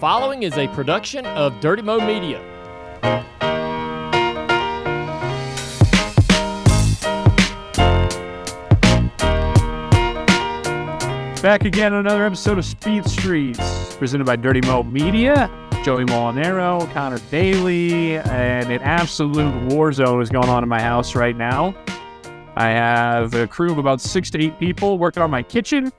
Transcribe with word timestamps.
Following 0.00 0.44
is 0.44 0.56
a 0.56 0.68
production 0.68 1.26
of 1.26 1.58
Dirty 1.60 1.82
Mo 1.82 1.98
Media. 1.98 2.38
Back 11.42 11.64
again 11.64 11.92
on 11.94 12.00
another 12.00 12.24
episode 12.24 12.58
of 12.58 12.64
Speed 12.64 13.08
Streets, 13.08 13.96
presented 13.96 14.24
by 14.24 14.36
Dirty 14.36 14.60
Mo 14.60 14.84
Media. 14.84 15.50
Joey 15.84 16.04
Molinaro, 16.04 16.92
Connor 16.92 17.18
Daly, 17.30 18.18
and 18.18 18.70
an 18.70 18.82
absolute 18.82 19.72
war 19.72 19.92
zone 19.92 20.20
is 20.22 20.28
going 20.28 20.48
on 20.48 20.62
in 20.62 20.68
my 20.68 20.80
house 20.80 21.14
right 21.14 21.36
now. 21.36 21.74
I 22.56 22.68
have 22.68 23.34
a 23.34 23.46
crew 23.46 23.72
of 23.72 23.78
about 23.78 24.00
six 24.00 24.30
to 24.30 24.42
eight 24.42 24.58
people 24.60 24.98
working 24.98 25.22
on 25.22 25.30
my 25.30 25.42
kitchen. 25.42 25.92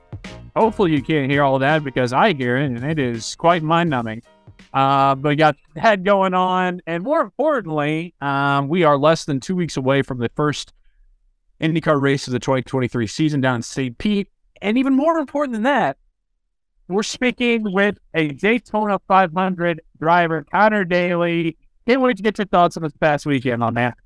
Hopefully, 0.56 0.92
you 0.92 1.02
can't 1.02 1.30
hear 1.30 1.42
all 1.42 1.58
that 1.58 1.84
because 1.84 2.12
I 2.12 2.32
hear 2.32 2.56
it, 2.56 2.66
and 2.66 2.84
it 2.84 2.98
is 2.98 3.34
quite 3.36 3.62
mind 3.62 3.90
numbing. 3.90 4.22
Uh, 4.72 5.14
but 5.14 5.30
we 5.30 5.36
got 5.36 5.56
that 5.74 6.04
going 6.04 6.34
on, 6.34 6.80
and 6.86 7.02
more 7.02 7.20
importantly, 7.20 8.14
um, 8.20 8.68
we 8.68 8.84
are 8.84 8.96
less 8.96 9.24
than 9.24 9.40
two 9.40 9.56
weeks 9.56 9.76
away 9.76 10.02
from 10.02 10.18
the 10.18 10.30
first 10.34 10.72
IndyCar 11.60 12.00
race 12.00 12.26
of 12.26 12.32
the 12.32 12.38
2023 12.38 13.06
season 13.06 13.40
down 13.40 13.56
in 13.56 13.62
St. 13.62 13.96
Pete. 13.98 14.28
And 14.62 14.78
even 14.78 14.94
more 14.94 15.18
important 15.18 15.54
than 15.54 15.62
that, 15.64 15.96
we're 16.88 17.02
speaking 17.02 17.72
with 17.72 17.98
a 18.14 18.28
Daytona 18.28 19.00
500 19.06 19.80
driver, 19.98 20.44
Connor 20.50 20.84
Daly. 20.84 21.56
Can't 21.86 22.00
wait 22.00 22.16
to 22.16 22.22
get 22.22 22.38
your 22.38 22.46
thoughts 22.46 22.76
on 22.76 22.82
this 22.82 22.92
past 22.92 23.26
weekend 23.26 23.62
on 23.62 23.74
that. 23.74 23.96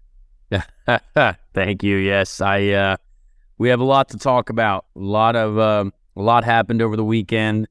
Thank 1.55 1.83
you. 1.83 1.97
Yes, 1.97 2.41
I. 2.41 2.69
Uh, 2.69 2.97
we 3.57 3.69
have 3.69 3.81
a 3.81 3.85
lot 3.85 4.09
to 4.11 4.19
talk 4.19 4.51
about. 4.51 4.85
A 4.97 4.99
lot 4.99 5.37
of 5.37 5.59
um, 5.59 5.93
a 6.17 6.23
lot 6.23 6.45
happened 6.45 6.83
over 6.83 6.97
the 6.97 7.05
weekend. 7.05 7.69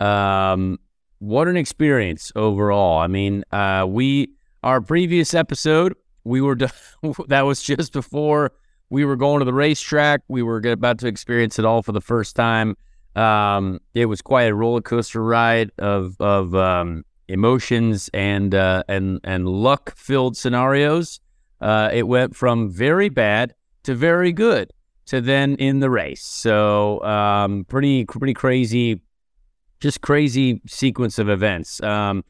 Um, 0.00 0.78
what 1.18 1.48
an 1.48 1.56
experience 1.56 2.32
overall. 2.36 2.98
I 2.98 3.06
mean, 3.06 3.44
uh, 3.52 3.86
we 3.88 4.28
our 4.62 4.80
previous 4.80 5.34
episode 5.34 5.94
we 6.24 6.40
were 6.40 6.56
that 7.28 7.42
was 7.42 7.62
just 7.62 7.92
before 7.92 8.52
we 8.90 9.04
were 9.04 9.16
going 9.16 9.38
to 9.38 9.44
the 9.44 9.52
racetrack. 9.52 10.22
We 10.28 10.42
were 10.42 10.58
about 10.58 10.98
to 10.98 11.06
experience 11.06 11.58
it 11.58 11.64
all 11.64 11.82
for 11.82 11.92
the 11.92 12.00
first 12.00 12.34
time. 12.34 12.76
Um, 13.14 13.80
it 13.94 14.06
was 14.06 14.20
quite 14.22 14.44
a 14.44 14.54
roller 14.54 14.80
coaster 14.80 15.22
ride 15.22 15.70
of 15.78 16.16
of 16.20 16.54
um, 16.54 17.04
emotions 17.28 18.10
and 18.12 18.54
uh, 18.54 18.82
and 18.88 19.20
and 19.22 19.46
luck 19.46 19.96
filled 19.96 20.36
scenarios. 20.36 21.20
Uh, 21.60 21.90
it 21.92 22.08
went 22.08 22.34
from 22.34 22.70
very 22.70 23.08
bad 23.08 23.54
to 23.84 23.94
very 23.94 24.32
good 24.32 24.72
to 25.06 25.20
then 25.20 25.56
in 25.56 25.80
the 25.80 25.90
race. 25.90 26.22
So 26.22 27.02
um, 27.02 27.64
pretty 27.64 28.04
pretty 28.04 28.34
crazy, 28.34 29.00
just 29.80 30.00
crazy 30.00 30.60
sequence 30.66 31.18
of 31.18 31.28
events. 31.28 31.82
Um, 31.82 32.24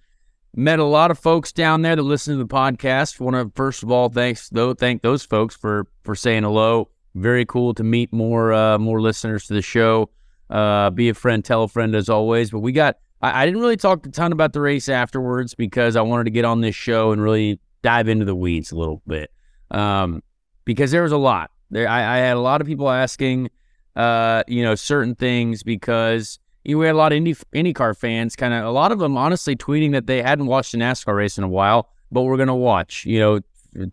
met 0.57 0.79
a 0.79 0.85
lot 0.85 1.11
of 1.11 1.19
folks 1.19 1.53
down 1.53 1.83
there 1.83 1.97
that 1.97 2.03
listen 2.03 2.37
to 2.37 2.45
the 2.45 2.53
podcast. 2.53 3.21
Want 3.21 3.37
to 3.37 3.53
first 3.55 3.83
of 3.83 3.91
all 3.91 4.09
thanks 4.09 4.49
though 4.49 4.75
thank 4.75 5.03
those 5.03 5.25
folks 5.25 5.57
for 5.57 5.87
for 6.03 6.15
saying 6.15 6.43
hello. 6.43 6.89
Very 7.15 7.47
cool 7.47 7.75
to 7.75 7.85
meet 7.85 8.13
more 8.13 8.53
uh, 8.53 8.79
more 8.79 9.01
listeners 9.01 9.47
to 9.47 9.55
the 9.55 9.63
show. 9.63 10.11
Uh, 10.51 10.91
be 10.91 11.09
a 11.09 11.15
friend, 11.15 11.45
tell 11.45 11.65
a 11.65 11.69
friend 11.69 11.95
as 11.95 12.09
always. 12.09 12.51
But 12.51 12.61
we 12.61 12.73
got 12.73 12.99
I, 13.23 13.43
I 13.43 13.47
didn't 13.47 13.61
really 13.61 13.77
talk 13.77 14.07
a 14.07 14.11
ton 14.11 14.33
about 14.33 14.53
the 14.53 14.61
race 14.61 14.89
afterwards 14.89 15.55
because 15.55 15.97
I 15.97 16.03
wanted 16.03 16.25
to 16.25 16.31
get 16.31 16.45
on 16.45 16.61
this 16.61 16.75
show 16.75 17.13
and 17.13 17.23
really 17.23 17.61
dive 17.83 18.09
into 18.09 18.25
the 18.25 18.35
weeds 18.35 18.73
a 18.73 18.77
little 18.77 19.03
bit. 19.07 19.31
Um, 19.71 20.23
because 20.65 20.91
there 20.91 21.03
was 21.03 21.13
a 21.13 21.19
lot. 21.19 21.51
There 21.75 21.89
I, 21.89 22.17
I 22.17 22.19
had 22.19 22.37
a 22.37 22.41
lot 22.41 22.61
of 22.61 22.67
people 22.67 22.89
asking 22.89 23.51
uh, 23.97 24.43
you 24.49 24.63
know, 24.63 24.75
certain 24.75 25.15
things 25.15 25.63
because 25.63 26.39
you 26.65 26.75
know, 26.75 26.81
we 26.81 26.87
had 26.87 26.95
a 26.95 26.99
lot 26.99 27.13
of 27.13 27.17
Indy 27.17 27.35
IndyCar 27.55 27.97
fans, 27.97 28.37
kind 28.37 28.55
of 28.55 28.65
a 28.65 28.71
lot 28.71 28.93
of 28.93 28.99
them 28.99 29.17
honestly 29.17 29.55
tweeting 29.55 29.93
that 29.93 30.07
they 30.07 30.23
hadn't 30.23 30.47
watched 30.47 30.75
a 30.75 30.79
NASCAR 30.79 31.17
race 31.17 31.39
in 31.39 31.45
a 31.45 31.49
while, 31.49 31.89
but 32.11 32.23
we're 32.23 32.37
gonna 32.37 32.57
watch, 32.57 33.05
you 33.05 33.19
know, 33.19 33.41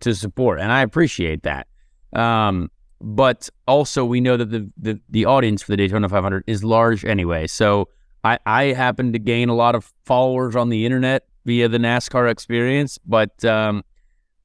to 0.00 0.14
support, 0.14 0.60
and 0.60 0.72
I 0.72 0.82
appreciate 0.82 1.42
that. 1.42 1.66
Um, 2.12 2.70
but 3.00 3.48
also 3.66 4.04
we 4.04 4.20
know 4.20 4.36
that 4.36 4.50
the, 4.50 4.70
the 4.76 5.00
the 5.10 5.24
audience 5.24 5.62
for 5.62 5.72
the 5.72 5.76
Daytona 5.76 6.08
500 6.08 6.44
is 6.46 6.64
large 6.64 7.04
anyway, 7.04 7.46
so 7.46 7.88
I 8.24 8.38
I 8.46 8.64
happen 8.64 9.12
to 9.12 9.18
gain 9.18 9.48
a 9.48 9.54
lot 9.54 9.74
of 9.74 9.92
followers 10.04 10.56
on 10.56 10.68
the 10.68 10.84
internet 10.86 11.26
via 11.44 11.68
the 11.68 11.78
NASCAR 11.78 12.30
experience, 12.30 12.98
but 13.06 13.44
um, 13.44 13.84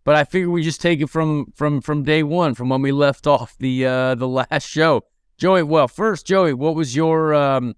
but 0.07 0.15
I 0.15 0.23
figure 0.23 0.49
we 0.49 0.63
just 0.63 0.79
take 0.79 1.01
it 1.01 1.09
from 1.09 1.51
from 1.53 1.81
from 1.81 2.03
day 2.03 2.23
one, 2.23 2.53
from 2.53 2.69
when 2.69 2.81
we 2.81 2.93
left 2.93 3.27
off 3.27 3.57
the 3.57 3.85
uh, 3.85 4.15
the 4.15 4.27
last 4.49 4.65
show. 4.65 5.03
Joey, 5.37 5.63
well, 5.63 5.89
first, 5.89 6.25
Joey, 6.25 6.53
what 6.53 6.75
was 6.75 6.95
your 6.95 7.35
um, 7.35 7.75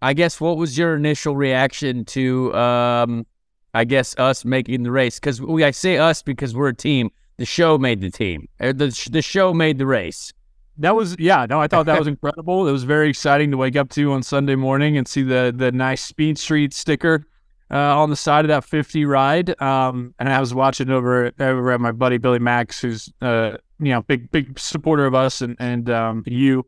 I 0.00 0.14
guess 0.14 0.40
what 0.40 0.56
was 0.56 0.78
your 0.78 0.96
initial 0.96 1.36
reaction 1.36 2.06
to 2.06 2.54
um, 2.54 3.26
I 3.74 3.84
guess 3.84 4.18
us 4.18 4.42
making 4.42 4.84
the 4.84 4.90
race? 4.90 5.20
Because 5.20 5.42
we 5.42 5.62
I 5.62 5.70
say 5.72 5.98
us 5.98 6.22
because 6.22 6.56
we're 6.56 6.68
a 6.68 6.74
team. 6.74 7.10
The 7.36 7.44
show 7.44 7.76
made 7.76 8.00
the 8.00 8.10
team. 8.10 8.48
Uh, 8.58 8.72
The 8.72 9.08
the 9.12 9.20
show 9.20 9.52
made 9.52 9.76
the 9.76 9.86
race. 9.86 10.32
That 10.78 10.96
was 10.96 11.14
yeah, 11.18 11.44
no, 11.44 11.60
I 11.60 11.66
thought 11.68 11.84
that 11.84 11.98
was 11.98 12.08
incredible. 12.08 12.68
It 12.68 12.72
was 12.72 12.84
very 12.84 13.10
exciting 13.10 13.50
to 13.50 13.58
wake 13.58 13.76
up 13.76 13.90
to 13.90 14.12
on 14.12 14.22
Sunday 14.22 14.54
morning 14.54 14.96
and 14.96 15.06
see 15.06 15.22
the 15.22 15.52
the 15.54 15.70
nice 15.70 16.00
Speed 16.02 16.38
Street 16.38 16.72
sticker 16.72 17.26
uh, 17.70 18.00
on 18.00 18.10
the 18.10 18.16
side 18.16 18.44
of 18.44 18.48
that 18.48 18.64
50 18.64 19.04
ride. 19.04 19.60
Um, 19.62 20.14
and 20.18 20.28
I 20.28 20.40
was 20.40 20.52
watching 20.52 20.90
over 20.90 21.32
over 21.38 21.72
at 21.72 21.80
my 21.80 21.92
buddy 21.92 22.18
Billy 22.18 22.38
Max, 22.38 22.80
who's 22.80 23.12
uh, 23.22 23.56
you 23.78 23.90
know 23.90 24.02
big 24.02 24.30
big 24.30 24.58
supporter 24.58 25.06
of 25.06 25.14
us 25.14 25.40
and 25.40 25.56
and 25.58 25.88
um, 25.90 26.22
you. 26.26 26.66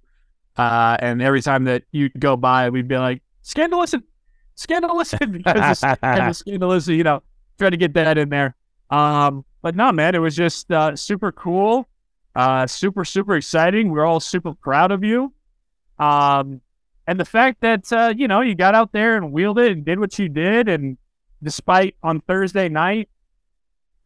Uh, 0.56 0.96
and 1.00 1.22
every 1.22 1.40
time 1.40 1.64
that 1.64 1.84
you'd 1.93 2.12
go 2.20 2.37
by, 2.37 2.69
we'd 2.69 2.88
be 2.88 2.99
like, 2.99 3.22
scandalous, 3.40 3.94
scandalous, 4.54 5.14
because 5.31 5.82
of 5.82 6.37
scandalous, 6.37 6.88
you 6.88 7.02
know, 7.02 7.22
try 7.58 7.70
to 7.70 7.76
get 7.76 7.94
that 7.94 8.19
in 8.19 8.28
there. 8.28 8.54
Um, 8.90 9.44
but 9.62 9.75
no, 9.76 9.93
man, 9.93 10.14
it 10.14 10.19
was 10.19 10.37
just 10.37 10.70
uh, 10.70 10.94
super 10.94 11.32
cool, 11.32 11.88
uh, 12.37 12.66
super, 12.66 13.04
super 13.04 13.37
exciting. 13.37 13.90
We're 13.90 14.04
all 14.04 14.20
super 14.20 14.52
proud 14.54 14.93
of 14.93 15.02
you. 15.02 15.32
Um, 15.99 16.60
and 17.06 17.19
the 17.19 17.25
fact 17.25 17.60
that, 17.62 17.93
uh, 17.93 18.12
you 18.16 18.28
know, 18.28 18.40
you 18.40 18.54
got 18.54 18.75
out 18.75 18.93
there 18.93 19.16
and 19.16 19.32
wheeled 19.32 19.58
it 19.58 19.72
and 19.72 19.84
did 19.84 19.99
what 19.99 20.19
you 20.19 20.28
did. 20.28 20.69
And 20.69 20.99
despite 21.43 21.96
on 22.02 22.20
Thursday 22.20 22.69
night 22.69 23.08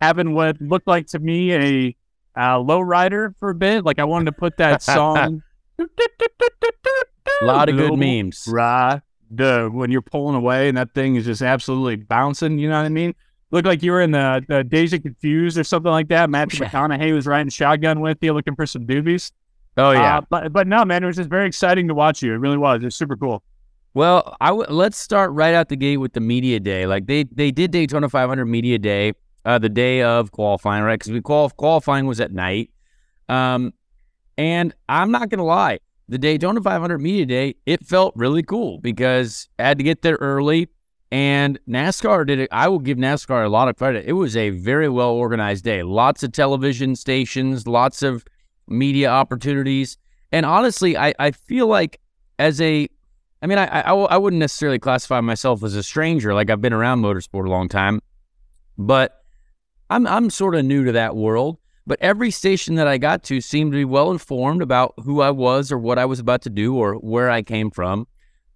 having 0.01 0.35
what 0.35 0.61
looked 0.61 0.87
like 0.87 1.07
to 1.09 1.19
me 1.19 1.55
a 1.55 1.97
uh, 2.39 2.59
low 2.59 2.81
rider 2.81 3.35
for 3.39 3.51
a 3.51 3.55
bit, 3.55 3.85
like 3.85 3.99
I 3.99 4.05
wanted 4.05 4.27
to 4.27 4.33
put 4.33 4.57
that 4.59 4.83
song. 4.83 5.43
A 5.79 7.45
lot 7.45 7.69
of 7.69 7.77
good 7.77 7.99
memes. 7.99 8.47
Rider 8.49 9.69
when 9.71 9.91
you're 9.91 10.03
pulling 10.03 10.37
away 10.37 10.69
and 10.69 10.77
that 10.79 10.95
thing 10.95 11.17
is 11.17 11.27
just 11.27 11.43
absolutely 11.43 11.97
bouncing. 11.97 12.59
You 12.59 12.69
know 12.69 12.79
what 12.79 12.87
I 12.87 12.91
mean? 12.91 13.15
looked 13.51 13.67
like 13.67 13.83
you 13.83 13.93
were 13.93 14.01
in 14.01 14.11
the, 14.11 14.45
the 14.49 14.65
Dazed 14.65 14.95
and 14.95 15.03
Confused 15.03 15.59
or 15.59 15.65
something 15.65 15.91
like 15.91 16.09
that. 16.09 16.29
Matthew 16.31 16.65
McConaughey 16.65 17.15
was 17.15 17.27
riding 17.27 17.51
shotgun 17.51 18.01
with 18.01 18.19
you, 18.21 18.33
looking 18.33 18.55
for 18.57 18.67
some 18.67 18.87
doobies. 18.87 19.33
Oh 19.77 19.91
yeah. 19.91 20.19
Uh, 20.19 20.21
but 20.31 20.53
but 20.53 20.67
no, 20.67 20.85
man, 20.85 21.03
it 21.03 21.07
was 21.07 21.17
just 21.17 21.29
very 21.31 21.47
exciting 21.47 21.89
to 21.89 21.95
watch 21.95 22.23
you. 22.23 22.33
It 22.33 22.39
really 22.39 22.57
was. 22.57 22.83
It 22.83 22.87
was 22.87 22.97
super 22.97 23.17
cool. 23.17 23.43
Well, 23.95 24.37
I 24.41 24.49
w- 24.49 24.67
let's 24.69 24.99
start 24.99 25.33
right 25.33 25.55
out 25.55 25.69
the 25.69 25.77
gate 25.77 25.97
with 25.99 26.13
the 26.13 26.21
media 26.21 26.61
day. 26.61 26.87
Like 26.87 27.07
they 27.07 27.25
they 27.25 27.51
did 27.51 27.71
Daytona 27.71 28.09
500 28.09 28.45
media 28.47 28.79
day, 28.79 29.13
uh, 29.45 29.59
the 29.59 29.69
day 29.69 30.03
of 30.03 30.33
qualifying, 30.33 30.83
right? 30.85 30.99
Because 30.99 31.13
we 31.13 31.21
qual- 31.21 31.51
qualifying 31.51 32.07
was 32.07 32.21
at 32.21 32.33
night. 32.33 32.71
Um, 33.29 33.73
and 34.39 34.75
I'm 34.89 35.11
not 35.11 35.29
gonna 35.31 35.45
lie, 35.45 35.79
the 36.09 36.19
Daytona 36.19 36.61
500 36.61 36.99
media 37.01 37.27
day 37.27 37.55
it 37.67 37.85
felt 37.85 38.13
really 38.17 38.43
cool 38.43 38.79
because 38.81 39.49
I 39.59 39.65
had 39.65 39.79
to 39.79 39.85
get 39.85 40.03
there 40.03 40.17
early, 40.21 40.69
and 41.11 41.59
NASCAR 41.69 42.27
did 42.27 42.39
it. 42.39 42.49
I 42.53 42.69
will 42.69 42.79
give 42.79 42.99
NASCAR 42.99 43.45
a 43.45 43.49
lot 43.49 43.69
of 43.69 43.77
credit. 43.77 44.05
It 44.07 44.13
was 44.13 44.37
a 44.37 44.51
very 44.51 44.89
well 44.89 45.11
organized 45.11 45.65
day. 45.65 45.83
Lots 45.83 46.23
of 46.23 46.33
television 46.33 46.97
stations, 46.97 47.67
lots 47.67 48.03
of 48.03 48.25
media 48.69 49.11
opportunities, 49.11 49.99
and 50.33 50.47
honestly, 50.47 50.97
I 50.97 51.15
I 51.19 51.31
feel 51.31 51.67
like 51.67 52.01
as 52.39 52.61
a 52.61 52.89
I 53.43 53.47
mean, 53.47 53.59
I, 53.59 53.67
I, 53.67 53.93
I 53.93 54.17
wouldn't 54.17 54.41
necessarily 54.41 54.79
classify 54.79 55.21
myself 55.21 55.63
as 55.63 55.75
a 55.75 55.83
stranger. 55.83 56.35
Like 56.35 56.51
I've 56.51 56.61
been 56.61 56.73
around 56.73 57.03
motorsport 57.03 57.47
a 57.47 57.51
long 57.51 57.69
time, 57.69 58.01
but 58.79 59.23
I'm 59.91 60.07
I'm 60.07 60.31
sort 60.31 60.55
of 60.55 60.65
new 60.65 60.85
to 60.85 60.93
that 60.93 61.17
world. 61.17 61.59
But 61.87 61.99
every 62.01 62.33
station 62.33 62.75
that 62.77 62.89
I 62.89 62.99
got 62.99 63.23
to 63.25 63.41
seemed 63.41 63.71
to 63.73 63.77
be 63.77 63.85
well 63.85 64.11
informed 64.11 64.61
about 64.61 64.95
who 65.05 65.21
I 65.21 65.31
was 65.31 65.71
or 65.71 65.79
what 65.79 65.99
I 65.99 66.05
was 66.05 66.19
about 66.19 66.43
to 66.43 66.51
do 66.51 66.77
or 66.77 66.95
where 66.95 67.31
I 67.31 67.43
came 67.43 67.71
from. 67.71 68.09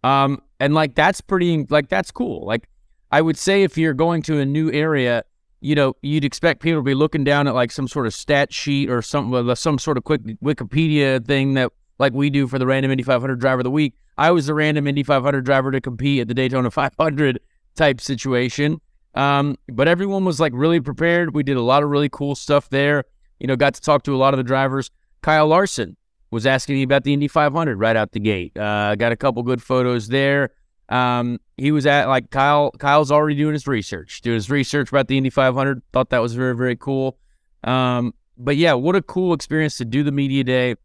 Um, 0.03 0.43
and 0.59 0.75
like 0.75 0.95
that's 0.95 1.21
pretty 1.21 1.65
like 1.71 1.89
that's 1.89 2.11
cool. 2.11 2.45
Like 2.45 2.69
I 3.13 3.21
would 3.21 3.39
say 3.39 3.63
if 3.63 3.79
you're 3.79 3.95
going 3.95 4.23
to 4.23 4.39
a 4.41 4.45
new 4.45 4.73
area, 4.73 5.23
you 5.61 5.75
know, 5.75 5.95
you'd 6.03 6.25
expect 6.25 6.63
people 6.63 6.81
to 6.81 6.85
be 6.85 6.95
looking 6.95 7.25
down 7.25 7.47
at 7.47 7.55
like 7.55 7.71
some 7.71 7.87
sort 7.87 8.07
of 8.07 8.15
stat 8.15 8.53
sheet 8.53 8.91
or 8.91 9.03
some 9.03 9.55
some 9.55 9.79
sort 9.79 9.99
of 9.99 10.05
quick 10.05 10.23
Wikipedia 10.43 11.25
thing 11.25 11.55
that 11.55 11.71
like 11.99 12.13
we 12.13 12.31
do 12.31 12.47
for 12.47 12.59
the 12.59 12.67
random 12.67 12.91
Indy 12.91 13.03
500 13.03 13.39
driver 13.39 13.61
of 13.61 13.65
the 13.65 13.71
week. 13.71 13.95
I 14.17 14.31
was 14.31 14.47
the 14.47 14.55
random 14.55 14.87
Indy 14.87 15.03
500 15.03 15.45
driver 15.45 15.71
to 15.71 15.81
compete 15.81 16.21
at 16.21 16.29
the 16.29 16.35
Daytona 16.35 16.71
500 16.71 17.41
type 17.75 18.01
situation. 18.01 18.81
Um, 19.15 19.57
but 19.69 19.89
everyone 19.89 20.25
was 20.25 20.41
like 20.41 20.53
really 20.55 20.81
prepared. 20.81 21.35
We 21.35 21.43
did 21.43 21.57
a 21.57 21.63
lot 21.63 21.83
of 21.83 21.91
really 21.91 22.09
cool 22.09 22.35
stuff 22.35 22.69
there. 22.71 23.05
You 23.39 23.47
know, 23.47 23.57
got 23.57 23.75
to 23.75 23.81
talk 23.81 24.03
to 24.05 24.15
a 24.15 24.19
lot 24.19 24.35
of 24.35 24.39
the 24.39 24.45
drivers. 24.45 24.91
Kyle 25.23 25.47
Larson 25.47 25.97
was 26.31 26.47
asking 26.47 26.77
me 26.77 26.83
about 26.83 27.05
the 27.05 27.13
Indy 27.13 27.29
500 27.29 27.79
right 27.79 27.97
out 27.97 28.13
the 28.13 28.21
gate. 28.21 28.57
Uh, 28.57 28.95
got 28.95 29.13
a 29.13 29.17
couple 29.17 29.43
good 29.43 29.63
photos 29.63 30.09
there. 30.09 30.51
Um, 30.89 31.39
he 31.61 31.73
was 31.73 31.87
at 31.87 32.09
like 32.09 32.31
Kyle. 32.31 32.71
Kyle's 32.73 33.11
already 33.11 33.37
doing 33.37 33.53
his 33.53 33.67
research, 33.67 34.23
doing 34.23 34.35
his 34.35 34.51
research 34.51 34.89
about 34.91 35.09
the 35.09 35.17
Indy 35.17 35.31
500. 35.31 35.83
Thought 35.93 36.11
that 36.11 36.19
was 36.21 36.35
very 36.35 36.57
very 36.57 36.77
cool. 36.77 37.19
Um, 37.65 38.15
but 38.39 38.57
yeah, 38.57 38.73
what 38.73 38.97
a 38.97 39.03
cool 39.03 39.35
experience 39.35 39.77
to 39.79 39.85
do 39.85 40.03
the 40.03 40.13
media 40.13 40.43
day. 40.43 40.77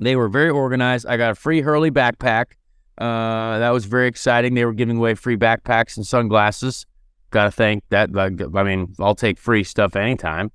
They 0.00 0.16
were 0.16 0.28
very 0.28 0.50
organized. 0.50 1.06
I 1.06 1.16
got 1.16 1.32
a 1.32 1.34
free 1.34 1.60
Hurley 1.60 1.90
backpack. 1.90 2.52
Uh, 2.96 3.58
that 3.58 3.70
was 3.70 3.84
very 3.84 4.08
exciting. 4.08 4.54
They 4.54 4.64
were 4.64 4.72
giving 4.72 4.96
away 4.96 5.14
free 5.14 5.36
backpacks 5.36 5.96
and 5.96 6.06
sunglasses. 6.06 6.86
Got 7.30 7.44
to 7.44 7.50
thank 7.50 7.84
that. 7.90 8.10
I 8.16 8.62
mean, 8.62 8.94
I'll 8.98 9.14
take 9.14 9.38
free 9.38 9.64
stuff 9.64 9.96
anytime. 9.96 10.50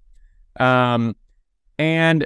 Um, 0.60 1.16
and 1.78 2.26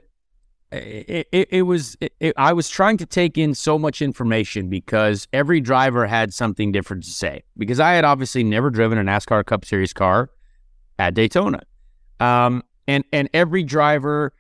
it, 0.72 1.28
it, 1.32 1.48
it 1.52 1.62
was 1.62 1.96
it, 2.02 2.34
I 2.36 2.52
was 2.52 2.68
trying 2.68 2.98
to 2.98 3.06
take 3.06 3.38
in 3.38 3.56
so 3.56 3.80
much 3.80 4.02
information 4.02 4.70
because 4.70 5.28
every 5.32 5.62
driver 5.62 6.06
had 6.06 6.34
something 6.34 6.72
different 6.72 7.04
to 7.06 7.10
say. 7.10 7.44
Because 7.58 7.80
I 7.80 7.94
had 7.94 8.04
obviously 8.04 8.44
never 8.44 8.70
driven 8.70 8.98
a 8.98 9.04
NASCAR 9.04 9.46
Cup 9.46 9.64
Series 9.64 9.94
car 9.94 10.30
at 11.00 11.14
Daytona, 11.14 11.62
um, 12.20 12.64
and 12.88 13.06
and 13.14 13.30
every 13.34 13.64
driver, 13.64 14.34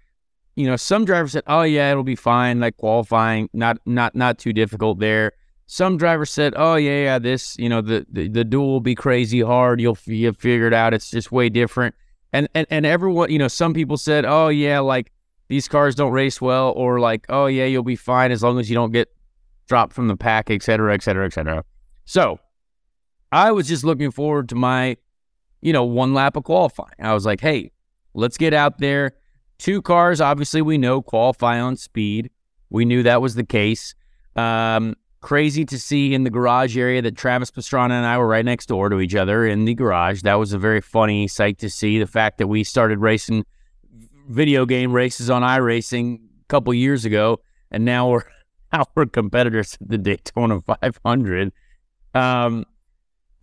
you 0.56 0.66
know, 0.66 0.76
some 0.76 1.06
drivers 1.06 1.32
said, 1.32 1.44
"Oh 1.48 1.62
yeah, 1.62 1.92
it'll 1.92 2.04
be 2.04 2.16
fine, 2.16 2.60
like 2.60 2.76
qualifying, 2.78 3.50
not 3.54 3.78
not 3.86 4.16
not 4.16 4.38
too 4.38 4.52
difficult 4.52 5.00
there." 5.00 5.32
Some 5.66 5.98
drivers 5.98 6.30
said, 6.30 6.54
"Oh 6.58 6.76
yeah, 6.76 7.04
yeah, 7.04 7.20
this, 7.20 7.58
you 7.58 7.70
know, 7.70 7.82
the 7.82 8.06
the, 8.12 8.28
the 8.28 8.44
duel 8.44 8.68
will 8.68 8.82
be 8.82 8.96
crazy 8.96 9.42
hard. 9.42 9.80
You'll 9.80 9.98
you 10.06 10.34
figure 10.34 10.68
it 10.68 10.74
out. 10.74 10.94
It's 10.94 11.10
just 11.10 11.32
way 11.32 11.48
different." 11.48 11.96
And 12.34 12.50
and 12.54 12.68
and 12.70 12.86
everyone, 12.86 13.32
you 13.32 13.40
know, 13.40 13.48
some 13.48 13.74
people 13.74 13.96
said, 13.96 14.26
"Oh 14.26 14.50
yeah, 14.50 14.80
like." 14.80 15.14
These 15.48 15.68
cars 15.68 15.96
don't 15.96 16.12
race 16.12 16.42
well, 16.42 16.74
or 16.76 17.00
like, 17.00 17.26
oh 17.30 17.46
yeah, 17.46 17.66
you'll 17.66 17.84
be 17.84 17.96
fine 17.96 18.32
as 18.32 18.44
long 18.44 18.60
as 18.60 18.70
you 18.70 18.76
don't 18.76 18.92
get 18.92 19.10
dropped 19.68 19.94
from 19.94 20.08
the 20.08 20.18
pack, 20.18 20.50
et 20.50 20.64
cetera, 20.64 20.94
et 20.94 21.04
cetera, 21.04 21.26
et 21.26 21.34
cetera. 21.34 21.64
So 22.06 22.40
I 23.32 23.52
was 23.52 23.68
just 23.68 23.84
looking 23.84 24.12
forward 24.12 24.50
to 24.50 24.56
my, 24.56 24.98
you 25.62 25.74
know, 25.74 25.84
one 25.84 26.14
lap 26.14 26.36
of 26.36 26.44
qualifying. 26.44 26.94
I 27.00 27.14
was 27.14 27.26
like, 27.26 27.42
hey, 27.42 27.72
let's 28.14 28.38
get 28.38 28.54
out 28.54 28.80
there. 28.80 29.14
Two 29.58 29.82
cars, 29.82 30.22
obviously, 30.22 30.62
we 30.62 30.78
know 30.78 31.02
qualify 31.02 31.60
on 31.60 31.76
speed. 31.76 32.30
We 32.70 32.86
knew 32.86 33.04
that 33.04 33.22
was 33.22 33.36
the 33.36 33.46
case. 33.46 33.96
Um, 34.36 34.96
crazy 35.20 35.66
to 35.66 35.80
see 35.80 36.14
in 36.14 36.24
the 36.24 36.30
garage 36.30 36.78
area 36.78 37.02
that 37.02 37.18
Travis 37.18 37.50
Pastrana 37.50 37.92
and 37.92 38.06
I 38.06 38.18
were 38.18 38.28
right 38.28 38.46
next 38.46 38.68
door 38.68 38.88
to 38.90 39.00
each 39.00 39.16
other 39.16 39.46
in 39.46 39.66
the 39.66 39.74
garage. 39.74 40.22
That 40.22 40.36
was 40.36 40.54
a 40.54 40.60
very 40.60 40.80
funny 40.80 41.28
sight 41.28 41.58
to 41.60 41.70
see. 41.70 41.98
The 41.98 42.08
fact 42.08 42.38
that 42.38 42.48
we 42.48 42.64
started 42.64 43.00
racing 43.00 43.46
video 44.28 44.66
game 44.66 44.92
races 44.92 45.30
on 45.30 45.42
iRacing 45.42 46.16
a 46.16 46.46
couple 46.48 46.74
years 46.74 47.06
ago, 47.06 47.40
and 47.72 47.86
now 47.86 48.10
we're 48.10 48.24
now 48.74 48.86
we're 48.96 49.06
competitors 49.06 49.78
at 49.82 49.90
the 49.90 49.98
Daytona 49.98 50.62
500. 50.62 51.52
Um, 52.14 52.66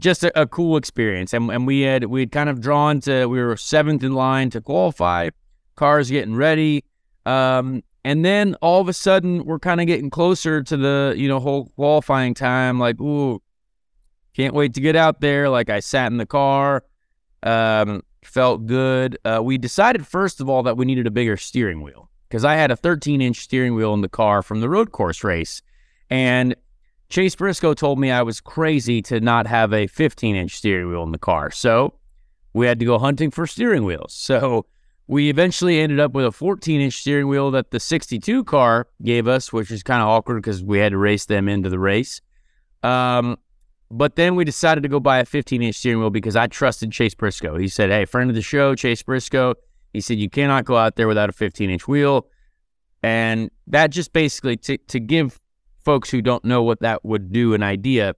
just 0.00 0.24
a, 0.24 0.40
a 0.40 0.46
cool 0.46 0.76
experience, 0.76 1.32
and 1.32 1.50
and 1.50 1.66
we 1.66 1.82
had 1.82 2.04
we 2.04 2.20
had 2.20 2.32
kind 2.32 2.48
of 2.48 2.60
drawn 2.60 3.00
to 3.00 3.26
we 3.26 3.42
were 3.42 3.56
seventh 3.56 4.02
in 4.02 4.12
line 4.12 4.50
to 4.50 4.60
qualify, 4.60 5.30
cars 5.76 6.10
getting 6.10 6.34
ready, 6.34 6.84
um, 7.26 7.82
and 8.04 8.24
then 8.24 8.54
all 8.60 8.80
of 8.80 8.88
a 8.88 8.92
sudden 8.92 9.44
we're 9.44 9.58
kind 9.58 9.80
of 9.80 9.86
getting 9.86 10.10
closer 10.10 10.62
to 10.62 10.76
the 10.76 11.14
you 11.16 11.28
know 11.28 11.40
whole 11.40 11.66
qualifying 11.76 12.34
time. 12.34 12.78
Like, 12.78 13.00
ooh, 13.00 13.40
can't 14.34 14.54
wait 14.54 14.74
to 14.74 14.80
get 14.80 14.96
out 14.96 15.20
there. 15.20 15.48
Like 15.48 15.70
I 15.70 15.80
sat 15.80 16.10
in 16.10 16.18
the 16.18 16.26
car. 16.26 16.84
Um, 17.42 18.02
felt 18.26 18.66
good. 18.66 19.18
Uh, 19.24 19.40
we 19.42 19.58
decided 19.58 20.06
first 20.06 20.40
of 20.40 20.48
all 20.48 20.62
that 20.64 20.76
we 20.76 20.84
needed 20.84 21.06
a 21.06 21.10
bigger 21.10 21.36
steering 21.36 21.82
wheel 21.82 22.10
because 22.28 22.44
I 22.44 22.54
had 22.54 22.70
a 22.70 22.76
13 22.76 23.20
inch 23.20 23.38
steering 23.38 23.74
wheel 23.74 23.94
in 23.94 24.00
the 24.00 24.08
car 24.08 24.42
from 24.42 24.60
the 24.60 24.68
road 24.68 24.92
course 24.92 25.22
race, 25.24 25.62
and 26.10 26.54
Chase 27.08 27.36
Briscoe 27.36 27.74
told 27.74 27.98
me 27.98 28.10
I 28.10 28.22
was 28.22 28.40
crazy 28.40 29.02
to 29.02 29.20
not 29.20 29.46
have 29.46 29.72
a 29.72 29.86
15 29.86 30.34
inch 30.34 30.56
steering 30.56 30.88
wheel 30.88 31.02
in 31.02 31.12
the 31.12 31.18
car. 31.18 31.50
So 31.50 31.94
we 32.54 32.66
had 32.66 32.78
to 32.78 32.84
go 32.84 32.98
hunting 32.98 33.30
for 33.30 33.46
steering 33.46 33.84
wheels. 33.84 34.14
So 34.14 34.66
we 35.06 35.28
eventually 35.28 35.80
ended 35.80 36.00
up 36.00 36.12
with 36.12 36.24
a 36.24 36.32
14 36.32 36.80
inch 36.80 36.94
steering 36.94 37.28
wheel 37.28 37.50
that 37.50 37.70
the 37.70 37.80
62 37.80 38.44
car 38.44 38.88
gave 39.02 39.28
us, 39.28 39.52
which 39.52 39.70
is 39.70 39.82
kind 39.82 40.02
of 40.02 40.08
awkward 40.08 40.36
because 40.36 40.62
we 40.62 40.78
had 40.78 40.92
to 40.92 40.98
race 40.98 41.26
them 41.26 41.48
into 41.48 41.68
the 41.68 41.78
race. 41.78 42.20
Um, 42.82 43.38
but 43.90 44.16
then 44.16 44.34
we 44.34 44.44
decided 44.44 44.82
to 44.82 44.88
go 44.88 45.00
buy 45.00 45.18
a 45.18 45.24
15 45.24 45.62
inch 45.62 45.76
steering 45.76 46.00
wheel 46.00 46.10
because 46.10 46.36
I 46.36 46.46
trusted 46.46 46.90
Chase 46.92 47.14
Briscoe. 47.14 47.56
He 47.56 47.68
said, 47.68 47.90
Hey, 47.90 48.04
friend 48.04 48.30
of 48.30 48.36
the 48.36 48.42
show, 48.42 48.74
Chase 48.74 49.02
Briscoe. 49.02 49.54
He 49.92 50.00
said, 50.00 50.18
You 50.18 50.30
cannot 50.30 50.64
go 50.64 50.76
out 50.76 50.96
there 50.96 51.08
without 51.08 51.28
a 51.28 51.32
15 51.32 51.70
inch 51.70 51.86
wheel. 51.86 52.26
And 53.02 53.50
that 53.66 53.88
just 53.88 54.12
basically, 54.12 54.56
to, 54.58 54.78
to 54.78 54.98
give 54.98 55.38
folks 55.84 56.10
who 56.10 56.22
don't 56.22 56.44
know 56.44 56.62
what 56.62 56.80
that 56.80 57.04
would 57.04 57.32
do 57.32 57.52
an 57.52 57.62
idea, 57.62 58.14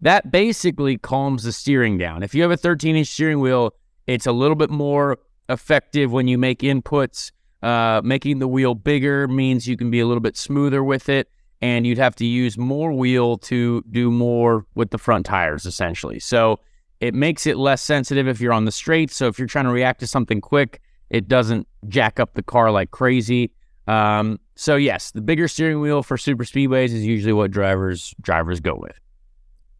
that 0.00 0.32
basically 0.32 0.98
calms 0.98 1.44
the 1.44 1.52
steering 1.52 1.96
down. 1.96 2.22
If 2.22 2.34
you 2.34 2.42
have 2.42 2.50
a 2.50 2.56
13 2.56 2.96
inch 2.96 3.08
steering 3.08 3.40
wheel, 3.40 3.74
it's 4.06 4.26
a 4.26 4.32
little 4.32 4.56
bit 4.56 4.70
more 4.70 5.18
effective 5.48 6.10
when 6.10 6.28
you 6.28 6.38
make 6.38 6.60
inputs. 6.60 7.30
Uh, 7.62 8.02
making 8.04 8.40
the 8.40 8.48
wheel 8.48 8.74
bigger 8.74 9.26
means 9.26 9.66
you 9.66 9.76
can 9.76 9.90
be 9.90 10.00
a 10.00 10.06
little 10.06 10.20
bit 10.20 10.36
smoother 10.36 10.84
with 10.84 11.08
it 11.08 11.30
and 11.60 11.86
you'd 11.86 11.98
have 11.98 12.16
to 12.16 12.26
use 12.26 12.58
more 12.58 12.92
wheel 12.92 13.38
to 13.38 13.82
do 13.90 14.10
more 14.10 14.66
with 14.74 14.90
the 14.90 14.98
front 14.98 15.26
tires 15.26 15.66
essentially. 15.66 16.18
So 16.18 16.60
it 17.00 17.14
makes 17.14 17.46
it 17.46 17.56
less 17.56 17.82
sensitive 17.82 18.28
if 18.28 18.40
you're 18.40 18.52
on 18.52 18.64
the 18.64 18.72
straight. 18.72 19.10
So 19.10 19.26
if 19.26 19.38
you're 19.38 19.48
trying 19.48 19.66
to 19.66 19.70
react 19.70 20.00
to 20.00 20.06
something 20.06 20.40
quick, 20.40 20.80
it 21.10 21.28
doesn't 21.28 21.68
jack 21.88 22.18
up 22.18 22.34
the 22.34 22.42
car 22.42 22.70
like 22.70 22.90
crazy. 22.90 23.52
Um, 23.86 24.40
so 24.56 24.76
yes, 24.76 25.10
the 25.10 25.20
bigger 25.20 25.48
steering 25.48 25.80
wheel 25.80 26.02
for 26.02 26.16
super 26.16 26.44
speedways 26.44 26.86
is 26.86 27.04
usually 27.04 27.32
what 27.32 27.50
drivers 27.50 28.14
drivers 28.20 28.60
go 28.60 28.74
with. 28.74 28.98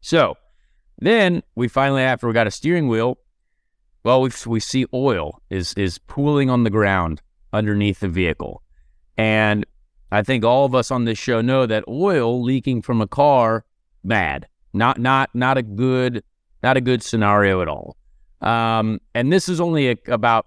So 0.00 0.36
then 0.98 1.42
we 1.54 1.68
finally, 1.68 2.02
after 2.02 2.26
we 2.26 2.32
got 2.34 2.46
a 2.46 2.50
steering 2.50 2.88
wheel, 2.88 3.18
well, 4.04 4.20
we 4.20 4.30
we 4.46 4.60
see 4.60 4.84
oil 4.92 5.40
is 5.48 5.72
is 5.74 5.98
pooling 5.98 6.50
on 6.50 6.64
the 6.64 6.70
ground 6.70 7.22
underneath 7.52 8.00
the 8.00 8.08
vehicle, 8.08 8.62
and 9.16 9.64
I 10.14 10.22
think 10.22 10.44
all 10.44 10.64
of 10.64 10.74
us 10.74 10.90
on 10.90 11.04
this 11.04 11.18
show 11.18 11.40
know 11.40 11.66
that 11.66 11.84
oil 11.88 12.42
leaking 12.42 12.82
from 12.82 13.00
a 13.00 13.06
car, 13.06 13.64
bad. 14.04 14.46
Not 14.72 14.98
not 14.98 15.30
not 15.34 15.58
a 15.58 15.62
good 15.62 16.22
not 16.62 16.76
a 16.76 16.80
good 16.80 17.02
scenario 17.02 17.60
at 17.62 17.68
all. 17.68 17.96
Um, 18.40 19.00
and 19.14 19.32
this 19.32 19.48
is 19.48 19.60
only 19.60 19.90
a, 19.90 19.96
about 20.06 20.46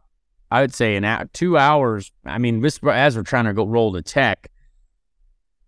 I 0.49 0.61
would 0.61 0.73
say 0.73 0.95
an 0.95 1.03
hour, 1.03 1.29
two 1.33 1.57
hours. 1.57 2.11
I 2.25 2.37
mean, 2.37 2.61
this 2.61 2.79
as 2.83 3.17
we're 3.17 3.23
trying 3.23 3.45
to 3.45 3.53
go 3.53 3.65
roll 3.65 3.91
the 3.91 4.01
tech, 4.01 4.49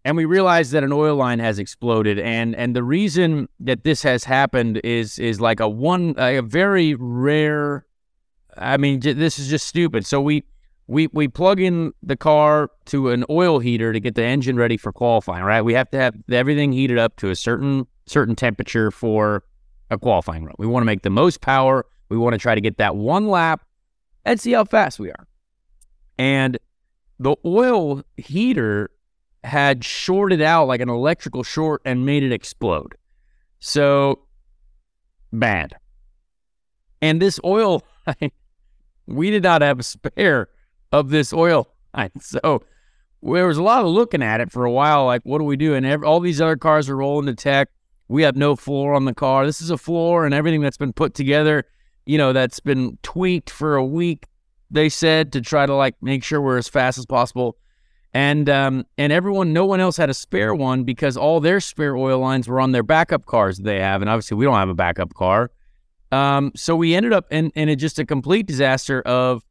and 0.05 0.15
we 0.15 0.25
realize 0.25 0.71
that 0.71 0.83
an 0.83 0.93
oil 0.93 1.15
line 1.15 1.39
has 1.39 1.59
exploded. 1.59 2.19
And 2.19 2.55
and 2.55 2.75
the 2.75 2.83
reason 2.83 3.49
that 3.59 3.83
this 3.83 4.03
has 4.03 4.23
happened 4.23 4.79
is 4.83 5.19
is 5.19 5.41
like 5.41 5.59
a 5.59 5.67
one 5.67 6.15
a 6.17 6.41
very 6.41 6.95
rare 6.95 7.85
I 8.57 8.77
mean, 8.77 8.99
this 8.99 9.39
is 9.39 9.49
just 9.49 9.67
stupid. 9.67 10.05
So 10.05 10.21
we 10.21 10.43
we 10.89 11.07
we 11.13 11.27
plug 11.27 11.59
in 11.59 11.93
the 12.01 12.17
car 12.17 12.71
to 12.85 13.09
an 13.09 13.23
oil 13.29 13.59
heater 13.59 13.93
to 13.93 13.99
get 13.99 14.15
the 14.15 14.23
engine 14.23 14.57
ready 14.57 14.75
for 14.75 14.91
qualifying. 14.91 15.43
Right, 15.43 15.61
we 15.61 15.75
have 15.75 15.89
to 15.91 15.97
have 15.97 16.15
everything 16.31 16.71
heated 16.71 16.97
up 16.97 17.15
to 17.17 17.29
a 17.29 17.35
certain 17.35 17.85
certain 18.07 18.35
temperature 18.35 18.89
for 18.89 19.43
a 19.91 19.99
qualifying 19.99 20.45
run. 20.45 20.55
We 20.57 20.65
want 20.65 20.81
to 20.81 20.85
make 20.85 21.03
the 21.03 21.11
most 21.11 21.41
power. 21.41 21.85
We 22.09 22.17
want 22.17 22.33
to 22.33 22.39
try 22.39 22.55
to 22.55 22.61
get 22.61 22.77
that 22.77 22.95
one 22.95 23.27
lap 23.27 23.63
and 24.25 24.39
see 24.39 24.53
how 24.53 24.65
fast 24.65 24.99
we 24.99 25.11
are. 25.11 25.27
And 26.17 26.57
the 27.19 27.35
oil 27.45 28.03
heater 28.17 28.89
had 29.43 29.83
shorted 29.83 30.41
out 30.41 30.67
like 30.67 30.81
an 30.81 30.89
electrical 30.89 31.43
short 31.43 31.83
and 31.85 32.03
made 32.03 32.23
it 32.23 32.31
explode. 32.31 32.95
So 33.59 34.21
bad. 35.31 35.75
And 36.99 37.21
this 37.21 37.39
oil, 37.45 37.83
we 39.05 39.29
did 39.29 39.43
not 39.43 39.61
have 39.61 39.79
a 39.79 39.83
spare 39.83 40.49
of 40.91 41.09
this 41.09 41.33
oil. 41.33 41.67
So 42.19 42.63
there 43.21 43.47
was 43.47 43.57
a 43.57 43.63
lot 43.63 43.83
of 43.83 43.87
looking 43.87 44.23
at 44.23 44.41
it 44.41 44.51
for 44.51 44.65
a 44.65 44.71
while. 44.71 45.05
Like, 45.05 45.21
what 45.23 45.39
do 45.39 45.43
we 45.43 45.57
do? 45.57 45.73
And 45.73 45.85
every, 45.85 46.05
all 46.05 46.19
these 46.19 46.39
other 46.39 46.55
cars 46.55 46.89
are 46.89 46.97
rolling 46.97 47.25
to 47.27 47.35
tech. 47.35 47.69
We 48.07 48.23
have 48.23 48.35
no 48.35 48.55
floor 48.55 48.93
on 48.93 49.05
the 49.05 49.13
car. 49.13 49.45
This 49.45 49.61
is 49.61 49.69
a 49.69 49.77
floor 49.77 50.25
and 50.25 50.33
everything 50.33 50.61
that's 50.61 50.77
been 50.77 50.93
put 50.93 51.13
together, 51.13 51.65
you 52.05 52.17
know, 52.17 52.33
that's 52.33 52.59
been 52.59 52.97
tweaked 53.03 53.49
for 53.49 53.75
a 53.75 53.85
week, 53.85 54.25
they 54.71 54.89
said, 54.89 55.31
to 55.33 55.41
try 55.41 55.65
to 55.65 55.75
like 55.75 55.95
make 56.01 56.23
sure 56.23 56.41
we're 56.41 56.57
as 56.57 56.67
fast 56.67 56.97
as 56.97 57.05
possible. 57.05 57.57
And 58.11 58.49
um, 58.49 58.87
and 58.97 59.13
everyone, 59.13 59.53
no 59.53 59.65
one 59.65 59.79
else 59.79 59.95
had 59.95 60.09
a 60.09 60.15
spare 60.15 60.55
one 60.55 60.83
because 60.83 61.15
all 61.15 61.39
their 61.39 61.59
spare 61.59 61.95
oil 61.95 62.17
lines 62.17 62.47
were 62.47 62.59
on 62.59 62.71
their 62.71 62.81
backup 62.81 63.27
cars 63.27 63.57
that 63.57 63.63
they 63.63 63.79
have, 63.79 64.01
and 64.01 64.09
obviously 64.09 64.35
we 64.35 64.45
don't 64.45 64.55
have 64.55 64.69
a 64.69 64.73
backup 64.73 65.13
car. 65.13 65.51
Um, 66.11 66.51
so 66.55 66.75
we 66.75 66.95
ended 66.95 67.13
up 67.13 67.27
in 67.29 67.51
in 67.51 67.69
a, 67.69 67.75
just 67.75 67.99
a 67.99 68.05
complete 68.05 68.47
disaster 68.47 69.03
of 69.03 69.43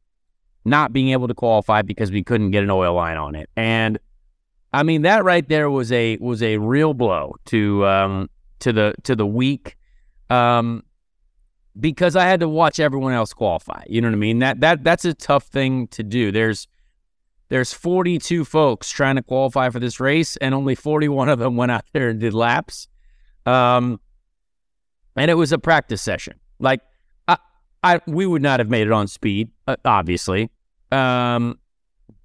not 0.65 0.93
being 0.93 1.09
able 1.09 1.27
to 1.27 1.33
qualify 1.33 1.81
because 1.81 2.11
we 2.11 2.23
couldn't 2.23 2.51
get 2.51 2.63
an 2.63 2.69
oil 2.69 2.93
line 2.93 3.17
on 3.17 3.35
it. 3.35 3.49
And 3.55 3.99
I 4.73 4.83
mean 4.83 5.01
that 5.03 5.23
right 5.23 5.47
there 5.47 5.69
was 5.69 5.91
a 5.91 6.17
was 6.17 6.43
a 6.43 6.57
real 6.57 6.93
blow 6.93 7.35
to 7.45 7.85
um, 7.85 8.29
to 8.59 8.73
the 8.73 8.93
to 9.03 9.15
the 9.15 9.25
week. 9.25 9.77
Um, 10.29 10.83
because 11.79 12.15
I 12.15 12.25
had 12.25 12.41
to 12.41 12.49
watch 12.49 12.79
everyone 12.79 13.13
else 13.13 13.33
qualify. 13.33 13.83
You 13.87 14.01
know 14.01 14.09
what 14.09 14.15
I 14.15 14.17
mean? 14.17 14.39
That 14.39 14.59
that 14.61 14.83
that's 14.83 15.05
a 15.05 15.13
tough 15.13 15.45
thing 15.45 15.87
to 15.89 16.03
do. 16.03 16.31
There's 16.31 16.67
there's 17.49 17.73
42 17.73 18.45
folks 18.45 18.91
trying 18.91 19.15
to 19.15 19.23
qualify 19.23 19.69
for 19.69 19.79
this 19.79 19.99
race, 19.99 20.37
and 20.37 20.53
only 20.53 20.75
41 20.75 21.29
of 21.29 21.39
them 21.39 21.55
went 21.55 21.71
out 21.71 21.83
there 21.93 22.09
and 22.09 22.19
did 22.19 22.33
laps. 22.33 22.87
Um, 23.45 23.99
and 25.15 25.29
it 25.29 25.35
was 25.35 25.51
a 25.51 25.57
practice 25.57 26.01
session. 26.01 26.39
Like, 26.59 26.81
I, 27.83 28.01
we 28.07 28.25
would 28.25 28.41
not 28.41 28.59
have 28.59 28.69
made 28.69 28.87
it 28.87 28.91
on 28.91 29.07
speed, 29.07 29.51
uh, 29.67 29.77
obviously, 29.85 30.49
um, 30.91 31.59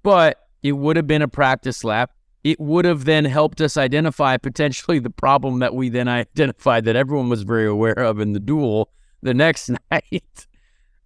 but 0.03 0.47
it 0.63 0.73
would 0.73 0.97
have 0.97 1.07
been 1.07 1.21
a 1.21 1.27
practice 1.27 1.83
lap. 1.83 2.11
It 2.43 2.59
would 2.59 2.85
have 2.85 3.05
then 3.05 3.25
helped 3.25 3.61
us 3.61 3.77
identify 3.77 4.37
potentially 4.37 4.99
the 4.99 5.09
problem 5.09 5.59
that 5.59 5.73
we 5.73 5.89
then 5.89 6.07
identified 6.07 6.85
that 6.85 6.95
everyone 6.95 7.29
was 7.29 7.43
very 7.43 7.67
aware 7.67 7.99
of 7.99 8.19
in 8.19 8.33
the 8.33 8.39
duel 8.39 8.89
the 9.21 9.33
next 9.33 9.69
night. 9.91 10.47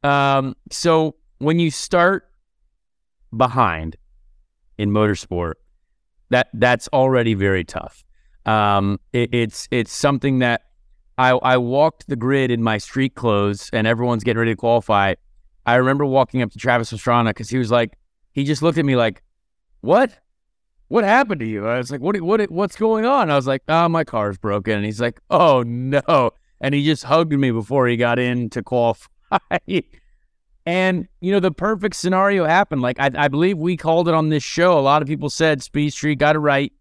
Um, 0.03 0.55
so 0.71 1.15
when 1.37 1.59
you 1.59 1.71
start 1.71 2.29
behind 3.35 3.97
in 4.77 4.91
motorsport, 4.91 5.53
that 6.29 6.49
that's 6.53 6.87
already 6.93 7.33
very 7.33 7.63
tough. 7.63 8.03
Um, 8.45 8.99
it, 9.13 9.33
it's 9.33 9.67
it's 9.71 9.91
something 9.91 10.39
that 10.39 10.63
I 11.19 11.31
I 11.31 11.57
walked 11.57 12.07
the 12.07 12.15
grid 12.15 12.49
in 12.49 12.63
my 12.63 12.77
street 12.77 13.13
clothes, 13.13 13.69
and 13.73 13.85
everyone's 13.85 14.23
getting 14.23 14.39
ready 14.39 14.53
to 14.53 14.57
qualify. 14.57 15.15
I 15.65 15.75
remember 15.75 16.05
walking 16.05 16.41
up 16.41 16.51
to 16.51 16.57
Travis 16.57 16.93
Pastrana 16.93 17.31
because 17.31 17.49
he 17.49 17.57
was 17.57 17.69
like, 17.69 17.97
he 18.31 18.45
just 18.45 18.61
looked 18.61 18.77
at 18.77 18.85
me 18.85 18.95
like, 18.95 19.21
"What? 19.81 20.17
What 20.87 21.03
happened 21.03 21.41
to 21.41 21.45
you?" 21.45 21.67
I 21.67 21.77
was 21.77 21.91
like, 21.91 21.99
"What? 21.99 22.19
What? 22.21 22.49
What's 22.49 22.77
going 22.77 23.05
on?" 23.05 23.29
I 23.29 23.35
was 23.35 23.47
like, 23.47 23.63
"Oh, 23.67 23.89
my 23.89 24.05
car's 24.05 24.37
broken." 24.37 24.77
And 24.77 24.85
he's 24.85 25.01
like, 25.01 25.19
"Oh 25.29 25.61
no!" 25.63 26.31
And 26.61 26.73
he 26.73 26.85
just 26.85 27.03
hugged 27.03 27.33
me 27.33 27.51
before 27.51 27.87
he 27.87 27.97
got 27.97 28.17
in 28.17 28.49
to 28.51 28.63
qualify. 28.63 29.09
And, 30.65 31.07
you 31.19 31.31
know, 31.31 31.39
the 31.39 31.51
perfect 31.51 31.95
scenario 31.95 32.45
happened. 32.45 32.83
Like, 32.83 32.99
I, 32.99 33.09
I, 33.17 33.27
believe 33.27 33.57
we 33.57 33.75
called 33.75 34.07
it 34.07 34.13
on 34.13 34.29
this 34.29 34.43
show. 34.43 34.77
A 34.77 34.81
lot 34.81 35.01
of 35.01 35.07
people 35.07 35.31
said 35.31 35.63
Speed 35.63 35.93
Street 35.93 36.19
got 36.19 36.35
it 36.35 36.39
right. 36.39 36.71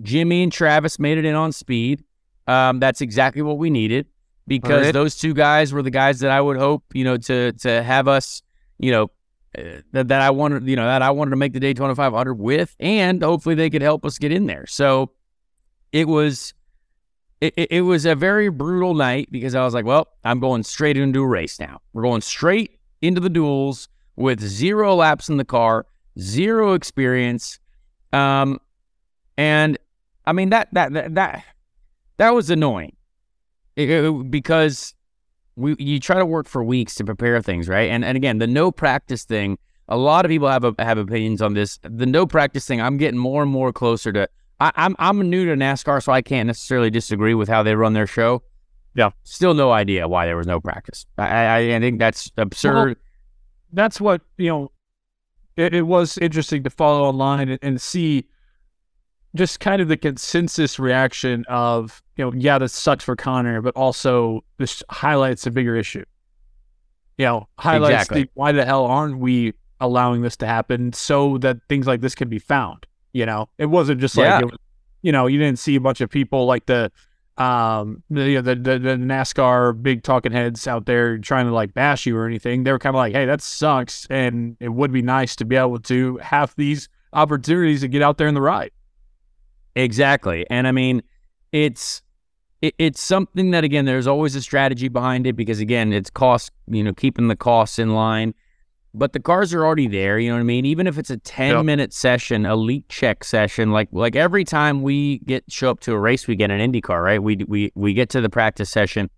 Jimmie 0.00 0.44
and 0.44 0.52
Travis 0.52 1.00
made 1.00 1.18
it 1.18 1.24
in 1.24 1.34
on 1.34 1.50
speed. 1.50 2.04
Um, 2.46 2.80
that's 2.80 3.00
exactly 3.00 3.42
what 3.42 3.58
we 3.58 3.70
needed 3.70 4.06
because 4.46 4.86
right. 4.86 4.92
those 4.92 5.16
two 5.16 5.34
guys 5.34 5.72
were 5.72 5.82
the 5.82 5.90
guys 5.90 6.20
that 6.20 6.30
I 6.30 6.40
would 6.40 6.56
hope, 6.56 6.84
you 6.92 7.04
know, 7.04 7.16
to 7.16 7.52
to 7.52 7.82
have 7.82 8.08
us, 8.08 8.42
you 8.78 8.90
know, 8.90 9.04
uh, 9.56 9.80
that, 9.92 10.08
that 10.08 10.20
I 10.20 10.30
wanted, 10.30 10.68
you 10.68 10.76
know, 10.76 10.86
that 10.86 11.02
I 11.02 11.10
wanted 11.10 11.30
to 11.30 11.36
make 11.36 11.52
the 11.52 11.60
Daytona 11.60 11.94
500 11.94 12.34
with, 12.34 12.74
and 12.80 13.22
hopefully 13.22 13.54
they 13.54 13.70
could 13.70 13.82
help 13.82 14.04
us 14.04 14.18
get 14.18 14.32
in 14.32 14.46
there. 14.46 14.66
So 14.66 15.12
it 15.92 16.08
was. 16.08 16.54
It, 17.40 17.54
it 17.56 17.80
was 17.80 18.06
a 18.06 18.14
very 18.14 18.50
brutal 18.50 18.94
night 18.94 19.26
because 19.32 19.56
I 19.56 19.64
was 19.64 19.74
like, 19.74 19.84
well, 19.84 20.06
I'm 20.22 20.38
going 20.38 20.62
straight 20.62 20.96
into 20.96 21.24
a 21.24 21.26
race 21.26 21.58
now. 21.58 21.80
We're 21.92 22.04
going 22.04 22.20
straight 22.20 22.78
into 23.00 23.20
the 23.20 23.28
duels 23.28 23.88
with 24.14 24.40
zero 24.40 24.94
laps 24.94 25.28
in 25.28 25.38
the 25.38 25.44
car, 25.44 25.86
zero 26.20 26.74
experience. 26.74 27.58
Um, 28.12 28.60
and 29.36 29.76
I 30.24 30.32
mean 30.32 30.50
that 30.50 30.68
that 30.72 30.92
that 30.92 31.14
that, 31.16 31.44
that 32.22 32.34
was 32.34 32.50
annoying 32.50 32.94
it, 33.76 33.90
it, 33.90 34.30
because 34.30 34.94
we 35.56 35.74
you 35.78 36.00
try 36.00 36.18
to 36.18 36.26
work 36.26 36.46
for 36.46 36.62
weeks 36.62 36.94
to 36.96 37.04
prepare 37.04 37.40
things, 37.42 37.68
right? 37.68 37.90
And 37.90 38.04
and 38.04 38.16
again, 38.16 38.38
the 38.38 38.46
no 38.46 38.70
practice 38.70 39.24
thing. 39.24 39.58
A 39.88 39.96
lot 39.96 40.24
of 40.24 40.30
people 40.30 40.48
have 40.48 40.64
a, 40.64 40.74
have 40.78 40.96
opinions 40.96 41.42
on 41.42 41.54
this. 41.54 41.78
The 41.82 42.06
no 42.06 42.26
practice 42.26 42.66
thing. 42.66 42.80
I'm 42.80 42.96
getting 42.96 43.18
more 43.18 43.42
and 43.42 43.50
more 43.50 43.72
closer 43.72 44.12
to. 44.12 44.28
I, 44.60 44.72
I'm 44.76 44.96
I'm 44.98 45.28
new 45.28 45.44
to 45.46 45.54
NASCAR, 45.54 46.02
so 46.02 46.12
I 46.12 46.22
can't 46.22 46.46
necessarily 46.46 46.90
disagree 46.90 47.34
with 47.34 47.48
how 47.48 47.62
they 47.62 47.74
run 47.74 47.92
their 47.92 48.06
show. 48.06 48.42
Yeah. 48.94 49.10
Still 49.24 49.54
no 49.54 49.72
idea 49.72 50.06
why 50.06 50.26
there 50.26 50.36
was 50.36 50.46
no 50.46 50.60
practice. 50.60 51.06
I 51.18 51.26
I, 51.26 51.76
I 51.76 51.80
think 51.80 51.98
that's 51.98 52.30
absurd. 52.36 52.86
Well, 52.86 52.94
that's 53.72 54.00
what 54.00 54.22
you 54.38 54.48
know. 54.48 54.72
It, 55.54 55.74
it, 55.74 55.82
was 55.82 56.16
interesting 56.16 56.62
to 56.62 56.70
follow 56.70 57.04
online 57.04 57.50
and, 57.50 57.58
and 57.60 57.78
see 57.78 58.24
just 59.34 59.60
kind 59.60 59.82
of 59.82 59.88
the 59.88 59.98
consensus 59.98 60.78
reaction 60.78 61.44
of 61.46 62.01
you 62.16 62.24
know 62.24 62.32
yeah 62.36 62.58
this 62.58 62.72
sucks 62.72 63.04
for 63.04 63.16
Connor, 63.16 63.60
but 63.60 63.74
also 63.76 64.44
this 64.58 64.82
highlights 64.90 65.46
a 65.46 65.50
bigger 65.50 65.76
issue. 65.76 66.04
You 67.18 67.26
know, 67.26 67.48
highlights 67.58 67.94
exactly. 67.94 68.22
the, 68.24 68.30
why 68.34 68.52
the 68.52 68.64
hell 68.64 68.86
aren't 68.86 69.18
we 69.18 69.54
allowing 69.80 70.22
this 70.22 70.36
to 70.38 70.46
happen 70.46 70.92
so 70.92 71.38
that 71.38 71.58
things 71.68 71.86
like 71.86 72.00
this 72.00 72.14
can 72.14 72.28
be 72.28 72.38
found. 72.38 72.86
You 73.12 73.26
know, 73.26 73.48
it 73.58 73.66
wasn't 73.66 74.00
just 74.00 74.16
like 74.16 74.26
yeah. 74.26 74.40
it 74.40 74.44
was, 74.46 74.58
you 75.02 75.12
know 75.12 75.26
you 75.26 75.38
didn't 75.38 75.58
see 75.58 75.74
a 75.76 75.80
bunch 75.80 76.00
of 76.00 76.08
people 76.08 76.46
like 76.46 76.66
the 76.66 76.90
um 77.36 78.02
the, 78.10 78.28
you 78.28 78.34
know, 78.36 78.42
the, 78.42 78.54
the, 78.54 78.78
the 78.78 78.96
NASCAR 78.96 79.82
big 79.82 80.02
talking 80.02 80.32
heads 80.32 80.66
out 80.66 80.86
there 80.86 81.18
trying 81.18 81.46
to 81.46 81.52
like 81.52 81.74
bash 81.74 82.06
you 82.06 82.16
or 82.16 82.26
anything. 82.26 82.64
They 82.64 82.72
were 82.72 82.78
kind 82.78 82.94
of 82.94 82.98
like, 82.98 83.14
hey, 83.14 83.24
that 83.26 83.40
sucks, 83.40 84.06
and 84.10 84.56
it 84.60 84.68
would 84.68 84.92
be 84.92 85.02
nice 85.02 85.34
to 85.36 85.44
be 85.44 85.56
able 85.56 85.80
to 85.80 86.18
have 86.18 86.54
these 86.56 86.88
opportunities 87.12 87.80
to 87.80 87.88
get 87.88 88.02
out 88.02 88.18
there 88.18 88.28
in 88.28 88.34
the 88.34 88.40
ride. 88.40 88.70
Exactly, 89.74 90.46
and 90.50 90.68
I 90.68 90.72
mean, 90.72 91.02
it's 91.52 92.02
it, 92.60 92.74
it's 92.78 93.00
something 93.00 93.50
that 93.52 93.64
again, 93.64 93.84
there's 93.84 94.06
always 94.06 94.34
a 94.34 94.42
strategy 94.42 94.88
behind 94.88 95.26
it 95.26 95.34
because 95.34 95.60
again, 95.60 95.92
it's 95.92 96.10
cost, 96.10 96.50
you 96.66 96.82
know, 96.82 96.92
keeping 96.92 97.28
the 97.28 97.36
costs 97.36 97.78
in 97.78 97.94
line 97.94 98.34
but 98.94 99.12
the 99.12 99.20
cars 99.20 99.54
are 99.54 99.64
already 99.64 99.88
there. 99.88 100.18
You 100.18 100.30
know 100.30 100.36
what 100.36 100.40
I 100.40 100.44
mean? 100.44 100.66
Even 100.66 100.86
if 100.86 100.98
it's 100.98 101.10
a 101.10 101.16
10 101.16 101.56
yep. 101.56 101.64
minute 101.64 101.92
session, 101.92 102.44
a 102.44 102.56
leak 102.56 102.84
check 102.88 103.24
session, 103.24 103.70
like 103.70 103.88
like 103.92 104.16
every 104.16 104.44
time 104.44 104.82
we 104.82 105.18
get 105.20 105.44
show 105.50 105.70
up 105.70 105.80
to 105.80 105.92
a 105.92 105.98
race, 105.98 106.26
we 106.26 106.36
get 106.36 106.50
an 106.50 106.60
Indy 106.60 106.80
car, 106.80 107.02
right? 107.02 107.22
We 107.22 107.36
we 107.48 107.72
we 107.74 107.94
get 107.94 108.10
to 108.10 108.20
the 108.20 108.28
practice 108.28 108.70
session 108.70 109.08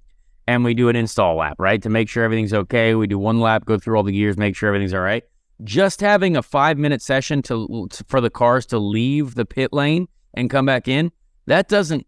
and 0.47 0.65
we 0.65 0.75
do 0.75 0.89
an 0.89 0.97
install 0.97 1.37
lap, 1.37 1.57
right? 1.59 1.83
To 1.83 1.89
make 1.89 2.09
sure 2.09 2.23
everything's 2.23 2.55
okay. 2.55 2.95
We 2.95 3.07
do 3.07 3.19
one 3.19 3.41
lap, 3.41 3.65
go 3.65 3.79
through 3.79 3.97
all 3.97 4.03
the 4.03 4.13
gears, 4.13 4.37
make 4.37 4.55
sure 4.55 4.69
everything's 4.69 4.95
all 4.95 5.01
right. 5.01 5.25
Just 5.63 6.01
having 6.01 6.37
a 6.37 6.43
five 6.43 6.79
minute 6.79 7.03
session 7.03 7.43
to, 7.43 7.89
to 7.91 8.05
for 8.09 8.21
the 8.21 8.31
cars 8.31 8.67
to 8.67 8.79
leave 8.79 9.35
the 9.35 9.45
pit 9.45 9.73
lane 9.73 10.07
and 10.35 10.51
come 10.51 10.67
back 10.67 10.87
in, 10.87 11.11
that 11.47 11.69
doesn't 11.69 12.07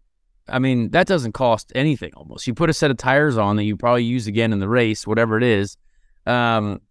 I 0.49 0.59
mean, 0.59 0.89
that 0.91 1.07
doesn't 1.07 1.33
cost 1.33 1.71
anything 1.75 2.11
almost. 2.15 2.47
You 2.47 2.53
put 2.53 2.69
a 2.69 2.73
set 2.73 2.91
of 2.91 2.97
tires 2.97 3.37
on 3.37 3.55
that 3.57 3.63
you 3.63 3.75
probably 3.75 4.03
use 4.03 4.27
again 4.27 4.53
in 4.53 4.59
the 4.59 4.69
race, 4.69 5.05
whatever 5.05 5.37
it 5.37 5.43
is. 5.43 5.77
Um, 6.25 6.81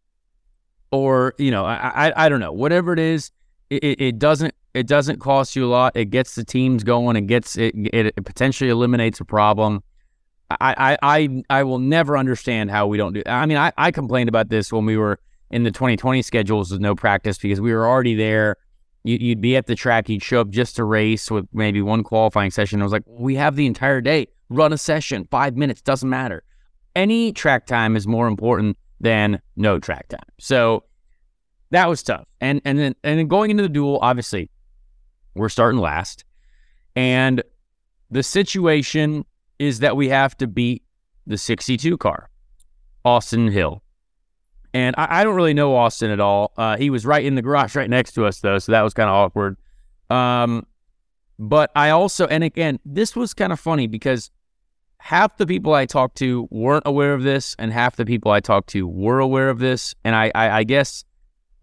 or 0.90 1.34
you 1.38 1.50
know, 1.50 1.64
I 1.64 2.08
I, 2.08 2.26
I 2.26 2.28
don't 2.28 2.40
know, 2.40 2.52
whatever 2.52 2.92
it 2.92 2.98
is, 2.98 3.30
it, 3.70 4.00
it 4.00 4.18
doesn't 4.18 4.54
it 4.74 4.86
doesn't 4.86 5.20
cost 5.20 5.56
you 5.56 5.64
a 5.64 5.68
lot. 5.68 5.96
It 5.96 6.10
gets 6.10 6.34
the 6.34 6.44
teams 6.44 6.84
going. 6.84 7.16
It 7.16 7.26
gets 7.26 7.56
it, 7.56 7.74
it, 7.74 8.06
it 8.16 8.24
potentially 8.24 8.70
eliminates 8.70 9.20
a 9.20 9.24
problem. 9.24 9.82
I, 10.50 10.74
I 10.76 10.98
I 11.02 11.42
I 11.50 11.62
will 11.64 11.78
never 11.78 12.16
understand 12.16 12.70
how 12.70 12.86
we 12.86 12.98
don't 12.98 13.14
do. 13.14 13.22
I 13.26 13.46
mean, 13.46 13.56
I, 13.56 13.72
I 13.76 13.90
complained 13.90 14.28
about 14.28 14.48
this 14.48 14.72
when 14.72 14.84
we 14.84 14.96
were 14.96 15.18
in 15.50 15.62
the 15.62 15.70
2020 15.70 16.22
schedules 16.22 16.70
with 16.70 16.80
no 16.80 16.94
practice 16.94 17.38
because 17.38 17.60
we 17.60 17.72
were 17.72 17.86
already 17.86 18.14
there. 18.14 18.56
You, 19.06 19.28
would 19.30 19.40
be 19.40 19.56
at 19.56 19.66
the 19.66 19.76
track. 19.76 20.08
You'd 20.08 20.22
show 20.22 20.40
up 20.40 20.50
just 20.50 20.74
to 20.76 20.84
race 20.84 21.30
with 21.30 21.46
maybe 21.52 21.80
one 21.80 22.02
qualifying 22.02 22.50
session. 22.50 22.80
I 22.80 22.84
was 22.84 22.92
like, 22.92 23.04
we 23.06 23.36
have 23.36 23.54
the 23.54 23.66
entire 23.66 24.00
day. 24.00 24.26
Run 24.48 24.72
a 24.72 24.78
session, 24.78 25.28
five 25.30 25.56
minutes, 25.56 25.80
doesn't 25.80 26.10
matter. 26.10 26.42
Any 26.96 27.32
track 27.32 27.66
time 27.66 27.94
is 27.94 28.06
more 28.06 28.26
important 28.26 28.76
than 29.00 29.40
no 29.54 29.78
track 29.78 30.08
time. 30.08 30.26
So 30.38 30.84
that 31.70 31.88
was 31.88 32.02
tough. 32.02 32.26
And 32.40 32.60
and 32.64 32.78
then 32.78 32.94
and 33.04 33.18
then 33.18 33.28
going 33.28 33.50
into 33.50 33.62
the 33.62 33.68
duel, 33.68 33.98
obviously, 34.02 34.50
we're 35.34 35.50
starting 35.50 35.80
last. 35.80 36.24
And 36.96 37.42
the 38.10 38.22
situation 38.22 39.24
is 39.58 39.80
that 39.80 39.96
we 39.96 40.08
have 40.08 40.36
to 40.38 40.46
beat 40.46 40.82
the 41.26 41.38
62 41.38 41.96
car, 41.98 42.30
Austin 43.04 43.48
Hill. 43.48 43.82
And 44.76 44.94
I, 44.98 45.20
I 45.20 45.24
don't 45.24 45.36
really 45.36 45.54
know 45.54 45.74
Austin 45.74 46.10
at 46.10 46.20
all. 46.20 46.52
Uh, 46.54 46.76
he 46.76 46.90
was 46.90 47.06
right 47.06 47.24
in 47.24 47.34
the 47.34 47.40
garage 47.40 47.74
right 47.74 47.88
next 47.88 48.12
to 48.12 48.26
us, 48.26 48.40
though. 48.40 48.58
So 48.58 48.72
that 48.72 48.82
was 48.82 48.92
kind 48.92 49.08
of 49.08 49.14
awkward. 49.14 49.56
Um, 50.10 50.66
but 51.38 51.70
I 51.74 51.88
also, 51.88 52.26
and 52.26 52.44
again, 52.44 52.78
this 52.84 53.16
was 53.16 53.32
kind 53.32 53.54
of 53.54 53.58
funny 53.58 53.86
because 53.86 54.30
half 54.98 55.38
the 55.38 55.46
people 55.46 55.72
I 55.72 55.86
talked 55.86 56.18
to 56.18 56.46
weren't 56.50 56.82
aware 56.84 57.14
of 57.14 57.22
this, 57.22 57.56
and 57.58 57.72
half 57.72 57.96
the 57.96 58.04
people 58.04 58.32
I 58.32 58.40
talked 58.40 58.68
to 58.70 58.86
were 58.86 59.18
aware 59.18 59.48
of 59.48 59.60
this. 59.60 59.94
And 60.04 60.14
I, 60.14 60.30
I, 60.34 60.58
I 60.58 60.64
guess 60.64 61.04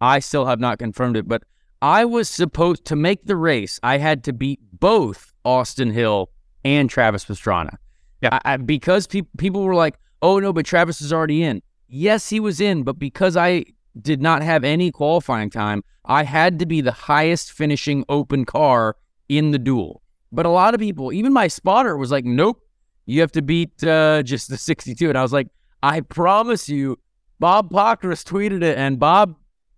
I 0.02 0.18
still 0.18 0.48
have 0.48 0.60
not 0.60 0.80
confirmed 0.80 1.16
it, 1.16 1.28
but 1.28 1.44
I 1.84 2.06
was 2.06 2.28
supposed 2.28 2.84
to 2.86 2.96
make 2.96 3.28
the 3.28 3.36
race. 3.36 3.80
I 3.84 4.00
had 4.00 4.24
to 4.24 4.34
beat 4.34 4.60
both 4.80 5.32
Austin 5.46 5.92
Hill 5.92 6.32
and 6.66 6.90
Travis 6.90 7.26
Pastrana. 7.26 7.78
Yeah. 8.24 8.40
I, 8.44 8.54
I, 8.54 8.58
because 8.58 9.06
pe- 9.06 9.22
people 9.38 9.62
were 9.62 9.76
like, 9.76 10.00
oh 10.24 10.40
no, 10.40 10.52
but 10.52 10.66
Travis 10.66 11.00
is 11.00 11.14
already 11.14 11.44
in. 11.44 11.62
Yes, 11.96 12.28
he 12.28 12.40
was 12.40 12.60
in, 12.60 12.82
but 12.82 12.98
because 12.98 13.38
I 13.38 13.66
did 14.02 14.20
not 14.20 14.42
have 14.42 14.64
any 14.64 14.92
qualifying 14.92 15.52
time, 15.52 15.84
I 16.06 16.24
had 16.24 16.58
to 16.58 16.66
be 16.66 16.82
the 16.82 16.92
highest 16.92 17.52
finishing 17.52 18.04
open 18.10 18.46
car 18.46 18.96
in 19.30 19.52
the 19.52 19.60
duel. 19.60 20.02
But 20.32 20.48
a 20.48 20.50
lot 20.50 20.74
of 20.74 20.80
people, 20.80 21.14
even 21.14 21.32
my 21.32 21.48
spotter, 21.48 21.96
was 21.96 22.10
like, 22.10 22.26
nope, 22.26 22.60
you 23.06 23.22
have 23.22 23.32
to 23.34 23.44
beat 23.44 23.84
uh, 23.84 24.24
just 24.24 24.50
the 24.50 24.58
62. 24.58 25.08
And 25.08 25.16
I 25.16 25.22
was 25.22 25.32
like, 25.32 25.50
I 25.84 26.02
promise 26.02 26.68
you, 26.68 26.98
Bob 27.40 27.70
Pockrass 27.70 28.24
tweeted 28.24 28.64
it, 28.64 28.76
and 28.76 28.98
Bob 28.98 29.36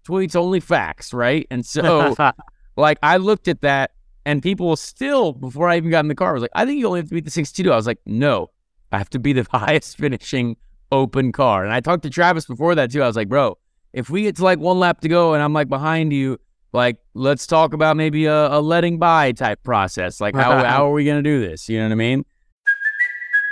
tweets 0.07 0.37
only 0.37 0.61
facts, 0.61 1.13
right? 1.13 1.45
And 1.51 1.65
so, 1.65 2.15
like, 2.77 2.97
I 3.03 3.17
looked 3.17 3.49
at 3.49 3.59
that, 3.59 3.91
and 4.25 4.41
people 4.41 4.77
still, 4.77 5.33
before 5.33 5.67
I 5.67 5.75
even 5.75 5.91
got 5.91 6.05
in 6.05 6.07
the 6.07 6.15
car, 6.15 6.31
was 6.31 6.43
like, 6.43 6.51
I 6.55 6.65
think 6.65 6.79
you 6.79 6.87
only 6.87 7.01
have 7.01 7.09
to 7.09 7.15
beat 7.15 7.25
the 7.25 7.31
62. 7.31 7.69
I 7.73 7.75
was 7.75 7.87
like, 7.87 7.99
no, 8.05 8.51
I 8.93 8.99
have 8.99 9.09
to 9.09 9.19
be 9.19 9.33
the 9.33 9.45
highest 9.51 9.97
finishing 9.97 10.55
open 10.91 11.31
car. 11.31 11.63
And 11.63 11.73
I 11.73 11.79
talked 11.79 12.03
to 12.03 12.09
Travis 12.09 12.45
before 12.45 12.75
that, 12.75 12.91
too. 12.91 13.03
I 13.03 13.07
was 13.07 13.15
like, 13.15 13.29
bro, 13.29 13.57
if 13.93 14.09
we 14.09 14.23
get 14.23 14.35
to 14.37 14.43
like 14.43 14.59
one 14.59 14.79
lap 14.79 15.01
to 15.01 15.07
go 15.07 15.33
and 15.33 15.41
I'm 15.41 15.53
like 15.53 15.69
behind 15.69 16.13
you, 16.13 16.39
like 16.73 16.97
let's 17.13 17.47
talk 17.47 17.73
about 17.73 17.95
maybe 17.95 18.25
a, 18.25 18.51
a 18.51 18.59
letting 18.59 18.99
by 18.99 19.31
type 19.31 19.63
process. 19.63 20.19
Like 20.19 20.35
how 20.35 20.63
how 20.63 20.85
are 20.89 20.91
we 20.91 21.05
gonna 21.05 21.23
do 21.23 21.39
this? 21.39 21.69
You 21.69 21.79
know 21.79 21.85
what 21.85 21.93
I 21.93 21.95
mean? 21.95 22.25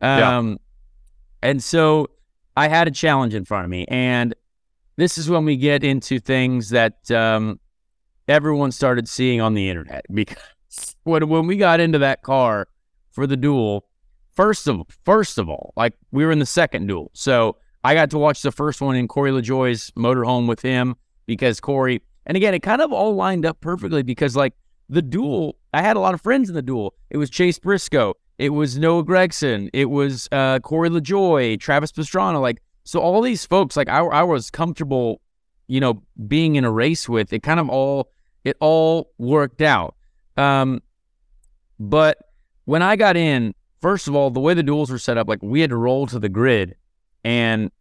Um, 0.00 0.58
and 1.42 1.62
so 1.62 2.10
I 2.56 2.68
had 2.68 2.88
a 2.88 2.90
challenge 2.90 3.34
in 3.34 3.44
front 3.44 3.64
of 3.64 3.70
me, 3.70 3.84
and 3.88 4.34
this 4.96 5.18
is 5.18 5.30
when 5.30 5.44
we 5.44 5.56
get 5.56 5.84
into 5.84 6.18
things 6.18 6.70
that 6.70 7.10
um, 7.10 7.60
everyone 8.26 8.72
started 8.72 9.08
seeing 9.08 9.40
on 9.40 9.54
the 9.54 9.68
internet 9.68 10.04
because 10.12 10.96
when 11.04 11.28
when 11.28 11.46
we 11.46 11.56
got 11.56 11.80
into 11.80 11.98
that 11.98 12.22
car 12.22 12.68
for 13.10 13.26
the 13.26 13.36
duel, 13.36 13.86
first 14.34 14.66
of 14.68 14.82
first 15.04 15.38
of 15.38 15.48
all, 15.48 15.72
like 15.76 15.94
we 16.10 16.24
were 16.24 16.32
in 16.32 16.38
the 16.38 16.46
second 16.46 16.86
duel, 16.86 17.10
so 17.14 17.56
I 17.84 17.94
got 17.94 18.10
to 18.10 18.18
watch 18.18 18.42
the 18.42 18.52
first 18.52 18.80
one 18.80 18.96
in 18.96 19.08
Corey 19.08 19.30
LaJoie's 19.30 19.90
motorhome 19.92 20.48
with 20.48 20.60
him 20.62 20.96
because 21.26 21.60
Corey, 21.60 22.02
and 22.26 22.36
again, 22.36 22.54
it 22.54 22.60
kind 22.60 22.82
of 22.82 22.92
all 22.92 23.14
lined 23.14 23.46
up 23.46 23.60
perfectly 23.60 24.02
because 24.02 24.34
like 24.34 24.54
the 24.88 25.02
duel, 25.02 25.56
I 25.72 25.82
had 25.82 25.96
a 25.96 26.00
lot 26.00 26.14
of 26.14 26.20
friends 26.20 26.48
in 26.48 26.54
the 26.54 26.62
duel. 26.62 26.94
It 27.10 27.18
was 27.18 27.30
Chase 27.30 27.58
Briscoe, 27.58 28.14
it 28.38 28.50
was 28.50 28.78
Noah 28.78 29.04
Gragson. 29.04 29.68
It 29.72 29.90
was 29.90 30.28
uh, 30.30 30.60
Corey 30.60 30.88
LaJoie, 30.88 31.58
Travis 31.58 31.90
Pastrana. 31.90 32.40
Like, 32.40 32.62
so 32.84 33.00
all 33.00 33.20
these 33.20 33.44
folks, 33.44 33.76
like 33.76 33.88
I, 33.88 33.98
I 33.98 34.22
was 34.22 34.50
comfortable, 34.50 35.20
you 35.66 35.80
know, 35.80 36.02
being 36.28 36.54
in 36.54 36.64
a 36.64 36.70
race 36.70 37.08
with. 37.08 37.32
It 37.32 37.42
kind 37.42 37.58
of 37.58 37.68
all, 37.68 38.10
it 38.44 38.56
all 38.60 39.10
worked 39.18 39.60
out. 39.60 39.96
Um, 40.36 40.80
but 41.80 42.18
when 42.64 42.80
I 42.80 42.94
got 42.94 43.16
in, 43.16 43.54
first 43.80 44.06
of 44.06 44.14
all, 44.14 44.30
the 44.30 44.40
way 44.40 44.54
the 44.54 44.62
duels 44.62 44.90
were 44.90 44.98
set 44.98 45.18
up, 45.18 45.28
like 45.28 45.42
we 45.42 45.60
had 45.60 45.70
to 45.70 45.76
roll 45.76 46.06
to 46.06 46.20
the 46.20 46.28
grid, 46.28 46.76
and 47.24 47.72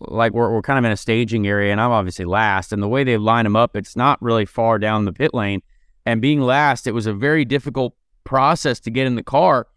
like 0.00 0.32
we're 0.32 0.52
we're 0.52 0.62
kind 0.62 0.78
of 0.78 0.84
in 0.84 0.90
a 0.90 0.96
staging 0.96 1.46
area, 1.46 1.70
and 1.70 1.80
I'm 1.80 1.92
obviously 1.92 2.24
last. 2.24 2.72
And 2.72 2.82
the 2.82 2.88
way 2.88 3.04
they 3.04 3.16
line 3.16 3.44
them 3.44 3.54
up, 3.54 3.76
it's 3.76 3.94
not 3.94 4.20
really 4.20 4.44
far 4.44 4.80
down 4.80 5.04
the 5.04 5.12
pit 5.12 5.32
lane. 5.32 5.62
And 6.04 6.20
being 6.20 6.40
last, 6.40 6.88
it 6.88 6.92
was 6.92 7.06
a 7.06 7.14
very 7.14 7.44
difficult 7.44 7.94
process 8.24 8.80
to 8.80 8.90
get 8.90 9.06
in 9.06 9.14
the 9.14 9.22
car 9.22 9.68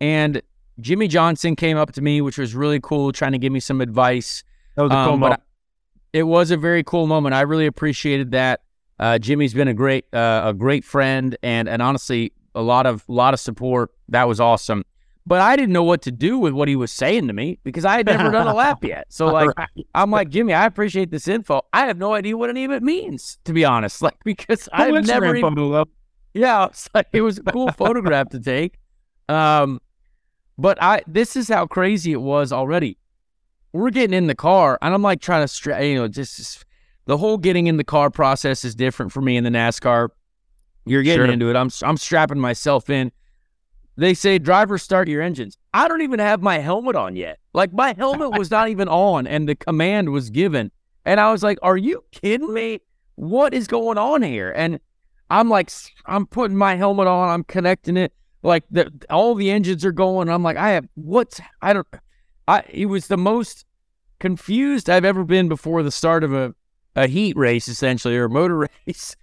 and 0.00 0.42
Jimmie 0.80 1.08
Johnson 1.08 1.56
came 1.56 1.76
up 1.76 1.92
to 1.92 2.02
me, 2.02 2.20
which 2.20 2.38
was 2.38 2.54
really 2.54 2.80
cool, 2.80 3.12
trying 3.12 3.32
to 3.32 3.38
give 3.38 3.52
me 3.52 3.60
some 3.60 3.80
advice. 3.80 4.44
That 4.76 4.82
was 4.82 4.92
a 4.92 4.94
cool 4.94 5.14
Um, 5.14 5.20
moment. 5.20 5.40
It 6.12 6.24
was 6.24 6.50
a 6.50 6.56
very 6.56 6.82
cool 6.82 7.06
moment. 7.06 7.34
I 7.34 7.42
really 7.42 7.66
appreciated 7.66 8.30
that. 8.32 8.60
Uh, 8.98 9.18
Jimmie's 9.18 9.52
been 9.52 9.68
a 9.68 9.74
great 9.74 10.06
uh, 10.14 10.42
a 10.46 10.54
great 10.54 10.84
friend 10.84 11.36
and 11.42 11.68
and 11.68 11.82
honestly 11.82 12.32
a 12.54 12.62
lot 12.62 12.86
of 12.86 13.04
lot 13.08 13.34
of 13.34 13.40
support. 13.40 13.90
That 14.08 14.26
was 14.26 14.40
awesome. 14.40 14.84
But 15.28 15.40
I 15.40 15.56
didn't 15.56 15.72
know 15.72 15.82
what 15.82 16.02
to 16.02 16.12
do 16.12 16.38
with 16.38 16.52
what 16.54 16.68
he 16.68 16.76
was 16.76 16.92
saying 16.92 17.26
to 17.26 17.32
me 17.32 17.58
because 17.64 17.84
I 17.84 17.96
had 17.96 18.06
never 18.06 18.30
done 18.30 18.46
a 18.46 18.54
lap 18.62 18.84
yet. 18.84 19.06
So 19.10 19.26
like 19.26 19.50
I'm 19.94 20.10
like 20.10 20.30
Jimmy, 20.30 20.54
I 20.54 20.64
appreciate 20.66 21.10
this 21.10 21.26
info. 21.28 21.62
I 21.72 21.86
have 21.86 21.98
no 21.98 22.14
idea 22.14 22.36
what 22.36 22.48
any 22.48 22.64
of 22.64 22.70
it 22.70 22.82
means, 22.82 23.38
to 23.44 23.52
be 23.52 23.64
honest. 23.64 24.00
Like 24.06 24.16
because 24.24 24.68
I've 24.72 25.04
never 25.06 25.36
even, 25.36 25.42
photo, 25.54 25.70
though. 25.70 25.86
yeah, 26.32 26.68
like 26.94 27.08
it 27.12 27.20
was 27.22 27.38
a 27.38 27.42
cool 27.42 27.70
photograph 27.72 28.28
to 28.30 28.40
take. 28.40 28.78
Um, 29.28 29.80
but 30.58 30.80
I 30.82 31.02
this 31.06 31.36
is 31.36 31.48
how 31.48 31.66
crazy 31.66 32.12
it 32.12 32.20
was 32.22 32.52
already. 32.52 32.98
We're 33.72 33.90
getting 33.90 34.14
in 34.14 34.26
the 34.26 34.34
car, 34.34 34.78
and 34.80 34.94
I'm 34.94 35.02
like 35.02 35.20
trying 35.20 35.42
to 35.42 35.48
stra- 35.48 35.84
you 35.84 35.96
know, 35.96 36.08
just 36.08 36.64
the 37.04 37.18
whole 37.18 37.36
getting 37.38 37.66
in 37.66 37.76
the 37.76 37.84
car 37.84 38.10
process 38.10 38.64
is 38.64 38.74
different 38.74 39.12
for 39.12 39.20
me 39.20 39.36
in 39.36 39.44
the 39.44 39.50
NASCAR. 39.50 40.08
You're 40.86 41.02
getting 41.02 41.26
Sure. 41.26 41.32
into 41.32 41.50
it. 41.50 41.56
I'm 41.56 41.70
I'm 41.82 41.96
strapping 41.96 42.38
myself 42.40 42.88
in. 42.90 43.12
They 43.98 44.12
say 44.14 44.38
drivers 44.38 44.82
start 44.82 45.08
your 45.08 45.22
engines. 45.22 45.56
I 45.72 45.88
don't 45.88 46.02
even 46.02 46.18
have 46.20 46.42
my 46.42 46.58
helmet 46.58 46.96
on 46.96 47.16
yet. 47.16 47.38
Like 47.54 47.72
my 47.72 47.94
helmet 47.96 48.32
was 48.38 48.50
not 48.50 48.68
even 48.68 48.88
on, 48.88 49.26
and 49.26 49.48
the 49.48 49.56
command 49.56 50.10
was 50.10 50.30
given. 50.30 50.70
And 51.04 51.18
I 51.20 51.30
was 51.32 51.42
like, 51.42 51.58
"Are 51.62 51.76
you 51.76 52.04
kidding 52.12 52.52
me? 52.52 52.80
What 53.14 53.54
is 53.54 53.66
going 53.66 53.96
on 53.98 54.22
here?" 54.22 54.52
And 54.54 54.80
I'm 55.30 55.48
like, 55.48 55.70
I'm 56.06 56.26
putting 56.26 56.56
my 56.56 56.76
helmet 56.76 57.06
on. 57.08 57.28
I'm 57.28 57.42
connecting 57.44 57.96
it. 57.96 58.12
Like 58.46 58.64
the 58.70 58.92
all 59.10 59.34
the 59.34 59.50
engines 59.50 59.84
are 59.84 59.92
going. 59.92 60.28
I'm 60.28 60.42
like, 60.44 60.56
I 60.56 60.70
have 60.70 60.86
what's 60.94 61.40
I 61.60 61.72
don't. 61.72 61.86
I 62.46 62.62
it 62.70 62.86
was 62.86 63.08
the 63.08 63.16
most 63.16 63.64
confused 64.20 64.88
I've 64.88 65.04
ever 65.04 65.24
been 65.24 65.48
before 65.48 65.82
the 65.82 65.90
start 65.90 66.22
of 66.22 66.32
a 66.32 66.54
a 66.94 67.08
heat 67.08 67.36
race, 67.36 67.66
essentially, 67.66 68.16
or 68.16 68.24
a 68.24 68.30
motor 68.30 68.68
race. 68.86 69.16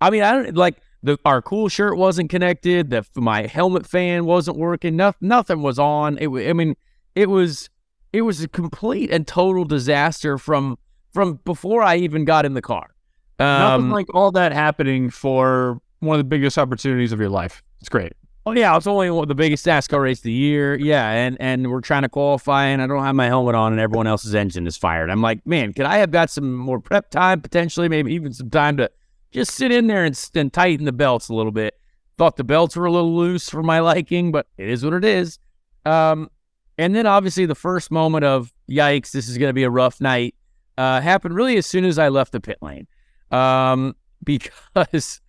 I 0.00 0.08
mean, 0.08 0.22
I 0.22 0.32
don't 0.32 0.56
like 0.56 0.80
the 1.02 1.18
our 1.26 1.42
cool 1.42 1.68
shirt 1.68 1.98
wasn't 1.98 2.30
connected. 2.30 2.88
The 2.88 3.04
my 3.16 3.46
helmet 3.46 3.86
fan 3.86 4.24
wasn't 4.24 4.56
working. 4.56 4.96
Nothing, 4.96 5.28
nothing 5.28 5.62
was 5.62 5.78
on. 5.78 6.16
It. 6.16 6.28
I 6.28 6.54
mean, 6.54 6.74
it 7.14 7.28
was 7.28 7.68
it 8.14 8.22
was 8.22 8.42
a 8.42 8.48
complete 8.48 9.10
and 9.10 9.26
total 9.26 9.66
disaster 9.66 10.38
from 10.38 10.78
from 11.12 11.38
before 11.44 11.82
I 11.82 11.96
even 11.96 12.24
got 12.24 12.46
in 12.46 12.54
the 12.54 12.62
car. 12.62 12.94
Nothing 13.38 13.86
Um, 13.86 13.90
like 13.90 14.06
all 14.14 14.32
that 14.32 14.52
happening 14.52 15.10
for 15.10 15.80
one 15.98 16.14
of 16.14 16.20
the 16.20 16.28
biggest 16.28 16.56
opportunities 16.56 17.12
of 17.12 17.20
your 17.20 17.28
life. 17.28 17.62
It's 17.80 17.88
great. 17.88 18.12
Oh 18.46 18.52
yeah, 18.52 18.74
it's 18.74 18.86
only 18.86 19.08
the 19.26 19.34
biggest 19.34 19.66
NASCAR 19.66 20.00
race 20.02 20.20
of 20.20 20.24
the 20.24 20.32
year. 20.32 20.74
Yeah, 20.74 21.10
and 21.10 21.36
and 21.40 21.70
we're 21.70 21.82
trying 21.82 22.02
to 22.02 22.08
qualify, 22.08 22.66
and 22.66 22.80
I 22.80 22.86
don't 22.86 23.04
have 23.04 23.14
my 23.14 23.26
helmet 23.26 23.54
on, 23.54 23.72
and 23.72 23.80
everyone 23.80 24.06
else's 24.06 24.34
engine 24.34 24.66
is 24.66 24.78
fired. 24.78 25.10
I'm 25.10 25.20
like, 25.20 25.46
man, 25.46 25.74
could 25.74 25.84
I 25.84 25.98
have 25.98 26.10
got 26.10 26.30
some 26.30 26.54
more 26.54 26.80
prep 26.80 27.10
time 27.10 27.42
potentially? 27.42 27.88
Maybe 27.88 28.14
even 28.14 28.32
some 28.32 28.48
time 28.48 28.78
to 28.78 28.90
just 29.30 29.52
sit 29.52 29.70
in 29.70 29.86
there 29.86 30.04
and, 30.04 30.18
and 30.34 30.52
tighten 30.52 30.86
the 30.86 30.92
belts 30.92 31.28
a 31.28 31.34
little 31.34 31.52
bit. 31.52 31.78
Thought 32.16 32.36
the 32.36 32.44
belts 32.44 32.76
were 32.76 32.86
a 32.86 32.92
little 32.92 33.14
loose 33.14 33.48
for 33.48 33.62
my 33.62 33.80
liking, 33.80 34.32
but 34.32 34.46
it 34.56 34.68
is 34.68 34.84
what 34.84 34.94
it 34.94 35.04
is. 35.04 35.38
Um, 35.84 36.30
and 36.78 36.94
then 36.94 37.06
obviously 37.06 37.46
the 37.46 37.54
first 37.54 37.90
moment 37.90 38.24
of 38.24 38.52
yikes, 38.70 39.12
this 39.12 39.28
is 39.28 39.38
going 39.38 39.50
to 39.50 39.54
be 39.54 39.64
a 39.64 39.70
rough 39.70 40.00
night, 40.00 40.34
uh, 40.78 41.00
happened 41.00 41.34
really 41.34 41.56
as 41.56 41.66
soon 41.66 41.84
as 41.84 41.98
I 41.98 42.08
left 42.08 42.32
the 42.32 42.40
pit 42.40 42.58
lane, 42.62 42.86
um, 43.30 43.94
because 44.24 45.20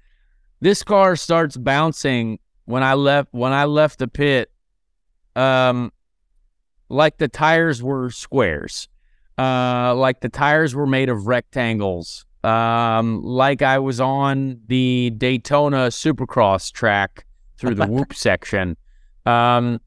this 0.61 0.83
car 0.83 1.15
starts 1.15 1.57
bouncing 1.57 2.39
when 2.71 2.83
I 2.83 2.93
left 2.93 3.29
when 3.31 3.53
I 3.53 3.65
left 3.65 3.99
the 3.99 4.07
pit, 4.07 4.51
um, 5.35 5.91
like 6.89 7.17
the 7.17 7.27
tires 7.27 7.83
were 7.83 8.09
squares. 8.09 8.87
uh, 9.37 9.93
like 9.95 10.21
the 10.21 10.29
tires 10.29 10.75
were 10.75 10.87
made 10.87 11.09
of 11.09 11.27
rectangles, 11.27 12.25
um, 12.43 13.21
like 13.23 13.61
I 13.61 13.79
was 13.79 13.99
on 13.99 14.61
the 14.67 15.11
Daytona 15.17 15.87
Supercross 15.87 16.71
track 16.71 17.25
through 17.57 17.75
the 17.75 17.87
whoop 17.91 18.13
section. 18.13 18.77
Um, 19.25 19.79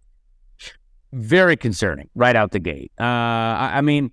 very 1.13 1.57
concerning 1.57 2.09
right 2.15 2.35
out 2.35 2.51
the 2.51 2.59
gate. 2.59 2.91
Uh, 2.99 3.05
I, 3.05 3.71
I 3.75 3.81
mean, 3.81 4.11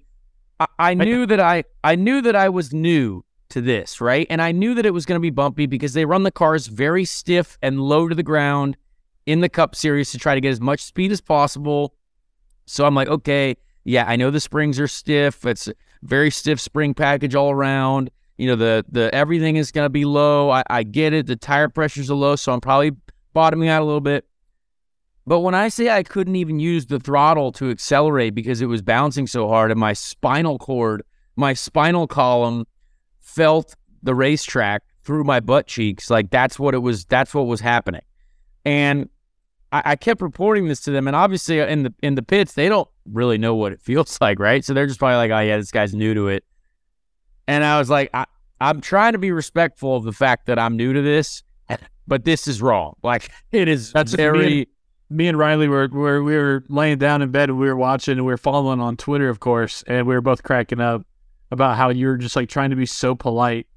I, 0.59 0.67
I 0.79 0.93
knew 0.93 1.25
that 1.25 1.39
I 1.39 1.63
I 1.83 1.95
knew 1.95 2.21
that 2.21 2.35
I 2.35 2.49
was 2.49 2.73
new 2.73 3.23
to 3.51 3.61
this, 3.61 4.01
right? 4.01 4.27
And 4.29 4.41
I 4.41 4.51
knew 4.51 4.73
that 4.75 4.85
it 4.85 4.93
was 4.93 5.05
going 5.05 5.17
to 5.17 5.21
be 5.21 5.29
bumpy 5.29 5.65
because 5.65 5.93
they 5.93 6.05
run 6.05 6.23
the 6.23 6.31
cars 6.31 6.67
very 6.67 7.05
stiff 7.05 7.57
and 7.61 7.81
low 7.81 8.07
to 8.07 8.15
the 8.15 8.23
ground 8.23 8.77
in 9.25 9.41
the 9.41 9.49
Cup 9.49 9.75
Series 9.75 10.11
to 10.11 10.17
try 10.17 10.35
to 10.35 10.41
get 10.41 10.49
as 10.49 10.61
much 10.61 10.81
speed 10.83 11.11
as 11.11 11.21
possible. 11.21 11.93
So 12.65 12.85
I'm 12.85 12.95
like, 12.95 13.07
okay, 13.07 13.55
yeah, 13.83 14.05
I 14.07 14.15
know 14.15 14.31
the 14.31 14.39
springs 14.39 14.79
are 14.79 14.87
stiff. 14.87 15.45
It's 15.45 15.67
a 15.67 15.73
very 16.03 16.31
stiff 16.31 16.59
spring 16.59 16.93
package 16.93 17.35
all 17.35 17.51
around. 17.51 18.09
You 18.37 18.47
know, 18.47 18.55
the 18.55 18.85
the 18.89 19.13
everything 19.13 19.57
is 19.57 19.71
going 19.71 19.85
to 19.85 19.89
be 19.89 20.05
low. 20.05 20.49
I, 20.49 20.63
I 20.69 20.83
get 20.83 21.13
it. 21.13 21.27
The 21.27 21.35
tire 21.35 21.69
pressures 21.69 22.09
are 22.09 22.15
low, 22.15 22.35
so 22.35 22.53
I'm 22.53 22.61
probably 22.61 22.91
bottoming 23.33 23.69
out 23.69 23.81
a 23.81 23.85
little 23.85 24.01
bit. 24.01 24.25
But 25.27 25.41
when 25.41 25.53
I 25.53 25.69
say 25.69 25.89
I 25.89 26.03
couldn't 26.03 26.35
even 26.35 26.59
use 26.59 26.87
the 26.87 26.99
throttle 26.99 27.51
to 27.53 27.69
accelerate 27.69 28.33
because 28.33 28.61
it 28.61 28.65
was 28.65 28.81
bouncing 28.81 29.27
so 29.27 29.47
hard 29.47 29.69
and 29.69 29.79
my 29.79 29.93
spinal 29.93 30.57
cord, 30.57 31.03
my 31.35 31.53
spinal 31.53 32.07
column 32.07 32.65
felt 33.35 33.75
the 34.03 34.15
racetrack 34.15 34.83
through 35.03 35.23
my 35.23 35.39
butt 35.39 35.67
cheeks, 35.67 36.09
like 36.09 36.29
that's 36.29 36.59
what 36.59 36.73
it 36.73 36.79
was, 36.79 37.05
that's 37.05 37.33
what 37.33 37.47
was 37.47 37.59
happening. 37.59 38.01
And 38.65 39.09
I, 39.71 39.81
I 39.85 39.95
kept 39.95 40.21
reporting 40.21 40.67
this 40.67 40.81
to 40.81 40.91
them, 40.91 41.07
and 41.07 41.15
obviously 41.15 41.61
uh, 41.61 41.67
in 41.67 41.83
the 41.83 41.93
in 42.03 42.15
the 42.15 42.21
pits, 42.21 42.53
they 42.53 42.69
don't 42.69 42.87
really 43.05 43.37
know 43.37 43.55
what 43.55 43.71
it 43.71 43.81
feels 43.81 44.19
like, 44.21 44.39
right? 44.39 44.63
So 44.63 44.73
they're 44.73 44.87
just 44.87 44.99
probably 44.99 45.17
like, 45.17 45.31
"Oh 45.31 45.39
yeah, 45.39 45.57
this 45.57 45.71
guy's 45.71 45.93
new 45.93 46.13
to 46.13 46.27
it." 46.27 46.43
And 47.47 47.63
I 47.63 47.79
was 47.79 47.89
like, 47.89 48.09
I, 48.13 48.25
I'm 48.59 48.79
trying 48.79 49.13
to 49.13 49.17
be 49.17 49.31
respectful 49.31 49.95
of 49.95 50.03
the 50.03 50.11
fact 50.11 50.45
that 50.45 50.59
I'm 50.59 50.77
new 50.77 50.93
to 50.93 51.01
this, 51.01 51.43
but 52.07 52.23
this 52.25 52.47
is 52.47 52.61
wrong. 52.61 52.95
Like 53.03 53.31
it 53.51 53.67
is 53.67 53.91
That's 53.91 54.13
very. 54.13 54.67
me 55.09 55.27
and, 55.27 55.37
Riley 55.37 55.67
were, 55.67 55.89
were 55.91 56.23
we 56.23 56.35
were 56.35 56.63
laying 56.69 56.97
down 56.97 57.21
in 57.21 57.31
bed 57.31 57.49
and 57.49 57.59
we 57.59 57.67
were 57.67 57.75
watching 57.75 58.13
and 58.17 58.25
we 58.25 58.31
were 58.31 58.37
following 58.37 58.79
on 58.79 58.95
Twitter, 58.95 59.27
of 59.27 59.39
course, 59.39 59.83
and 59.87 60.07
we 60.07 60.13
were 60.13 60.21
both 60.21 60.43
cracking 60.43 60.79
up 60.79 61.03
about 61.51 61.77
how 61.77 61.89
you're 61.89 62.17
just 62.17 62.35
like 62.35 62.49
trying 62.49 62.69
to 62.69 62.75
be 62.75 62.85
so 62.85 63.13
polite 63.13 63.67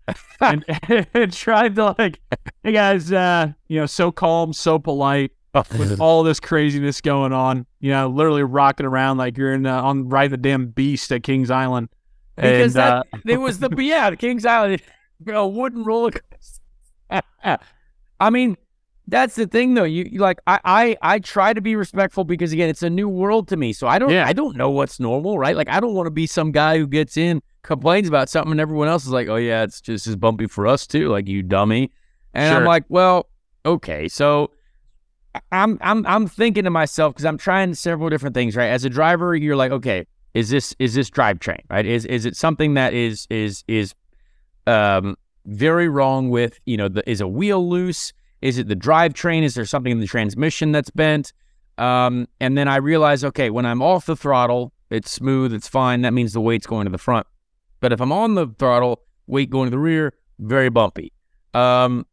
and, 0.40 0.64
and 1.14 1.32
trying 1.32 1.74
to 1.74 1.94
like, 1.98 2.20
hey 2.62 2.72
guys, 2.72 3.12
uh, 3.12 3.52
you 3.68 3.80
know, 3.80 3.86
so 3.86 4.12
calm, 4.12 4.52
so 4.52 4.78
polite 4.78 5.32
with 5.78 6.00
all 6.00 6.22
this 6.22 6.40
craziness 6.40 7.00
going 7.00 7.32
on. 7.32 7.66
You 7.80 7.90
know, 7.90 8.08
literally 8.08 8.42
rocking 8.42 8.86
around 8.86 9.18
like 9.18 9.36
you're 9.36 9.52
in 9.52 9.66
uh, 9.66 9.82
on 9.82 10.08
riding 10.08 10.30
the 10.30 10.36
damn 10.36 10.68
beast 10.68 11.10
at 11.12 11.22
Kings 11.22 11.50
Island. 11.50 11.88
because 12.36 12.76
And, 12.76 12.84
that 12.84 13.06
uh, 13.12 13.18
it 13.26 13.38
was 13.38 13.58
the 13.58 13.70
yeah 13.78 14.10
the 14.10 14.16
Kings 14.16 14.46
Island 14.46 14.80
a 15.26 15.46
wooden 15.46 15.84
roller 15.84 16.10
coaster. 16.10 17.58
I 18.20 18.30
mean, 18.30 18.56
that's 19.06 19.34
the 19.34 19.46
thing 19.46 19.74
though. 19.74 19.84
You, 19.84 20.08
you 20.10 20.20
like 20.20 20.38
I, 20.46 20.60
I 20.64 20.96
I 21.02 21.18
try 21.18 21.52
to 21.52 21.60
be 21.60 21.76
respectful 21.76 22.24
because 22.24 22.52
again, 22.52 22.68
it's 22.68 22.82
a 22.82 22.90
new 22.90 23.08
world 23.08 23.48
to 23.48 23.56
me. 23.56 23.72
So 23.72 23.86
I 23.86 23.98
don't 23.98 24.10
Yeah. 24.10 24.26
I 24.26 24.32
don't 24.32 24.56
know 24.56 24.70
what's 24.70 24.98
normal, 24.98 25.38
right? 25.38 25.56
Like 25.56 25.68
I 25.68 25.80
don't 25.80 25.94
want 25.94 26.06
to 26.06 26.12
be 26.12 26.26
some 26.26 26.52
guy 26.52 26.78
who 26.78 26.86
gets 26.86 27.16
in 27.16 27.42
complains 27.64 28.06
about 28.06 28.28
something 28.28 28.52
and 28.52 28.60
everyone 28.60 28.86
else 28.86 29.04
is 29.04 29.10
like, 29.10 29.26
oh 29.26 29.36
yeah, 29.36 29.64
it's 29.64 29.80
just 29.80 30.06
as 30.06 30.14
bumpy 30.14 30.46
for 30.46 30.68
us 30.68 30.86
too, 30.86 31.08
like 31.08 31.26
you 31.26 31.42
dummy. 31.42 31.90
And 32.32 32.54
I'm 32.54 32.64
like, 32.64 32.84
well, 32.88 33.28
okay, 33.66 34.08
so. 34.08 34.50
I'm 35.50 35.78
I'm 35.80 36.06
I'm 36.06 36.28
thinking 36.28 36.62
to 36.62 36.70
myself 36.70 37.12
because 37.12 37.24
I'm 37.24 37.38
trying 37.38 37.74
several 37.74 38.08
different 38.08 38.34
things, 38.34 38.54
right? 38.54 38.68
As 38.68 38.84
a 38.84 38.88
driver, 38.88 39.34
you're 39.34 39.56
like, 39.56 39.72
okay, 39.72 40.06
is 40.34 40.50
this 40.50 40.74
is 40.78 40.94
this 40.94 41.08
drivetrain 41.08 41.60
right 41.70 41.86
is 41.86 42.04
is 42.06 42.26
it 42.26 42.36
something 42.36 42.74
that 42.74 42.92
is 42.92 43.26
is 43.30 43.64
is 43.68 43.94
um 44.66 45.16
very 45.46 45.88
wrong 45.88 46.28
with 46.28 46.58
you 46.66 46.76
know 46.76 46.88
the 46.88 47.08
is 47.08 47.20
a 47.20 47.28
wheel 47.28 47.68
loose 47.68 48.12
is 48.42 48.58
it 48.58 48.68
the 48.68 48.76
drivetrain 48.76 49.42
is 49.42 49.54
there 49.54 49.64
something 49.64 49.92
in 49.92 50.00
the 50.00 50.06
transmission 50.06 50.72
that's 50.72 50.90
bent 50.90 51.32
um 51.78 52.26
and 52.40 52.58
then 52.58 52.68
i 52.68 52.76
realize 52.76 53.24
okay 53.24 53.50
when 53.50 53.64
i'm 53.64 53.80
off 53.80 54.06
the 54.06 54.16
throttle 54.16 54.72
it's 54.90 55.10
smooth 55.10 55.52
it's 55.52 55.68
fine 55.68 56.02
that 56.02 56.12
means 56.12 56.32
the 56.32 56.40
weight's 56.40 56.66
going 56.66 56.84
to 56.84 56.90
the 56.90 56.98
front 56.98 57.26
but 57.84 57.92
if 57.92 58.00
i'm 58.00 58.12
on 58.12 58.34
the 58.34 58.46
throttle 58.58 59.02
weight 59.26 59.50
going 59.50 59.66
to 59.66 59.70
the 59.70 59.78
rear 59.78 60.12
very 60.38 60.70
bumpy 60.70 61.12
um 61.52 62.04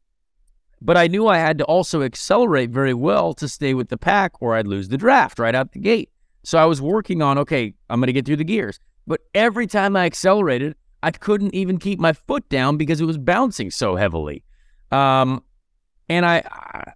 but 0.81 0.97
I 0.97 1.07
knew 1.07 1.27
I 1.27 1.37
had 1.37 1.59
to 1.59 1.63
also 1.65 2.01
accelerate 2.01 2.71
very 2.71 2.93
well 2.95 3.33
to 3.35 3.47
stay 3.47 3.75
with 3.75 3.89
the 3.89 3.97
pack 3.97 4.33
or 4.41 4.55
I'd 4.55 4.65
lose 4.65 4.89
the 4.89 4.97
draft 4.97 5.37
right 5.37 5.53
out 5.53 5.73
the 5.73 5.79
gate. 5.79 6.09
So 6.43 6.57
I 6.57 6.65
was 6.65 6.81
working 6.81 7.21
on, 7.21 7.37
okay, 7.37 7.75
I'm 7.89 7.99
going 7.99 8.07
to 8.07 8.13
get 8.13 8.25
through 8.25 8.37
the 8.37 8.43
gears. 8.43 8.79
But 9.05 9.21
every 9.35 9.67
time 9.67 9.95
I 9.95 10.05
accelerated, 10.05 10.75
I 11.03 11.11
couldn't 11.11 11.53
even 11.53 11.77
keep 11.77 11.99
my 11.99 12.13
foot 12.13 12.47
down 12.49 12.77
because 12.77 12.99
it 12.99 13.05
was 13.05 13.19
bouncing 13.19 13.69
so 13.69 13.95
heavily. 13.95 14.43
Um, 14.91 15.43
and 16.09 16.25
I 16.25 16.43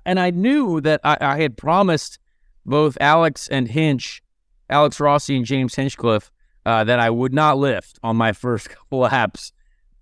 and 0.06 0.20
I 0.20 0.32
knew 0.32 0.82
that 0.82 1.00
I, 1.04 1.18
I 1.22 1.42
had 1.42 1.56
promised 1.56 2.20
both 2.66 2.98
Alex 3.00 3.48
and 3.48 3.68
Hinch, 3.68 4.22
Alex 4.70 5.00
Rossi 5.00 5.38
and 5.38 5.46
James 5.46 5.76
Hinchcliffe, 5.76 6.32
uh, 6.66 6.84
that 6.84 7.00
I 7.00 7.10
would 7.10 7.34
not 7.34 7.58
lift 7.58 8.00
on 8.04 8.16
my 8.16 8.34
first 8.34 8.70
couple 8.72 9.00
laps 9.00 9.52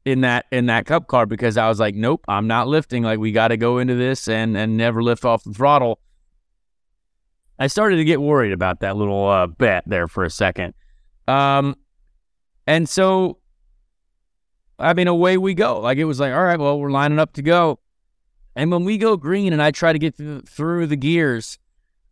in 0.06 0.22
that 0.22 0.46
in 0.52 0.66
that 0.66 0.86
cup 0.86 1.08
car 1.08 1.26
because 1.26 1.58
I 1.58 1.68
was 1.70 1.80
like, 1.80 1.96
nope, 1.96 2.24
I'm 2.28 2.48
not 2.48 2.68
lifting. 2.68 3.04
Like 3.04 3.20
we 3.20 3.32
got 3.32 3.50
to 3.50 3.58
go 3.58 3.78
into 3.78 3.96
this 3.96 4.28
and 4.28 4.58
and 4.58 4.78
never 4.78 5.02
lift 5.02 5.26
off 5.26 5.44
the 5.44 5.54
throttle. 5.54 6.00
I 7.60 7.68
started 7.68 7.98
to 7.98 8.04
get 8.04 8.22
worried 8.22 8.52
about 8.52 8.80
that 8.82 8.98
little 8.98 9.28
uh, 9.28 9.48
bet 9.48 9.84
there 9.88 10.08
for 10.08 10.24
a 10.24 10.30
second. 10.30 10.74
Um, 11.28 11.76
and 12.66 12.90
so, 12.90 13.38
I 14.80 14.94
mean, 14.94 15.08
away 15.08 15.38
we 15.38 15.54
go. 15.54 15.80
Like 15.80 15.98
it 15.98 16.06
was 16.06 16.20
like, 16.20 16.34
all 16.34 16.44
right, 16.44 16.60
well, 16.60 16.80
we're 16.80 16.92
lining 16.92 17.20
up 17.20 17.34
to 17.34 17.42
go. 17.42 17.80
And 18.56 18.72
when 18.72 18.84
we 18.84 18.98
go 18.98 19.18
green 19.18 19.54
and 19.54 19.62
I 19.62 19.72
try 19.72 19.94
to 19.94 20.00
get 20.00 20.16
through, 20.16 20.42
through 20.42 20.88
the 20.88 20.96
gears, 20.96 21.60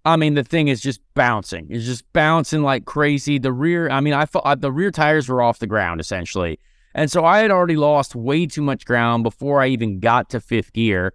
I 0.04 0.16
mean, 0.16 0.34
the 0.34 0.44
thing 0.44 0.68
is 0.68 0.82
just 0.82 1.00
bouncing. 1.14 1.68
It's 1.70 1.86
just 1.86 2.12
bouncing 2.14 2.64
like 2.64 2.86
crazy. 2.86 3.38
The 3.38 3.54
rear, 3.54 3.90
I 3.90 4.02
mean, 4.02 4.14
I 4.14 4.26
thought 4.26 4.62
the 4.62 4.72
rear 4.72 4.92
tires 4.92 5.30
were 5.30 5.42
off 5.42 5.60
the 5.60 5.68
ground 5.68 6.02
essentially. 6.02 6.60
And 6.94 7.10
so 7.10 7.24
I 7.24 7.40
had 7.40 7.52
already 7.52 7.78
lost 7.78 8.16
way 8.16 8.46
too 8.46 8.62
much 8.62 8.86
ground 8.86 9.24
before 9.24 9.62
I 9.62 9.68
even 9.68 10.00
got 10.00 10.30
to 10.32 10.42
fifth 10.42 10.74
gear. 10.74 11.14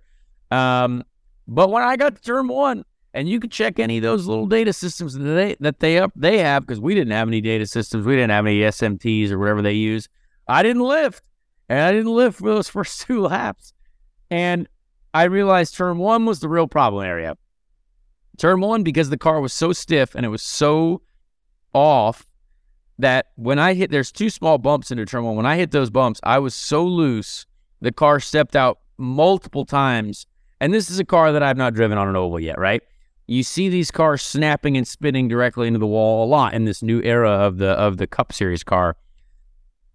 Um, 0.51 1.05
but 1.49 1.71
when 1.71 1.83
I 1.83 1.97
got 1.97 2.17
to 2.17 2.23
turn 2.23 2.49
one, 2.49 2.85
and 3.13 3.29
you 3.31 3.41
could 3.41 3.51
check 3.51 3.79
any 3.79 3.97
of 3.97 4.03
those 4.03 4.27
little 4.27 4.47
data 4.47 4.75
systems 4.75 5.15
that 5.15 5.25
they 5.25 5.57
that 5.61 5.81
they 5.81 5.99
up 5.99 6.13
they 6.15 6.37
have 6.39 6.67
because 6.67 6.81
we 6.81 6.95
didn't 6.95 7.13
have 7.13 7.29
any 7.29 7.41
data 7.41 7.67
systems. 7.67 8.05
We 8.05 8.15
didn't 8.15 8.31
have 8.31 8.45
any 8.45 8.61
SMTs 8.61 9.31
or 9.31 9.39
whatever 9.39 9.63
they 9.63 9.73
use. 9.73 10.07
I 10.47 10.63
didn't 10.63 10.83
lift, 10.83 11.23
and 11.71 11.81
I 11.81 11.93
didn't 11.93 12.13
lift 12.13 12.39
for 12.39 12.51
those 12.51 12.69
first 12.77 13.01
two 13.01 13.23
laps. 13.23 13.73
And 14.31 14.69
I 15.15 15.25
realized 15.25 15.77
turn 15.77 15.97
one 15.97 16.27
was 16.27 16.41
the 16.41 16.49
real 16.49 16.69
problem 16.69 17.07
area. 17.07 17.39
Turn 18.39 18.61
one 18.61 18.83
because 18.83 19.11
the 19.11 19.19
car 19.19 19.41
was 19.41 19.53
so 19.53 19.73
stiff 19.73 20.15
and 20.15 20.27
it 20.27 20.29
was 20.29 20.43
so 20.43 21.03
off 21.73 22.27
that 22.99 23.27
when 23.37 23.59
I 23.59 23.75
hit, 23.75 23.91
there's 23.91 24.11
two 24.11 24.31
small 24.31 24.59
bumps 24.59 24.91
into 24.91 25.05
turn 25.05 25.25
one. 25.25 25.37
When 25.37 25.47
I 25.47 25.57
hit 25.57 25.71
those 25.71 25.91
bumps, 25.91 26.21
I 26.23 26.39
was 26.39 26.55
so 26.55 26.85
loose, 26.85 27.47
the 27.81 27.93
car 27.93 28.21
stepped 28.21 28.57
out 28.57 28.79
multiple 28.99 29.65
times. 29.65 30.27
And 30.61 30.73
this 30.73 30.91
is 30.91 30.99
a 30.99 31.05
car 31.05 31.33
that 31.33 31.43
I've 31.43 31.59
not 31.59 31.75
driven 31.75 31.99
on 31.99 32.09
an 32.09 32.17
oval 32.17 32.41
yet, 32.41 32.59
right? 32.59 32.83
You 33.27 33.43
see 33.43 33.69
these 33.69 33.91
cars 33.91 34.23
snapping 34.23 34.77
and 34.77 34.87
spinning 34.87 35.29
directly 35.29 35.67
into 35.67 35.79
the 35.79 35.87
wall 35.87 36.25
a 36.25 36.29
lot 36.29 36.55
in 36.55 36.65
this 36.65 36.83
new 36.83 37.03
era 37.03 37.31
of 37.31 37.59
the 37.59 37.71
of 37.71 37.97
the 37.99 38.07
Cup 38.07 38.33
Series 38.33 38.63
car. 38.63 38.97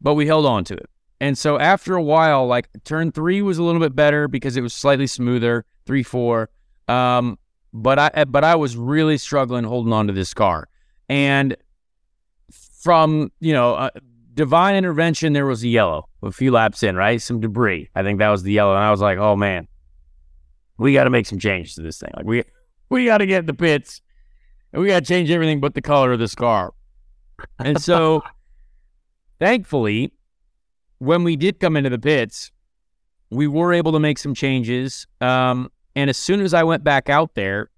But 0.01 0.15
we 0.15 0.27
held 0.27 0.45
on 0.45 0.63
to 0.65 0.75
it. 0.75 0.89
And 1.19 1.37
so 1.37 1.57
after 1.57 1.95
a 1.95 2.03
while, 2.03 2.45
like 2.45 2.67
turn 2.83 3.11
three 3.11 3.41
was 3.41 3.57
a 3.57 3.63
little 3.63 3.79
bit 3.79 3.95
better 3.95 4.27
because 4.27 4.57
it 4.57 4.61
was 4.61 4.73
slightly 4.73 5.07
smoother, 5.07 5.65
three, 5.85 6.03
four. 6.03 6.49
Um, 6.87 7.37
but 7.73 7.99
I 7.99 8.25
but 8.25 8.43
I 8.43 8.55
was 8.55 8.75
really 8.75 9.17
struggling 9.17 9.63
holding 9.63 9.93
on 9.93 10.07
to 10.07 10.13
this 10.13 10.33
car. 10.33 10.67
And 11.09 11.55
from 12.81 13.31
you 13.39 13.53
know 13.53 13.75
uh, 13.75 13.89
divine 14.33 14.75
intervention, 14.75 15.33
there 15.33 15.45
was 15.45 15.63
a 15.63 15.67
yellow 15.67 16.07
a 16.23 16.31
few 16.31 16.51
laps 16.51 16.83
in, 16.83 16.95
right? 16.95 17.21
Some 17.21 17.39
debris. 17.39 17.89
I 17.95 18.03
think 18.03 18.19
that 18.19 18.29
was 18.29 18.43
the 18.43 18.51
yellow, 18.51 18.75
and 18.75 18.83
I 18.83 18.91
was 18.91 19.01
like, 19.01 19.17
oh 19.17 19.35
man, 19.35 19.67
we 20.77 20.93
got 20.93 21.05
to 21.05 21.09
make 21.09 21.25
some 21.25 21.39
changes 21.39 21.75
to 21.75 21.81
this 21.81 21.99
thing. 21.99 22.11
Like 22.15 22.25
we 22.25 22.43
we 22.89 23.05
got 23.05 23.19
to 23.19 23.25
get 23.25 23.39
in 23.39 23.45
the 23.45 23.53
pits, 23.53 24.01
and 24.73 24.81
we 24.81 24.89
got 24.89 24.99
to 24.99 25.05
change 25.05 25.31
everything 25.31 25.59
but 25.59 25.73
the 25.73 25.81
color 25.81 26.13
of 26.13 26.19
this 26.19 26.35
car. 26.35 26.73
And 27.59 27.81
so, 27.81 28.21
thankfully, 29.39 30.13
when 30.99 31.23
we 31.23 31.35
did 31.35 31.59
come 31.59 31.75
into 31.75 31.89
the 31.89 31.99
pits, 31.99 32.51
we 33.31 33.47
were 33.47 33.73
able 33.73 33.91
to 33.93 33.99
make 33.99 34.19
some 34.19 34.33
changes. 34.33 35.07
Um, 35.21 35.71
and 35.95 36.09
as 36.09 36.17
soon 36.17 36.41
as 36.41 36.53
I 36.53 36.63
went 36.63 36.83
back 36.83 37.09
out 37.09 37.35
there, 37.35 37.69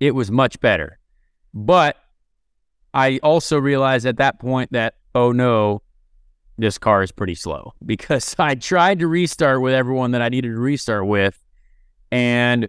it 0.00 0.14
was 0.14 0.30
much 0.30 0.60
better. 0.60 0.98
But 1.52 1.96
I 2.94 3.18
also 3.22 3.58
realized 3.58 4.06
at 4.06 4.16
that 4.18 4.38
point 4.38 4.72
that, 4.72 4.94
oh 5.14 5.32
no, 5.32 5.82
this 6.56 6.78
car 6.78 7.02
is 7.02 7.12
pretty 7.12 7.34
slow 7.34 7.74
because 7.86 8.34
I 8.38 8.54
tried 8.54 9.00
to 9.00 9.06
restart 9.06 9.60
with 9.62 9.74
everyone 9.74 10.12
that 10.12 10.22
I 10.22 10.28
needed 10.28 10.48
to 10.48 10.60
restart 10.60 11.06
with, 11.06 11.42
and 12.10 12.68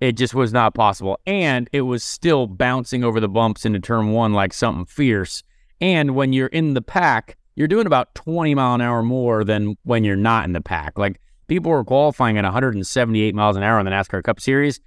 it 0.00 0.12
just 0.12 0.34
was 0.34 0.52
not 0.52 0.74
possible. 0.74 1.18
And 1.26 1.68
it 1.72 1.82
was 1.82 2.04
still 2.04 2.46
bouncing 2.46 3.02
over 3.02 3.18
the 3.20 3.28
bumps 3.28 3.64
into 3.64 3.80
turn 3.80 4.12
one 4.12 4.32
like 4.32 4.52
something 4.52 4.86
fierce. 4.86 5.42
And 5.80 6.14
when 6.14 6.32
you're 6.32 6.48
in 6.48 6.74
the 6.74 6.82
pack, 6.82 7.36
you're 7.56 7.68
doing 7.68 7.86
about 7.86 8.14
20 8.14 8.54
mile 8.54 8.74
an 8.74 8.80
hour 8.80 9.02
more 9.02 9.42
than 9.42 9.76
when 9.82 10.04
you're 10.04 10.16
not 10.16 10.44
in 10.44 10.52
the 10.52 10.60
pack. 10.60 10.96
Like 10.96 11.20
people 11.48 11.72
were 11.72 11.84
qualifying 11.84 12.38
at 12.38 12.44
178 12.44 13.34
miles 13.34 13.56
an 13.56 13.62
hour 13.62 13.80
in 13.80 13.84
the 13.84 13.90
NASCAR 13.90 14.22
Cup 14.22 14.40
Series. 14.40 14.80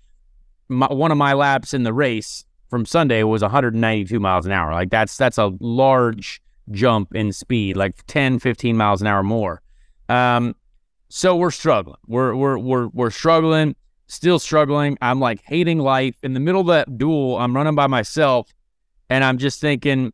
My, 0.69 0.87
one 0.87 1.11
of 1.11 1.17
my 1.17 1.33
laps 1.33 1.73
in 1.73 1.83
the 1.83 1.93
race 1.93 2.45
from 2.69 2.85
Sunday 2.85 3.23
was 3.23 3.41
192 3.41 4.19
miles 4.19 4.45
an 4.45 4.53
hour. 4.53 4.71
Like 4.71 4.89
that's 4.89 5.17
that's 5.17 5.37
a 5.37 5.51
large 5.59 6.41
jump 6.71 7.13
in 7.13 7.33
speed, 7.33 7.75
like 7.75 7.95
10, 8.07 8.39
15 8.39 8.77
miles 8.77 9.01
an 9.01 9.07
hour 9.07 9.23
more. 9.23 9.61
Um, 10.07 10.55
so 11.09 11.35
we're 11.35 11.51
struggling. 11.51 11.97
We're 12.07 12.33
we're 12.33 12.57
we're 12.57 12.87
we're 12.87 13.09
struggling, 13.09 13.75
still 14.07 14.39
struggling. 14.39 14.97
I'm 15.01 15.19
like 15.19 15.41
hating 15.43 15.79
life. 15.79 16.15
In 16.23 16.33
the 16.33 16.39
middle 16.39 16.61
of 16.61 16.67
that 16.67 16.97
duel, 16.97 17.37
I'm 17.37 17.53
running 17.53 17.75
by 17.75 17.87
myself, 17.87 18.53
and 19.09 19.23
I'm 19.23 19.37
just 19.37 19.59
thinking, 19.59 20.13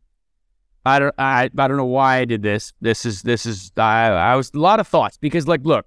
I 0.84 0.98
don't 0.98 1.14
I, 1.16 1.50
I 1.56 1.68
don't 1.68 1.76
know 1.76 1.84
why 1.84 2.16
I 2.16 2.24
did 2.24 2.42
this. 2.42 2.72
This 2.80 3.06
is 3.06 3.22
this 3.22 3.46
is 3.46 3.70
I 3.76 4.08
I 4.08 4.34
was 4.34 4.50
a 4.52 4.58
lot 4.58 4.80
of 4.80 4.88
thoughts 4.88 5.16
because 5.16 5.46
like 5.46 5.60
look, 5.62 5.86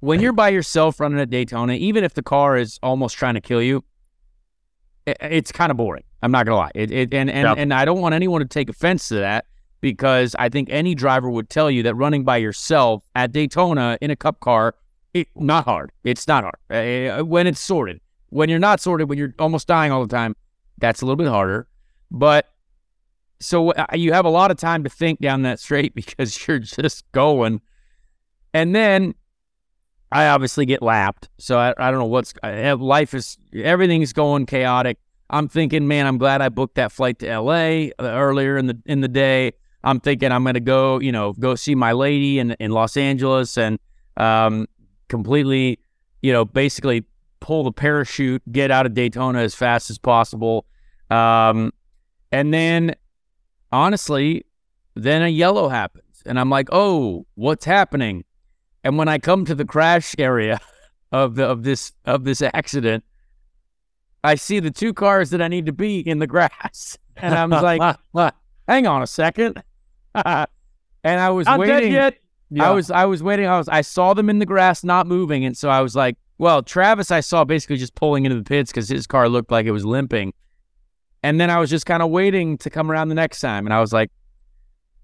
when 0.00 0.20
you're 0.20 0.32
by 0.32 0.48
yourself 0.50 1.00
running 1.00 1.18
at 1.20 1.30
Daytona, 1.30 1.74
even 1.74 2.04
if 2.04 2.14
the 2.14 2.22
car 2.22 2.56
is 2.56 2.78
almost 2.82 3.16
trying 3.16 3.34
to 3.34 3.40
kill 3.40 3.62
you, 3.62 3.84
it, 5.06 5.16
it's 5.20 5.52
kind 5.52 5.70
of 5.70 5.76
boring. 5.76 6.04
I'm 6.22 6.30
not 6.32 6.46
gonna 6.46 6.56
lie. 6.56 6.70
It, 6.74 6.90
it 6.90 7.14
and 7.14 7.30
and 7.30 7.46
Yep. 7.48 7.58
and 7.58 7.74
I 7.74 7.84
don't 7.84 8.00
want 8.00 8.14
anyone 8.14 8.40
to 8.40 8.46
take 8.48 8.68
offense 8.68 9.08
to 9.08 9.14
that 9.16 9.46
because 9.80 10.34
I 10.38 10.48
think 10.48 10.68
any 10.70 10.94
driver 10.94 11.30
would 11.30 11.48
tell 11.50 11.70
you 11.70 11.82
that 11.84 11.94
running 11.94 12.24
by 12.24 12.38
yourself 12.38 13.04
at 13.14 13.32
Daytona 13.32 13.98
in 14.00 14.10
a 14.10 14.16
cup 14.16 14.40
car, 14.40 14.74
it 15.14 15.28
not 15.36 15.64
hard. 15.64 15.92
It's 16.04 16.26
not 16.26 16.44
hard 16.44 17.18
Uh, 17.18 17.22
when 17.24 17.46
it's 17.46 17.60
sorted. 17.60 18.00
When 18.30 18.48
you're 18.48 18.58
not 18.58 18.80
sorted, 18.80 19.08
when 19.08 19.18
you're 19.18 19.34
almost 19.38 19.68
dying 19.68 19.92
all 19.92 20.04
the 20.04 20.14
time, 20.14 20.34
that's 20.78 21.00
a 21.02 21.06
little 21.06 21.16
bit 21.16 21.28
harder. 21.28 21.68
But 22.10 22.50
so 23.38 23.70
uh, 23.72 23.86
you 23.94 24.12
have 24.12 24.24
a 24.24 24.30
lot 24.30 24.50
of 24.50 24.56
time 24.56 24.82
to 24.84 24.90
think 24.90 25.20
down 25.20 25.42
that 25.42 25.60
straight 25.66 25.94
because 25.94 26.46
you're 26.48 26.58
just 26.58 27.10
going. 27.12 27.60
And 28.52 28.74
then 28.74 29.14
I 30.12 30.28
obviously 30.28 30.66
get 30.66 30.82
lapped. 30.82 31.28
So 31.38 31.58
I, 31.58 31.74
I 31.78 31.90
don't 31.90 32.00
know 32.00 32.06
what's 32.06 32.32
life 32.42 33.14
is 33.14 33.38
everything's 33.54 34.12
going 34.12 34.46
chaotic. 34.46 34.98
I'm 35.28 35.48
thinking, 35.48 35.88
man, 35.88 36.06
I'm 36.06 36.18
glad 36.18 36.40
I 36.40 36.48
booked 36.48 36.76
that 36.76 36.92
flight 36.92 37.18
to 37.18 37.40
LA 37.40 37.88
uh, 37.98 38.02
earlier 38.02 38.56
in 38.56 38.66
the 38.66 38.78
in 38.86 39.00
the 39.00 39.08
day. 39.08 39.52
I'm 39.82 40.00
thinking 40.00 40.30
I'm 40.30 40.44
gonna 40.44 40.60
go, 40.60 41.00
you 41.00 41.12
know, 41.12 41.32
go 41.32 41.54
see 41.54 41.74
my 41.74 41.92
lady 41.92 42.38
in 42.38 42.52
in 42.52 42.70
Los 42.70 42.96
Angeles 42.96 43.58
and 43.58 43.78
um, 44.16 44.66
completely, 45.08 45.80
you 46.22 46.32
know, 46.32 46.44
basically 46.44 47.04
pull 47.40 47.64
the 47.64 47.72
parachute, 47.72 48.42
get 48.50 48.70
out 48.70 48.86
of 48.86 48.94
Daytona 48.94 49.40
as 49.40 49.54
fast 49.54 49.90
as 49.90 49.98
possible. 49.98 50.66
Um, 51.10 51.72
and 52.32 52.52
then, 52.52 52.94
honestly, 53.70 54.44
then 54.94 55.22
a 55.22 55.28
yellow 55.28 55.68
happens, 55.68 56.22
and 56.24 56.40
I'm 56.40 56.50
like, 56.50 56.68
oh, 56.72 57.26
what's 57.34 57.64
happening? 57.64 58.24
And 58.86 58.96
when 58.96 59.08
I 59.08 59.18
come 59.18 59.44
to 59.46 59.54
the 59.56 59.64
crash 59.64 60.14
area 60.16 60.60
of 61.10 61.34
the 61.34 61.44
of 61.44 61.64
this 61.64 61.90
of 62.04 62.22
this 62.22 62.40
accident, 62.40 63.02
I 64.22 64.36
see 64.36 64.60
the 64.60 64.70
two 64.70 64.94
cars 64.94 65.30
that 65.30 65.42
I 65.42 65.48
need 65.48 65.66
to 65.66 65.72
be 65.72 65.98
in 65.98 66.20
the 66.20 66.28
grass, 66.28 66.96
and 67.16 67.34
I'm 67.34 67.50
like, 67.50 67.96
hang 68.68 68.86
on 68.86 69.02
a 69.02 69.08
second. 69.08 69.60
and 70.14 70.46
I 71.04 71.30
was 71.30 71.46
Not 71.46 71.58
waiting. 71.58 71.94
yet. 71.94 72.14
I 72.60 72.70
was 72.70 72.92
I 72.92 73.06
was 73.06 73.24
waiting. 73.24 73.46
I 73.46 73.58
was 73.58 73.68
I 73.68 73.80
saw 73.80 74.14
them 74.14 74.30
in 74.30 74.38
the 74.38 74.46
grass 74.46 74.84
not 74.84 75.08
moving, 75.08 75.44
and 75.44 75.56
so 75.56 75.68
I 75.68 75.80
was 75.80 75.96
like, 75.96 76.16
well, 76.38 76.62
Travis 76.62 77.10
I 77.10 77.18
saw 77.18 77.42
basically 77.42 77.78
just 77.78 77.96
pulling 77.96 78.24
into 78.24 78.36
the 78.36 78.44
pits 78.44 78.70
because 78.70 78.88
his 78.88 79.08
car 79.08 79.28
looked 79.28 79.50
like 79.50 79.66
it 79.66 79.72
was 79.72 79.84
limping, 79.84 80.32
and 81.24 81.40
then 81.40 81.50
I 81.50 81.58
was 81.58 81.70
just 81.70 81.86
kind 81.86 82.04
of 82.04 82.10
waiting 82.10 82.56
to 82.58 82.70
come 82.70 82.88
around 82.88 83.08
the 83.08 83.16
next 83.16 83.40
time, 83.40 83.66
and 83.66 83.74
I 83.74 83.80
was 83.80 83.92
like, 83.92 84.12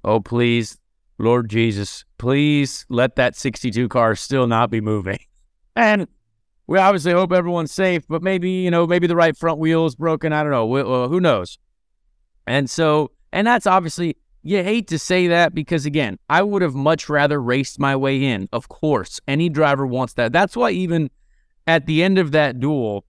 oh 0.05 0.21
please, 0.21 0.79
Lord 1.19 1.49
Jesus, 1.49 2.05
please 2.19 2.87
let 2.89 3.17
that 3.17 3.37
62 3.37 3.89
car 3.89 4.15
still 4.15 4.47
not 4.47 4.71
be 4.71 4.81
moving, 4.81 5.19
and 5.77 6.07
we 6.67 6.79
obviously 6.79 7.13
hope 7.13 7.33
everyone's 7.33 7.73
safe, 7.73 8.07
but 8.09 8.23
maybe 8.23 8.51
you 8.51 8.71
know 8.71 8.87
maybe 8.87 9.07
the 9.07 9.17
right 9.17 9.37
front 9.37 9.59
wheel 9.59 9.87
is 9.87 9.95
broken. 9.95 10.33
I 10.33 10.43
don't 10.43 10.53
know. 10.53 10.67
We- 10.67 10.81
uh, 10.81 11.09
who 11.09 11.21
knows? 11.21 11.59
And 12.47 12.69
so, 12.69 13.13
and 13.33 13.47
that's 13.47 13.67
obviously, 13.67 14.17
you 14.43 14.63
hate 14.63 14.89
to 14.89 14.99
say 14.99 15.29
that 15.29 15.55
because, 15.55 15.87
again, 15.87 16.19
I 16.29 16.43
would 16.43 16.63
have 16.63 16.75
much 16.75 17.09
rather 17.09 17.41
raced 17.41 17.79
my 17.79 17.95
way 17.95 18.25
in. 18.25 18.49
Of 18.53 18.69
course, 18.69 19.21
any 19.29 19.49
driver 19.49 19.87
wants 19.87 20.15
that. 20.15 20.33
That's 20.33 20.57
why, 20.57 20.71
even 20.71 21.11
at 21.67 21.87
the 21.87 22.03
end 22.03 22.19
of 22.19 22.33
that 22.33 22.59
duel, 22.59 23.05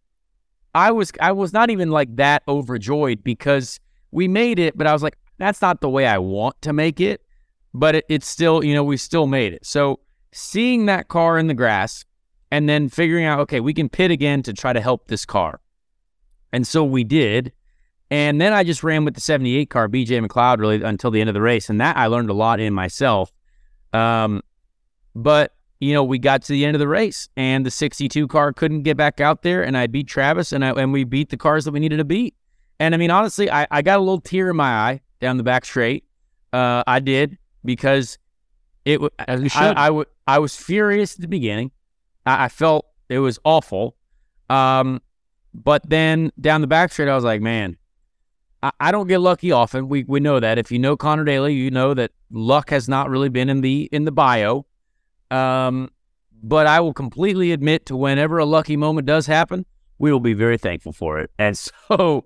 I 0.76 0.92
was 0.92 1.12
I 1.20 1.32
was 1.32 1.54
not 1.54 1.70
even 1.70 1.92
like 1.92 2.16
that 2.16 2.44
overjoyed 2.48 3.24
because 3.24 3.80
we 4.12 4.28
made 4.28 4.60
it, 4.60 4.78
but 4.78 4.88
I 4.88 4.94
was 4.94 5.04
like, 5.04 5.18
that's 5.38 5.62
not 5.62 5.82
the 5.82 5.90
way 5.90 6.06
I 6.06 6.18
want 6.18 6.62
to 6.62 6.74
make 6.74 7.00
it. 7.00 7.22
But 7.74 7.96
it, 7.96 8.06
it's 8.10 8.28
still, 8.28 8.64
you 8.64 8.74
know, 8.74 8.84
we 8.84 8.98
still 8.98 9.28
made 9.28 9.54
it. 9.54 9.66
So 9.66 10.00
seeing 10.32 10.86
that 10.88 11.08
car 11.08 11.38
in 11.38 11.48
the 11.48 11.54
grass 11.54 12.06
and 12.52 12.70
then 12.70 12.90
figuring 12.90 13.26
out, 13.26 13.40
okay, 13.40 13.60
we 13.60 13.74
can 13.74 13.90
pit 13.90 14.12
again 14.12 14.44
to 14.44 14.54
try 14.54 14.74
to 14.74 14.82
help 14.82 15.08
this 15.08 15.26
car. 15.26 15.60
And 16.52 16.68
so 16.68 16.84
we 16.84 17.04
did. 17.04 17.52
And 18.12 18.40
then 18.40 18.54
I 18.54 18.64
just 18.64 18.84
ran 18.84 19.06
with 19.06 19.16
the 19.16 19.22
78 19.22 19.72
car, 19.72 19.90
BJ 19.90 20.24
McLeod, 20.24 20.60
really 20.60 20.84
until 20.84 21.10
the 21.10 21.20
end 21.20 21.30
of 21.30 21.34
the 21.34 21.42
race. 21.42 21.70
And 21.70 21.82
that 21.82 21.98
I 21.98 22.06
learned 22.08 22.30
a 22.30 22.34
lot 22.34 22.60
in 22.60 22.74
myself. 22.74 23.34
Um, 23.92 24.44
but, 25.16 25.56
you 25.80 25.94
know, 25.94 26.04
we 26.04 26.20
got 26.20 26.44
to 26.44 26.52
the 26.52 26.64
end 26.64 26.76
of 26.76 26.80
the 26.80 26.88
race 26.88 27.28
and 27.36 27.66
the 27.66 27.72
62 27.72 28.28
car 28.28 28.54
couldn't 28.54 28.84
get 28.84 28.98
back 28.98 29.20
out 29.20 29.42
there. 29.42 29.64
And 29.64 29.76
I 29.76 29.88
beat 29.88 30.08
Travis 30.08 30.52
and, 30.52 30.64
I, 30.64 30.72
and 30.72 30.94
we 30.94 31.06
beat 31.06 31.30
the 31.30 31.38
cars 31.38 31.66
that 31.66 31.72
we 31.72 31.80
needed 31.80 31.98
to 31.98 32.06
beat. 32.06 32.36
And 32.80 32.94
I 32.94 33.00
mean, 33.00 33.10
honestly, 33.10 33.50
I, 33.50 33.66
I 33.72 33.82
got 33.82 33.98
a 33.98 34.02
little 34.02 34.22
tear 34.22 34.52
in 34.52 34.56
my 34.56 34.72
eye 34.72 35.02
down 35.20 35.38
the 35.38 35.44
back 35.44 35.66
straight. 35.66 36.04
Uh, 36.52 36.84
I 36.86 37.00
did 37.00 37.38
because 37.64 38.18
it 38.86 39.02
was, 39.02 39.12
As 39.20 39.40
you 39.40 39.46
I, 39.46 39.48
should. 39.50 39.78
I, 39.78 39.88
w- 39.88 40.06
I 40.28 40.40
was 40.40 40.56
furious 40.56 41.16
at 41.16 41.22
the 41.22 41.28
beginning. 41.28 41.72
I, 42.26 42.46
I 42.46 42.48
felt 42.50 42.86
it 43.10 43.20
was 43.20 43.40
awful. 43.44 43.96
Um, 44.50 45.02
but 45.54 45.88
then 45.90 46.32
down 46.40 46.62
the 46.62 46.68
back 46.68 46.92
straight, 46.92 47.10
I 47.10 47.16
was 47.16 47.24
like, 47.24 47.42
man, 47.42 47.78
I, 48.62 48.72
I 48.80 48.92
don't 48.92 49.08
get 49.08 49.20
lucky 49.20 49.52
often. 49.52 49.88
We 49.88 50.04
we 50.04 50.20
know 50.20 50.40
that. 50.40 50.58
If 50.58 50.72
you 50.72 50.80
know 50.80 50.98
Connor 50.98 51.24
Daly, 51.24 51.54
you 51.54 51.72
know 51.72 51.94
that 51.94 52.12
luck 52.32 52.70
has 52.72 52.90
not 52.90 53.10
really 53.10 53.30
been 53.30 53.50
in 53.50 53.62
the 53.62 53.90
in 53.92 54.06
the 54.06 54.12
bio. 54.12 54.66
Um, 55.32 55.90
but 56.42 56.68
I 56.68 56.80
will 56.82 56.94
completely 56.94 57.52
admit 57.52 57.86
to 57.88 57.96
whenever 57.96 58.38
a 58.38 58.46
lucky 58.46 58.76
moment 58.76 59.08
does 59.08 59.26
happen, 59.26 59.66
we 59.98 60.12
will 60.12 60.20
be 60.20 60.34
very 60.34 60.58
thankful 60.58 60.92
for 60.92 61.20
it. 61.20 61.32
And 61.40 61.58
so 61.88 62.26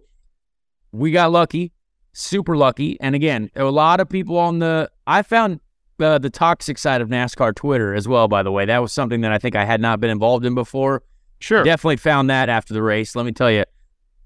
we 0.92 1.12
got 1.12 1.32
lucky, 1.32 1.72
super 2.18 2.58
lucky. 2.58 3.00
And 3.00 3.16
again, 3.16 3.50
a 3.56 3.66
lot 3.66 4.00
of 4.00 4.10
people 4.10 4.38
on 4.38 4.60
the 4.60 4.90
I 5.06 5.22
found 5.22 5.60
uh, 6.00 6.18
the 6.18 6.30
toxic 6.30 6.78
side 6.78 7.02
of 7.02 7.10
NASCAR 7.10 7.56
Twitter 7.56 7.94
as 7.94 8.08
well. 8.08 8.28
By 8.28 8.44
the 8.44 8.52
way, 8.52 8.66
that 8.66 8.80
was 8.80 8.92
something 8.92 9.22
that 9.22 9.32
I 9.32 9.38
think 9.38 9.56
I 9.56 9.66
had 9.66 9.82
not 9.82 10.00
been 10.00 10.10
involved 10.10 10.46
in 10.46 10.56
before. 10.56 11.04
Sure. 11.40 11.64
Definitely 11.64 11.98
found 11.98 12.30
that 12.30 12.50
after 12.50 12.74
the 12.74 12.82
race. 12.82 13.16
Let 13.16 13.26
me 13.26 13.32
tell 13.32 13.52
you, 13.52 13.64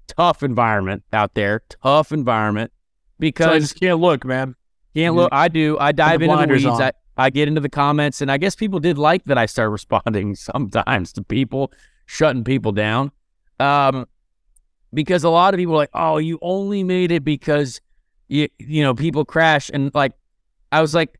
tough 0.06 0.42
environment 0.42 1.02
out 1.12 1.34
there. 1.34 1.62
Tough 1.82 2.12
environment 2.12 2.72
So 2.72 2.76
I 2.76 3.16
because 3.18 3.62
just 3.62 3.80
can't 3.80 4.00
look, 4.00 4.24
man. 4.24 4.54
can't 4.94 5.14
look. 5.14 5.28
I 5.32 5.48
do. 5.48 5.78
I 5.78 5.92
dive 5.92 6.20
the 6.20 6.30
into 6.30 6.46
the 6.46 6.52
weeds. 6.54 6.80
I, 6.80 6.92
I 7.16 7.28
get 7.30 7.48
into 7.48 7.60
the 7.60 7.68
comments, 7.68 8.22
and 8.22 8.30
I 8.30 8.38
guess 8.38 8.56
people 8.56 8.80
did 8.80 8.96
like 8.96 9.24
that 9.24 9.36
I 9.36 9.46
start 9.46 9.70
responding 9.78 10.34
sometimes 10.34 11.12
to 11.12 11.22
people, 11.22 11.72
shutting 12.06 12.44
people 12.44 12.72
down. 12.72 13.12
Um, 13.60 14.06
because 14.92 15.24
a 15.24 15.30
lot 15.30 15.54
of 15.54 15.58
people 15.58 15.74
are 15.74 15.78
like, 15.78 15.90
"Oh, 15.94 16.18
you 16.18 16.38
only 16.42 16.84
made 16.84 17.12
it 17.12 17.24
because 17.24 17.80
you 18.28 18.48
you 18.58 18.82
know 18.82 18.94
people 18.94 19.24
crash," 19.24 19.70
and 19.72 19.90
like, 19.94 20.12
I 20.70 20.80
was 20.80 20.94
like, 20.94 21.18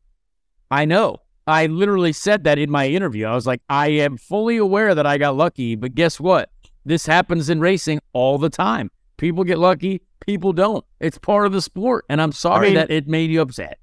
I 0.71 0.85
know. 0.85 1.17
I 1.45 1.65
literally 1.65 2.13
said 2.13 2.45
that 2.45 2.57
in 2.57 2.71
my 2.71 2.87
interview. 2.87 3.25
I 3.25 3.35
was 3.35 3.45
like, 3.45 3.61
I 3.69 3.87
am 3.89 4.17
fully 4.17 4.55
aware 4.57 4.95
that 4.95 5.05
I 5.05 5.17
got 5.17 5.35
lucky, 5.35 5.75
but 5.75 5.93
guess 5.93 6.17
what? 6.19 6.49
This 6.85 7.05
happens 7.05 7.49
in 7.49 7.59
racing 7.59 7.99
all 8.13 8.37
the 8.37 8.49
time. 8.49 8.89
People 9.17 9.43
get 9.43 9.59
lucky, 9.59 10.01
people 10.25 10.53
don't. 10.53 10.85
It's 11.01 11.17
part 11.17 11.45
of 11.45 11.51
the 11.51 11.61
sport, 11.61 12.05
and 12.09 12.21
I'm 12.21 12.31
sorry 12.31 12.67
mean- 12.67 12.75
that 12.75 12.91
it 12.91 13.07
made 13.07 13.29
you 13.29 13.41
upset. 13.41 13.79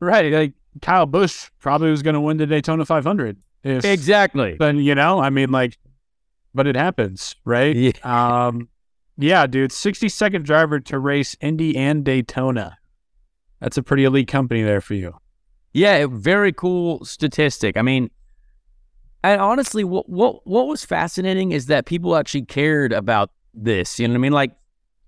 Right. 0.00 0.32
Like 0.32 0.52
Kyle 0.80 1.06
Busch 1.06 1.50
probably 1.60 1.90
was 1.90 2.02
going 2.02 2.14
to 2.14 2.20
win 2.20 2.36
the 2.36 2.46
Daytona 2.46 2.84
500. 2.84 3.36
If, 3.62 3.84
Exactly. 3.84 4.56
Then, 4.58 4.78
you 4.78 4.96
know, 4.96 5.20
I 5.20 5.30
mean, 5.30 5.52
like, 5.52 5.78
but 6.52 6.66
it 6.66 6.74
happens, 6.74 7.36
right? 7.44 7.76
Yeah. 7.76 7.92
Um, 8.02 8.68
yeah, 9.18 9.46
dude. 9.46 9.70
62nd 9.70 10.44
driver 10.44 10.80
to 10.80 10.98
race 10.98 11.36
Indy 11.40 11.76
and 11.76 12.04
Daytona. 12.04 12.78
That's 13.60 13.76
a 13.76 13.82
pretty 13.82 14.04
elite 14.04 14.28
company 14.28 14.62
there 14.62 14.80
for 14.80 14.94
you. 14.94 15.14
Yeah, 15.72 16.06
very 16.10 16.52
cool 16.52 17.04
statistic. 17.04 17.76
I 17.76 17.82
mean, 17.82 18.10
and 19.24 19.40
honestly, 19.40 19.84
what 19.84 20.08
what 20.08 20.46
what 20.46 20.66
was 20.66 20.84
fascinating 20.84 21.52
is 21.52 21.66
that 21.66 21.86
people 21.86 22.16
actually 22.16 22.44
cared 22.44 22.92
about 22.92 23.30
this. 23.54 23.98
You 23.98 24.08
know 24.08 24.12
what 24.12 24.18
I 24.18 24.20
mean? 24.20 24.32
Like 24.32 24.52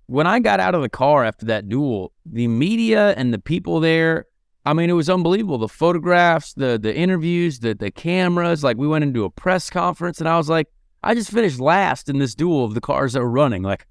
when 0.07 0.27
I 0.27 0.39
got 0.39 0.59
out 0.59 0.75
of 0.75 0.81
the 0.81 0.89
car 0.89 1.25
after 1.25 1.45
that 1.47 1.67
duel, 1.67 2.13
the 2.25 2.47
media 2.47 3.13
and 3.17 3.33
the 3.33 3.39
people 3.39 3.79
there. 3.79 4.25
I 4.67 4.73
mean, 4.73 4.89
it 4.89 4.93
was 4.93 5.11
unbelievable. 5.11 5.59
The 5.59 5.67
photographs, 5.67 6.53
the 6.53 6.79
the 6.81 6.95
interviews, 6.95 7.59
the 7.59 7.75
the 7.75 7.91
cameras. 7.91 8.63
Like 8.63 8.77
we 8.77 8.87
went 8.87 9.03
into 9.03 9.23
a 9.23 9.29
press 9.29 9.69
conference, 9.69 10.19
and 10.19 10.27
I 10.27 10.37
was 10.37 10.49
like, 10.49 10.67
I 11.05 11.13
just 11.13 11.31
finished 11.31 11.59
last 11.59 12.09
in 12.09 12.17
this 12.17 12.33
duel 12.33 12.65
of 12.65 12.73
the 12.73 12.81
cars 12.81 13.13
that 13.13 13.21
were 13.21 13.29
running. 13.29 13.61
Like, 13.61 13.87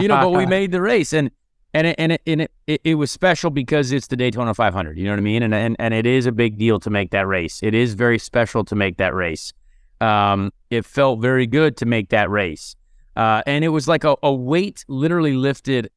you 0.00 0.08
know, 0.08 0.16
but 0.16 0.30
we 0.30 0.46
made 0.58 0.72
the 0.72 0.80
race, 0.80 1.12
and 1.12 1.30
and 1.74 1.86
it, 1.86 1.96
and 1.98 2.12
it, 2.12 2.22
and 2.26 2.40
it, 2.42 2.52
it, 2.66 2.80
it 2.84 2.94
was 2.94 3.10
special 3.10 3.50
because 3.50 3.92
it's 3.92 4.06
the 4.06 4.16
Daytona 4.16 4.54
500. 4.54 4.98
You 4.98 5.04
know 5.04 5.10
what 5.10 5.18
I 5.18 5.22
mean? 5.22 5.42
And, 5.42 5.54
and 5.54 5.76
and 5.78 5.92
it 5.92 6.06
is 6.06 6.26
a 6.26 6.32
big 6.32 6.58
deal 6.58 6.80
to 6.80 6.90
make 6.90 7.10
that 7.10 7.26
race. 7.26 7.60
It 7.62 7.74
is 7.74 7.94
very 7.94 8.18
special 8.18 8.64
to 8.64 8.74
make 8.74 8.96
that 8.96 9.14
race. 9.14 9.52
Um, 10.00 10.52
it 10.70 10.84
felt 10.84 11.20
very 11.20 11.46
good 11.46 11.76
to 11.76 11.86
make 11.86 12.08
that 12.08 12.30
race, 12.30 12.76
uh, 13.14 13.42
and 13.46 13.64
it 13.64 13.68
was 13.68 13.86
like 13.86 14.04
a, 14.04 14.16
a 14.22 14.32
weight 14.32 14.84
literally 14.88 15.34
lifted 15.34 15.90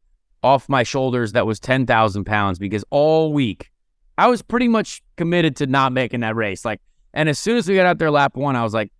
off 0.43 0.69
my 0.69 0.83
shoulders 0.83 1.31
that 1.31 1.47
was 1.47 1.59
ten 1.59 1.85
thousand 1.85 2.25
pounds 2.25 2.59
because 2.59 2.83
all 2.91 3.33
week 3.33 3.71
I 4.17 4.27
was 4.27 4.41
pretty 4.41 4.67
much 4.67 5.01
committed 5.15 5.55
to 5.57 5.67
not 5.67 5.91
making 5.93 6.19
that 6.21 6.35
race. 6.35 6.65
Like, 6.65 6.81
and 7.13 7.29
as 7.29 7.39
soon 7.39 7.57
as 7.57 7.67
we 7.67 7.75
got 7.75 7.85
out 7.85 7.97
there 7.97 8.11
lap 8.11 8.35
one, 8.35 8.55
I 8.55 8.63
was 8.63 8.73
like, 8.73 8.91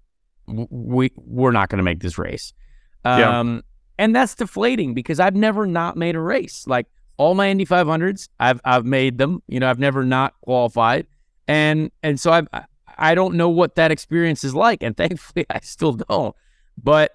we 0.48 1.12
we're 1.16 1.52
not 1.52 1.70
going 1.70 1.78
to 1.78 1.84
make 1.84 2.02
this 2.02 2.18
race. 2.18 2.54
Um, 3.04 3.20
yeah. 3.20 3.62
And 3.98 4.16
that's 4.16 4.36
deflating 4.36 4.94
because 4.94 5.20
I've 5.20 5.36
never 5.36 5.66
not 5.66 5.96
made 5.96 6.16
a 6.16 6.20
race. 6.20 6.66
Like 6.68 6.88
all 7.18 7.34
my 7.34 7.50
Indy 7.50 7.66
500s, 7.66 8.28
I've 8.40 8.60
I've 8.66 8.86
made 8.86 9.18
them. 9.18 9.42
You 9.48 9.60
know, 9.60 9.70
I've 9.70 9.80
never 9.80 10.04
not 10.04 10.34
qualified, 10.42 11.08
and 11.48 11.92
and 12.04 12.20
so 12.20 12.32
I've 12.32 12.48
I 12.98 13.16
don't 13.16 13.36
know 13.36 13.50
what 13.50 13.76
that 13.76 13.92
experience 13.92 14.44
is 14.44 14.54
like, 14.54 14.84
and 14.84 14.96
thankfully 14.98 15.46
I 15.50 15.60
still 15.62 15.94
don't. 15.94 16.36
But 16.82 17.12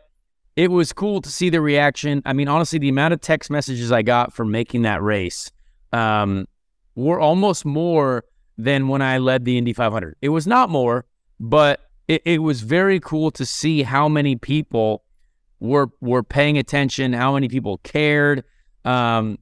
it 0.56 0.70
was 0.70 0.92
cool 0.92 1.20
to 1.20 1.30
see 1.30 1.50
the 1.50 1.60
reaction. 1.60 2.22
I 2.24 2.32
mean, 2.32 2.48
honestly, 2.48 2.78
the 2.78 2.88
amount 2.88 3.14
of 3.14 3.20
text 3.20 3.50
messages 3.50 3.92
I 3.92 4.02
got 4.02 4.32
for 4.32 4.44
making 4.44 4.82
that 4.82 5.02
race 5.02 5.50
um, 5.92 6.46
were 6.94 7.20
almost 7.20 7.64
more 7.64 8.24
than 8.58 8.88
when 8.88 9.02
I 9.02 9.18
led 9.18 9.44
the 9.44 9.56
Indy 9.56 9.72
500. 9.72 10.16
It 10.20 10.30
was 10.30 10.46
not 10.46 10.68
more, 10.68 11.06
but 11.38 11.80
it, 12.10 12.22
it 12.24 12.38
was 12.38 12.62
very 12.62 12.98
cool 12.98 13.30
to 13.30 13.46
see 13.46 13.84
how 13.84 14.08
many 14.08 14.34
people 14.34 15.04
were 15.60 15.90
were 16.00 16.24
paying 16.24 16.58
attention, 16.58 17.12
how 17.12 17.34
many 17.34 17.48
people 17.48 17.78
cared. 17.84 18.42
Um, 18.84 19.38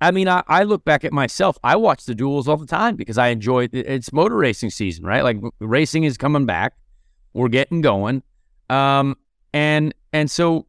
I 0.00 0.12
mean, 0.12 0.28
I, 0.28 0.44
I, 0.46 0.62
look 0.62 0.84
back 0.84 1.04
at 1.04 1.12
myself. 1.12 1.58
I 1.64 1.74
watch 1.74 2.04
the 2.04 2.14
duels 2.14 2.46
all 2.46 2.56
the 2.56 2.66
time 2.66 2.94
because 2.94 3.18
I 3.18 3.28
enjoy 3.28 3.64
it. 3.64 3.74
It's 3.74 4.12
motor 4.12 4.36
racing 4.36 4.70
season, 4.70 5.04
right? 5.04 5.24
Like 5.24 5.38
racing 5.58 6.04
is 6.04 6.16
coming 6.16 6.46
back. 6.46 6.74
We're 7.32 7.48
getting 7.48 7.80
going. 7.80 8.22
Um, 8.70 9.16
and 9.52 9.92
and 10.12 10.30
so 10.30 10.66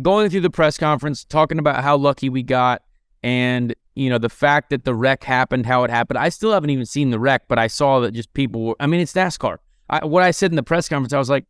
going 0.00 0.30
through 0.30 0.40
the 0.40 0.50
press 0.50 0.78
conference, 0.78 1.24
talking 1.24 1.58
about 1.58 1.84
how 1.84 1.98
lucky 1.98 2.30
we 2.30 2.42
got, 2.42 2.80
and 3.22 3.74
you 3.96 4.08
know 4.08 4.16
the 4.16 4.30
fact 4.30 4.70
that 4.70 4.84
the 4.84 4.94
wreck 4.94 5.24
happened, 5.24 5.66
how 5.66 5.84
it 5.84 5.90
happened. 5.90 6.18
I 6.18 6.30
still 6.30 6.52
haven't 6.52 6.70
even 6.70 6.86
seen 6.86 7.10
the 7.10 7.20
wreck, 7.20 7.42
but 7.48 7.58
I 7.58 7.66
saw 7.66 8.00
that 8.00 8.12
just 8.12 8.32
people 8.32 8.64
were. 8.64 8.76
I 8.80 8.86
mean, 8.86 9.00
it's 9.02 9.12
NASCAR. 9.12 9.58
I, 9.92 10.04
what 10.06 10.22
I 10.22 10.30
said 10.30 10.50
in 10.50 10.56
the 10.56 10.62
press 10.62 10.88
conference, 10.88 11.12
I 11.12 11.18
was 11.18 11.30
like, 11.30 11.44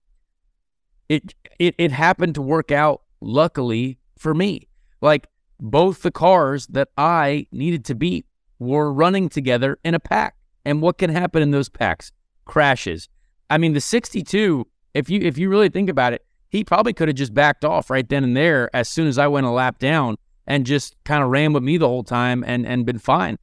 it 1.09 1.35
it 1.59 1.75
it 1.79 1.93
happened 1.93 2.35
to 2.35 2.43
work 2.43 2.73
out 2.73 3.03
luckily 3.21 3.99
for 4.19 4.35
me. 4.35 4.69
Like 5.01 5.29
both 5.61 6.03
the 6.03 6.11
cars 6.11 6.67
that 6.69 6.89
I 6.99 7.47
needed 7.53 7.85
to 7.87 7.95
beat 7.95 8.27
were 8.59 8.93
running 8.93 9.29
together 9.29 9.79
in 9.85 9.95
a 9.95 10.01
pack. 10.01 10.37
And 10.65 10.83
what 10.83 10.99
can 10.99 11.11
happen 11.11 11.43
in 11.43 11.53
those 11.53 11.69
packs? 11.69 12.13
Crashes. 12.45 13.09
I 13.49 13.59
mean, 13.59 13.73
the 13.75 13.81
62, 13.81 14.67
if 14.95 15.09
you 15.09 15.21
if 15.21 15.39
you 15.39 15.49
really 15.49 15.69
think 15.69 15.89
about 15.89 16.13
it, 16.13 16.25
he 16.49 16.65
probably 16.65 16.93
could 16.93 17.09
have 17.09 17.17
just 17.17 17.35
backed 17.35 17.65
off 17.65 17.91
right 17.91 18.09
then 18.09 18.25
and 18.25 18.37
there 18.37 18.75
as 18.75 18.89
soon 18.89 19.07
as 19.07 19.19
I 19.19 19.29
went 19.29 19.47
a 19.47 19.51
lap 19.51 19.79
down 19.79 20.17
and 20.47 20.67
just 20.67 20.97
kind 21.05 21.23
of 21.23 21.31
ran 21.31 21.53
with 21.53 21.63
me 21.63 21.77
the 21.77 21.89
whole 21.89 22.05
time 22.05 22.43
and 22.45 22.67
and 22.67 22.85
been 22.85 22.99
fine. 22.99 23.39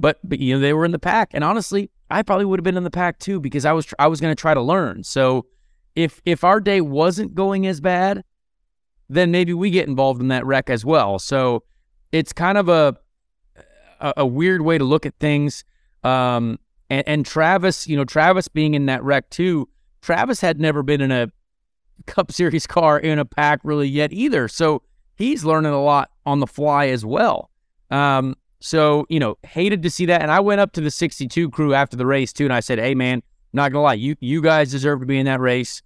But 0.00 0.18
but 0.24 0.38
you 0.38 0.54
know 0.54 0.60
they 0.60 0.72
were 0.72 0.84
in 0.84 0.92
the 0.92 0.98
pack, 0.98 1.30
and 1.34 1.44
honestly, 1.44 1.90
I 2.10 2.22
probably 2.22 2.44
would 2.44 2.58
have 2.58 2.64
been 2.64 2.76
in 2.76 2.84
the 2.84 2.90
pack 2.90 3.18
too 3.18 3.40
because 3.40 3.64
I 3.64 3.72
was 3.72 3.92
I 3.98 4.06
was 4.06 4.20
going 4.20 4.34
to 4.34 4.40
try 4.40 4.54
to 4.54 4.62
learn. 4.62 5.04
So 5.04 5.46
if 5.94 6.20
if 6.24 6.44
our 6.44 6.60
day 6.60 6.80
wasn't 6.80 7.34
going 7.34 7.66
as 7.66 7.80
bad, 7.80 8.24
then 9.08 9.30
maybe 9.30 9.52
we 9.52 9.70
get 9.70 9.88
involved 9.88 10.20
in 10.20 10.28
that 10.28 10.46
wreck 10.46 10.70
as 10.70 10.84
well. 10.84 11.18
So 11.18 11.64
it's 12.12 12.32
kind 12.32 12.58
of 12.58 12.68
a 12.68 12.96
a, 14.00 14.14
a 14.18 14.26
weird 14.26 14.62
way 14.62 14.78
to 14.78 14.84
look 14.84 15.06
at 15.06 15.14
things. 15.18 15.64
Um, 16.04 16.58
and, 16.90 17.06
and 17.06 17.26
Travis, 17.26 17.86
you 17.86 17.96
know, 17.96 18.04
Travis 18.04 18.48
being 18.48 18.74
in 18.74 18.86
that 18.86 19.02
wreck 19.02 19.28
too. 19.30 19.68
Travis 20.00 20.40
had 20.40 20.60
never 20.60 20.82
been 20.82 21.00
in 21.00 21.10
a 21.10 21.30
Cup 22.06 22.32
Series 22.32 22.66
car 22.66 22.98
in 22.98 23.18
a 23.18 23.24
pack 23.24 23.60
really 23.64 23.88
yet 23.88 24.12
either. 24.12 24.48
So 24.48 24.82
he's 25.16 25.44
learning 25.44 25.72
a 25.72 25.82
lot 25.82 26.10
on 26.24 26.40
the 26.40 26.46
fly 26.46 26.86
as 26.86 27.04
well. 27.04 27.50
Um, 27.90 28.36
so, 28.60 29.06
you 29.08 29.20
know, 29.20 29.38
hated 29.44 29.82
to 29.82 29.90
see 29.90 30.06
that. 30.06 30.22
And 30.22 30.30
I 30.30 30.40
went 30.40 30.60
up 30.60 30.72
to 30.72 30.80
the 30.80 30.90
62 30.90 31.50
crew 31.50 31.74
after 31.74 31.96
the 31.96 32.06
race 32.06 32.32
too, 32.32 32.44
and 32.44 32.52
I 32.52 32.60
said, 32.60 32.78
Hey 32.78 32.94
man, 32.94 33.22
not 33.52 33.72
gonna 33.72 33.82
lie, 33.82 33.94
you 33.94 34.16
you 34.20 34.42
guys 34.42 34.70
deserve 34.70 35.00
to 35.00 35.06
be 35.06 35.18
in 35.18 35.26
that 35.26 35.40
race. 35.40 35.82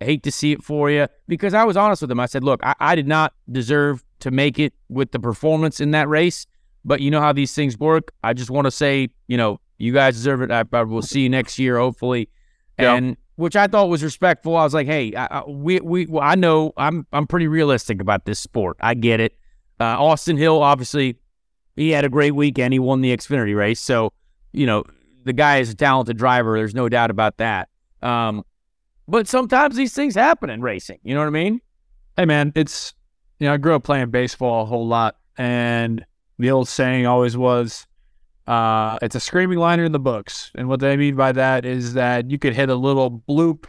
I 0.00 0.06
hate 0.06 0.22
to 0.24 0.32
see 0.32 0.52
it 0.52 0.62
for 0.62 0.90
you 0.90 1.06
because 1.28 1.54
I 1.54 1.64
was 1.64 1.76
honest 1.76 2.02
with 2.02 2.08
them. 2.08 2.20
I 2.20 2.26
said, 2.26 2.44
look, 2.44 2.60
I, 2.64 2.74
I 2.80 2.94
did 2.94 3.06
not 3.06 3.32
deserve 3.50 4.04
to 4.20 4.30
make 4.30 4.58
it 4.58 4.74
with 4.88 5.12
the 5.12 5.20
performance 5.20 5.80
in 5.80 5.92
that 5.92 6.08
race, 6.08 6.46
but 6.84 7.00
you 7.00 7.10
know 7.10 7.20
how 7.20 7.32
these 7.32 7.54
things 7.54 7.78
work. 7.78 8.12
I 8.22 8.32
just 8.32 8.50
want 8.50 8.66
to 8.66 8.70
say, 8.70 9.08
you 9.28 9.36
know, 9.36 9.60
you 9.78 9.92
guys 9.92 10.14
deserve 10.14 10.42
it. 10.42 10.50
I, 10.50 10.64
I 10.72 10.82
will 10.82 11.00
see 11.00 11.20
you 11.20 11.28
next 11.28 11.58
year, 11.58 11.78
hopefully. 11.78 12.28
And 12.96 13.16
which 13.36 13.56
I 13.56 13.66
thought 13.66 13.88
was 13.88 14.02
respectful. 14.02 14.56
I 14.56 14.64
was 14.64 14.74
like, 14.74 14.86
hey, 14.86 15.14
I, 15.14 15.26
I, 15.26 15.48
we 15.48 15.80
we 15.80 16.06
well, 16.06 16.22
I 16.22 16.34
know 16.34 16.72
I'm 16.76 17.06
I'm 17.12 17.26
pretty 17.26 17.48
realistic 17.48 18.00
about 18.00 18.24
this 18.24 18.38
sport. 18.38 18.76
I 18.80 18.94
get 18.94 19.20
it. 19.20 19.36
Uh, 19.80 19.84
Austin 19.84 20.36
Hill, 20.36 20.62
obviously, 20.62 21.16
he 21.76 21.90
had 21.90 22.04
a 22.04 22.08
great 22.08 22.34
weekend. 22.34 22.72
He 22.72 22.78
won 22.78 23.00
the 23.00 23.16
Xfinity 23.16 23.56
race, 23.56 23.80
so 23.80 24.12
you 24.52 24.66
know 24.66 24.84
the 25.24 25.32
guy 25.32 25.58
is 25.58 25.70
a 25.70 25.74
talented 25.74 26.16
driver. 26.16 26.56
There's 26.56 26.74
no 26.74 26.88
doubt 26.88 27.10
about 27.10 27.38
that. 27.38 27.68
Um, 28.02 28.44
but 29.08 29.28
sometimes 29.28 29.76
these 29.76 29.92
things 29.92 30.14
happen 30.14 30.50
in 30.50 30.62
racing. 30.62 30.98
You 31.02 31.14
know 31.14 31.20
what 31.20 31.26
I 31.26 31.30
mean? 31.30 31.60
Hey, 32.16 32.24
man, 32.24 32.52
it's, 32.54 32.94
you 33.38 33.46
know, 33.46 33.54
I 33.54 33.56
grew 33.56 33.74
up 33.74 33.84
playing 33.84 34.10
baseball 34.10 34.62
a 34.62 34.66
whole 34.66 34.86
lot. 34.86 35.16
And 35.36 36.04
the 36.38 36.50
old 36.50 36.68
saying 36.68 37.06
always 37.06 37.36
was, 37.36 37.86
uh, 38.46 38.98
it's 39.02 39.14
a 39.14 39.20
screaming 39.20 39.58
liner 39.58 39.84
in 39.84 39.92
the 39.92 39.98
books. 39.98 40.52
And 40.54 40.68
what 40.68 40.80
they 40.80 40.96
mean 40.96 41.16
by 41.16 41.32
that 41.32 41.64
is 41.64 41.94
that 41.94 42.30
you 42.30 42.38
could 42.38 42.54
hit 42.54 42.68
a 42.68 42.74
little 42.74 43.10
bloop, 43.10 43.66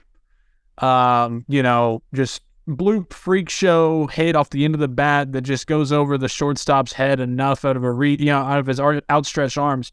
um, 0.77 1.45
you 1.47 1.63
know, 1.63 2.01
just 2.13 2.41
bloop 2.67 3.13
freak 3.13 3.49
show 3.49 4.07
hit 4.07 4.35
off 4.35 4.49
the 4.49 4.65
end 4.65 4.73
of 4.73 4.79
the 4.79 4.87
bat 4.87 5.31
that 5.33 5.41
just 5.41 5.67
goes 5.67 5.91
over 5.91 6.17
the 6.17 6.27
shortstop's 6.27 6.93
head 6.93 7.19
enough 7.19 7.63
out 7.63 7.77
of 7.77 7.83
a 7.83 7.91
re- 7.91 8.17
you 8.19 8.25
know, 8.25 8.39
out 8.39 8.59
of 8.59 8.67
his 8.67 8.79
outstretched 8.79 9.57
arms. 9.57 9.91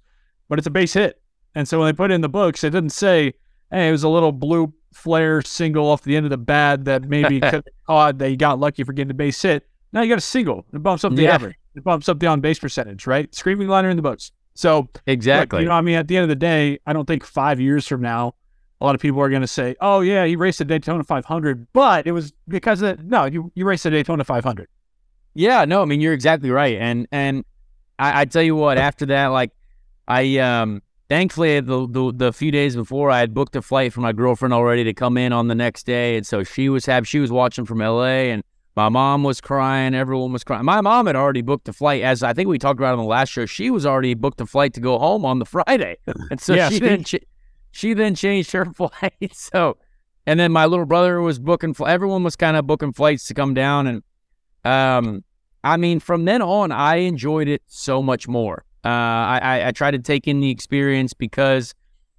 But 0.48 0.58
it's 0.58 0.66
a 0.66 0.70
base 0.70 0.94
hit. 0.94 1.20
And 1.54 1.68
so 1.68 1.78
when 1.78 1.86
they 1.86 1.92
put 1.92 2.10
it 2.10 2.14
in 2.14 2.20
the 2.20 2.28
books, 2.28 2.64
it 2.64 2.70
didn't 2.70 2.90
say, 2.90 3.34
hey, 3.70 3.88
it 3.88 3.92
was 3.92 4.02
a 4.02 4.08
little 4.08 4.32
bloop 4.32 4.72
flare 4.92 5.42
single 5.42 5.86
off 5.86 6.02
the 6.02 6.16
end 6.16 6.26
of 6.26 6.30
the 6.30 6.38
bat 6.38 6.84
that 6.84 7.04
maybe 7.04 7.40
could 7.50 7.68
odd 7.88 8.18
that 8.18 8.30
you 8.30 8.36
got 8.36 8.58
lucky 8.58 8.84
for 8.84 8.92
getting 8.92 9.10
a 9.10 9.14
base 9.14 9.40
hit. 9.40 9.66
Now 9.92 10.02
you 10.02 10.08
got 10.08 10.18
a 10.18 10.22
single. 10.22 10.64
It 10.72 10.82
bumps 10.82 11.04
up 11.04 11.14
the 11.14 11.22
yeah. 11.22 11.34
average. 11.34 11.56
It 11.74 11.84
bumps 11.84 12.08
up 12.08 12.18
the 12.18 12.26
on 12.26 12.40
base 12.40 12.58
percentage, 12.58 13.06
right? 13.06 13.34
Screaming 13.34 13.68
liner 13.68 13.90
in 13.90 13.96
the 13.96 14.02
books. 14.02 14.32
So 14.54 14.88
exactly, 15.06 15.60
look, 15.60 15.62
you 15.62 15.68
know, 15.68 15.74
I 15.74 15.80
mean, 15.80 15.96
at 15.96 16.08
the 16.08 16.16
end 16.16 16.24
of 16.24 16.28
the 16.28 16.36
day, 16.36 16.78
I 16.86 16.92
don't 16.92 17.06
think 17.06 17.24
five 17.24 17.58
years 17.58 17.86
from 17.86 18.02
now, 18.02 18.34
a 18.82 18.84
lot 18.84 18.96
of 18.96 19.00
people 19.00 19.20
are 19.20 19.30
going 19.30 19.42
to 19.42 19.48
say, 19.48 19.76
"Oh 19.80 20.00
yeah, 20.00 20.26
he 20.26 20.34
raced 20.34 20.60
a 20.60 20.64
Daytona 20.64 21.04
500," 21.04 21.68
but 21.72 22.06
it 22.06 22.12
was 22.12 22.32
because 22.48 22.82
of 22.82 23.02
no, 23.04 23.26
you 23.26 23.52
you 23.54 23.64
raced 23.64 23.86
a 23.86 23.90
Daytona 23.90 24.24
500. 24.24 24.68
Yeah, 25.34 25.64
no, 25.64 25.82
I 25.82 25.84
mean 25.84 26.00
you're 26.00 26.12
exactly 26.12 26.50
right, 26.50 26.76
and 26.76 27.06
and 27.12 27.44
I, 27.98 28.22
I 28.22 28.24
tell 28.24 28.42
you 28.42 28.56
what, 28.56 28.78
after 28.78 29.06
that, 29.06 29.28
like 29.28 29.52
I 30.08 30.38
um 30.38 30.82
thankfully 31.08 31.60
the, 31.60 31.86
the, 31.88 32.12
the 32.14 32.32
few 32.32 32.50
days 32.50 32.74
before 32.74 33.10
I 33.10 33.20
had 33.20 33.34
booked 33.34 33.54
a 33.54 33.62
flight 33.62 33.92
for 33.92 34.00
my 34.00 34.12
girlfriend 34.12 34.52
already 34.52 34.82
to 34.84 34.94
come 34.94 35.16
in 35.16 35.32
on 35.32 35.46
the 35.46 35.54
next 35.54 35.86
day, 35.86 36.16
and 36.16 36.26
so 36.26 36.42
she 36.42 36.68
was 36.68 36.84
have 36.86 37.06
she 37.06 37.20
was 37.20 37.30
watching 37.30 37.64
from 37.64 37.80
L.A. 37.80 38.32
and 38.32 38.42
my 38.74 38.88
mom 38.88 39.22
was 39.22 39.40
crying, 39.40 39.94
everyone 39.94 40.32
was 40.32 40.42
crying. 40.42 40.64
My 40.64 40.80
mom 40.80 41.06
had 41.06 41.14
already 41.14 41.42
booked 41.42 41.68
a 41.68 41.72
flight, 41.72 42.02
as 42.02 42.24
I 42.24 42.32
think 42.32 42.48
we 42.48 42.58
talked 42.58 42.80
about 42.80 42.92
on 42.92 42.98
the 42.98 43.04
last 43.04 43.28
show. 43.28 43.46
She 43.46 43.70
was 43.70 43.86
already 43.86 44.14
booked 44.14 44.40
a 44.40 44.46
flight 44.46 44.74
to 44.74 44.80
go 44.80 44.98
home 44.98 45.24
on 45.24 45.38
the 45.38 45.44
Friday, 45.44 45.98
and 46.32 46.40
so 46.40 46.54
yeah, 46.56 46.68
she 46.68 46.80
didn't. 46.80 47.06
she 47.06 47.20
then 47.72 48.14
changed 48.14 48.52
her 48.52 48.64
flight. 48.74 49.34
So, 49.34 49.78
and 50.26 50.38
then 50.38 50.52
my 50.52 50.66
little 50.66 50.86
brother 50.86 51.20
was 51.20 51.38
booking. 51.38 51.74
Everyone 51.84 52.22
was 52.22 52.36
kind 52.36 52.56
of 52.56 52.66
booking 52.66 52.92
flights 52.92 53.26
to 53.26 53.34
come 53.34 53.54
down, 53.54 53.86
and 53.86 54.02
um, 54.64 55.24
I 55.64 55.76
mean, 55.76 56.00
from 56.00 56.24
then 56.24 56.42
on, 56.42 56.72
I 56.72 56.96
enjoyed 56.96 57.48
it 57.48 57.62
so 57.66 58.02
much 58.02 58.28
more. 58.28 58.64
Uh, 58.84 58.88
I, 58.88 59.40
I, 59.42 59.68
I 59.68 59.70
tried 59.72 59.92
to 59.92 59.98
take 59.98 60.26
in 60.26 60.40
the 60.40 60.50
experience 60.50 61.12
because, 61.12 61.74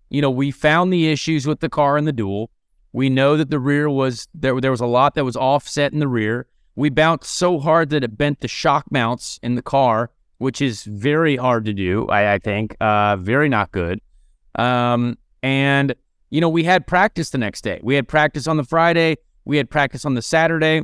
you 0.09 0.21
know, 0.21 0.31
we 0.31 0.51
found 0.51 0.93
the 0.93 1.09
issues 1.09 1.45
with 1.45 1.59
the 1.59 1.69
car 1.69 1.97
in 1.97 2.05
the 2.05 2.13
duel. 2.13 2.49
We 2.93 3.09
know 3.09 3.35
that 3.35 3.49
the 3.49 3.59
rear 3.59 3.89
was 3.89 4.27
there. 4.33 4.59
There 4.61 4.71
was 4.71 4.79
a 4.79 4.85
lot 4.85 5.15
that 5.15 5.25
was 5.25 5.35
offset 5.35 5.91
in 5.91 5.99
the 5.99 6.07
rear. 6.07 6.47
We 6.75 6.89
bounced 6.89 7.31
so 7.31 7.59
hard 7.59 7.89
that 7.89 8.03
it 8.03 8.17
bent 8.17 8.39
the 8.39 8.47
shock 8.47 8.85
mounts 8.91 9.39
in 9.43 9.55
the 9.55 9.61
car, 9.61 10.11
which 10.37 10.61
is 10.61 10.83
very 10.83 11.35
hard 11.35 11.65
to 11.65 11.73
do. 11.73 12.07
I, 12.07 12.35
I 12.35 12.39
think 12.39 12.77
uh, 12.79 13.17
very 13.17 13.49
not 13.49 13.71
good. 13.71 13.99
Um, 14.55 15.17
and 15.43 15.93
you 16.31 16.41
know, 16.41 16.49
we 16.49 16.63
had 16.63 16.87
practice 16.87 17.29
the 17.29 17.37
next 17.37 17.61
day. 17.61 17.79
We 17.83 17.93
had 17.93 18.07
practice 18.07 18.47
on 18.47 18.57
the 18.57 18.63
Friday. 18.63 19.17
We 19.45 19.57
had 19.57 19.69
practice 19.69 20.03
on 20.03 20.15
the 20.15 20.21
Saturday, 20.23 20.81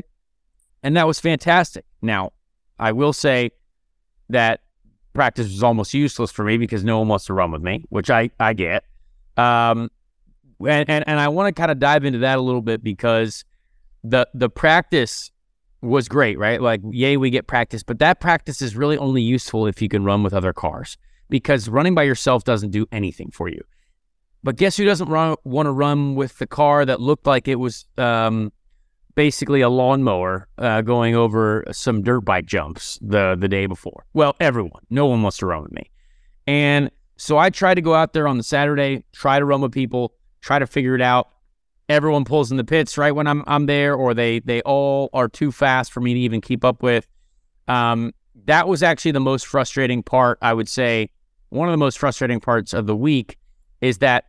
and 0.84 0.96
that 0.96 1.08
was 1.08 1.20
fantastic. 1.20 1.86
Now, 2.04 2.34
I 2.78 2.92
will 2.92 3.14
say 3.14 3.50
that 4.30 4.62
practice 5.14 5.48
was 5.48 5.64
almost 5.64 5.96
useless 5.96 6.30
for 6.30 6.46
me 6.46 6.58
because 6.58 6.84
no 6.84 7.00
one 7.00 7.08
wants 7.08 7.26
to 7.26 7.34
run 7.34 7.52
with 7.52 7.64
me, 7.64 7.84
which 7.90 8.12
I, 8.12 8.30
I 8.40 8.54
get. 8.54 8.84
Um, 9.38 9.90
and, 10.60 10.88
and, 10.88 11.04
and 11.08 11.20
I 11.20 11.30
want 11.30 11.48
to 11.48 11.60
kind 11.60 11.72
of 11.72 11.80
dive 11.80 12.06
into 12.06 12.20
that 12.20 12.38
a 12.38 12.42
little 12.42 12.62
bit 12.62 12.84
because 12.84 13.44
the 14.04 14.28
the 14.36 14.50
practice 14.50 15.32
was 15.82 16.08
great, 16.08 16.38
right? 16.38 16.62
Like, 16.62 16.82
yay, 16.92 17.18
we 17.18 17.32
get 17.32 17.48
practice, 17.48 17.82
but 17.82 17.98
that 18.00 18.20
practice 18.20 18.62
is 18.62 18.76
really 18.76 18.98
only 18.98 19.22
useful 19.22 19.66
if 19.66 19.82
you 19.82 19.90
can 19.90 20.04
run 20.04 20.22
with 20.22 20.34
other 20.34 20.54
cars 20.54 20.98
because 21.30 21.70
running 21.70 21.96
by 21.96 22.04
yourself 22.04 22.44
doesn't 22.44 22.70
do 22.70 22.86
anything 22.92 23.32
for 23.32 23.48
you. 23.48 23.64
But 24.44 24.56
guess 24.56 24.78
who 24.78 24.86
doesn't 24.86 25.10
run, 25.10 25.36
want 25.44 25.68
to 25.68 25.72
run 25.72 26.16
with 26.16 26.38
the 26.38 26.48
car 26.48 26.86
that 26.86 27.02
looked 27.02 27.28
like 27.28 27.48
it 27.48 27.56
was 27.56 27.86
um, 27.98 28.52
basically 29.16 29.62
a 29.62 29.70
lawnmower 29.70 30.48
uh, 30.58 30.82
going 30.82 31.16
over 31.16 31.66
some 31.72 32.02
dirt 32.02 32.22
bike 32.22 32.46
jumps 32.46 32.98
the 33.02 33.36
the 33.38 33.50
day 33.50 33.66
before? 33.66 34.06
Well, 34.14 34.36
everyone. 34.40 34.84
No 34.90 35.08
one 35.08 35.22
wants 35.22 35.38
to 35.40 35.46
run 35.46 35.64
with 35.64 35.74
me. 35.74 35.92
And 36.48 36.90
so 37.18 37.38
I 37.38 37.50
try 37.50 37.74
to 37.74 37.82
go 37.82 37.94
out 37.94 38.14
there 38.14 38.28
on 38.28 38.38
the 38.38 38.44
Saturday, 38.44 39.04
try 39.12 39.40
to 39.40 39.46
run 39.46 39.60
with 39.60 39.74
people, 39.74 40.14
try 40.42 40.58
to 40.58 40.66
figure 40.66 40.96
it 40.96 41.02
out. 41.02 41.30
Everyone 41.90 42.24
pulls 42.24 42.50
in 42.50 42.58
the 42.58 42.64
pits 42.64 42.98
right 42.98 43.12
when 43.12 43.28
I'm 43.28 43.44
I'm 43.46 43.66
there, 43.66 43.94
or 43.94 44.14
they 44.14 44.40
they 44.40 44.62
all 44.62 45.10
are 45.12 45.28
too 45.28 45.52
fast 45.52 45.92
for 45.92 46.00
me 46.00 46.14
to 46.14 46.20
even 46.20 46.40
keep 46.40 46.64
up 46.64 46.82
with. 46.82 47.08
Um, 47.68 48.14
that 48.46 48.68
was 48.68 48.84
actually 48.84 49.12
the 49.12 49.20
most 49.20 49.48
frustrating 49.48 50.02
part. 50.02 50.38
I 50.42 50.54
would 50.54 50.70
say 50.70 51.10
one 51.50 51.68
of 51.68 51.74
the 51.74 51.78
most 51.78 51.98
frustrating 51.98 52.40
parts 52.40 52.74
of 52.74 52.86
the 52.86 52.96
week 52.96 53.38
is 53.82 54.00
that 54.00 54.26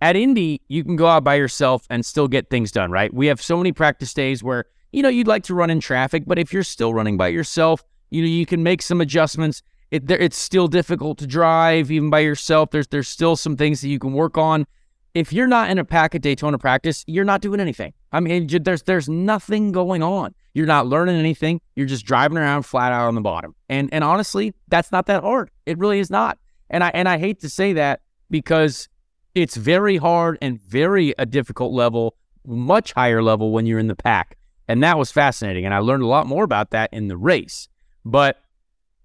at 0.00 0.16
Indy, 0.16 0.60
you 0.68 0.84
can 0.84 0.96
go 0.96 1.06
out 1.06 1.24
by 1.24 1.34
yourself 1.34 1.86
and 1.88 2.04
still 2.04 2.28
get 2.28 2.50
things 2.50 2.70
done, 2.70 2.90
right? 2.90 3.12
We 3.12 3.26
have 3.28 3.40
so 3.40 3.56
many 3.56 3.72
practice 3.72 4.12
days 4.12 4.42
where, 4.42 4.66
you 4.92 5.02
know, 5.02 5.08
you'd 5.08 5.26
like 5.26 5.44
to 5.44 5.54
run 5.54 5.70
in 5.70 5.80
traffic, 5.80 6.24
but 6.26 6.38
if 6.38 6.52
you're 6.52 6.62
still 6.62 6.92
running 6.92 7.16
by 7.16 7.28
yourself, 7.28 7.82
you 8.10 8.22
know, 8.22 8.28
you 8.28 8.46
can 8.46 8.62
make 8.62 8.82
some 8.82 9.00
adjustments. 9.00 9.62
It, 9.90 10.10
it's 10.10 10.36
still 10.36 10.68
difficult 10.68 11.18
to 11.18 11.26
drive 11.26 11.90
even 11.90 12.10
by 12.10 12.20
yourself. 12.20 12.70
There's 12.70 12.86
there's 12.88 13.08
still 13.08 13.36
some 13.36 13.56
things 13.56 13.80
that 13.80 13.88
you 13.88 13.98
can 13.98 14.12
work 14.12 14.36
on. 14.36 14.66
If 15.14 15.32
you're 15.32 15.46
not 15.46 15.70
in 15.70 15.78
a 15.78 15.84
pack 15.84 16.14
at 16.14 16.22
Daytona 16.22 16.58
practice, 16.58 17.04
you're 17.06 17.24
not 17.24 17.40
doing 17.40 17.60
anything. 17.60 17.92
I 18.12 18.20
mean, 18.20 18.48
there's 18.62 18.82
there's 18.82 19.08
nothing 19.08 19.72
going 19.72 20.02
on. 20.02 20.34
You're 20.52 20.66
not 20.66 20.86
learning 20.86 21.16
anything. 21.16 21.60
You're 21.76 21.86
just 21.86 22.04
driving 22.04 22.38
around 22.38 22.64
flat 22.64 22.92
out 22.92 23.08
on 23.08 23.14
the 23.14 23.20
bottom. 23.20 23.54
And 23.68 23.88
and 23.92 24.04
honestly, 24.04 24.54
that's 24.68 24.92
not 24.92 25.06
that 25.06 25.22
hard. 25.22 25.50
It 25.66 25.78
really 25.78 25.98
is 25.98 26.10
not. 26.10 26.38
And 26.70 26.84
I 26.84 26.90
and 26.94 27.08
I 27.08 27.18
hate 27.18 27.40
to 27.40 27.48
say 27.48 27.72
that 27.74 28.00
because 28.34 28.88
it's 29.36 29.54
very 29.54 29.96
hard 29.96 30.36
and 30.42 30.60
very 30.60 31.14
a 31.18 31.24
difficult 31.24 31.72
level, 31.72 32.16
much 32.44 32.92
higher 32.92 33.22
level 33.22 33.52
when 33.52 33.64
you're 33.64 33.78
in 33.78 33.86
the 33.86 33.94
pack. 33.94 34.36
And 34.66 34.82
that 34.82 34.98
was 34.98 35.12
fascinating. 35.12 35.64
And 35.64 35.72
I 35.72 35.78
learned 35.78 36.02
a 36.02 36.08
lot 36.08 36.26
more 36.26 36.42
about 36.42 36.72
that 36.72 36.92
in 36.92 37.06
the 37.06 37.16
race. 37.16 37.68
But 38.04 38.42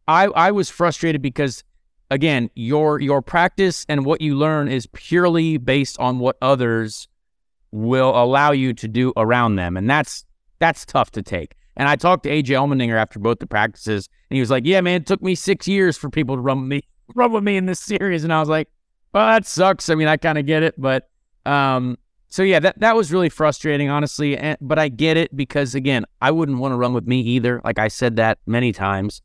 I 0.07 0.25
I 0.29 0.49
was 0.49 0.67
frustrated 0.71 1.21
because 1.21 1.63
again, 2.09 2.49
your 2.55 2.99
your 2.99 3.21
practice 3.21 3.85
and 3.87 4.03
what 4.03 4.19
you 4.19 4.33
learn 4.33 4.67
is 4.67 4.87
purely 4.93 5.57
based 5.57 5.99
on 5.99 6.17
what 6.17 6.35
others 6.41 7.07
will 7.71 8.19
allow 8.19 8.51
you 8.51 8.73
to 8.73 8.87
do 8.87 9.13
around 9.15 9.57
them. 9.57 9.77
And 9.77 9.87
that's 9.87 10.25
that's 10.57 10.87
tough 10.87 11.11
to 11.11 11.21
take. 11.21 11.53
And 11.77 11.87
I 11.87 11.97
talked 11.97 12.23
to 12.23 12.31
AJ 12.31 12.47
Allmendinger 12.57 12.97
after 12.97 13.19
both 13.19 13.37
the 13.37 13.45
practices, 13.45 14.09
and 14.31 14.37
he 14.37 14.39
was 14.39 14.49
like, 14.49 14.65
"Yeah, 14.65 14.81
man, 14.81 15.01
it 15.01 15.05
took 15.05 15.21
me 15.21 15.35
six 15.35 15.67
years 15.67 15.97
for 15.97 16.09
people 16.09 16.35
to 16.35 16.41
run 16.41 16.67
me, 16.67 16.81
run 17.13 17.31
with 17.31 17.43
me 17.43 17.57
in 17.57 17.67
this 17.67 17.79
series." 17.79 18.23
And 18.23 18.33
I 18.33 18.39
was 18.39 18.49
like, 18.49 18.69
"Well, 19.13 19.25
that 19.27 19.45
sucks. 19.45 19.89
I 19.89 19.95
mean, 19.95 20.07
I 20.07 20.17
kind 20.17 20.37
of 20.37 20.45
get 20.45 20.63
it, 20.63 20.75
but 20.77 21.09
um, 21.45 21.97
so 22.29 22.43
yeah, 22.43 22.59
that 22.59 22.79
that 22.79 22.95
was 22.95 23.11
really 23.11 23.29
frustrating, 23.29 23.89
honestly. 23.89 24.37
And, 24.37 24.57
but 24.61 24.77
I 24.77 24.87
get 24.87 25.17
it 25.17 25.35
because 25.35 25.75
again, 25.75 26.05
I 26.21 26.31
wouldn't 26.31 26.59
want 26.59 26.73
to 26.73 26.77
run 26.77 26.93
with 26.93 27.07
me 27.07 27.19
either. 27.21 27.61
Like 27.63 27.79
I 27.79 27.87
said 27.87 28.17
that 28.17 28.37
many 28.45 28.71
times. 28.71 29.21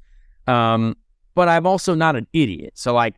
Um, 0.46 0.96
but 1.34 1.48
I'm 1.48 1.66
also 1.66 1.94
not 1.94 2.16
an 2.16 2.26
idiot. 2.32 2.72
So 2.74 2.94
like 2.94 3.14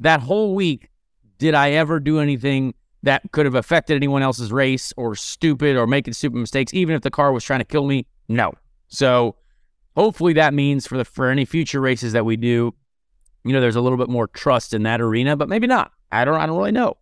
that 0.00 0.20
whole 0.20 0.54
week, 0.54 0.90
did 1.38 1.54
I 1.54 1.72
ever 1.72 2.00
do 2.00 2.20
anything 2.20 2.74
that 3.02 3.22
could 3.32 3.46
have 3.46 3.54
affected 3.54 3.96
anyone 3.96 4.22
else's 4.22 4.52
race 4.52 4.92
or 4.96 5.14
stupid 5.14 5.76
or 5.76 5.86
making 5.86 6.14
stupid 6.14 6.38
mistakes, 6.38 6.72
even 6.74 6.94
if 6.94 7.02
the 7.02 7.10
car 7.10 7.32
was 7.32 7.44
trying 7.44 7.60
to 7.60 7.64
kill 7.64 7.86
me? 7.86 8.06
No. 8.28 8.52
So 8.88 9.36
hopefully 9.96 10.34
that 10.34 10.54
means 10.54 10.86
for 10.86 10.98
the 10.98 11.04
for 11.04 11.30
any 11.30 11.44
future 11.44 11.80
races 11.80 12.12
that 12.12 12.24
we 12.24 12.36
do, 12.36 12.74
you 13.46 13.52
know, 13.52 13.60
there's 13.60 13.76
a 13.76 13.80
little 13.80 13.98
bit 13.98 14.08
more 14.08 14.26
trust 14.26 14.74
in 14.74 14.82
that 14.82 15.00
arena, 15.00 15.36
but 15.36 15.48
maybe 15.48 15.66
not. 15.66 15.92
I 16.10 16.24
don't 16.24 16.34
I 16.34 16.46
don't 16.46 16.56
really 16.56 16.72
know. 16.72 16.96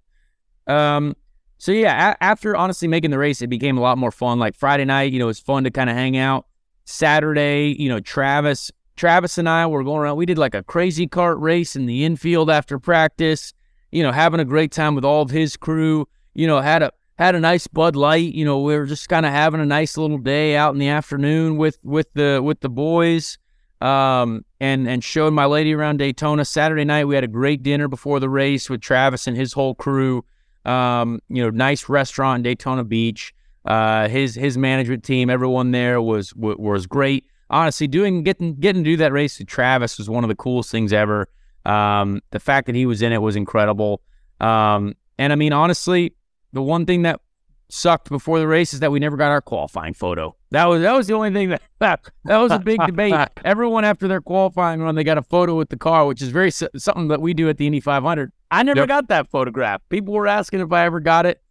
Um 0.66 1.16
so 1.58 1.72
yeah, 1.72 2.12
a- 2.12 2.22
after 2.22 2.56
honestly 2.56 2.88
making 2.88 3.10
the 3.10 3.18
race, 3.18 3.40
it 3.42 3.48
became 3.48 3.78
a 3.78 3.80
lot 3.80 3.98
more 3.98 4.10
fun. 4.10 4.38
Like 4.38 4.54
Friday 4.56 4.84
night, 4.84 5.12
you 5.12 5.18
know, 5.18 5.26
it 5.26 5.28
was 5.28 5.40
fun 5.40 5.64
to 5.64 5.70
kind 5.70 5.88
of 5.88 5.96
hang 5.96 6.16
out. 6.16 6.46
Saturday, 6.84 7.74
you 7.78 7.88
know, 7.88 8.00
Travis, 8.00 8.70
Travis 8.96 9.38
and 9.38 9.48
I 9.48 9.66
were 9.66 9.82
going 9.82 10.00
around. 10.00 10.16
We 10.16 10.26
did 10.26 10.38
like 10.38 10.54
a 10.54 10.62
crazy 10.62 11.06
cart 11.06 11.38
race 11.38 11.74
in 11.74 11.86
the 11.86 12.04
infield 12.04 12.50
after 12.50 12.78
practice. 12.78 13.52
You 13.90 14.02
know, 14.02 14.12
having 14.12 14.40
a 14.40 14.44
great 14.44 14.72
time 14.72 14.94
with 14.94 15.04
all 15.04 15.22
of 15.22 15.30
his 15.30 15.56
crew. 15.56 16.06
You 16.34 16.46
know, 16.46 16.60
had 16.60 16.82
a 16.82 16.92
had 17.16 17.34
a 17.34 17.40
nice 17.40 17.66
Bud 17.66 17.96
Light. 17.96 18.34
You 18.34 18.44
know, 18.44 18.60
we 18.60 18.76
were 18.76 18.86
just 18.86 19.08
kind 19.08 19.24
of 19.24 19.32
having 19.32 19.60
a 19.60 19.66
nice 19.66 19.96
little 19.96 20.18
day 20.18 20.56
out 20.56 20.74
in 20.74 20.78
the 20.78 20.88
afternoon 20.88 21.56
with 21.56 21.78
with 21.82 22.12
the 22.14 22.40
with 22.42 22.60
the 22.60 22.68
boys, 22.68 23.38
um, 23.80 24.44
and 24.64 24.88
and 24.88 25.04
showed 25.04 25.34
my 25.34 25.44
lady 25.44 25.74
around 25.74 25.98
Daytona. 25.98 26.44
Saturday 26.44 26.84
night 26.84 27.04
we 27.04 27.14
had 27.14 27.22
a 27.22 27.28
great 27.28 27.62
dinner 27.62 27.86
before 27.86 28.18
the 28.18 28.30
race 28.30 28.70
with 28.70 28.80
Travis 28.80 29.26
and 29.26 29.36
his 29.36 29.52
whole 29.52 29.74
crew. 29.74 30.24
Um, 30.64 31.20
you 31.28 31.42
know, 31.42 31.50
nice 31.50 31.86
restaurant 31.90 32.38
in 32.38 32.42
Daytona 32.44 32.82
Beach. 32.82 33.34
Uh, 33.66 34.08
his 34.08 34.34
his 34.34 34.56
management 34.56 35.04
team, 35.04 35.28
everyone 35.28 35.70
there 35.70 36.00
was 36.00 36.32
was 36.34 36.86
great. 36.86 37.26
Honestly, 37.50 37.86
doing 37.86 38.22
getting 38.22 38.54
getting 38.54 38.82
to 38.82 38.90
do 38.90 38.96
that 38.96 39.12
race 39.12 39.38
with 39.38 39.48
Travis 39.48 39.98
was 39.98 40.08
one 40.08 40.24
of 40.24 40.28
the 40.28 40.34
coolest 40.34 40.70
things 40.70 40.94
ever. 40.94 41.28
Um, 41.66 42.22
the 42.30 42.40
fact 42.40 42.66
that 42.66 42.74
he 42.74 42.86
was 42.86 43.02
in 43.02 43.12
it 43.12 43.20
was 43.20 43.36
incredible. 43.36 44.00
Um, 44.40 44.94
and 45.18 45.30
I 45.30 45.36
mean, 45.36 45.52
honestly, 45.52 46.14
the 46.54 46.62
one 46.62 46.86
thing 46.86 47.02
that 47.02 47.20
sucked 47.68 48.08
before 48.08 48.38
the 48.38 48.46
race 48.46 48.72
is 48.72 48.80
that 48.80 48.90
we 48.92 48.98
never 48.98 49.16
got 49.16 49.30
our 49.30 49.40
qualifying 49.40 49.94
photo. 49.94 50.34
That 50.50 50.66
was 50.66 50.82
that 50.82 50.92
was 50.92 51.06
the 51.06 51.14
only 51.14 51.32
thing 51.32 51.50
that 51.50 51.62
that, 51.80 52.10
that 52.24 52.38
was 52.38 52.52
a 52.52 52.58
big 52.58 52.80
debate. 52.86 53.14
Everyone 53.44 53.84
after 53.84 54.08
their 54.08 54.20
qualifying 54.20 54.80
run, 54.80 54.94
they 54.94 55.04
got 55.04 55.18
a 55.18 55.22
photo 55.22 55.56
with 55.56 55.68
the 55.68 55.76
car, 55.76 56.06
which 56.06 56.22
is 56.22 56.28
very 56.28 56.50
something 56.50 57.08
that 57.08 57.20
we 57.20 57.34
do 57.34 57.48
at 57.48 57.58
the 57.58 57.66
Indy 57.66 57.80
500. 57.80 58.32
I 58.50 58.62
never 58.62 58.80
yep. 58.80 58.88
got 58.88 59.08
that 59.08 59.28
photograph. 59.30 59.82
People 59.88 60.14
were 60.14 60.28
asking 60.28 60.60
if 60.60 60.72
I 60.72 60.84
ever 60.84 61.00
got 61.00 61.26
it. 61.26 61.42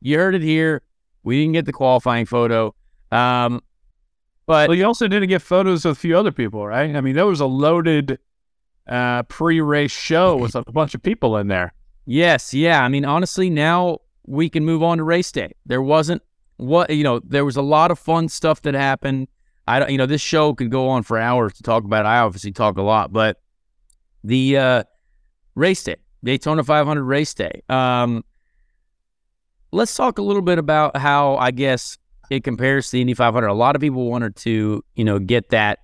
You 0.00 0.18
heard 0.18 0.34
it 0.34 0.42
here. 0.42 0.82
We 1.22 1.40
didn't 1.40 1.52
get 1.52 1.66
the 1.66 1.72
qualifying 1.72 2.26
photo. 2.26 2.74
Um, 3.10 3.62
but 4.46 4.68
well, 4.68 4.76
you 4.76 4.84
also 4.84 5.06
didn't 5.08 5.28
get 5.28 5.42
photos 5.42 5.84
of 5.84 5.92
a 5.92 5.94
few 5.94 6.16
other 6.16 6.32
people, 6.32 6.66
right? 6.66 6.94
I 6.94 7.00
mean, 7.00 7.14
there 7.14 7.26
was 7.26 7.40
a 7.40 7.46
loaded 7.46 8.18
uh, 8.88 9.22
pre-race 9.24 9.92
show 9.92 10.36
with 10.36 10.54
a 10.54 10.62
bunch 10.64 10.94
of 10.94 11.02
people 11.02 11.36
in 11.36 11.48
there. 11.48 11.72
Yes, 12.06 12.52
yeah. 12.52 12.82
I 12.82 12.88
mean, 12.88 13.04
honestly, 13.04 13.48
now 13.50 13.98
we 14.26 14.48
can 14.48 14.64
move 14.64 14.82
on 14.82 14.98
to 14.98 15.04
race 15.04 15.32
day. 15.32 15.52
There 15.66 15.82
wasn't 15.82 16.22
what 16.56 16.90
you 16.90 17.04
know. 17.04 17.20
There 17.20 17.44
was 17.44 17.56
a 17.56 17.62
lot 17.62 17.90
of 17.90 17.98
fun 17.98 18.28
stuff 18.28 18.62
that 18.62 18.74
happened. 18.74 19.28
I 19.66 19.78
don't, 19.78 19.90
you 19.90 19.98
know, 19.98 20.06
this 20.06 20.20
show 20.20 20.54
could 20.54 20.70
go 20.70 20.88
on 20.88 21.02
for 21.02 21.18
hours 21.18 21.54
to 21.54 21.62
talk 21.62 21.84
about. 21.84 22.04
It. 22.04 22.08
I 22.08 22.18
obviously 22.18 22.52
talk 22.52 22.76
a 22.76 22.82
lot, 22.82 23.12
but 23.12 23.40
the 24.24 24.56
uh, 24.56 24.84
race 25.54 25.82
day, 25.84 25.96
Daytona 26.24 26.64
500 26.64 27.02
race 27.02 27.34
day. 27.34 27.62
Um, 27.68 28.24
let's 29.72 29.94
talk 29.94 30.18
a 30.18 30.22
little 30.22 30.42
bit 30.42 30.58
about 30.58 30.96
how 30.96 31.36
I 31.36 31.50
guess 31.50 31.98
it 32.30 32.44
compares 32.44 32.86
to 32.86 32.92
the 32.92 33.00
Indy 33.02 33.14
500. 33.14 33.46
A 33.46 33.54
lot 33.54 33.76
of 33.76 33.80
people 33.80 34.08
wanted 34.08 34.36
to, 34.36 34.84
you 34.94 35.04
know, 35.04 35.18
get 35.18 35.50
that 35.50 35.80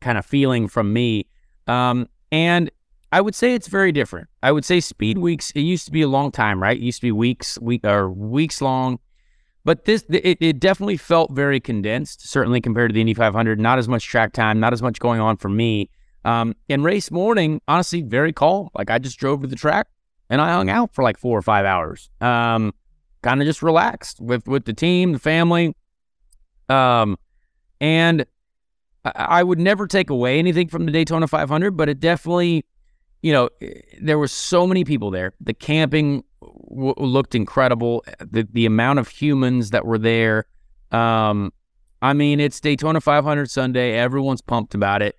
kind 0.00 0.18
of 0.18 0.24
feeling 0.24 0.68
from 0.68 0.92
me. 0.92 1.28
Um, 1.66 2.08
and 2.30 2.70
I 3.10 3.20
would 3.20 3.34
say 3.34 3.54
it's 3.54 3.68
very 3.68 3.92
different. 3.92 4.28
I 4.42 4.52
would 4.52 4.64
say 4.64 4.80
speed 4.80 5.18
weeks, 5.18 5.50
it 5.52 5.60
used 5.60 5.86
to 5.86 5.92
be 5.92 6.02
a 6.02 6.08
long 6.08 6.30
time, 6.30 6.62
right? 6.62 6.76
It 6.76 6.82
used 6.82 7.00
to 7.00 7.06
be 7.06 7.12
weeks, 7.12 7.58
week 7.60 7.84
or 7.84 8.10
weeks 8.10 8.60
long. 8.60 8.98
But 9.64 9.84
this, 9.84 10.04
it, 10.08 10.38
it 10.40 10.60
definitely 10.60 10.96
felt 10.96 11.32
very 11.32 11.60
condensed, 11.60 12.28
certainly 12.28 12.60
compared 12.60 12.90
to 12.90 12.94
the 12.94 13.00
Indy 13.00 13.14
500. 13.14 13.58
Not 13.58 13.78
as 13.78 13.88
much 13.88 14.04
track 14.06 14.32
time, 14.32 14.60
not 14.60 14.72
as 14.72 14.82
much 14.82 14.98
going 14.98 15.20
on 15.20 15.36
for 15.36 15.48
me. 15.48 15.90
Um, 16.24 16.54
and 16.68 16.84
race 16.84 17.10
morning, 17.10 17.60
honestly, 17.68 18.02
very 18.02 18.32
calm. 18.32 18.68
Like 18.74 18.90
I 18.90 18.98
just 18.98 19.18
drove 19.18 19.42
to 19.42 19.46
the 19.46 19.56
track 19.56 19.88
and 20.30 20.40
I 20.40 20.52
hung 20.52 20.68
out 20.68 20.94
for 20.94 21.02
like 21.02 21.18
four 21.18 21.38
or 21.38 21.42
five 21.42 21.64
hours. 21.64 22.10
Um, 22.20 22.74
kind 23.22 23.40
of 23.40 23.46
just 23.46 23.62
relaxed 23.62 24.20
with 24.20 24.46
with 24.46 24.64
the 24.64 24.72
team, 24.72 25.12
the 25.12 25.18
family. 25.18 25.74
Um, 26.68 27.18
and 27.80 28.26
I, 29.04 29.12
I 29.16 29.42
would 29.42 29.58
never 29.58 29.86
take 29.86 30.10
away 30.10 30.38
anything 30.38 30.68
from 30.68 30.86
the 30.86 30.92
Daytona 30.92 31.26
500, 31.26 31.76
but 31.76 31.88
it 31.88 32.00
definitely, 32.00 32.64
you 33.22 33.32
know, 33.32 33.48
there 34.00 34.18
were 34.18 34.28
so 34.28 34.66
many 34.66 34.84
people 34.84 35.10
there. 35.10 35.32
The 35.40 35.54
camping 35.54 36.24
w- 36.40 36.94
looked 36.96 37.34
incredible. 37.34 38.04
The 38.20 38.46
the 38.52 38.66
amount 38.66 38.98
of 38.98 39.08
humans 39.08 39.70
that 39.70 39.84
were 39.84 39.98
there. 39.98 40.46
Um, 40.92 41.52
I 42.00 42.12
mean, 42.12 42.38
it's 42.38 42.60
Daytona 42.60 43.00
500 43.00 43.50
Sunday. 43.50 43.98
Everyone's 43.98 44.40
pumped 44.40 44.74
about 44.74 45.02
it, 45.02 45.16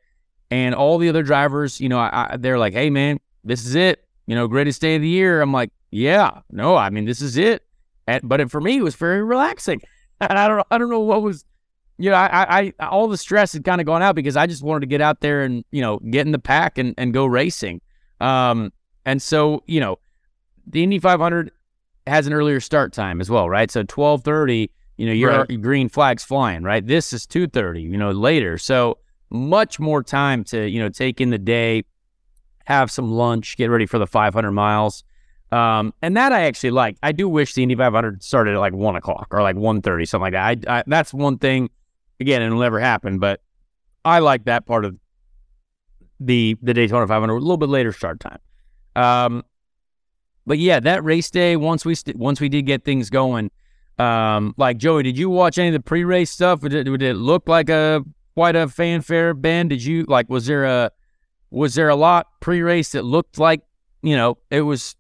and 0.50 0.74
all 0.74 0.98
the 0.98 1.10
other 1.10 1.24
drivers, 1.24 1.82
you 1.82 1.90
know, 1.90 2.00
I, 2.00 2.34
I, 2.34 2.38
they're 2.38 2.58
like, 2.58 2.74
"Hey, 2.74 2.90
man, 2.90 3.20
this 3.44 3.66
is 3.66 3.76
it. 3.76 4.06
You 4.28 4.36
know, 4.36 4.48
greatest 4.48 4.82
day 4.82 4.96
of 4.96 5.02
the 5.02 5.10
year." 5.10 5.42
I'm 5.42 5.52
like, 5.52 5.72
"Yeah, 5.92 6.42
no, 6.52 6.76
I 6.76 6.90
mean, 6.90 7.06
this 7.06 7.22
is 7.22 7.38
it." 7.38 7.64
And, 8.10 8.28
but 8.28 8.42
it, 8.42 8.50
for 8.50 8.60
me, 8.60 8.78
it 8.78 8.84
was 8.84 8.96
very 8.96 9.24
relaxing. 9.24 9.82
And 10.22 10.38
I 10.38 10.50
don't, 10.50 10.68
I 10.70 10.78
don't 10.78 10.90
know 10.90 11.00
what 11.00 11.22
was, 11.22 11.46
you 11.98 12.10
know, 12.10 12.18
I, 12.18 12.74
I, 12.80 12.86
all 12.86 13.08
the 13.08 13.16
stress 13.16 13.54
had 13.54 13.64
kind 13.64 13.80
of 13.80 13.88
gone 13.88 14.02
out 14.02 14.16
because 14.16 14.36
I 14.36 14.48
just 14.48 14.62
wanted 14.62 14.82
to 14.82 14.86
get 14.88 15.00
out 15.00 15.22
there 15.22 15.44
and, 15.44 15.64
you 15.72 15.82
know, 15.82 16.00
get 16.00 16.26
in 16.26 16.34
the 16.34 16.40
pack 16.40 16.78
and, 16.78 16.94
and 16.98 17.14
go 17.14 17.26
racing. 17.26 17.80
Um, 18.20 18.72
and 19.06 19.22
so, 19.22 19.64
you 19.66 19.80
know, 19.80 20.00
the 20.68 20.84
Indy 20.84 21.00
500 21.00 21.52
has 22.08 22.28
an 22.28 22.34
earlier 22.34 22.60
start 22.60 22.94
time 22.94 23.22
as 23.22 23.30
well, 23.30 23.50
right? 23.50 23.70
So 23.72 23.84
12:30, 23.84 24.72
You 24.98 25.06
know, 25.06 25.14
your 25.14 25.46
Right. 25.48 25.62
green 25.62 25.88
flags 25.88 26.26
flying, 26.26 26.62
right? 26.64 26.86
This 26.86 27.14
is 27.14 27.26
2:30, 27.26 27.82
you 27.82 27.96
know, 27.98 28.12
later. 28.12 28.58
So 28.58 28.98
much 29.30 29.80
more 29.80 30.04
time 30.04 30.44
to, 30.46 30.68
you 30.68 30.78
know, 30.82 30.90
take 30.90 31.22
in 31.22 31.30
the 31.30 31.38
day, 31.38 31.86
have 32.66 32.92
some 32.92 33.10
lunch, 33.10 33.56
get 33.56 33.70
ready 33.70 33.86
for 33.86 33.98
the 33.98 34.06
500 34.08 34.52
miles. 34.52 35.06
Um, 35.54 35.94
and 36.02 36.18
that 36.18 36.34
I 36.34 36.42
actually 36.42 36.72
like. 36.72 36.98
I 37.02 37.14
do 37.14 37.30
wish 37.30 37.54
the 37.54 37.64
Indy 37.64 37.76
500 37.76 38.22
started 38.22 38.56
at 38.56 38.60
like 38.60 38.74
one 38.74 38.98
o'clock 38.98 39.28
or 39.32 39.42
like 39.42 39.56
1.30, 39.56 40.06
something 40.06 40.34
like 40.34 40.34
that. 40.34 40.70
I, 40.70 40.80
I, 40.80 40.84
that's 40.86 41.14
one 41.14 41.38
thing. 41.38 41.70
Again, 42.20 42.42
it'll 42.42 42.60
never 42.60 42.80
happen, 42.82 43.20
but 43.20 43.42
I 44.04 44.20
like 44.20 44.44
that 44.46 44.66
part 44.66 44.84
of 44.84 44.98
the 46.20 46.58
the 46.62 46.74
Daytona 46.74 47.08
500, 47.08 47.34
a 47.34 47.40
little 47.40 47.58
bit 47.58 47.70
later 47.70 47.92
start 47.92 48.20
time. 48.20 48.40
Um, 48.96 49.44
but 50.46 50.58
yeah, 50.58 50.80
that 50.80 51.04
race 51.04 51.30
day 51.30 51.56
once 51.56 51.86
we 51.86 51.96
st- 51.96 52.18
once 52.18 52.42
we 52.42 52.50
did 52.50 52.64
get 52.64 52.84
things 52.84 53.10
going, 53.10 53.52
um, 53.98 54.54
like 54.58 54.78
Joey, 54.78 55.04
did 55.04 55.18
you 55.18 55.30
watch 55.30 55.58
any 55.58 55.68
of 55.68 55.74
the 55.74 55.80
pre-race 55.80 56.32
stuff? 56.32 56.62
Did 56.62 56.74
it, 56.74 56.84
did 56.86 57.02
it 57.02 57.16
look 57.16 57.48
like 57.48 57.70
a 57.70 58.04
quite 58.34 58.56
a 58.56 58.68
fanfare, 58.68 59.34
Ben? 59.34 59.68
Did 59.68 59.84
you 59.84 60.06
like? 60.08 60.30
Was 60.30 60.46
there 60.46 60.66
a 60.66 60.92
was 61.52 61.76
there 61.76 61.90
a 61.90 61.96
lot 61.96 62.28
pre-race 62.40 62.92
that 62.92 63.04
looked 63.04 63.38
like 63.38 63.62
you 64.02 64.16
know 64.16 64.38
it 64.50 64.62
was 64.62 64.96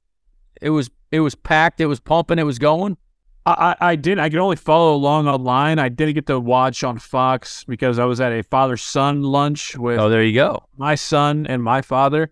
it 0.61 0.69
was 0.69 0.89
it 1.11 1.21
was 1.21 1.35
packed, 1.35 1.81
it 1.81 1.87
was 1.87 1.99
pumping, 1.99 2.39
it 2.39 2.43
was 2.43 2.59
going? 2.59 2.97
I, 3.45 3.75
I 3.79 3.89
I 3.91 3.95
did. 3.95 4.19
I 4.19 4.29
could 4.29 4.39
only 4.39 4.55
follow 4.55 4.93
along 4.93 5.27
online. 5.27 5.79
I 5.79 5.89
didn't 5.89 6.13
get 6.15 6.27
to 6.27 6.39
watch 6.39 6.83
on 6.83 6.99
Fox 6.99 7.63
because 7.63 7.97
I 7.99 8.05
was 8.05 8.19
at 8.21 8.31
a 8.31 8.43
father 8.43 8.77
son 8.77 9.23
lunch 9.23 9.75
with 9.77 9.99
Oh, 9.99 10.09
there 10.09 10.23
you 10.23 10.33
go. 10.33 10.63
my 10.77 10.95
son 10.95 11.47
and 11.47 11.63
my 11.63 11.81
father. 11.81 12.31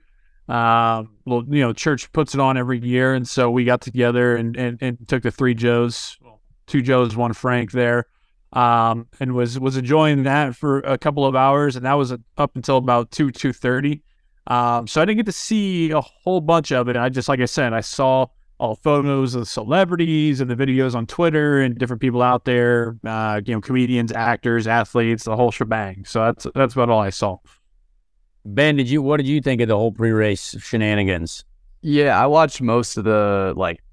Um, 0.49 1.09
well, 1.25 1.43
you 1.49 1.61
know, 1.61 1.73
church 1.73 2.11
puts 2.13 2.33
it 2.33 2.39
on 2.39 2.57
every 2.57 2.79
year, 2.79 3.13
and 3.13 3.27
so 3.27 3.51
we 3.51 3.65
got 3.65 3.81
together 3.81 4.35
and 4.35 4.55
and, 4.55 4.77
and 4.81 5.07
took 5.07 5.23
the 5.23 5.31
three 5.31 5.53
Joes, 5.53 6.17
two 6.67 6.81
Joes, 6.81 7.15
one 7.17 7.33
Frank 7.33 7.71
there, 7.71 8.05
um, 8.53 9.07
and 9.19 9.33
was 9.33 9.59
was 9.59 9.75
enjoying 9.75 10.23
that 10.23 10.55
for 10.55 10.79
a 10.79 10.97
couple 10.97 11.25
of 11.25 11.35
hours, 11.35 11.75
and 11.75 11.85
that 11.85 11.93
was 11.95 12.13
up 12.37 12.55
until 12.55 12.77
about 12.77 13.11
two 13.11 13.31
two 13.31 13.51
thirty. 13.53 14.03
Um, 14.47 14.87
so 14.87 15.01
I 15.01 15.05
didn't 15.05 15.17
get 15.17 15.25
to 15.25 15.31
see 15.33 15.91
a 15.91 15.99
whole 15.99 16.39
bunch 16.39 16.71
of 16.71 16.87
it. 16.87 16.95
I 16.95 17.09
just, 17.09 17.27
like 17.27 17.41
I 17.41 17.45
said, 17.45 17.73
I 17.73 17.81
saw 17.81 18.27
all 18.59 18.75
photos 18.75 19.35
of 19.35 19.47
celebrities 19.47 20.41
and 20.41 20.49
the 20.49 20.55
videos 20.55 20.95
on 20.95 21.05
Twitter 21.05 21.61
and 21.61 21.77
different 21.77 22.01
people 22.01 22.21
out 22.21 22.45
there, 22.45 22.97
uh, 23.05 23.41
you 23.45 23.53
know, 23.53 23.61
comedians, 23.61 24.11
actors, 24.11 24.67
athletes, 24.67 25.25
the 25.25 25.35
whole 25.35 25.51
shebang. 25.51 26.03
So 26.05 26.25
that's 26.25 26.47
that's 26.55 26.73
about 26.73 26.89
all 26.89 26.99
I 26.99 27.11
saw. 27.11 27.37
Ben, 28.45 28.75
did 28.77 28.89
you 28.89 29.01
what 29.01 29.17
did 29.17 29.27
you 29.27 29.41
think 29.41 29.61
of 29.61 29.67
the 29.67 29.77
whole 29.77 29.91
pre-race 29.91 30.55
shenanigans? 30.59 31.43
Yeah, 31.81 32.21
I 32.21 32.25
watched 32.25 32.61
most 32.61 32.97
of 32.97 33.03
the 33.03 33.53
like 33.55 33.83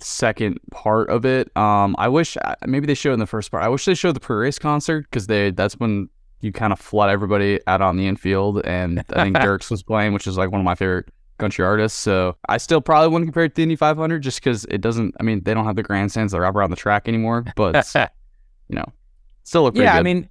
second 0.00 0.58
part 0.70 1.10
of 1.10 1.24
it. 1.26 1.54
Um, 1.56 1.94
I 1.98 2.08
wish 2.08 2.36
uh, 2.42 2.54
maybe 2.66 2.86
they 2.86 2.94
showed 2.94 3.12
in 3.12 3.18
the 3.18 3.26
first 3.26 3.50
part. 3.50 3.62
I 3.62 3.68
wish 3.68 3.84
they 3.84 3.94
showed 3.94 4.16
the 4.16 4.20
pre-race 4.20 4.58
concert 4.58 5.06
because 5.10 5.26
they 5.26 5.50
that's 5.50 5.74
when 5.74 6.08
you 6.40 6.52
kind 6.52 6.72
of 6.72 6.78
flood 6.78 7.10
everybody 7.10 7.60
out 7.66 7.82
on 7.82 7.96
the 7.96 8.06
infield, 8.06 8.64
and 8.64 9.04
I 9.10 9.24
think 9.24 9.36
Dierks 9.36 9.70
was 9.70 9.82
playing, 9.82 10.12
which 10.12 10.26
is 10.26 10.38
like 10.38 10.50
one 10.50 10.60
of 10.60 10.64
my 10.64 10.74
favorite 10.74 11.08
country 11.38 11.64
artists. 11.64 11.98
So 11.98 12.36
I 12.48 12.58
still 12.58 12.80
probably 12.80 13.08
wouldn't 13.08 13.28
compare 13.28 13.44
it 13.44 13.50
to 13.50 13.54
the 13.56 13.62
Indy 13.62 13.76
500 13.76 14.22
just 14.22 14.40
because 14.40 14.64
it 14.66 14.80
doesn't. 14.80 15.14
I 15.20 15.22
mean, 15.22 15.42
they 15.42 15.54
don't 15.54 15.64
have 15.64 15.76
the 15.76 15.82
grandstands 15.82 16.32
that 16.32 16.40
wrap 16.40 16.54
around 16.54 16.70
the 16.70 16.76
track 16.76 17.08
anymore, 17.08 17.44
but 17.56 17.92
you 18.68 18.76
know, 18.76 18.86
still 19.44 19.62
look 19.62 19.74
pretty 19.74 19.84
yeah, 19.84 19.94
good. 19.94 20.00
I 20.00 20.02
mean, 20.02 20.28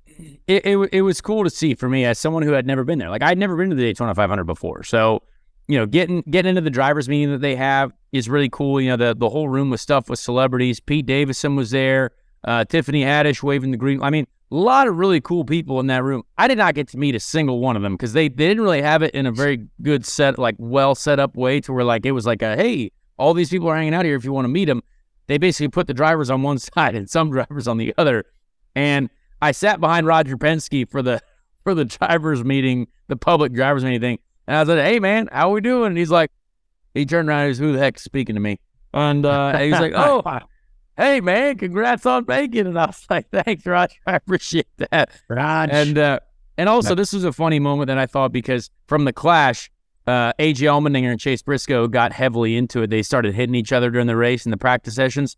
it, 0.47 0.65
it 0.65 0.89
it 0.93 1.01
was 1.01 1.21
cool 1.21 1.43
to 1.43 1.49
see 1.49 1.75
for 1.75 1.89
me 1.89 2.05
as 2.05 2.19
someone 2.19 2.43
who 2.43 2.51
had 2.51 2.65
never 2.65 2.83
been 2.83 2.99
there. 2.99 3.09
Like 3.09 3.23
I'd 3.23 3.37
never 3.37 3.55
been 3.55 3.69
to 3.69 3.75
the 3.75 3.83
Daytona 3.83 4.15
500 4.15 4.43
before, 4.43 4.83
so 4.83 5.23
you 5.67 5.77
know, 5.77 5.85
getting 5.85 6.21
getting 6.29 6.49
into 6.49 6.61
the 6.61 6.69
drivers' 6.69 7.09
meeting 7.09 7.31
that 7.31 7.41
they 7.41 7.55
have 7.55 7.91
is 8.11 8.29
really 8.29 8.49
cool. 8.49 8.79
You 8.79 8.91
know, 8.91 8.97
the 8.97 9.15
the 9.15 9.29
whole 9.29 9.49
room 9.49 9.69
was 9.69 9.81
stuffed 9.81 10.09
with 10.09 10.19
celebrities. 10.19 10.79
Pete 10.79 11.05
Davidson 11.05 11.55
was 11.55 11.71
there. 11.71 12.11
Uh, 12.43 12.63
Tiffany 12.63 13.01
Haddish 13.01 13.41
waving 13.41 13.71
the 13.71 13.77
green. 13.77 14.01
I 14.03 14.11
mean, 14.11 14.27
a 14.51 14.55
lot 14.55 14.87
of 14.87 14.97
really 14.97 15.19
cool 15.21 15.43
people 15.43 15.79
in 15.79 15.87
that 15.87 16.03
room. 16.03 16.23
I 16.37 16.47
did 16.47 16.57
not 16.57 16.75
get 16.75 16.87
to 16.89 16.97
meet 16.97 17.15
a 17.15 17.19
single 17.19 17.59
one 17.59 17.75
of 17.75 17.81
them 17.81 17.93
because 17.93 18.13
they, 18.13 18.27
they 18.27 18.47
didn't 18.47 18.63
really 18.63 18.81
have 18.81 19.01
it 19.01 19.13
in 19.15 19.25
a 19.25 19.31
very 19.31 19.65
good 19.81 20.05
set, 20.05 20.37
like 20.37 20.55
well 20.57 20.95
set 20.95 21.19
up 21.19 21.35
way 21.35 21.59
to 21.61 21.73
where 21.73 21.83
like 21.83 22.05
it 22.05 22.11
was 22.11 22.25
like 22.25 22.41
a 22.41 22.55
hey, 22.55 22.91
all 23.17 23.33
these 23.33 23.49
people 23.49 23.67
are 23.67 23.75
hanging 23.75 23.93
out 23.93 24.05
here 24.05 24.15
if 24.15 24.23
you 24.23 24.31
want 24.31 24.45
to 24.45 24.49
meet 24.49 24.65
them. 24.65 24.83
They 25.27 25.37
basically 25.37 25.69
put 25.69 25.87
the 25.87 25.93
drivers 25.93 26.29
on 26.29 26.43
one 26.43 26.57
side 26.59 26.95
and 26.95 27.09
some 27.09 27.31
drivers 27.31 27.67
on 27.67 27.77
the 27.77 27.93
other. 27.97 28.25
And 28.75 29.09
I 29.41 29.51
sat 29.51 29.79
behind 29.79 30.05
Roger 30.05 30.37
Penske 30.37 30.89
for 30.89 31.01
the 31.01 31.21
for 31.63 31.73
the 31.73 31.85
drivers 31.85 32.43
meeting, 32.43 32.87
the 33.07 33.15
public 33.15 33.51
drivers 33.51 33.83
meeting 33.83 34.01
thing. 34.01 34.19
And 34.47 34.57
I 34.57 34.63
said, 34.65 34.85
"Hey 34.85 34.99
man, 34.99 35.27
how 35.31 35.49
we 35.49 35.61
doing?" 35.61 35.87
And 35.87 35.97
he's 35.97 36.11
like, 36.11 36.31
he 36.93 37.05
turned 37.05 37.27
around, 37.27 37.41
and 37.41 37.47
he's 37.49 37.57
who 37.57 37.73
the 37.73 37.79
heck's 37.79 38.03
speaking 38.03 38.35
to 38.35 38.41
me? 38.41 38.59
And 38.93 39.25
uh, 39.25 39.57
he's 39.57 39.73
like, 39.73 39.93
"Oh, 39.95 40.21
hey 40.97 41.21
man, 41.21 41.57
congrats 41.57 42.05
on 42.05 42.25
making." 42.27 42.67
And 42.67 42.79
I 42.79 42.87
was 42.87 43.05
like, 43.09 43.29
"Thanks, 43.29 43.65
Roger, 43.65 43.95
I 44.07 44.15
appreciate 44.15 44.67
that." 44.77 45.11
Raj. 45.27 45.69
And 45.71 45.97
uh, 45.97 46.19
and 46.57 46.69
also, 46.69 46.95
this 46.95 47.13
was 47.13 47.23
a 47.23 47.33
funny 47.33 47.59
moment 47.59 47.87
that 47.87 47.97
I 47.97 48.05
thought 48.05 48.31
because 48.31 48.69
from 48.87 49.05
the 49.05 49.13
clash, 49.13 49.69
uh, 50.07 50.33
AJ 50.39 50.55
Allmendinger 50.69 51.11
and 51.11 51.19
Chase 51.19 51.41
Briscoe 51.41 51.87
got 51.87 52.13
heavily 52.13 52.55
into 52.55 52.81
it. 52.81 52.89
They 52.89 53.03
started 53.03 53.33
hitting 53.35 53.55
each 53.55 53.73
other 53.73 53.89
during 53.89 54.07
the 54.07 54.15
race 54.15 54.45
and 54.45 54.53
the 54.53 54.57
practice 54.57 54.95
sessions. 54.95 55.37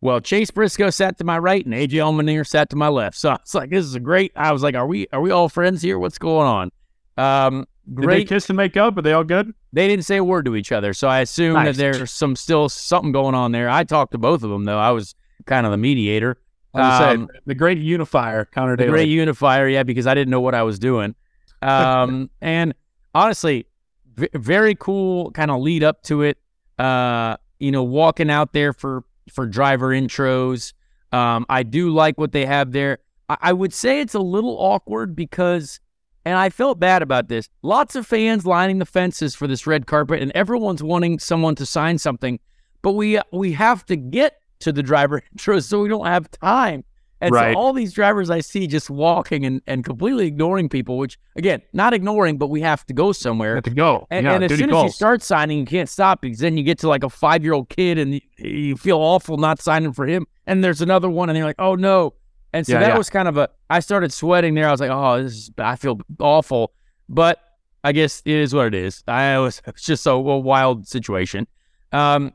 Well, 0.00 0.20
Chase 0.20 0.50
Briscoe 0.50 0.90
sat 0.90 1.18
to 1.18 1.24
my 1.24 1.38
right 1.38 1.64
and 1.64 1.74
AJ 1.74 1.92
Allmendinger 1.92 2.46
sat 2.46 2.68
to 2.70 2.76
my 2.76 2.88
left. 2.88 3.16
So 3.16 3.30
I 3.30 3.38
was 3.40 3.54
like, 3.54 3.70
"This 3.70 3.84
is 3.84 3.94
a 3.94 4.00
great." 4.00 4.32
I 4.36 4.52
was 4.52 4.62
like, 4.62 4.74
"Are 4.74 4.86
we 4.86 5.06
are 5.12 5.20
we 5.20 5.30
all 5.30 5.48
friends 5.48 5.82
here? 5.82 5.98
What's 5.98 6.18
going 6.18 6.46
on?" 6.46 6.70
Um, 7.16 7.66
Did 7.86 7.96
they 7.96 8.06
great. 8.06 8.28
kiss 8.28 8.50
and 8.50 8.56
make 8.56 8.76
up? 8.76 8.96
Are 8.98 9.02
they 9.02 9.12
all 9.12 9.24
good? 9.24 9.54
They 9.74 9.88
didn't 9.88 10.04
say 10.04 10.16
a 10.16 10.24
word 10.24 10.44
to 10.44 10.56
each 10.56 10.72
other, 10.72 10.94
so 10.94 11.08
I 11.08 11.20
assume 11.20 11.56
that 11.64 11.76
there's 11.76 12.10
some 12.10 12.36
still 12.36 12.68
something 12.68 13.12
going 13.12 13.34
on 13.34 13.52
there. 13.52 13.68
I 13.68 13.84
talked 13.84 14.12
to 14.12 14.18
both 14.18 14.42
of 14.42 14.50
them 14.50 14.64
though. 14.64 14.78
I 14.78 14.92
was 14.92 15.14
kind 15.46 15.66
of 15.66 15.72
the 15.72 15.78
mediator. 15.78 16.38
Um, 16.74 17.28
say, 17.28 17.38
the 17.46 17.54
great 17.54 17.78
unifier, 17.78 18.44
Conor 18.44 18.76
the 18.76 18.86
great 18.86 19.08
unifier, 19.08 19.68
yeah, 19.68 19.82
because 19.84 20.06
I 20.06 20.14
didn't 20.14 20.30
know 20.30 20.40
what 20.40 20.54
I 20.54 20.62
was 20.62 20.78
doing. 20.78 21.14
Um, 21.62 22.30
and 22.40 22.74
honestly, 23.14 23.66
v- 24.14 24.28
very 24.34 24.74
cool 24.74 25.30
kind 25.32 25.50
of 25.50 25.60
lead 25.60 25.84
up 25.84 26.02
to 26.04 26.22
it. 26.22 26.38
Uh, 26.78 27.36
you 27.58 27.70
know, 27.70 27.84
walking 27.84 28.30
out 28.30 28.52
there 28.52 28.72
for 28.72 29.04
for 29.30 29.46
driver 29.46 29.88
intros. 29.88 30.72
Um, 31.12 31.46
I 31.48 31.62
do 31.62 31.90
like 31.90 32.18
what 32.18 32.32
they 32.32 32.44
have 32.46 32.72
there. 32.72 32.98
I, 33.28 33.36
I 33.40 33.52
would 33.52 33.72
say 33.72 34.00
it's 34.00 34.14
a 34.14 34.20
little 34.20 34.56
awkward 34.58 35.14
because, 35.14 35.80
and 36.24 36.36
I 36.36 36.50
felt 36.50 36.78
bad 36.78 37.02
about 37.02 37.28
this. 37.28 37.48
Lots 37.62 37.96
of 37.96 38.06
fans 38.06 38.46
lining 38.46 38.78
the 38.78 38.86
fences 38.86 39.34
for 39.34 39.46
this 39.46 39.66
red 39.66 39.86
carpet, 39.86 40.22
and 40.22 40.32
everyone's 40.32 40.82
wanting 40.82 41.18
someone 41.18 41.54
to 41.56 41.66
sign 41.66 41.98
something, 41.98 42.40
but 42.82 42.92
we 42.92 43.20
we 43.32 43.52
have 43.52 43.84
to 43.86 43.96
get 43.96 44.38
to 44.60 44.72
the 44.72 44.82
driver 44.82 45.22
intros, 45.36 45.64
so 45.64 45.82
we 45.82 45.88
don't 45.88 46.06
have 46.06 46.30
time. 46.30 46.84
And 47.20 47.32
Right. 47.32 47.54
so 47.54 47.58
all 47.58 47.72
these 47.72 47.92
drivers 47.94 48.28
I 48.28 48.40
see 48.40 48.66
just 48.66 48.90
walking 48.90 49.46
and, 49.46 49.62
and 49.66 49.82
completely 49.82 50.26
ignoring 50.26 50.68
people, 50.68 50.98
which 50.98 51.18
again, 51.36 51.62
not 51.72 51.94
ignoring, 51.94 52.36
but 52.36 52.48
we 52.48 52.60
have 52.60 52.84
to 52.86 52.92
go 52.92 53.12
somewhere. 53.12 53.54
Have 53.54 53.64
to 53.64 53.70
go. 53.70 54.06
And, 54.10 54.26
yeah, 54.26 54.34
and 54.34 54.44
as 54.44 54.50
soon 54.58 54.68
as 54.68 54.82
you 54.82 54.90
start 54.90 55.22
signing, 55.22 55.58
you 55.58 55.64
can't 55.64 55.88
stop 55.88 56.20
because 56.20 56.40
then 56.40 56.58
you 56.58 56.64
get 56.64 56.78
to 56.80 56.88
like 56.88 57.02
a 57.02 57.08
five 57.08 57.42
year 57.42 57.54
old 57.54 57.70
kid 57.70 57.98
and 57.98 58.14
you, 58.14 58.20
you 58.36 58.76
feel 58.76 58.98
awful 58.98 59.38
not 59.38 59.62
signing 59.62 59.92
for 59.94 60.06
him. 60.06 60.26
And 60.46 60.62
there's 60.62 60.82
another 60.82 61.08
one, 61.08 61.30
and 61.30 61.38
you're 61.38 61.46
like, 61.46 61.56
oh 61.58 61.74
no. 61.76 62.12
And 62.54 62.64
so 62.64 62.74
Yeah, 62.74 62.80
that 62.80 62.88
yeah. 62.90 62.98
was 62.98 63.10
kind 63.10 63.26
of 63.26 63.36
a. 63.36 63.50
I 63.68 63.80
started 63.80 64.12
sweating 64.12 64.54
there. 64.54 64.68
I 64.68 64.70
was 64.70 64.80
like, 64.80 64.90
oh, 64.90 65.20
this 65.20 65.32
is. 65.32 65.50
I 65.58 65.74
feel 65.74 66.00
awful, 66.20 66.72
but 67.08 67.40
I 67.82 67.90
guess 67.90 68.22
it 68.24 68.36
is 68.36 68.54
what 68.54 68.68
it 68.68 68.74
is. 68.74 69.02
I 69.08 69.38
was 69.40 69.60
it's 69.66 69.82
just 69.82 70.04
so 70.04 70.26
a 70.28 70.38
wild 70.38 70.86
situation. 70.86 71.48
Um, 71.92 72.32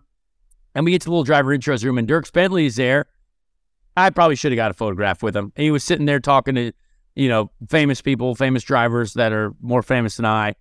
and 0.75 0.85
we 0.85 0.91
get 0.91 1.01
to 1.01 1.05
the 1.05 1.11
little 1.11 1.23
driver 1.23 1.57
intros 1.57 1.85
room, 1.85 1.97
and 1.97 2.07
Dierks 2.07 2.33
Bentley's 2.33 2.75
there. 2.75 3.05
I 3.95 4.09
probably 4.09 4.35
should 4.35 4.51
have 4.51 4.57
got 4.57 4.71
a 4.71 4.73
photograph 4.73 5.23
with 5.23 5.35
him. 5.35 5.53
He 5.55 5.71
was 5.71 5.85
sitting 5.85 6.05
there 6.05 6.19
talking 6.19 6.55
to, 6.55 6.73
you 7.15 7.29
know, 7.29 7.49
famous 7.69 8.01
people, 8.01 8.35
famous 8.35 8.63
drivers 8.63 9.13
that 9.13 9.31
are 9.31 9.53
more 9.61 9.81
famous 9.81 10.17
than 10.17 10.25
I. 10.25 10.55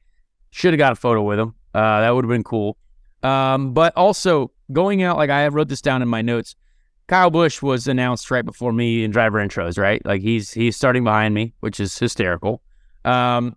Should 0.50 0.72
have 0.72 0.78
got 0.78 0.92
a 0.92 0.96
photo 0.96 1.22
with 1.22 1.38
him. 1.38 1.54
Uh, 1.74 2.00
that 2.00 2.10
would 2.10 2.24
have 2.24 2.30
been 2.30 2.44
cool. 2.44 2.78
Um, 3.24 3.74
but 3.74 3.92
also 3.96 4.52
going 4.72 5.02
out, 5.02 5.16
like 5.16 5.30
I 5.30 5.48
wrote 5.48 5.68
this 5.68 5.82
down 5.82 6.00
in 6.00 6.08
my 6.08 6.22
notes. 6.22 6.54
Kyle 7.08 7.30
Busch 7.30 7.62
was 7.62 7.88
announced 7.88 8.30
right 8.30 8.44
before 8.44 8.72
me 8.72 9.02
in 9.02 9.10
driver 9.10 9.38
intros, 9.38 9.78
right? 9.78 10.04
Like 10.04 10.20
he's 10.20 10.52
he's 10.52 10.76
starting 10.76 11.04
behind 11.04 11.34
me, 11.34 11.54
which 11.60 11.80
is 11.80 11.98
hysterical. 11.98 12.62
Um, 13.04 13.56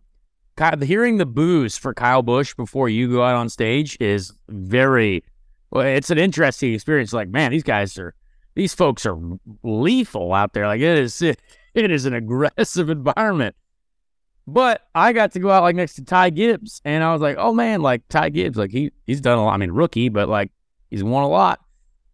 Ky- 0.58 0.86
hearing 0.86 1.18
the 1.18 1.26
boos 1.26 1.78
for 1.78 1.94
Kyle 1.94 2.22
Busch 2.22 2.56
before 2.56 2.88
you 2.88 3.12
go 3.12 3.24
out 3.24 3.36
on 3.36 3.50
stage 3.50 3.98
is 4.00 4.32
very 4.48 5.24
well. 5.70 5.86
It's 5.86 6.10
an 6.10 6.18
interesting 6.18 6.74
experience. 6.74 7.12
Like, 7.12 7.30
man, 7.30 7.52
these 7.52 7.64
guys 7.64 7.98
are 7.98 8.16
these 8.56 8.74
folks 8.74 9.06
are 9.06 9.18
lethal 9.64 10.34
out 10.34 10.54
there. 10.54 10.68
Like 10.68 10.80
it 10.80 10.98
is 10.98 11.22
it, 11.22 11.42
it 11.74 11.92
is 11.92 12.06
an 12.06 12.14
aggressive 12.14 12.90
environment. 12.90 13.56
But 14.48 14.88
I 14.96 15.12
got 15.12 15.34
to 15.34 15.40
go 15.40 15.52
out 15.52 15.64
like 15.64 15.76
next 15.76 15.96
to 15.96 16.06
Ty 16.06 16.32
Gibbs, 16.32 16.82
and 16.86 17.04
I 17.04 17.12
was 17.12 17.22
like, 17.22 17.36
oh 17.38 17.54
man, 17.54 17.82
like 17.82 18.08
Ty 18.08 18.30
Gibbs, 18.30 18.58
like 18.58 18.72
he 18.72 18.92
he's 19.06 19.20
done 19.20 19.38
a 19.38 19.44
lot. 19.44 19.54
I 19.54 19.58
mean, 19.58 19.72
rookie, 19.72 20.08
but 20.08 20.30
like 20.30 20.52
he's 20.90 21.04
won 21.04 21.24
a 21.24 21.28
lot, 21.28 21.60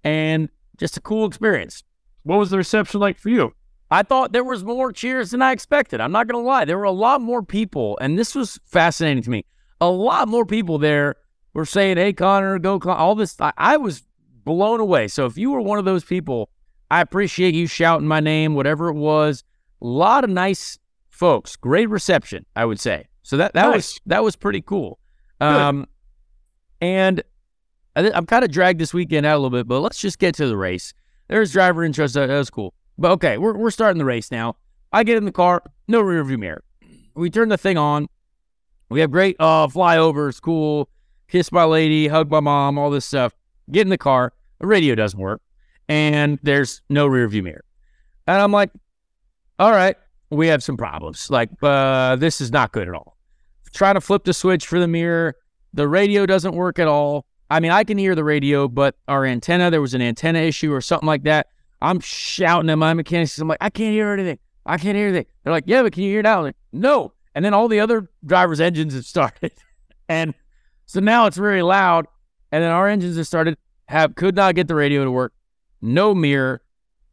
and 0.04 0.50
just 0.78 0.98
a 0.98 1.02
cool 1.02 1.26
experience. 1.26 1.84
What 2.24 2.40
was 2.40 2.50
the 2.50 2.58
reception 2.58 3.00
like 3.00 3.18
for 3.18 3.30
you? 3.30 3.54
I 3.90 4.04
thought 4.04 4.34
there 4.34 4.44
was 4.44 4.64
more 4.64 4.92
cheers 4.92 5.32
than 5.32 5.42
I 5.42 5.52
expected. 5.54 6.02
I'm 6.02 6.12
not 6.12 6.28
gonna 6.28 6.44
lie, 6.44 6.66
there 6.66 6.78
were 6.78 6.84
a 6.84 6.92
lot 6.92 7.22
more 7.22 7.42
people, 7.42 7.98
and 8.02 8.18
this 8.20 8.36
was 8.36 8.60
fascinating 8.66 9.24
to 9.24 9.30
me. 9.30 9.46
A 9.80 9.90
lot 9.90 10.28
more 10.28 10.46
people 10.46 10.78
there 10.78 11.16
were 11.54 11.66
saying, 11.66 11.98
"Hey, 11.98 12.14
Conor, 12.14 12.60
go!" 12.60 12.80
Con-. 12.80 12.98
All 12.98 13.16
this, 13.16 13.40
I, 13.40 13.54
I 13.58 13.78
was 13.78 14.04
blown 14.44 14.80
away. 14.80 15.08
So 15.08 15.26
if 15.26 15.38
you 15.38 15.52
were 15.52 15.62
one 15.62 15.80
of 15.80 15.86
those 15.86 16.04
people 16.04 16.50
I 16.90 17.02
appreciate 17.02 17.54
you 17.54 17.68
shouting 17.68 18.08
my 18.08 18.22
name, 18.22 18.56
whatever 18.56 18.88
it 18.88 18.94
was. 18.96 19.44
A 19.82 19.86
lot 19.86 20.24
of 20.24 20.30
nice 20.30 20.80
folks, 21.10 21.56
great 21.58 21.90
reception, 21.90 22.46
I 22.56 22.64
would 22.66 22.80
say. 22.80 23.08
So 23.24 23.36
that 23.38 23.54
that 23.54 23.66
Nice. 23.66 23.74
was 23.76 24.00
that 24.06 24.24
was 24.24 24.36
pretty 24.38 24.62
cool. 24.62 25.00
Um, 25.42 25.86
and 26.82 27.22
I 27.98 28.12
I'm 28.14 28.26
kind 28.26 28.46
of 28.46 28.52
dragged 28.52 28.80
this 28.80 28.94
weekend 28.94 29.26
out 29.26 29.36
a 29.36 29.40
little 29.40 29.50
bit, 29.50 29.68
but 29.68 29.82
let's 29.82 30.00
just 30.00 30.20
get 30.20 30.36
to 30.36 30.48
the 30.48 30.58
race. 30.58 30.94
There's 31.28 31.52
driver 31.52 31.84
intro, 31.84 32.08
so 32.08 32.26
that 32.26 32.38
was 32.38 32.50
cool. 32.50 32.74
But 32.98 33.12
okay, 33.12 33.38
we're 33.38 33.58
we're 33.58 33.72
starting 33.72 33.98
the 33.98 34.06
race 34.06 34.32
now. 34.32 34.56
I 34.94 35.04
get 35.04 35.18
in 35.18 35.26
the 35.26 35.32
car, 35.32 35.64
no 35.88 36.02
rear 36.02 36.24
view 36.24 36.38
mirror. 36.38 36.64
We 37.16 37.30
turn 37.30 37.50
the 37.50 37.58
thing 37.58 37.78
on. 37.78 38.08
We 38.90 39.02
have 39.02 39.12
great 39.12 39.36
uh 39.40 39.68
flyovers, 39.68 40.42
cool. 40.42 40.90
Kiss 41.28 41.52
my 41.52 41.66
lady, 41.66 42.08
hug 42.08 42.32
my 42.32 42.40
mom, 42.40 42.78
all 42.78 42.90
this 42.90 43.06
stuff. 43.06 43.34
Get 43.70 43.82
in 43.82 43.90
the 43.90 43.98
car. 43.98 44.32
The 44.60 44.68
radio 44.68 44.96
doesn't 44.96 45.20
work, 45.20 45.42
and 45.90 46.40
there's 46.42 46.82
no 46.90 47.06
rear 47.08 47.28
view 47.28 47.44
mirror. 47.44 47.66
And 48.28 48.42
I'm 48.42 48.52
like, 48.52 48.72
all 49.60 49.72
right, 49.72 49.96
we 50.30 50.48
have 50.48 50.64
some 50.64 50.78
problems. 50.78 51.30
Like, 51.30 51.50
uh, 51.62 52.16
this 52.16 52.42
is 52.42 52.52
not 52.52 52.72
good 52.72 52.88
at 52.88 52.94
all. 52.94 53.18
Trying 53.74 53.96
to 53.96 54.02
flip 54.02 54.24
the 54.24 54.34
switch 54.34 54.66
for 54.66 54.80
the 54.80 54.88
mirror. 54.88 55.36
The 55.74 55.88
radio 55.88 56.26
doesn't 56.26 56.56
work 56.56 56.80
at 56.80 56.88
all. 56.88 57.27
I 57.50 57.60
mean, 57.60 57.72
I 57.72 57.84
can 57.84 57.98
hear 57.98 58.16
the 58.16 58.24
radio, 58.24 58.68
but 58.68 58.96
our 59.08 59.26
antenna, 59.26 59.72
there 59.72 59.82
was 59.82 59.94
an 59.94 60.02
antenna 60.02 60.40
issue 60.40 60.74
or 60.74 60.82
something 60.82 61.08
like 61.08 61.24
that. 61.24 61.48
I'm 61.82 62.00
shouting 62.00 62.70
at 62.70 62.78
my 62.78 62.94
mechanics. 62.94 63.38
I'm 63.38 63.48
like, 63.48 63.60
I 63.62 63.70
can't 63.70 63.94
hear 63.94 64.12
anything. 64.12 64.40
I 64.66 64.78
can't 64.78 64.98
hear 64.98 65.08
anything. 65.08 65.28
They're 65.44 65.54
like, 65.54 65.64
yeah, 65.68 65.82
but 65.82 65.94
can 65.94 66.04
you 66.04 66.10
hear 66.10 66.20
it 66.20 66.24
now? 66.24 66.42
Like, 66.42 66.56
no. 66.74 67.14
And 67.36 67.46
then 67.46 67.54
all 67.54 67.68
the 67.68 67.80
other 67.80 68.10
drivers' 68.26 68.60
engines 68.60 68.94
have 68.96 69.06
started. 69.06 69.52
and 70.10 70.34
so 70.86 71.00
now 71.00 71.28
it's 71.28 71.38
very 71.38 71.62
loud. 71.62 72.08
And 72.52 72.64
then 72.64 72.72
our 72.72 72.88
engines 72.88 73.18
have 73.18 73.28
started, 73.28 73.58
have 73.88 74.16
could 74.16 74.36
not 74.36 74.56
get 74.56 74.68
the 74.68 74.76
radio 74.76 75.04
to 75.04 75.12
work. 75.12 75.34
No 75.82 76.16
mirror, 76.16 76.62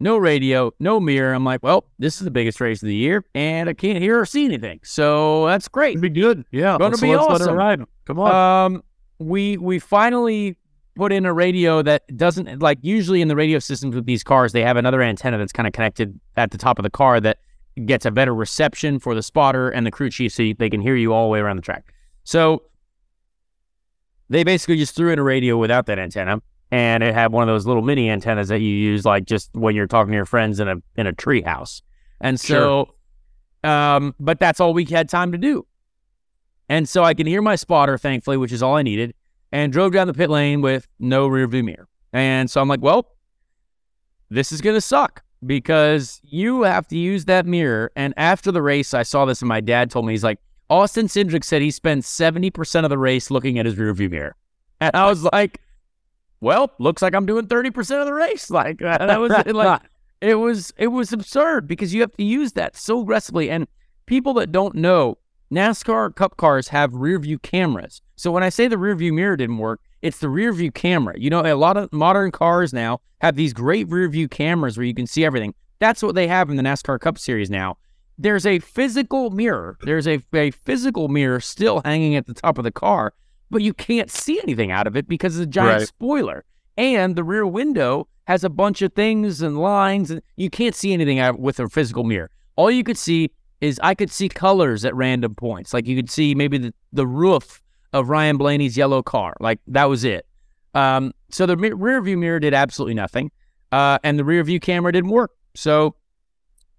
no 0.00 0.16
radio, 0.16 0.72
no 0.80 0.98
mirror. 0.98 1.34
I'm 1.34 1.44
like, 1.44 1.62
well, 1.62 1.84
this 1.98 2.16
is 2.16 2.24
the 2.24 2.30
biggest 2.30 2.60
race 2.60 2.82
of 2.82 2.86
the 2.86 2.94
year, 2.94 3.24
and 3.34 3.68
I 3.68 3.74
can't 3.74 3.98
hear 3.98 4.20
or 4.20 4.26
see 4.26 4.44
anything. 4.44 4.80
So 4.82 5.46
that's 5.46 5.68
great. 5.68 5.90
It'd 5.90 6.02
be 6.02 6.08
good. 6.08 6.44
Yeah. 6.50 6.78
Gonna 6.78 6.96
be 6.96 7.14
awesome. 7.14 7.54
ride. 7.54 7.82
Come 8.06 8.18
on. 8.20 8.72
Um, 8.74 8.82
we 9.18 9.56
we 9.56 9.78
finally 9.78 10.56
put 10.96 11.12
in 11.12 11.26
a 11.26 11.32
radio 11.32 11.82
that 11.82 12.04
doesn't 12.16 12.60
like 12.60 12.78
usually 12.82 13.20
in 13.20 13.28
the 13.28 13.36
radio 13.36 13.58
systems 13.58 13.94
with 13.94 14.06
these 14.06 14.22
cars 14.22 14.52
they 14.52 14.62
have 14.62 14.76
another 14.76 15.02
antenna 15.02 15.36
that's 15.36 15.52
kind 15.52 15.66
of 15.66 15.72
connected 15.72 16.18
at 16.36 16.52
the 16.52 16.58
top 16.58 16.78
of 16.78 16.84
the 16.84 16.90
car 16.90 17.20
that 17.20 17.38
gets 17.86 18.06
a 18.06 18.10
better 18.10 18.34
reception 18.34 18.98
for 18.98 19.14
the 19.14 19.22
spotter 19.22 19.68
and 19.70 19.86
the 19.86 19.90
crew 19.90 20.10
chief 20.10 20.32
so 20.32 20.44
they 20.58 20.70
can 20.70 20.80
hear 20.80 20.94
you 20.94 21.12
all 21.12 21.26
the 21.26 21.30
way 21.30 21.40
around 21.40 21.56
the 21.56 21.62
track. 21.62 21.92
So 22.22 22.62
they 24.28 24.44
basically 24.44 24.76
just 24.76 24.94
threw 24.94 25.12
in 25.12 25.18
a 25.18 25.22
radio 25.22 25.58
without 25.58 25.86
that 25.86 25.98
antenna 25.98 26.40
and 26.70 27.02
it 27.02 27.14
had 27.14 27.32
one 27.32 27.42
of 27.42 27.52
those 27.52 27.66
little 27.66 27.82
mini 27.82 28.08
antennas 28.08 28.48
that 28.48 28.60
you 28.60 28.68
use 28.68 29.04
like 29.04 29.24
just 29.24 29.50
when 29.54 29.74
you're 29.74 29.86
talking 29.86 30.12
to 30.12 30.16
your 30.16 30.24
friends 30.24 30.60
in 30.60 30.68
a 30.68 30.76
in 30.96 31.06
a 31.06 31.12
tree 31.12 31.42
house. 31.42 31.82
And 32.20 32.38
so 32.38 32.94
um 33.64 34.14
but 34.20 34.38
that's 34.38 34.60
all 34.60 34.72
we 34.72 34.84
had 34.84 35.08
time 35.08 35.32
to 35.32 35.38
do. 35.38 35.66
And 36.68 36.88
so 36.88 37.04
I 37.04 37.14
can 37.14 37.26
hear 37.26 37.42
my 37.42 37.56
spotter, 37.56 37.98
thankfully, 37.98 38.36
which 38.36 38.52
is 38.52 38.62
all 38.62 38.76
I 38.76 38.82
needed, 38.82 39.14
and 39.52 39.72
drove 39.72 39.92
down 39.92 40.06
the 40.06 40.14
pit 40.14 40.30
lane 40.30 40.60
with 40.60 40.88
no 40.98 41.26
rear 41.26 41.46
view 41.46 41.62
mirror. 41.62 41.88
And 42.12 42.50
so 42.50 42.60
I'm 42.60 42.68
like, 42.68 42.82
well, 42.82 43.14
this 44.30 44.52
is 44.52 44.60
going 44.60 44.76
to 44.76 44.80
suck 44.80 45.22
because 45.46 46.20
you 46.24 46.62
have 46.62 46.86
to 46.88 46.96
use 46.96 47.26
that 47.26 47.46
mirror. 47.46 47.90
And 47.96 48.14
after 48.16 48.50
the 48.50 48.62
race, 48.62 48.94
I 48.94 49.02
saw 49.02 49.24
this, 49.24 49.42
and 49.42 49.48
my 49.48 49.60
dad 49.60 49.90
told 49.90 50.06
me, 50.06 50.12
he's 50.12 50.24
like, 50.24 50.38
Austin 50.70 51.06
Cindric 51.06 51.44
said 51.44 51.60
he 51.60 51.70
spent 51.70 52.04
70% 52.04 52.84
of 52.84 52.90
the 52.90 52.98
race 52.98 53.30
looking 53.30 53.58
at 53.58 53.66
his 53.66 53.76
rear 53.76 53.92
view 53.92 54.08
mirror. 54.08 54.36
And 54.80 54.94
I 54.96 55.08
was 55.08 55.24
like, 55.24 55.60
well, 56.40 56.72
looks 56.78 57.02
like 57.02 57.14
I'm 57.14 57.26
doing 57.26 57.46
30% 57.46 58.00
of 58.00 58.06
the 58.06 58.12
race. 58.12 58.50
Like, 58.50 58.78
that 58.78 59.20
was 59.20 59.32
like, 59.46 59.82
it 60.20 60.34
was, 60.36 60.72
it 60.76 60.88
was 60.88 61.12
absurd 61.12 61.68
because 61.68 61.92
you 61.92 62.00
have 62.00 62.12
to 62.12 62.24
use 62.24 62.52
that 62.52 62.76
so 62.76 63.02
aggressively. 63.02 63.50
And 63.50 63.68
people 64.06 64.34
that 64.34 64.52
don't 64.52 64.74
know, 64.74 65.18
NASCAR 65.54 66.14
Cup 66.16 66.36
cars 66.36 66.68
have 66.68 66.92
rear 66.94 67.18
view 67.18 67.38
cameras. 67.38 68.02
So 68.16 68.32
when 68.32 68.42
I 68.42 68.48
say 68.48 68.66
the 68.66 68.76
rear 68.76 68.96
view 68.96 69.12
mirror 69.12 69.36
didn't 69.36 69.58
work, 69.58 69.80
it's 70.02 70.18
the 70.18 70.28
rear 70.28 70.52
view 70.52 70.72
camera. 70.72 71.14
You 71.16 71.30
know, 71.30 71.42
a 71.44 71.54
lot 71.54 71.76
of 71.76 71.92
modern 71.92 72.32
cars 72.32 72.72
now 72.72 73.00
have 73.20 73.36
these 73.36 73.52
great 73.52 73.88
rear 73.88 74.08
view 74.08 74.28
cameras 74.28 74.76
where 74.76 74.84
you 74.84 74.94
can 74.94 75.06
see 75.06 75.24
everything. 75.24 75.54
That's 75.78 76.02
what 76.02 76.16
they 76.16 76.26
have 76.26 76.50
in 76.50 76.56
the 76.56 76.62
NASCAR 76.62 76.98
Cup 76.98 77.18
Series 77.18 77.50
now. 77.50 77.78
There's 78.18 78.46
a 78.46 78.58
physical 78.58 79.30
mirror. 79.30 79.78
There's 79.82 80.08
a, 80.08 80.20
a 80.34 80.50
physical 80.50 81.08
mirror 81.08 81.40
still 81.40 81.82
hanging 81.84 82.16
at 82.16 82.26
the 82.26 82.34
top 82.34 82.58
of 82.58 82.64
the 82.64 82.72
car, 82.72 83.12
but 83.50 83.62
you 83.62 83.72
can't 83.72 84.10
see 84.10 84.40
anything 84.42 84.72
out 84.72 84.86
of 84.88 84.96
it 84.96 85.06
because 85.08 85.36
it's 85.38 85.44
a 85.44 85.46
giant 85.46 85.78
Right. 85.78 85.86
spoiler. 85.88 86.44
And 86.76 87.14
the 87.14 87.24
rear 87.24 87.46
window 87.46 88.08
has 88.26 88.42
a 88.42 88.50
bunch 88.50 88.82
of 88.82 88.92
things 88.94 89.40
and 89.40 89.58
lines, 89.58 90.10
and 90.10 90.20
you 90.36 90.50
can't 90.50 90.74
see 90.74 90.92
anything 90.92 91.20
out 91.20 91.38
with 91.38 91.60
a 91.60 91.68
physical 91.68 92.02
mirror. 92.02 92.30
All 92.56 92.70
you 92.70 92.82
could 92.82 92.98
see 92.98 93.30
is 93.64 93.80
I 93.82 93.94
could 93.94 94.10
see 94.10 94.28
colors 94.28 94.84
at 94.84 94.94
random 94.94 95.34
points. 95.34 95.72
Like 95.72 95.86
you 95.86 95.96
could 95.96 96.10
see 96.10 96.34
maybe 96.34 96.58
the, 96.58 96.74
the 96.92 97.06
roof 97.06 97.62
of 97.94 98.10
Ryan 98.10 98.36
Blaney's 98.36 98.76
yellow 98.76 99.02
car. 99.02 99.34
Like 99.40 99.58
that 99.68 99.86
was 99.86 100.04
it. 100.04 100.26
Um, 100.74 101.12
so 101.30 101.46
the 101.46 101.56
rear 101.56 102.02
view 102.02 102.18
mirror 102.18 102.40
did 102.40 102.52
absolutely 102.52 102.94
nothing, 102.94 103.30
uh, 103.72 103.98
and 104.04 104.18
the 104.18 104.24
rear 104.24 104.42
view 104.44 104.60
camera 104.60 104.92
didn't 104.92 105.10
work. 105.10 105.30
So 105.54 105.96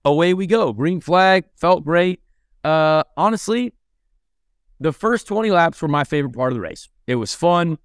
away 0.04 0.34
we 0.36 0.46
go. 0.46 0.74
Green 0.74 1.02
flag 1.02 1.46
felt 1.56 1.84
great. 1.84 2.22
Uh, 2.64 3.04
honestly, 3.18 3.74
the 4.80 4.92
first 4.92 5.28
20 5.28 5.50
laps 5.50 5.82
were 5.82 5.88
my 5.88 6.04
favorite 6.04 6.34
part 6.34 6.52
of 6.52 6.56
the 6.56 6.62
race. 6.62 6.88
It 7.08 7.16
was 7.16 7.34
fun. 7.34 7.80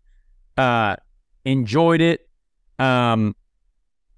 Uh, 0.59 0.97
enjoyed 1.45 2.01
it. 2.01 2.29
Um, 2.79 3.35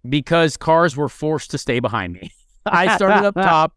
because 0.09 0.57
cars 0.57 0.97
were 0.97 1.09
forced 1.09 1.53
to 1.53 1.59
stay 1.59 1.78
behind 1.78 2.14
me. 2.14 2.33
I 2.66 2.97
started 2.97 3.26
up 3.26 3.35
top 3.35 3.74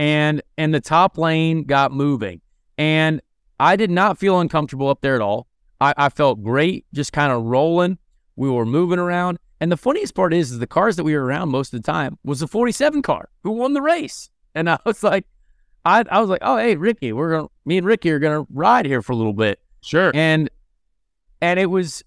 and 0.00 0.40
and 0.56 0.72
the 0.72 0.80
top 0.80 1.18
lane 1.18 1.64
got 1.64 1.92
moving. 1.92 2.40
And 2.78 3.20
I 3.60 3.76
did 3.76 3.90
not 3.90 4.16
feel 4.16 4.40
uncomfortable 4.40 4.88
up 4.88 5.02
there 5.02 5.14
at 5.14 5.20
all. 5.20 5.46
I, 5.78 5.92
I 5.96 6.08
felt 6.08 6.42
great, 6.42 6.86
just 6.94 7.12
kind 7.12 7.30
of 7.30 7.44
rolling. 7.44 7.98
We 8.34 8.48
were 8.48 8.64
moving 8.64 8.98
around. 8.98 9.38
And 9.60 9.70
the 9.70 9.76
funniest 9.76 10.14
part 10.14 10.32
is, 10.32 10.52
is 10.52 10.58
the 10.58 10.66
cars 10.66 10.96
that 10.96 11.04
we 11.04 11.14
were 11.14 11.22
around 11.22 11.50
most 11.50 11.74
of 11.74 11.82
the 11.82 11.92
time 11.92 12.18
was 12.24 12.40
the 12.40 12.48
47 12.48 13.02
car 13.02 13.28
who 13.42 13.50
won 13.50 13.74
the 13.74 13.82
race. 13.82 14.30
And 14.54 14.70
I 14.70 14.78
was 14.86 15.02
like, 15.02 15.26
I, 15.84 16.02
I 16.10 16.20
was 16.20 16.30
like, 16.30 16.40
oh 16.42 16.56
hey 16.56 16.76
Ricky, 16.76 17.12
we're 17.12 17.32
gonna 17.32 17.48
me 17.66 17.76
and 17.76 17.86
Ricky 17.86 18.10
are 18.10 18.18
gonna 18.18 18.46
ride 18.48 18.86
here 18.86 19.02
for 19.02 19.12
a 19.12 19.16
little 19.16 19.34
bit 19.34 19.60
sure. 19.82 20.12
and 20.14 20.48
and 21.42 21.60
it 21.60 21.66
was 21.66 22.02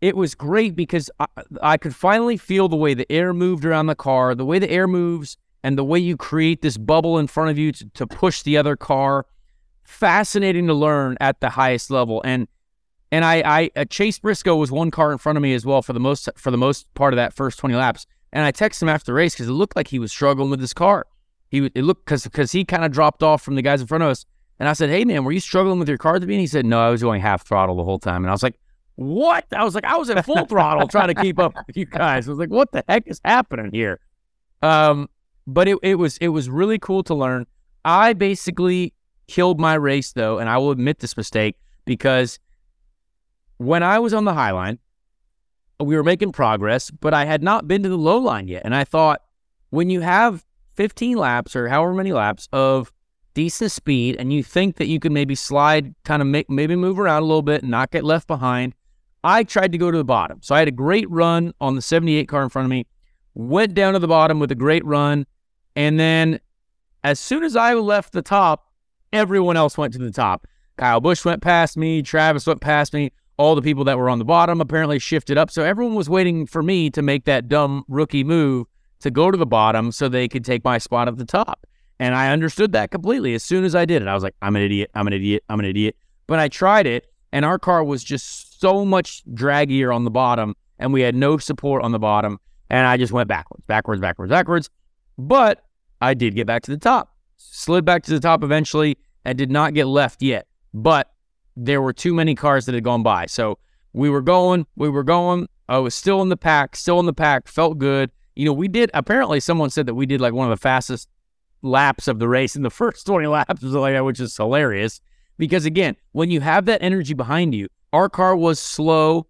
it 0.00 0.16
was 0.16 0.34
great 0.34 0.74
because 0.74 1.10
I, 1.20 1.26
I 1.62 1.76
could 1.76 1.94
finally 1.94 2.38
feel 2.38 2.68
the 2.68 2.76
way 2.76 2.94
the 2.94 3.10
air 3.12 3.34
moved 3.34 3.66
around 3.66 3.86
the 3.86 3.94
car, 3.94 4.34
the 4.34 4.44
way 4.46 4.58
the 4.58 4.70
air 4.70 4.86
moves, 4.86 5.36
and 5.64 5.78
the 5.78 5.82
way 5.82 5.98
you 5.98 6.16
create 6.16 6.60
this 6.60 6.76
bubble 6.76 7.18
in 7.18 7.26
front 7.26 7.50
of 7.50 7.58
you 7.58 7.72
to, 7.72 7.88
to 7.94 8.06
push 8.06 8.42
the 8.42 8.56
other 8.56 8.76
car. 8.76 9.26
Fascinating 9.82 10.66
to 10.66 10.74
learn 10.74 11.16
at 11.20 11.40
the 11.40 11.50
highest 11.50 11.90
level, 11.90 12.22
and 12.24 12.46
and 13.12 13.24
I, 13.24 13.42
I 13.44 13.70
uh, 13.76 13.84
Chase 13.84 14.18
Briscoe 14.18 14.56
was 14.56 14.70
one 14.70 14.90
car 14.90 15.12
in 15.12 15.18
front 15.18 15.36
of 15.36 15.42
me 15.42 15.52
as 15.54 15.66
well 15.66 15.82
for 15.82 15.92
the 15.92 16.00
most 16.00 16.28
for 16.36 16.50
the 16.50 16.56
most 16.56 16.92
part 16.94 17.12
of 17.12 17.16
that 17.16 17.34
first 17.34 17.58
twenty 17.58 17.74
laps, 17.74 18.06
and 18.32 18.44
I 18.44 18.52
texted 18.52 18.82
him 18.82 18.88
after 18.88 19.06
the 19.06 19.12
race 19.12 19.34
because 19.34 19.48
it 19.48 19.52
looked 19.52 19.76
like 19.76 19.88
he 19.88 19.98
was 19.98 20.10
struggling 20.10 20.48
with 20.48 20.60
his 20.60 20.72
car. 20.72 21.06
He 21.48 21.70
it 21.74 21.82
looked 21.82 22.06
because 22.06 22.24
because 22.24 22.52
he 22.52 22.64
kind 22.64 22.84
of 22.84 22.92
dropped 22.92 23.22
off 23.22 23.42
from 23.42 23.56
the 23.56 23.62
guys 23.62 23.82
in 23.82 23.86
front 23.86 24.04
of 24.04 24.10
us, 24.10 24.24
and 24.58 24.70
I 24.70 24.72
said, 24.72 24.88
"Hey 24.88 25.04
man, 25.04 25.22
were 25.22 25.32
you 25.32 25.40
struggling 25.40 25.78
with 25.78 25.88
your 25.88 25.98
car 25.98 26.18
to 26.18 26.26
be?" 26.26 26.34
And 26.34 26.40
he 26.40 26.46
said, 26.46 26.64
"No, 26.64 26.80
I 26.80 26.88
was 26.88 27.02
going 27.02 27.20
half 27.20 27.46
throttle 27.46 27.76
the 27.76 27.84
whole 27.84 27.98
time." 27.98 28.24
And 28.24 28.30
I 28.30 28.32
was 28.32 28.42
like, 28.42 28.58
"What?" 28.94 29.44
I 29.52 29.64
was 29.64 29.74
like, 29.74 29.84
"I 29.84 29.96
was 29.96 30.08
at 30.08 30.24
full 30.24 30.46
throttle 30.46 30.88
trying 30.88 31.08
to 31.08 31.14
keep 31.14 31.38
up 31.38 31.54
with 31.66 31.76
you 31.76 31.84
guys." 31.84 32.26
I 32.26 32.30
was 32.30 32.38
like, 32.38 32.50
"What 32.50 32.72
the 32.72 32.82
heck 32.88 33.06
is 33.06 33.20
happening 33.22 33.70
here?" 33.70 34.00
Um, 34.62 35.10
but 35.46 35.68
it 35.68 35.78
it 35.82 35.96
was 35.96 36.16
it 36.18 36.28
was 36.28 36.48
really 36.48 36.78
cool 36.78 37.02
to 37.04 37.14
learn. 37.14 37.46
I 37.84 38.12
basically 38.12 38.94
killed 39.26 39.60
my 39.60 39.74
race 39.74 40.12
though, 40.12 40.38
and 40.38 40.48
I 40.48 40.58
will 40.58 40.70
admit 40.70 40.98
this 40.98 41.16
mistake 41.16 41.56
because 41.84 42.38
when 43.58 43.82
I 43.82 43.98
was 43.98 44.14
on 44.14 44.24
the 44.24 44.34
high 44.34 44.50
line, 44.50 44.78
we 45.80 45.96
were 45.96 46.04
making 46.04 46.32
progress, 46.32 46.90
but 46.90 47.14
I 47.14 47.24
had 47.24 47.42
not 47.42 47.68
been 47.68 47.82
to 47.82 47.88
the 47.88 47.96
low 47.96 48.18
line 48.18 48.48
yet, 48.48 48.62
and 48.64 48.74
I 48.74 48.84
thought 48.84 49.22
when 49.70 49.90
you 49.90 50.00
have 50.00 50.44
15 50.74 51.16
laps 51.16 51.54
or 51.56 51.68
however 51.68 51.94
many 51.94 52.12
laps 52.12 52.48
of 52.52 52.92
decent 53.34 53.72
speed 53.72 54.16
and 54.18 54.32
you 54.32 54.42
think 54.42 54.76
that 54.76 54.86
you 54.86 55.00
can 55.00 55.12
maybe 55.12 55.34
slide, 55.34 55.94
kind 56.04 56.22
of 56.22 56.28
make 56.28 56.48
maybe 56.48 56.76
move 56.76 56.98
around 56.98 57.22
a 57.22 57.26
little 57.26 57.42
bit 57.42 57.62
and 57.62 57.70
not 57.70 57.90
get 57.90 58.04
left 58.04 58.26
behind. 58.26 58.74
I 59.22 59.42
tried 59.42 59.72
to 59.72 59.78
go 59.78 59.90
to 59.90 59.98
the 59.98 60.04
bottom. 60.04 60.38
So 60.42 60.54
I 60.54 60.60
had 60.60 60.68
a 60.68 60.72
great 60.72 61.10
run 61.10 61.54
on 61.60 61.74
the 61.74 61.82
78 61.82 62.28
car 62.28 62.42
in 62.42 62.48
front 62.50 62.66
of 62.66 62.70
me, 62.70 62.86
went 63.34 63.74
down 63.74 63.94
to 63.94 63.98
the 63.98 64.08
bottom 64.08 64.38
with 64.38 64.52
a 64.52 64.54
great 64.54 64.84
run, 64.84 65.26
and 65.76 65.98
then 65.98 66.40
as 67.02 67.20
soon 67.20 67.44
as 67.44 67.56
I 67.56 67.74
left 67.74 68.12
the 68.12 68.22
top, 68.22 68.72
everyone 69.12 69.56
else 69.56 69.76
went 69.76 69.92
to 69.94 69.98
the 69.98 70.10
top. 70.10 70.46
Kyle 70.76 71.00
Busch 71.00 71.24
went 71.24 71.42
past 71.42 71.76
me, 71.76 72.02
Travis 72.02 72.46
went 72.46 72.60
past 72.60 72.92
me, 72.92 73.12
all 73.36 73.54
the 73.54 73.62
people 73.62 73.84
that 73.84 73.98
were 73.98 74.08
on 74.08 74.18
the 74.18 74.24
bottom 74.24 74.60
apparently 74.60 74.98
shifted 74.98 75.36
up. 75.36 75.50
So 75.50 75.62
everyone 75.62 75.94
was 75.94 76.08
waiting 76.08 76.46
for 76.46 76.62
me 76.62 76.90
to 76.90 77.02
make 77.02 77.24
that 77.24 77.48
dumb 77.48 77.84
rookie 77.88 78.24
move 78.24 78.66
to 79.00 79.10
go 79.10 79.30
to 79.30 79.36
the 79.36 79.46
bottom 79.46 79.92
so 79.92 80.08
they 80.08 80.28
could 80.28 80.44
take 80.44 80.64
my 80.64 80.78
spot 80.78 81.08
at 81.08 81.18
the 81.18 81.24
top. 81.24 81.66
And 82.00 82.14
I 82.14 82.32
understood 82.32 82.72
that 82.72 82.90
completely. 82.90 83.34
As 83.34 83.42
soon 83.42 83.64
as 83.64 83.74
I 83.74 83.84
did 83.84 84.02
it, 84.02 84.08
I 84.08 84.14
was 84.14 84.22
like, 84.22 84.34
I'm 84.42 84.56
an 84.56 84.62
idiot. 84.62 84.90
I'm 84.94 85.06
an 85.06 85.12
idiot. 85.12 85.44
I'm 85.48 85.60
an 85.60 85.66
idiot. 85.66 85.96
But 86.26 86.38
I 86.38 86.48
tried 86.48 86.86
it, 86.86 87.06
and 87.32 87.44
our 87.44 87.58
car 87.58 87.84
was 87.84 88.02
just 88.02 88.60
so 88.60 88.84
much 88.84 89.22
draggier 89.32 89.94
on 89.94 90.04
the 90.04 90.10
bottom, 90.10 90.56
and 90.78 90.92
we 90.92 91.02
had 91.02 91.14
no 91.14 91.38
support 91.38 91.82
on 91.82 91.92
the 91.92 91.98
bottom. 91.98 92.40
and 92.70 92.86
I 92.86 92.96
just 92.96 93.12
went 93.12 93.28
backwards, 93.28 93.64
backwards, 93.66 94.00
backwards, 94.00 94.30
backwards. 94.30 94.70
But 95.18 95.64
I 96.00 96.14
did 96.14 96.34
get 96.34 96.46
back 96.46 96.62
to 96.64 96.70
the 96.70 96.76
top, 96.76 97.14
slid 97.36 97.84
back 97.84 98.02
to 98.04 98.10
the 98.10 98.20
top 98.20 98.42
eventually, 98.42 98.98
and 99.24 99.38
did 99.38 99.50
not 99.50 99.74
get 99.74 99.86
left 99.86 100.22
yet. 100.22 100.46
But 100.72 101.12
there 101.56 101.80
were 101.80 101.92
too 101.92 102.14
many 102.14 102.34
cars 102.34 102.66
that 102.66 102.74
had 102.74 102.84
gone 102.84 103.02
by. 103.02 103.26
So 103.26 103.58
we 103.92 104.10
were 104.10 104.22
going, 104.22 104.66
we 104.76 104.88
were 104.88 105.04
going. 105.04 105.48
I 105.68 105.78
was 105.78 105.94
still 105.94 106.20
in 106.20 106.28
the 106.28 106.36
pack, 106.36 106.76
still 106.76 107.00
in 107.00 107.06
the 107.06 107.12
pack, 107.12 107.48
felt 107.48 107.78
good. 107.78 108.10
You 108.34 108.44
know, 108.44 108.52
we 108.52 108.68
did, 108.68 108.90
apparently, 108.92 109.40
someone 109.40 109.70
said 109.70 109.86
that 109.86 109.94
we 109.94 110.06
did 110.06 110.20
like 110.20 110.34
one 110.34 110.50
of 110.50 110.56
the 110.56 110.60
fastest 110.60 111.08
laps 111.62 112.08
of 112.08 112.18
the 112.18 112.28
race 112.28 112.56
in 112.56 112.62
the 112.62 112.70
first 112.70 113.06
20 113.06 113.26
laps, 113.26 113.62
like 113.62 113.94
that, 113.94 114.04
which 114.04 114.20
is 114.20 114.36
hilarious. 114.36 115.00
Because 115.38 115.64
again, 115.64 115.96
when 116.12 116.30
you 116.30 116.40
have 116.40 116.66
that 116.66 116.82
energy 116.82 117.14
behind 117.14 117.54
you, 117.54 117.68
our 117.92 118.08
car 118.08 118.36
was 118.36 118.58
slow, 118.58 119.26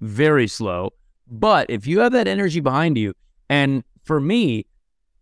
very 0.00 0.46
slow. 0.46 0.92
But 1.28 1.70
if 1.70 1.86
you 1.86 2.00
have 2.00 2.12
that 2.12 2.28
energy 2.28 2.60
behind 2.60 2.98
you, 2.98 3.14
and 3.48 3.84
for 4.04 4.20
me, 4.20 4.66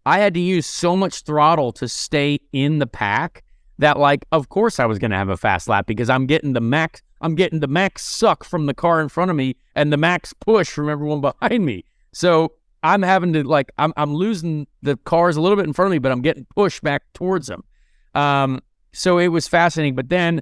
I 0.08 0.20
had 0.20 0.32
to 0.34 0.40
use 0.40 0.64
so 0.64 0.96
much 0.96 1.20
throttle 1.20 1.70
to 1.72 1.86
stay 1.86 2.40
in 2.54 2.78
the 2.78 2.86
pack 2.86 3.44
that, 3.78 3.98
like, 3.98 4.24
of 4.32 4.48
course 4.48 4.80
I 4.80 4.86
was 4.86 4.98
going 4.98 5.10
to 5.10 5.18
have 5.18 5.28
a 5.28 5.36
fast 5.36 5.68
lap 5.68 5.86
because 5.86 6.08
I'm 6.08 6.24
getting 6.24 6.54
the 6.54 6.62
max, 6.62 7.02
I'm 7.20 7.34
getting 7.34 7.60
the 7.60 7.66
max 7.68 8.06
suck 8.06 8.42
from 8.42 8.64
the 8.64 8.72
car 8.72 9.02
in 9.02 9.10
front 9.10 9.30
of 9.30 9.36
me 9.36 9.56
and 9.74 9.92
the 9.92 9.98
max 9.98 10.32
push 10.32 10.70
from 10.70 10.88
everyone 10.88 11.20
behind 11.42 11.66
me. 11.66 11.84
So 12.14 12.52
I'm 12.82 13.02
having 13.02 13.34
to 13.34 13.44
like, 13.44 13.70
I'm 13.76 13.92
I'm 13.98 14.14
losing 14.14 14.66
the 14.80 14.96
cars 14.96 15.36
a 15.36 15.42
little 15.42 15.56
bit 15.56 15.66
in 15.66 15.74
front 15.74 15.88
of 15.88 15.92
me, 15.92 15.98
but 15.98 16.10
I'm 16.10 16.22
getting 16.22 16.46
pushed 16.56 16.82
back 16.82 17.02
towards 17.12 17.48
them. 17.48 17.62
Um, 18.14 18.62
so 18.94 19.18
it 19.18 19.28
was 19.28 19.46
fascinating. 19.46 19.94
But 19.94 20.08
then 20.08 20.40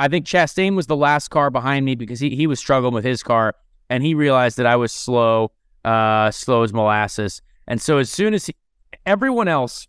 I 0.00 0.08
think 0.08 0.26
Chastain 0.26 0.74
was 0.74 0.88
the 0.88 0.96
last 0.96 1.28
car 1.28 1.50
behind 1.52 1.84
me 1.84 1.94
because 1.94 2.18
he 2.18 2.34
he 2.34 2.48
was 2.48 2.58
struggling 2.58 2.94
with 2.94 3.04
his 3.04 3.22
car 3.22 3.54
and 3.88 4.02
he 4.02 4.14
realized 4.14 4.56
that 4.56 4.66
I 4.66 4.74
was 4.74 4.92
slow, 4.92 5.52
uh, 5.84 6.32
slow 6.32 6.64
as 6.64 6.72
molasses. 6.72 7.42
And 7.68 7.80
so 7.80 7.98
as 7.98 8.10
soon 8.10 8.34
as 8.34 8.46
he, 8.46 8.54
everyone 9.08 9.48
else 9.48 9.88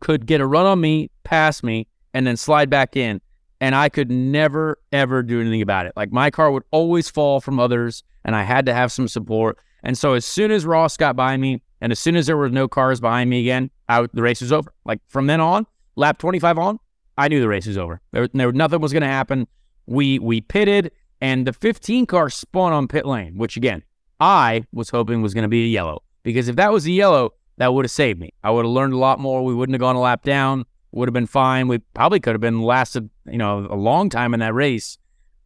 could 0.00 0.24
get 0.24 0.40
a 0.40 0.46
run 0.46 0.64
on 0.64 0.80
me, 0.80 1.10
pass 1.24 1.62
me, 1.62 1.88
and 2.14 2.24
then 2.24 2.36
slide 2.36 2.70
back 2.70 2.96
in, 2.96 3.20
and 3.60 3.74
I 3.74 3.88
could 3.88 4.10
never 4.10 4.78
ever 4.92 5.24
do 5.24 5.40
anything 5.40 5.60
about 5.60 5.86
it. 5.86 5.92
Like 5.96 6.12
my 6.12 6.30
car 6.30 6.52
would 6.52 6.62
always 6.70 7.10
fall 7.10 7.40
from 7.40 7.58
others, 7.58 8.04
and 8.24 8.36
I 8.36 8.44
had 8.44 8.64
to 8.66 8.74
have 8.74 8.92
some 8.92 9.08
support. 9.08 9.58
And 9.82 9.98
so 9.98 10.14
as 10.14 10.24
soon 10.24 10.52
as 10.52 10.64
Ross 10.64 10.96
got 10.96 11.16
by 11.16 11.36
me, 11.36 11.62
and 11.80 11.90
as 11.90 11.98
soon 11.98 12.14
as 12.14 12.26
there 12.26 12.36
were 12.36 12.48
no 12.48 12.68
cars 12.68 13.00
behind 13.00 13.28
me 13.28 13.40
again, 13.40 13.70
I, 13.88 14.06
the 14.12 14.22
race 14.22 14.40
was 14.40 14.52
over. 14.52 14.72
Like 14.84 15.00
from 15.08 15.26
then 15.26 15.40
on, 15.40 15.66
lap 15.96 16.18
25 16.18 16.58
on, 16.58 16.78
I 17.16 17.26
knew 17.26 17.40
the 17.40 17.48
race 17.48 17.66
was 17.66 17.78
over. 17.78 18.00
There, 18.12 18.28
there 18.32 18.52
nothing 18.52 18.80
was 18.80 18.92
going 18.92 19.02
to 19.02 19.08
happen. 19.08 19.48
We 19.86 20.20
we 20.20 20.40
pitted 20.42 20.92
and 21.20 21.44
the 21.44 21.52
15 21.52 22.06
car 22.06 22.30
spun 22.30 22.72
on 22.72 22.86
pit 22.86 23.04
lane, 23.04 23.36
which 23.36 23.56
again, 23.56 23.82
I 24.20 24.64
was 24.72 24.90
hoping 24.90 25.22
was 25.22 25.34
going 25.34 25.42
to 25.42 25.48
be 25.48 25.64
a 25.64 25.68
yellow 25.68 26.02
because 26.22 26.46
if 26.48 26.56
that 26.56 26.72
was 26.72 26.86
a 26.86 26.92
yellow, 26.92 27.32
that 27.58 27.74
would 27.74 27.84
have 27.84 27.90
saved 27.90 28.18
me. 28.18 28.32
I 28.42 28.50
would 28.50 28.64
have 28.64 28.72
learned 28.72 28.94
a 28.94 28.98
lot 28.98 29.20
more. 29.20 29.44
We 29.44 29.54
wouldn't 29.54 29.74
have 29.74 29.80
gone 29.80 29.96
a 29.96 30.00
lap 30.00 30.24
down. 30.24 30.64
Would 30.92 31.08
have 31.08 31.14
been 31.14 31.26
fine. 31.26 31.68
We 31.68 31.78
probably 31.78 32.18
could 32.18 32.32
have 32.32 32.40
been 32.40 32.62
lasted, 32.62 33.10
you 33.26 33.36
know, 33.36 33.66
a 33.70 33.76
long 33.76 34.08
time 34.08 34.32
in 34.32 34.40
that 34.40 34.54
race 34.54 34.96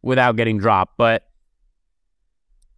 without 0.01 0.35
getting 0.35 0.57
dropped. 0.57 0.97
But 0.97 1.27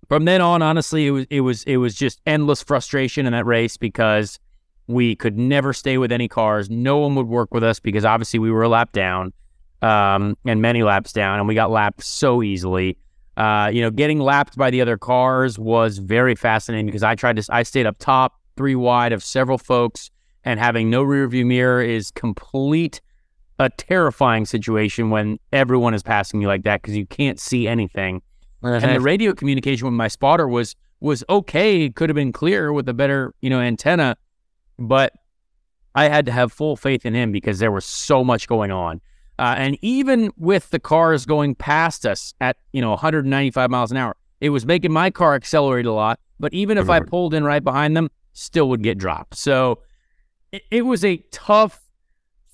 from 0.07 0.25
then 0.25 0.41
on, 0.41 0.61
honestly, 0.61 1.07
it 1.07 1.11
was 1.11 1.25
it 1.29 1.41
was 1.41 1.63
it 1.63 1.77
was 1.77 1.95
just 1.95 2.21
endless 2.25 2.63
frustration 2.63 3.25
in 3.25 3.33
that 3.33 3.45
race 3.45 3.77
because 3.77 4.39
we 4.87 5.15
could 5.15 5.37
never 5.37 5.73
stay 5.73 5.97
with 5.97 6.11
any 6.11 6.27
cars. 6.27 6.69
No 6.69 6.97
one 6.97 7.15
would 7.15 7.27
work 7.27 7.53
with 7.53 7.63
us 7.63 7.79
because 7.79 8.05
obviously 8.05 8.39
we 8.39 8.51
were 8.51 8.63
a 8.63 8.69
lap 8.69 8.91
down 8.91 9.33
um, 9.81 10.37
and 10.45 10.61
many 10.61 10.83
laps 10.83 11.11
down, 11.13 11.39
and 11.39 11.47
we 11.47 11.55
got 11.55 11.71
lapped 11.71 12.03
so 12.03 12.41
easily. 12.41 12.97
Uh, 13.37 13.69
you 13.73 13.81
know, 13.81 13.91
getting 13.91 14.19
lapped 14.19 14.57
by 14.57 14.69
the 14.69 14.81
other 14.81 14.97
cars 14.97 15.59
was 15.59 15.97
very 15.97 16.35
fascinating 16.35 16.85
because 16.85 17.03
I 17.03 17.15
tried 17.15 17.35
to, 17.35 17.45
I 17.53 17.63
stayed 17.63 17.85
up 17.85 17.97
top, 17.99 18.39
three 18.55 18.75
wide 18.75 19.13
of 19.13 19.23
several 19.23 19.57
folks, 19.57 20.11
and 20.43 20.59
having 20.59 20.89
no 20.89 21.03
rear 21.03 21.27
view 21.27 21.45
mirror 21.45 21.81
is 21.81 22.11
complete 22.11 23.01
a 23.59 23.69
terrifying 23.69 24.45
situation 24.45 25.09
when 25.09 25.39
everyone 25.53 25.93
is 25.93 26.03
passing 26.03 26.41
you 26.41 26.47
like 26.47 26.63
that 26.63 26.81
because 26.81 26.95
you 26.95 27.05
can't 27.05 27.39
see 27.39 27.67
anything. 27.67 28.21
And 28.83 28.95
the 28.95 29.01
radio 29.01 29.33
communication 29.33 29.85
with 29.85 29.93
my 29.93 30.07
spotter 30.07 30.47
was 30.47 30.75
was 30.99 31.23
okay. 31.29 31.83
It 31.83 31.95
could 31.95 32.09
have 32.09 32.15
been 32.15 32.33
clearer 32.33 32.73
with 32.73 32.89
a 32.89 32.93
better, 32.93 33.33
you 33.41 33.49
know, 33.49 33.59
antenna, 33.59 34.17
but 34.79 35.13
I 35.93 36.09
had 36.09 36.25
to 36.25 36.31
have 36.31 36.51
full 36.51 36.75
faith 36.75 37.05
in 37.05 37.13
him 37.13 37.31
because 37.31 37.59
there 37.59 37.71
was 37.71 37.85
so 37.85 38.23
much 38.23 38.47
going 38.47 38.71
on. 38.71 39.01
Uh, 39.37 39.55
and 39.57 39.77
even 39.81 40.31
with 40.37 40.69
the 40.69 40.79
cars 40.79 41.25
going 41.25 41.55
past 41.55 42.05
us 42.05 42.33
at 42.39 42.57
you 42.73 42.81
know 42.81 42.91
195 42.91 43.69
miles 43.69 43.91
an 43.91 43.97
hour, 43.97 44.15
it 44.41 44.49
was 44.49 44.65
making 44.65 44.91
my 44.91 45.09
car 45.09 45.35
accelerate 45.35 45.85
a 45.85 45.91
lot. 45.91 46.19
But 46.39 46.53
even 46.53 46.77
if 46.77 46.89
I 46.89 46.99
pulled 46.99 47.33
in 47.33 47.45
right 47.45 47.63
behind 47.63 47.95
them, 47.95 48.09
still 48.35 48.69
would 48.69 48.83
get 48.83 48.99
dropped. 48.99 49.35
So 49.35 49.79
it, 50.51 50.63
it 50.69 50.81
was 50.83 51.03
a 51.03 51.17
tough 51.31 51.81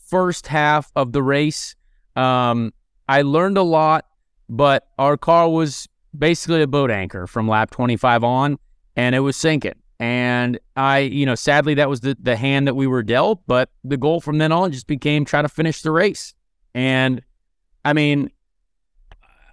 first 0.07 0.47
half 0.47 0.91
of 0.95 1.11
the 1.11 1.21
race. 1.21 1.75
Um, 2.15 2.73
I 3.09 3.23
learned 3.23 3.57
a 3.57 3.63
lot, 3.63 4.05
but 4.47 4.87
our 4.97 5.17
car 5.17 5.49
was 5.49 5.89
basically 6.17 6.61
a 6.61 6.67
boat 6.67 6.91
anchor 6.91 7.27
from 7.27 7.47
lap 7.47 7.71
25 7.71 8.23
on, 8.23 8.59
and 8.95 9.15
it 9.15 9.19
was 9.19 9.35
sinking. 9.35 9.73
And 9.99 10.59
I, 10.75 10.99
you 10.99 11.25
know, 11.25 11.35
sadly 11.35 11.75
that 11.75 11.89
was 11.89 12.01
the 12.01 12.17
the 12.19 12.35
hand 12.35 12.67
that 12.67 12.73
we 12.73 12.87
were 12.87 13.03
dealt. 13.03 13.41
But 13.45 13.69
the 13.83 13.97
goal 13.97 14.19
from 14.19 14.39
then 14.39 14.51
on 14.51 14.71
just 14.71 14.87
became 14.87 15.25
try 15.25 15.41
to 15.41 15.49
finish 15.49 15.81
the 15.81 15.91
race. 15.91 16.33
And 16.73 17.21
I 17.85 17.93
mean, 17.93 18.31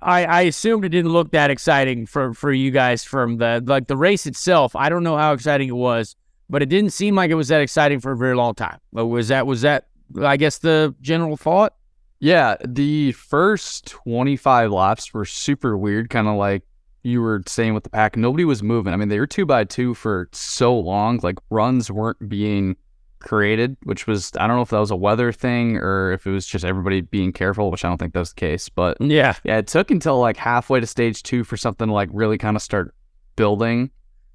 I, 0.01 0.24
I 0.24 0.40
assumed 0.42 0.84
it 0.84 0.90
didn't 0.90 1.12
look 1.12 1.30
that 1.32 1.51
exciting 1.51 2.07
for, 2.07 2.34
for 2.34 2.53
you 2.53 2.70
guys 2.70 3.05
from 3.05 3.38
the 3.38 3.62
like 3.66 3.86
the 3.86 3.96
race 3.96 4.26
itself. 4.26 4.76
I 4.76 4.88
don't 4.88 5.03
know 5.03 5.16
how 5.16 5.32
exciting 5.32 5.68
it 5.68 5.76
was, 5.76 6.16
but 6.49 6.62
it 6.62 6.66
didn't 6.66 6.90
seem 6.90 7.14
like 7.14 7.30
it 7.30 7.34
was 7.34 7.49
that 7.49 7.61
exciting 7.61 8.01
for 8.01 8.12
a 8.12 8.16
very 8.16 8.36
long 8.36 8.55
time. 8.55 8.78
But 8.92 9.07
was 9.07 9.28
that 9.28 9.46
was 9.46 9.62
that 9.62 9.88
I 10.22 10.36
guess 10.36 10.59
the 10.59 10.94
general 11.01 11.36
thought? 11.36 11.74
Yeah, 12.20 12.57
the 12.66 13.12
first 13.12 13.86
25 13.86 14.72
laps 14.72 15.14
were 15.14 15.24
super 15.24 15.76
weird, 15.76 16.11
kind 16.11 16.26
of 16.26 16.36
like 16.36 16.62
you 17.03 17.22
were 17.22 17.42
saying 17.46 17.74
with 17.74 17.84
the 17.84 17.90
pack. 17.90 18.16
Nobody 18.16 18.44
was 18.44 18.62
moving. 18.62 18.92
I 18.92 18.96
mean, 18.96 19.09
they 19.09 19.20
were 19.20 19.26
two 19.26 19.46
by 19.46 19.64
two 19.64 19.94
for 19.94 20.28
so 20.32 20.76
long. 20.76 21.20
Like 21.22 21.38
runs 21.51 21.90
weren't 21.90 22.28
being 22.28 22.76
created, 23.21 23.77
which 23.83 24.07
was 24.07 24.33
I 24.39 24.47
don't 24.47 24.57
know 24.57 24.62
if 24.62 24.71
that 24.71 24.79
was 24.79 24.91
a 24.91 24.97
weather 24.97 25.33
thing 25.33 25.77
or 25.77 26.12
if 26.12 26.27
it 26.27 26.31
was 26.31 26.47
just 26.47 26.64
everybody 26.64 27.01
being 27.01 27.33
careful, 27.33 27.71
which 27.71 27.85
I 27.85 27.89
don't 27.89 27.99
think 27.99 28.14
that's 28.14 28.33
the 28.33 28.41
case. 28.41 28.69
But 28.69 28.97
yeah, 29.01 29.35
yeah, 29.45 29.59
it 29.59 29.66
took 29.66 29.91
until 29.91 30.19
like 30.19 30.37
halfway 30.37 30.81
to 30.81 30.87
stage 30.87 31.23
two 31.23 31.45
for 31.45 31.57
something 31.57 31.89
to 31.89 31.93
like 31.93 32.11
really 32.12 32.39
kind 32.39 32.57
of 32.57 32.62
start 32.62 32.95
building. 33.37 33.91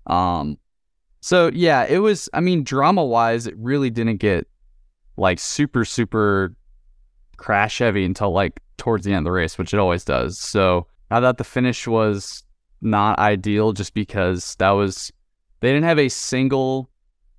Um, 0.07 0.57
so 1.21 1.49
yeah, 1.53 1.85
it 1.85 1.99
was. 1.99 2.29
I 2.33 2.41
mean, 2.41 2.63
drama 2.63 3.03
wise, 3.03 3.47
it 3.47 3.55
really 3.57 3.89
didn't 3.89 4.17
get 4.17 4.47
like 5.17 5.39
super 5.39 5.85
super 5.85 6.55
crash 7.37 7.79
heavy 7.79 8.05
until 8.05 8.31
like 8.31 8.59
towards 8.77 9.05
the 9.05 9.11
end 9.11 9.19
of 9.19 9.25
the 9.25 9.31
race, 9.31 9.57
which 9.57 9.73
it 9.73 9.79
always 9.79 10.03
does. 10.03 10.37
So 10.37 10.87
I 11.11 11.19
thought 11.19 11.37
the 11.37 11.43
finish 11.43 11.87
was 11.87 12.43
not 12.81 13.17
ideal 13.19 13.71
just 13.71 13.93
because 13.93 14.55
that 14.55 14.71
was 14.71 15.11
they 15.61 15.69
didn't 15.69 15.85
have 15.85 15.99
a 15.99 16.09
single 16.09 16.89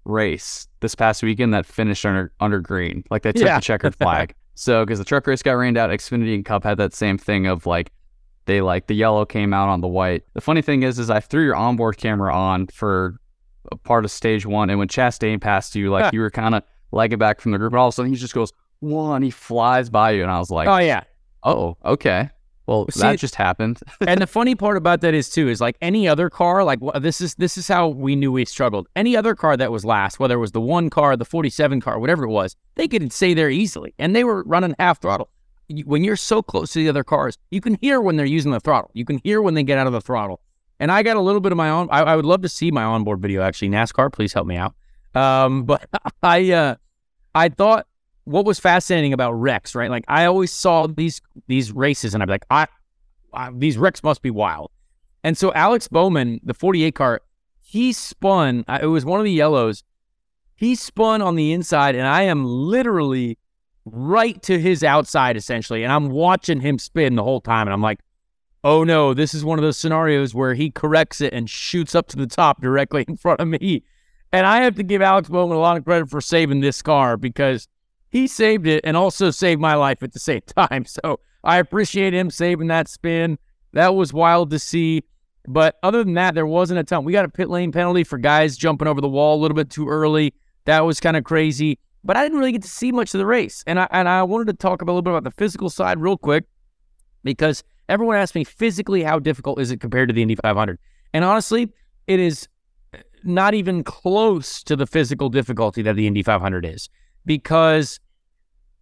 race 0.04 0.68
this 0.80 0.94
past 0.94 1.22
weekend 1.22 1.54
that 1.54 1.66
finished 1.66 2.04
under 2.04 2.32
under 2.40 2.60
green. 2.60 3.04
Like 3.10 3.22
they 3.22 3.32
took 3.32 3.44
Yeah. 3.46 3.56
the 3.58 3.62
checkered 3.62 3.94
flag. 3.98 4.34
So 4.54 4.84
because 4.84 4.98
the 4.98 5.04
truck 5.04 5.26
race 5.26 5.42
got 5.42 5.52
rained 5.52 5.76
out, 5.76 5.90
Xfinity 5.90 6.34
and 6.34 6.44
Cup 6.44 6.62
had 6.64 6.78
that 6.78 6.94
same 6.94 7.18
thing 7.18 7.46
of 7.46 7.66
like 7.66 7.90
they 8.46 8.60
like 8.60 8.86
the 8.86 8.94
yellow 8.94 9.24
came 9.24 9.52
out 9.54 9.68
on 9.68 9.80
the 9.80 9.88
white. 9.88 10.22
The 10.34 10.40
funny 10.40 10.62
thing 10.62 10.82
is, 10.82 10.98
is 10.98 11.08
I 11.10 11.20
threw 11.20 11.44
your 11.44 11.56
onboard 11.56 11.96
camera 11.96 12.34
on 12.34 12.66
for 12.68 13.18
a 13.72 13.76
part 13.76 14.04
of 14.04 14.10
stage 14.10 14.44
one, 14.44 14.68
and 14.70 14.78
when 14.78 14.88
Chastain 14.88 15.40
passed 15.40 15.74
you, 15.74 15.90
like 15.90 16.12
you 16.12 16.20
were 16.20 16.30
kind 16.30 16.54
of 16.54 16.62
legging 16.92 17.18
back 17.18 17.40
from 17.40 17.52
the 17.52 17.58
group, 17.58 17.72
and 17.72 17.80
all 17.80 17.88
of 17.88 17.92
a 17.92 17.96
sudden 17.96 18.12
he 18.12 18.18
just 18.18 18.34
goes 18.34 18.52
one, 18.80 19.22
he 19.22 19.30
flies 19.30 19.88
by 19.88 20.10
you, 20.10 20.22
and 20.22 20.30
I 20.30 20.38
was 20.38 20.50
like, 20.50 20.68
oh 20.68 20.76
yeah. 20.76 21.04
oh, 21.42 21.78
okay, 21.84 22.28
well 22.66 22.86
See- 22.90 23.00
that 23.00 23.18
just 23.18 23.34
happened. 23.34 23.80
and 24.06 24.20
the 24.20 24.26
funny 24.26 24.54
part 24.54 24.76
about 24.76 25.00
that 25.02 25.14
is 25.14 25.28
too 25.28 25.48
is 25.48 25.60
like 25.60 25.76
any 25.80 26.08
other 26.08 26.30
car 26.30 26.64
like 26.64 26.80
this 27.00 27.20
is 27.20 27.34
this 27.36 27.58
is 27.58 27.68
how 27.68 27.88
we 27.88 28.16
knew 28.16 28.32
we 28.32 28.44
struggled. 28.44 28.88
Any 28.96 29.16
other 29.16 29.34
car 29.34 29.56
that 29.56 29.70
was 29.70 29.84
last 29.84 30.18
whether 30.18 30.34
it 30.36 30.40
was 30.40 30.52
the 30.52 30.60
one 30.60 30.90
car 30.90 31.16
the 31.16 31.24
47 31.24 31.80
car 31.80 31.98
whatever 31.98 32.24
it 32.24 32.30
was 32.30 32.56
they 32.74 32.88
could 32.88 33.12
stay 33.12 33.34
there 33.34 33.50
easily 33.50 33.94
and 33.98 34.14
they 34.14 34.24
were 34.24 34.42
running 34.44 34.74
half 34.78 35.00
throttle. 35.00 35.30
When 35.84 36.04
you're 36.04 36.16
so 36.16 36.42
close 36.42 36.72
to 36.72 36.78
the 36.78 36.88
other 36.88 37.04
cars 37.04 37.38
you 37.50 37.60
can 37.60 37.78
hear 37.80 38.00
when 38.00 38.16
they're 38.16 38.26
using 38.26 38.52
the 38.52 38.60
throttle. 38.60 38.90
You 38.94 39.04
can 39.04 39.20
hear 39.24 39.40
when 39.42 39.54
they 39.54 39.62
get 39.62 39.78
out 39.78 39.86
of 39.86 39.92
the 39.92 40.00
throttle. 40.00 40.40
And 40.80 40.90
i 40.90 41.02
got 41.02 41.16
a 41.16 41.20
little 41.20 41.40
bit 41.40 41.52
of 41.52 41.58
my 41.58 41.70
own 41.70 41.88
i, 41.90 42.00
I 42.02 42.16
would 42.16 42.26
love 42.26 42.42
to 42.42 42.48
see 42.48 42.70
my 42.70 42.84
onboard 42.84 43.20
video 43.20 43.42
actually. 43.42 43.68
Nascar 43.68 44.12
please 44.12 44.32
help 44.32 44.46
me 44.46 44.56
out. 44.56 44.74
Um, 45.14 45.64
but 45.70 45.88
i 46.22 46.50
uh 46.52 46.76
i 47.34 47.48
thought 47.48 47.86
what 48.24 48.44
was 48.44 48.58
fascinating 48.58 49.12
about 49.12 49.32
wrecks, 49.32 49.74
right? 49.74 49.90
Like 49.90 50.04
I 50.08 50.24
always 50.24 50.52
saw 50.52 50.86
these 50.86 51.20
these 51.46 51.72
races, 51.72 52.14
and 52.14 52.24
be 52.24 52.32
like, 52.32 52.46
I, 52.50 52.66
I 53.32 53.50
these 53.52 53.78
wrecks 53.78 54.02
must 54.02 54.22
be 54.22 54.30
wild. 54.30 54.70
And 55.22 55.38
so 55.38 55.52
Alex 55.54 55.88
Bowman, 55.88 56.40
the 56.44 56.54
48 56.54 56.94
car, 56.94 57.22
he 57.60 57.92
spun. 57.92 58.64
It 58.68 58.86
was 58.86 59.04
one 59.04 59.20
of 59.20 59.24
the 59.24 59.32
yellows. 59.32 59.82
He 60.54 60.74
spun 60.74 61.22
on 61.22 61.34
the 61.34 61.52
inside, 61.52 61.94
and 61.94 62.06
I 62.06 62.22
am 62.22 62.44
literally 62.44 63.38
right 63.84 64.40
to 64.42 64.58
his 64.58 64.82
outside 64.82 65.36
essentially, 65.36 65.82
and 65.82 65.92
I'm 65.92 66.10
watching 66.10 66.60
him 66.60 66.78
spin 66.78 67.16
the 67.16 67.22
whole 67.22 67.40
time, 67.40 67.66
and 67.66 67.74
I'm 67.74 67.82
like, 67.82 68.00
oh 68.62 68.82
no, 68.82 69.12
this 69.12 69.34
is 69.34 69.44
one 69.44 69.58
of 69.58 69.62
those 69.62 69.76
scenarios 69.76 70.34
where 70.34 70.54
he 70.54 70.70
corrects 70.70 71.20
it 71.20 71.32
and 71.34 71.48
shoots 71.48 71.94
up 71.94 72.08
to 72.08 72.16
the 72.16 72.26
top 72.26 72.62
directly 72.62 73.04
in 73.08 73.16
front 73.16 73.40
of 73.40 73.48
me. 73.48 73.84
And 74.32 74.46
I 74.46 74.62
have 74.62 74.74
to 74.76 74.82
give 74.82 75.00
Alex 75.00 75.28
Bowman 75.28 75.56
a 75.56 75.60
lot 75.60 75.76
of 75.76 75.84
credit 75.84 76.10
for 76.10 76.20
saving 76.20 76.60
this 76.60 76.82
car 76.82 77.16
because 77.16 77.68
he 78.14 78.28
saved 78.28 78.68
it 78.68 78.80
and 78.84 78.96
also 78.96 79.32
saved 79.32 79.60
my 79.60 79.74
life 79.74 80.00
at 80.04 80.12
the 80.12 80.20
same 80.20 80.40
time. 80.56 80.84
So 80.84 81.18
I 81.42 81.58
appreciate 81.58 82.14
him 82.14 82.30
saving 82.30 82.68
that 82.68 82.86
spin. 82.86 83.38
That 83.72 83.96
was 83.96 84.12
wild 84.12 84.50
to 84.50 84.58
see. 84.60 85.02
But 85.48 85.78
other 85.82 86.04
than 86.04 86.14
that, 86.14 86.36
there 86.36 86.46
wasn't 86.46 86.78
a 86.78 86.84
ton. 86.84 87.02
We 87.04 87.12
got 87.12 87.24
a 87.24 87.28
pit 87.28 87.50
lane 87.50 87.72
penalty 87.72 88.04
for 88.04 88.16
guys 88.16 88.56
jumping 88.56 88.86
over 88.86 89.00
the 89.00 89.08
wall 89.08 89.36
a 89.36 89.40
little 89.40 89.56
bit 89.56 89.68
too 89.68 89.88
early. 89.88 90.32
That 90.64 90.86
was 90.86 91.00
kind 91.00 91.16
of 91.16 91.24
crazy. 91.24 91.80
But 92.04 92.16
I 92.16 92.22
didn't 92.22 92.38
really 92.38 92.52
get 92.52 92.62
to 92.62 92.68
see 92.68 92.92
much 92.92 93.14
of 93.14 93.18
the 93.18 93.26
race. 93.26 93.64
And 93.66 93.80
I 93.80 93.88
and 93.90 94.08
I 94.08 94.22
wanted 94.22 94.46
to 94.46 94.54
talk 94.54 94.80
a 94.80 94.84
little 94.84 95.02
bit 95.02 95.10
about 95.10 95.24
the 95.24 95.32
physical 95.32 95.68
side 95.68 95.98
real 95.98 96.16
quick 96.16 96.44
because 97.24 97.64
everyone 97.88 98.16
asked 98.16 98.36
me 98.36 98.44
physically 98.44 99.02
how 99.02 99.18
difficult 99.18 99.60
is 99.60 99.72
it 99.72 99.80
compared 99.80 100.08
to 100.08 100.14
the 100.14 100.22
Indy 100.22 100.36
500. 100.36 100.78
And 101.12 101.24
honestly, 101.24 101.72
it 102.06 102.20
is 102.20 102.46
uh, 102.94 102.98
not 103.24 103.54
even 103.54 103.82
close 103.82 104.62
to 104.62 104.76
the 104.76 104.86
physical 104.86 105.30
difficulty 105.30 105.82
that 105.82 105.96
the 105.96 106.06
Indy 106.06 106.22
500 106.22 106.64
is 106.64 106.88
because 107.26 107.98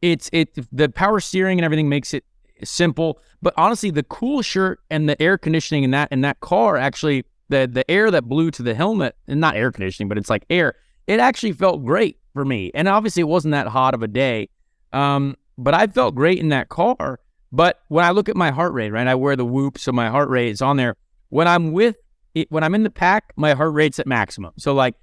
it's 0.03 0.29
it 0.33 0.59
the 0.73 0.89
power 0.89 1.21
steering 1.21 1.59
and 1.59 1.65
everything 1.65 1.89
makes 1.89 2.13
it 2.13 2.25
simple. 2.65 3.21
But 3.41 3.55
honestly, 3.57 3.91
the 3.91 4.03
cool 4.03 4.43
shirt 4.43 4.81
and 4.91 5.09
the 5.09 5.21
air 5.21 5.39
conditioning 5.39 5.85
in 5.85 5.93
that 5.93 6.11
in 6.13 6.21
that 6.23 6.41
car 6.41 6.77
actually 6.77 7.25
the 7.49 7.69
the 7.73 7.89
air 7.91 8.11
that 8.11 8.23
blew 8.23 8.51
to 8.51 8.63
the 8.63 8.75
helmet 8.75 9.17
and 9.27 9.41
not 9.41 9.57
air 9.57 9.73
conditioning, 9.73 10.09
but 10.09 10.19
it's 10.19 10.31
like 10.31 10.45
air. 10.51 10.75
It 11.07 11.21
actually 11.21 11.53
felt 11.53 11.85
great 11.85 12.19
for 12.33 12.45
me, 12.45 12.71
and 12.75 12.89
obviously 12.89 13.21
it 13.21 13.29
wasn't 13.29 13.53
that 13.53 13.69
hot 13.69 13.95
of 13.95 14.03
a 14.03 14.09
day. 14.09 14.49
Um, 14.93 15.37
but 15.57 15.75
I 15.75 15.87
felt 15.87 16.15
great 16.15 16.39
in 16.39 16.49
that 16.51 16.69
car. 16.69 17.21
But 17.55 17.81
when 17.89 18.05
I 18.05 18.11
look 18.11 18.31
at 18.31 18.37
my 18.37 18.51
heart 18.51 18.73
rate, 18.73 18.91
right, 18.91 19.07
I 19.07 19.15
wear 19.15 19.37
the 19.37 19.45
whoop, 19.45 19.79
so 19.79 19.93
my 19.93 20.09
heart 20.09 20.31
rate 20.31 20.49
is 20.49 20.63
on 20.63 20.79
there. 20.79 20.97
When 21.29 21.47
I'm 21.47 21.73
with 21.73 21.97
it, 22.35 22.51
when 22.51 22.65
I'm 22.65 22.75
in 22.75 22.83
the 22.83 22.91
pack, 22.91 23.33
my 23.37 23.53
heart 23.53 23.75
rate's 23.75 23.99
at 23.99 24.07
maximum. 24.07 24.53
So 24.57 24.73
like 24.73 24.95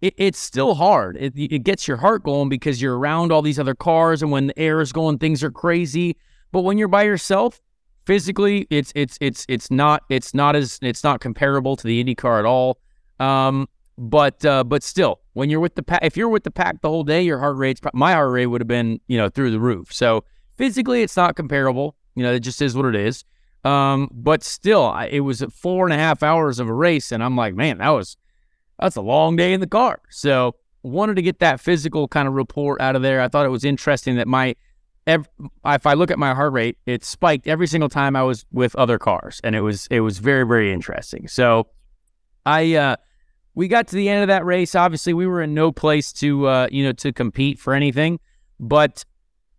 it, 0.00 0.14
it's 0.16 0.38
still 0.38 0.74
hard. 0.74 1.16
It, 1.16 1.34
it 1.36 1.64
gets 1.64 1.88
your 1.88 1.96
heart 1.96 2.22
going 2.22 2.48
because 2.48 2.80
you're 2.80 2.98
around 2.98 3.32
all 3.32 3.42
these 3.42 3.58
other 3.58 3.74
cars, 3.74 4.22
and 4.22 4.30
when 4.30 4.48
the 4.48 4.58
air 4.58 4.80
is 4.80 4.92
going, 4.92 5.18
things 5.18 5.42
are 5.42 5.50
crazy. 5.50 6.16
But 6.52 6.62
when 6.62 6.78
you're 6.78 6.88
by 6.88 7.02
yourself, 7.02 7.60
physically, 8.06 8.66
it's 8.70 8.92
it's 8.94 9.18
it's 9.20 9.44
it's 9.48 9.70
not 9.70 10.02
it's 10.08 10.34
not 10.34 10.56
as 10.56 10.78
it's 10.82 11.04
not 11.04 11.20
comparable 11.20 11.76
to 11.76 11.86
the 11.86 12.00
Indy 12.00 12.14
car 12.14 12.38
at 12.38 12.44
all. 12.44 12.78
Um, 13.20 13.68
but 13.98 14.44
uh, 14.44 14.64
but 14.64 14.82
still, 14.82 15.20
when 15.32 15.50
you're 15.50 15.60
with 15.60 15.74
the 15.74 15.82
pack, 15.82 16.00
if 16.02 16.16
you're 16.16 16.28
with 16.28 16.44
the 16.44 16.50
pack 16.50 16.80
the 16.80 16.88
whole 16.88 17.04
day, 17.04 17.22
your 17.22 17.38
heart 17.38 17.56
rate's 17.56 17.80
my 17.92 18.12
heart 18.12 18.30
rate 18.30 18.46
would 18.46 18.60
have 18.60 18.68
been 18.68 19.00
you 19.08 19.18
know 19.18 19.28
through 19.28 19.50
the 19.50 19.60
roof. 19.60 19.92
So 19.92 20.24
physically, 20.56 21.02
it's 21.02 21.16
not 21.16 21.34
comparable. 21.34 21.96
You 22.14 22.22
know, 22.22 22.32
it 22.32 22.40
just 22.40 22.62
is 22.62 22.76
what 22.76 22.86
it 22.86 22.94
is. 22.94 23.24
Um, 23.64 24.08
but 24.12 24.44
still, 24.44 24.96
it 25.10 25.20
was 25.20 25.42
four 25.52 25.84
and 25.84 25.92
a 25.92 25.98
half 25.98 26.22
hours 26.22 26.60
of 26.60 26.68
a 26.68 26.72
race, 26.72 27.10
and 27.10 27.22
I'm 27.22 27.36
like, 27.36 27.54
man, 27.54 27.78
that 27.78 27.90
was 27.90 28.16
that's 28.78 28.96
a 28.96 29.00
long 29.00 29.36
day 29.36 29.52
in 29.52 29.60
the 29.60 29.66
car. 29.66 30.00
So 30.10 30.54
wanted 30.82 31.16
to 31.16 31.22
get 31.22 31.40
that 31.40 31.60
physical 31.60 32.08
kind 32.08 32.28
of 32.28 32.34
report 32.34 32.80
out 32.80 32.96
of 32.96 33.02
there. 33.02 33.20
I 33.20 33.28
thought 33.28 33.46
it 33.46 33.50
was 33.50 33.64
interesting 33.64 34.16
that 34.16 34.28
my 34.28 34.54
if 35.06 35.86
I 35.86 35.94
look 35.94 36.10
at 36.10 36.18
my 36.18 36.34
heart 36.34 36.52
rate, 36.52 36.76
it 36.84 37.02
spiked 37.02 37.46
every 37.46 37.66
single 37.66 37.88
time 37.88 38.14
I 38.14 38.22
was 38.22 38.44
with 38.52 38.76
other 38.76 38.98
cars, 38.98 39.40
and 39.42 39.54
it 39.54 39.62
was 39.62 39.88
it 39.90 40.00
was 40.00 40.18
very 40.18 40.46
very 40.46 40.72
interesting. 40.72 41.28
So 41.28 41.68
I 42.44 42.74
uh, 42.74 42.96
we 43.54 43.68
got 43.68 43.88
to 43.88 43.96
the 43.96 44.08
end 44.08 44.22
of 44.22 44.28
that 44.28 44.44
race. 44.44 44.74
Obviously, 44.74 45.14
we 45.14 45.26
were 45.26 45.42
in 45.42 45.54
no 45.54 45.72
place 45.72 46.12
to 46.14 46.46
uh, 46.46 46.68
you 46.70 46.84
know 46.84 46.92
to 46.92 47.12
compete 47.12 47.58
for 47.58 47.72
anything, 47.72 48.20
but 48.60 49.04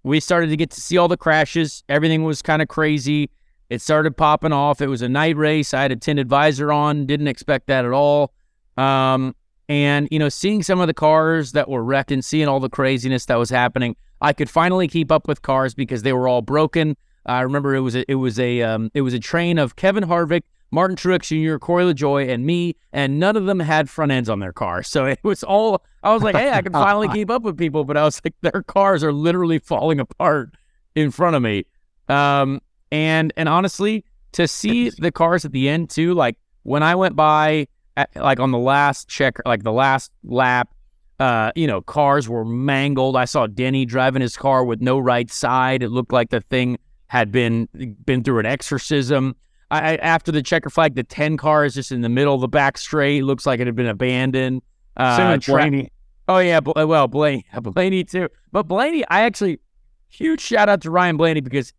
we 0.04 0.20
started 0.20 0.50
to 0.52 0.58
get 0.58 0.70
to 0.72 0.82
see 0.82 0.98
all 0.98 1.08
the 1.08 1.18
crashes. 1.18 1.84
Everything 1.90 2.24
was 2.24 2.42
kind 2.42 2.62
of 2.62 2.68
crazy. 2.68 3.32
It 3.70 3.82
started 3.82 4.18
popping 4.18 4.54
off. 4.54 4.82
It 4.82 4.88
was 4.88 5.02
a 5.02 5.10
night 5.10 5.36
race. 5.36 5.74
I 5.74 5.82
had 5.82 5.92
a 5.92 5.96
tinted 5.96 6.30
visor 6.30 6.72
on. 6.72 7.06
Didn't 7.06 7.28
expect 7.28 7.68
that 7.68 7.86
at 7.86 7.92
all. 7.92 8.34
Um, 8.80 9.36
and, 9.68 10.08
you 10.10 10.18
know, 10.18 10.30
seeing 10.30 10.64
some 10.64 10.80
of 10.80 10.88
the 10.88 10.94
cars 10.94 11.52
that 11.52 11.70
were 11.70 11.84
wrecked 11.84 12.12
and 12.12 12.24
seeing 12.24 12.48
all 12.48 12.60
the 12.60 12.70
craziness 12.70 13.26
that 13.26 13.36
was 13.36 13.50
happening, 13.50 13.96
I 14.22 14.34
could 14.34 14.50
finally 14.50 14.88
keep 14.88 15.12
up 15.12 15.28
with 15.28 15.42
cars 15.42 15.76
because 15.76 16.02
they 16.02 16.14
were 16.14 16.28
all 16.28 16.42
broken. 16.42 16.98
I 17.26 17.42
remember 17.42 17.76
it 17.76 17.82
was 17.82 17.96
a, 17.96 18.10
it 18.10 18.16
was 18.16 18.40
a 18.40 18.62
um, 18.62 18.90
it 18.94 19.02
was 19.02 19.14
a 19.14 19.20
train 19.20 19.60
of 19.60 19.76
Kevin 19.76 20.04
Harvick, 20.04 20.42
Martin 20.72 20.96
Truex 20.96 21.28
Jr., 21.28 21.58
Corey 21.58 21.84
LaJoie, 21.84 22.30
and 22.30 22.46
me, 22.46 22.76
and 22.92 23.20
none 23.20 23.36
of 23.36 23.46
them 23.46 23.60
had 23.60 23.90
front 23.90 24.12
ends 24.12 24.30
on 24.30 24.40
their 24.40 24.54
cars. 24.54 24.88
So 24.88 25.06
it 25.06 25.20
was 25.24 25.44
all 25.44 25.84
I 26.02 26.14
was 26.14 26.24
like, 26.24 26.36
hey, 26.36 26.50
I 26.50 26.62
can 26.62 26.74
finally 26.74 27.08
keep 27.14 27.30
up 27.30 27.44
with 27.44 27.58
people, 27.58 27.84
but 27.84 27.98
I 27.98 28.04
was 28.04 28.20
like, 28.24 28.34
their 28.42 28.64
cars 28.64 29.04
are 29.04 29.14
literally 29.14 29.60
falling 29.60 30.00
apart 30.00 30.56
in 30.96 31.12
front 31.12 31.36
of 31.36 31.42
me. 31.42 31.66
Um, 32.08 32.62
and 32.92 33.32
and 33.38 33.48
honestly, 33.48 34.06
to 34.32 34.48
see 34.48 34.90
the 34.90 35.12
cars 35.12 35.46
at 35.46 35.52
the 35.52 35.70
end 35.70 35.90
too, 35.90 36.14
like 36.14 36.38
when 36.64 36.82
I 36.82 36.96
went 36.96 37.16
by 37.16 37.68
like 38.16 38.40
on 38.40 38.52
the 38.52 38.58
last 38.58 39.08
check, 39.08 39.38
like 39.46 39.64
the 39.64 39.72
last 39.72 40.12
lap, 40.24 40.74
uh, 41.20 41.52
you 41.56 41.68
know, 41.68 41.82
cars 41.82 42.30
were 42.30 42.46
mangled. 42.46 43.16
I 43.16 43.26
saw 43.26 43.48
Denny 43.48 43.86
driving 43.86 44.22
his 44.22 44.38
car 44.38 44.64
with 44.64 44.82
no 44.82 45.00
right 45.00 45.30
side. 45.30 45.84
It 45.84 45.90
looked 45.90 46.14
like 46.14 46.30
the 46.30 46.42
thing 46.42 46.78
had 47.08 47.32
been 47.32 47.68
been 48.06 48.24
through 48.24 48.40
an 48.40 48.46
exorcism. 48.46 49.36
I, 49.72 49.98
after 49.98 50.32
the 50.32 50.42
checker 50.42 50.70
flag, 50.70 50.96
the 50.96 51.04
ten 51.04 51.38
car 51.38 51.66
is 51.66 51.76
just 51.76 51.92
in 51.92 52.02
the 52.02 52.10
middle 52.10 52.34
of 52.34 52.42
the 52.42 52.48
back 52.48 52.78
straight. 52.78 53.24
Looks 53.24 53.46
like 53.46 53.60
it 53.60 53.68
had 53.68 53.76
been 53.76 53.88
abandoned. 53.88 54.62
Uh, 54.98 55.38
Blaney. 55.38 55.92
Oh 56.28 56.40
yeah, 56.40 56.60
well 56.60 57.08
Blaney, 57.08 57.46
Blaney 57.62 58.04
too. 58.04 58.30
But 58.52 58.64
Blaney, 58.64 59.04
I 59.10 59.22
actually 59.22 59.60
huge 60.08 60.42
shout 60.42 60.70
out 60.70 60.82
to 60.82 60.92
Ryan 60.92 61.18
Blaney 61.18 61.42
because 61.42 61.74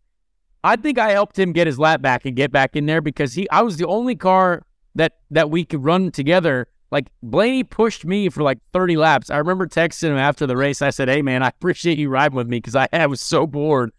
I 0.63 0.75
think 0.75 0.97
I 0.97 1.11
helped 1.11 1.37
him 1.37 1.51
get 1.51 1.67
his 1.67 1.79
lap 1.79 2.01
back 2.01 2.25
and 2.25 2.35
get 2.35 2.51
back 2.51 2.75
in 2.75 2.85
there 2.85 3.01
because 3.01 3.33
he 3.33 3.49
I 3.49 3.61
was 3.61 3.77
the 3.77 3.87
only 3.87 4.15
car 4.15 4.63
that 4.95 5.13
that 5.29 5.49
we 5.49 5.65
could 5.65 5.83
run 5.83 6.11
together. 6.11 6.67
Like 6.91 7.07
Blaney 7.23 7.63
pushed 7.63 8.03
me 8.05 8.27
for 8.29 8.43
like 8.43 8.59
30 8.73 8.97
laps. 8.97 9.29
I 9.29 9.37
remember 9.37 9.65
texting 9.65 10.09
him 10.09 10.17
after 10.17 10.45
the 10.45 10.57
race. 10.57 10.81
I 10.81 10.89
said, 10.89 11.07
"Hey 11.07 11.21
man, 11.21 11.43
I 11.43 11.47
appreciate 11.47 11.97
you 11.97 12.09
riding 12.09 12.35
with 12.35 12.47
me 12.47 12.57
because 12.57 12.75
I, 12.75 12.87
I 12.91 13.07
was 13.07 13.21
so 13.21 13.47
bored." 13.47 13.91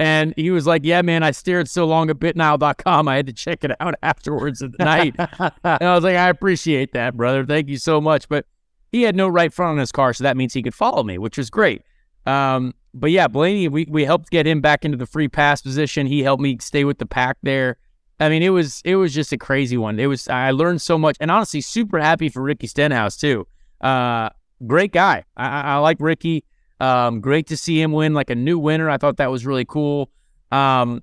And 0.00 0.32
he 0.36 0.50
was 0.50 0.66
like, 0.66 0.82
"Yeah, 0.84 1.02
man, 1.02 1.22
I 1.22 1.30
stared 1.30 1.68
so 1.68 1.84
long 1.84 2.10
at 2.10 2.16
BitNile.com. 2.16 3.06
I 3.06 3.16
had 3.16 3.26
to 3.26 3.32
check 3.32 3.64
it 3.64 3.72
out 3.80 3.94
afterwards 4.02 4.62
at 4.62 4.76
night." 4.78 5.14
and 5.18 5.52
I 5.64 5.94
was 5.94 6.02
like, 6.02 6.16
"I 6.16 6.28
appreciate 6.28 6.92
that, 6.94 7.16
brother. 7.16 7.44
Thank 7.44 7.68
you 7.68 7.78
so 7.78 8.00
much." 8.00 8.28
But 8.28 8.46
he 8.90 9.02
had 9.02 9.14
no 9.14 9.28
right 9.28 9.52
front 9.52 9.72
on 9.72 9.78
his 9.78 9.92
car, 9.92 10.12
so 10.12 10.24
that 10.24 10.36
means 10.36 10.52
he 10.52 10.62
could 10.62 10.74
follow 10.74 11.04
me, 11.04 11.18
which 11.18 11.38
was 11.38 11.50
great. 11.50 11.82
Um, 12.26 12.74
but 12.92 13.10
yeah, 13.10 13.28
Blaney, 13.28 13.68
we, 13.68 13.86
we 13.88 14.04
helped 14.04 14.30
get 14.30 14.46
him 14.46 14.60
back 14.60 14.84
into 14.84 14.96
the 14.96 15.06
free 15.06 15.28
pass 15.28 15.62
position. 15.62 16.06
He 16.06 16.22
helped 16.22 16.42
me 16.42 16.58
stay 16.60 16.84
with 16.84 16.98
the 16.98 17.06
pack 17.06 17.36
there. 17.42 17.76
I 18.20 18.28
mean, 18.28 18.42
it 18.42 18.50
was 18.50 18.82
it 18.84 18.96
was 18.96 19.14
just 19.14 19.32
a 19.32 19.38
crazy 19.38 19.78
one. 19.78 19.98
It 19.98 20.06
was 20.06 20.28
I 20.28 20.50
learned 20.50 20.82
so 20.82 20.98
much, 20.98 21.16
and 21.20 21.30
honestly, 21.30 21.62
super 21.62 21.98
happy 21.98 22.28
for 22.28 22.42
Ricky 22.42 22.66
Stenhouse 22.66 23.16
too. 23.16 23.46
Uh, 23.80 24.28
great 24.66 24.92
guy. 24.92 25.24
I, 25.36 25.60
I 25.62 25.76
like 25.78 25.96
Ricky. 26.00 26.44
Um, 26.80 27.20
great 27.20 27.46
to 27.48 27.56
see 27.56 27.80
him 27.80 27.92
win 27.92 28.12
like 28.12 28.30
a 28.30 28.34
new 28.34 28.58
winner. 28.58 28.90
I 28.90 28.98
thought 28.98 29.16
that 29.16 29.30
was 29.30 29.46
really 29.46 29.64
cool. 29.64 30.10
Um, 30.52 31.02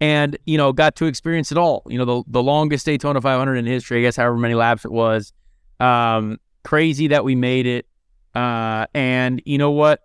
and 0.00 0.38
you 0.46 0.56
know, 0.56 0.72
got 0.72 0.94
to 0.96 1.06
experience 1.06 1.50
it 1.50 1.58
all. 1.58 1.82
You 1.88 1.98
know, 1.98 2.04
the 2.04 2.22
the 2.28 2.42
longest 2.42 2.86
Daytona 2.86 3.20
500 3.20 3.56
in 3.56 3.66
history. 3.66 3.98
I 3.98 4.02
guess 4.02 4.16
however 4.16 4.36
many 4.36 4.54
laps 4.54 4.84
it 4.84 4.92
was. 4.92 5.32
Um, 5.80 6.38
crazy 6.62 7.08
that 7.08 7.24
we 7.24 7.34
made 7.34 7.66
it. 7.66 7.86
Uh, 8.36 8.86
and 8.94 9.42
you 9.44 9.58
know 9.58 9.72
what? 9.72 10.02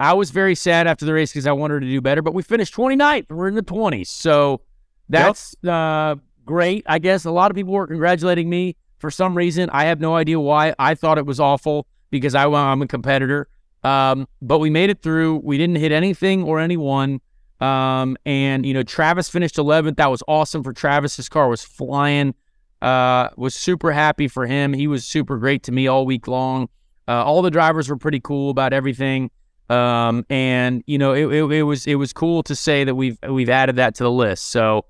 I 0.00 0.14
was 0.14 0.30
very 0.30 0.54
sad 0.54 0.86
after 0.86 1.04
the 1.04 1.12
race 1.12 1.32
because 1.32 1.46
I 1.46 1.52
wanted 1.52 1.80
to 1.80 1.86
do 1.86 2.00
better, 2.00 2.22
but 2.22 2.34
we 2.34 2.42
finished 2.42 2.74
29th. 2.74 3.30
We're 3.30 3.48
in 3.48 3.54
the 3.54 3.62
20s. 3.62 4.08
So 4.08 4.60
that's 5.08 5.54
yep. 5.62 5.72
uh, 5.72 6.16
great. 6.44 6.84
I 6.86 6.98
guess 6.98 7.24
a 7.24 7.30
lot 7.30 7.50
of 7.50 7.54
people 7.54 7.72
were 7.72 7.86
congratulating 7.86 8.48
me 8.48 8.76
for 8.98 9.10
some 9.10 9.36
reason. 9.36 9.70
I 9.70 9.84
have 9.84 10.00
no 10.00 10.16
idea 10.16 10.40
why. 10.40 10.74
I 10.78 10.94
thought 10.94 11.18
it 11.18 11.26
was 11.26 11.40
awful 11.40 11.86
because 12.10 12.34
I, 12.34 12.46
I'm 12.46 12.82
a 12.82 12.86
competitor. 12.86 13.48
Um, 13.84 14.26
but 14.42 14.58
we 14.58 14.70
made 14.70 14.90
it 14.90 15.02
through. 15.02 15.36
We 15.44 15.58
didn't 15.58 15.76
hit 15.76 15.92
anything 15.92 16.42
or 16.42 16.58
anyone. 16.60 17.20
Um, 17.60 18.16
and, 18.26 18.66
you 18.66 18.74
know, 18.74 18.82
Travis 18.82 19.28
finished 19.28 19.56
11th. 19.56 19.96
That 19.96 20.10
was 20.10 20.22
awesome 20.26 20.62
for 20.62 20.72
Travis. 20.72 21.16
His 21.16 21.28
car 21.28 21.48
was 21.48 21.62
flying. 21.62 22.34
Uh, 22.82 23.30
was 23.36 23.54
super 23.54 23.92
happy 23.92 24.28
for 24.28 24.46
him. 24.46 24.72
He 24.72 24.86
was 24.86 25.04
super 25.04 25.38
great 25.38 25.62
to 25.64 25.72
me 25.72 25.86
all 25.86 26.04
week 26.04 26.28
long. 26.28 26.68
Uh, 27.08 27.24
all 27.24 27.42
the 27.42 27.50
drivers 27.50 27.88
were 27.88 27.96
pretty 27.96 28.20
cool 28.20 28.50
about 28.50 28.72
everything. 28.72 29.30
Um, 29.68 30.24
and 30.30 30.84
you 30.86 30.98
know, 30.98 31.12
it, 31.12 31.26
it, 31.26 31.52
it, 31.52 31.62
was 31.62 31.86
it 31.86 31.96
was 31.96 32.12
cool 32.12 32.42
to 32.44 32.54
say 32.54 32.84
that 32.84 32.94
we've 32.94 33.18
we've 33.28 33.48
added 33.48 33.76
that 33.76 33.94
to 33.96 34.04
the 34.04 34.10
list. 34.10 34.50
So 34.50 34.84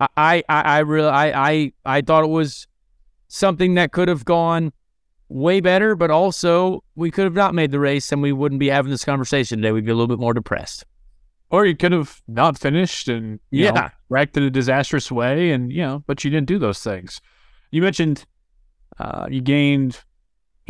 I, 0.00 0.42
I, 0.48 0.62
I 0.62 0.78
really, 0.80 1.08
I, 1.08 1.50
I, 1.50 1.72
I 1.84 2.00
thought 2.00 2.24
it 2.24 2.30
was 2.30 2.66
something 3.28 3.74
that 3.74 3.92
could 3.92 4.08
have 4.08 4.24
gone 4.24 4.72
way 5.28 5.60
better, 5.60 5.94
but 5.94 6.10
also 6.10 6.84
we 6.94 7.10
could 7.10 7.24
have 7.24 7.34
not 7.34 7.54
made 7.54 7.70
the 7.70 7.78
race 7.78 8.12
and 8.12 8.20
we 8.20 8.32
wouldn't 8.32 8.58
be 8.58 8.68
having 8.68 8.90
this 8.90 9.04
conversation 9.04 9.58
today. 9.58 9.72
We'd 9.72 9.84
be 9.84 9.90
a 9.90 9.94
little 9.94 10.08
bit 10.08 10.20
more 10.20 10.34
depressed. 10.34 10.84
Or 11.50 11.66
you 11.66 11.76
could 11.76 11.92
have 11.92 12.22
not 12.26 12.58
finished 12.58 13.08
and 13.08 13.38
yeah, 13.50 13.70
know, 13.70 13.88
wrecked 14.08 14.36
in 14.38 14.42
a 14.42 14.50
disastrous 14.50 15.12
way, 15.12 15.50
and 15.50 15.70
you 15.70 15.82
know, 15.82 16.02
but 16.06 16.24
you 16.24 16.30
didn't 16.30 16.46
do 16.46 16.58
those 16.58 16.80
things. 16.80 17.20
You 17.70 17.82
mentioned 17.82 18.24
uh, 18.98 19.26
you 19.30 19.42
gained, 19.42 20.00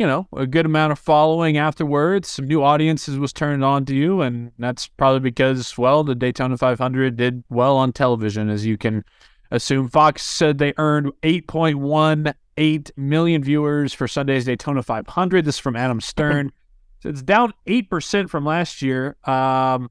you 0.03 0.07
know, 0.07 0.27
a 0.35 0.45
good 0.45 0.65
amount 0.65 0.91
of 0.91 0.99
following 0.99 1.55
afterwards. 1.55 2.27
Some 2.27 2.45
new 2.45 2.61
audiences 2.61 3.17
was 3.17 3.31
turned 3.31 3.63
on 3.63 3.85
to 3.85 3.95
you, 3.95 4.19
and 4.19 4.51
that's 4.59 4.85
probably 4.85 5.21
because, 5.21 5.77
well, 5.77 6.03
the 6.03 6.13
Daytona 6.13 6.57
500 6.57 7.15
did 7.15 7.41
well 7.49 7.77
on 7.77 7.93
television, 7.93 8.49
as 8.49 8.65
you 8.65 8.77
can 8.77 9.05
assume. 9.49 9.87
Fox 9.87 10.21
said 10.21 10.57
they 10.57 10.73
earned 10.77 11.13
8.18 11.21 12.91
million 12.97 13.43
viewers 13.45 13.93
for 13.93 14.05
Sunday's 14.05 14.43
Daytona 14.43 14.83
500. 14.83 15.45
This 15.45 15.55
is 15.55 15.59
from 15.59 15.77
Adam 15.77 16.01
Stern. 16.01 16.51
so 16.99 17.07
it's 17.07 17.21
down 17.21 17.53
8% 17.65 18.29
from 18.29 18.43
last 18.43 18.81
year. 18.81 19.15
Um, 19.23 19.89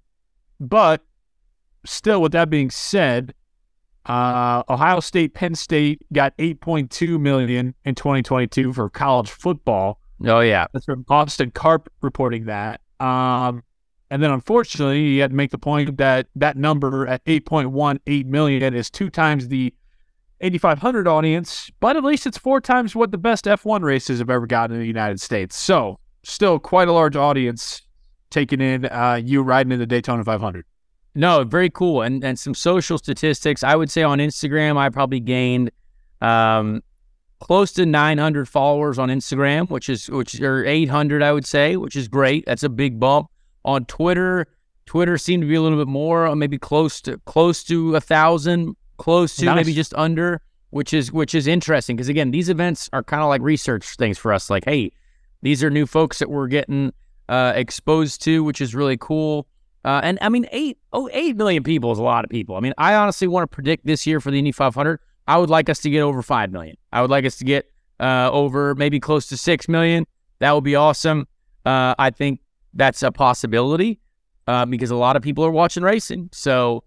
but 0.61 1.07
still, 1.87 2.21
with 2.21 2.33
that 2.33 2.51
being 2.51 2.69
said, 2.69 3.33
uh, 4.05 4.63
Ohio 4.69 5.01
State, 5.01 5.33
Penn 5.33 5.55
State 5.55 6.03
got 6.13 6.37
8.2 6.37 7.19
million 7.19 7.75
in 7.87 7.95
2022 7.95 8.75
for 8.75 8.91
college 8.91 9.31
football. 9.31 10.02
Oh 10.25 10.41
yeah, 10.41 10.67
That's 10.73 10.85
from 10.85 11.05
Austin 11.09 11.51
Karp 11.51 11.91
reporting 12.01 12.47
that. 12.47 12.81
Um, 13.01 13.63
and 14.11 14.23
then 14.23 14.31
unfortunately, 14.31 15.01
you 15.01 15.21
had 15.23 15.31
to 15.31 15.37
make 15.37 15.51
the 15.51 15.59
point 15.59 15.97
that 15.97 16.27
that 16.37 16.57
number 16.57 17.07
at 17.07 17.25
8.18 17.25 18.27
million 18.27 18.75
is 18.75 18.91
two 18.91 19.11
times 19.11 19.49
the 19.49 19.75
8,500 20.43 21.09
audience, 21.09 21.71
but 21.81 21.97
at 21.97 22.05
least 22.05 22.27
it's 22.27 22.37
four 22.37 22.61
times 22.61 22.95
what 22.95 23.11
the 23.11 23.19
best 23.19 23.47
F1 23.47 23.83
races 23.83 24.19
have 24.19 24.29
ever 24.29 24.47
gotten 24.47 24.75
in 24.75 24.81
the 24.81 24.87
United 24.87 25.21
States. 25.21 25.57
So 25.57 25.99
still 26.25 26.59
quite 26.59 26.89
a 26.89 26.93
large 26.93 27.17
audience 27.17 27.83
taking 28.31 28.61
in 28.61 28.87
uh, 28.87 29.21
you 29.23 29.43
riding 29.43 29.73
in 29.73 29.79
the 29.79 29.87
Daytona 29.87 30.25
500. 30.25 30.65
No, 31.15 31.45
very 31.45 31.71
cool. 31.71 32.03
And 32.03 32.25
and 32.25 32.39
some 32.39 32.55
social 32.55 32.99
statistics. 32.99 33.63
I 33.63 33.77
would 33.77 33.91
say 33.91 34.03
on 34.03 34.19
Instagram, 34.19 34.77
I 34.77 34.89
probably 34.89 35.21
gained 35.21 35.71
um, 36.21 36.83
close 37.43 37.73
to 37.73 37.85
900 37.85 38.49
followers 38.49 39.01
on 39.01 39.09
Instagram, 39.09 39.69
which 39.69 39.89
is 39.89 40.09
which 40.09 40.41
or 40.41 40.65
800, 40.65 41.23
I 41.25 41.33
would 41.33 41.45
say, 41.45 41.77
which 41.77 41.97
is 41.97 42.07
great. 42.07 42.45
That's 42.47 42.63
a 42.63 42.69
big 42.69 43.01
bump. 43.01 43.27
On 43.65 43.85
Twitter, 43.87 44.47
Twitter 44.87 45.19
seemed 45.19 45.43
to 45.43 45.49
be 45.49 45.57
a 45.57 45.61
little 45.61 45.79
bit 45.79 45.89
more, 45.89 46.27
uh, 46.29 46.37
maybe 46.37 46.57
close 46.57 47.01
to 47.03 47.19
close 47.27 47.65
to 47.65 47.97
a 47.97 48.01
thousand, 48.01 48.77
close 48.97 49.35
to 49.37 49.45
Nice. 49.47 49.57
maybe 49.57 49.75
just 49.75 49.93
under, 49.95 50.41
which 50.71 50.95
is 50.95 51.11
which 51.13 51.35
is 51.35 51.49
interesting 51.49 51.97
because 51.97 52.09
again, 52.09 52.31
these 52.31 52.49
events 52.49 52.89
are 52.93 53.03
kind 53.03 53.23
of 53.23 53.29
like 53.29 53.43
research 53.43 53.97
things 53.97 54.19
for 54.19 54.33
us. 54.33 54.49
Like, 54.49 54.65
hey, 54.65 54.93
these 55.43 55.65
are 55.65 55.71
new 55.71 55.87
folks 55.87 56.21
that 56.21 56.31
we're 56.31 56.47
getting 56.47 56.93
uh, 57.29 57.53
exposed 57.57 58.23
to, 58.23 58.45
which 58.45 58.61
is 58.61 58.73
really 58.73 58.97
cool. 58.97 59.49
Uh, 59.85 60.01
and 60.05 60.17
I 60.21 60.29
mean, 60.29 60.47
eight 60.53 60.79
oh 60.93 61.09
eight 61.13 61.37
million 61.37 61.65
people 61.65 61.91
is 61.91 61.99
a 61.99 62.05
lot 62.05 62.25
of 62.25 62.31
people. 62.31 62.55
I 62.55 62.61
mean, 62.61 62.75
I 62.79 62.95
honestly 62.95 63.27
want 63.27 63.51
to 63.51 63.53
predict 63.53 63.85
this 63.85 64.07
year 64.07 64.21
for 64.21 64.31
the 64.31 64.39
Indy 64.39 64.53
500. 64.53 65.01
I 65.27 65.39
would 65.39 65.51
like 65.51 65.69
us 65.69 65.81
to 65.81 65.91
get 65.91 66.01
over 66.01 66.23
five 66.23 66.51
million. 66.51 66.77
I 66.93 67.01
would 67.01 67.11
like 67.11 67.25
us 67.25 67.37
to 67.39 67.45
get 67.45 67.71
uh, 68.01 68.31
over 68.33 68.75
maybe 68.75 68.99
close 69.01 69.27
to 69.29 69.37
six 69.37 69.69
million. 69.69 70.07
That 70.41 70.53
would 70.53 70.65
be 70.65 70.75
awesome. 70.75 71.27
Uh, 71.65 71.95
I 71.99 72.11
think 72.11 72.41
that's 72.75 73.03
a 73.03 73.13
possibility 73.13 74.01
uh, 74.49 74.67
because 74.67 74.91
a 74.91 74.97
lot 74.97 75.15
of 75.17 75.23
people 75.23 75.45
are 75.45 75.51
watching 75.51 75.83
racing. 75.85 76.31
So, 76.33 76.83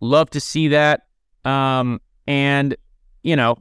love 0.00 0.30
to 0.30 0.40
see 0.40 0.68
that. 0.68 1.02
Um, 1.44 2.00
and 2.26 2.76
you 3.22 3.36
know, 3.36 3.56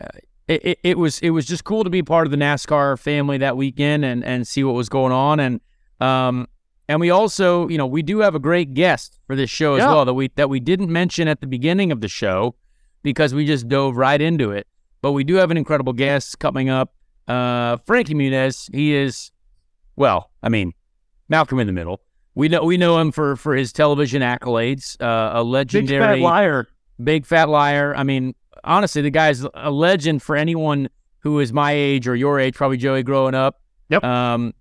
uh, 0.00 0.08
it, 0.48 0.64
it, 0.64 0.78
it 0.82 0.98
was 0.98 1.18
it 1.20 1.30
was 1.30 1.46
just 1.46 1.64
cool 1.64 1.84
to 1.84 1.90
be 1.90 2.02
part 2.02 2.26
of 2.26 2.30
the 2.30 2.36
NASCAR 2.36 2.98
family 2.98 3.38
that 3.38 3.56
weekend 3.56 4.04
and 4.04 4.22
and 4.24 4.46
see 4.46 4.62
what 4.62 4.74
was 4.74 4.90
going 4.90 5.12
on 5.12 5.40
and 5.40 5.60
um 6.00 6.46
and 6.86 7.00
we 7.00 7.08
also 7.08 7.66
you 7.68 7.78
know 7.78 7.86
we 7.86 8.02
do 8.02 8.18
have 8.18 8.34
a 8.34 8.38
great 8.38 8.74
guest 8.74 9.18
for 9.26 9.34
this 9.36 9.48
show 9.48 9.74
as 9.74 9.78
Yeah. 9.80 9.94
well 9.94 10.04
that 10.04 10.12
we 10.12 10.28
that 10.34 10.50
we 10.50 10.60
didn't 10.60 10.92
mention 10.92 11.28
at 11.28 11.40
the 11.40 11.46
beginning 11.46 11.90
of 11.92 12.02
the 12.02 12.08
show 12.08 12.56
because 13.04 13.32
we 13.32 13.46
just 13.46 13.68
dove 13.68 13.96
right 13.96 14.20
into 14.20 14.50
it 14.50 14.66
but 15.02 15.12
we 15.12 15.22
do 15.22 15.34
have 15.34 15.52
an 15.52 15.56
incredible 15.56 15.92
guest 15.92 16.40
coming 16.40 16.68
up 16.68 16.92
uh 17.28 17.76
Frankie 17.86 18.14
Muniz 18.14 18.68
he 18.74 18.92
is 18.94 19.30
well 19.94 20.30
I 20.42 20.48
mean 20.48 20.72
Malcolm 21.28 21.60
in 21.60 21.68
the 21.68 21.72
Middle 21.72 22.00
we 22.34 22.48
know 22.48 22.64
we 22.64 22.76
know 22.76 22.98
him 22.98 23.12
for 23.12 23.36
for 23.36 23.54
his 23.54 23.72
television 23.72 24.20
accolades 24.22 25.00
uh, 25.00 25.38
a 25.38 25.44
Big 25.44 25.50
legendary 25.52 26.20
fat 26.20 26.24
liar. 26.24 26.68
big 27.02 27.26
fat 27.26 27.48
liar. 27.48 27.94
I 27.94 28.02
mean, 28.02 28.34
honestly, 28.64 29.02
the 29.02 29.10
guy's 29.10 29.46
a 29.54 29.70
legend 29.70 30.22
for 30.22 30.36
anyone 30.36 30.88
who 31.20 31.38
is 31.40 31.52
my 31.52 31.72
age 31.72 32.08
or 32.08 32.16
your 32.16 32.40
age, 32.40 32.54
probably 32.54 32.76
Joey 32.76 33.02
growing 33.02 33.34
up. 33.34 33.60
Yep. 33.88 34.02
Um, 34.02 34.52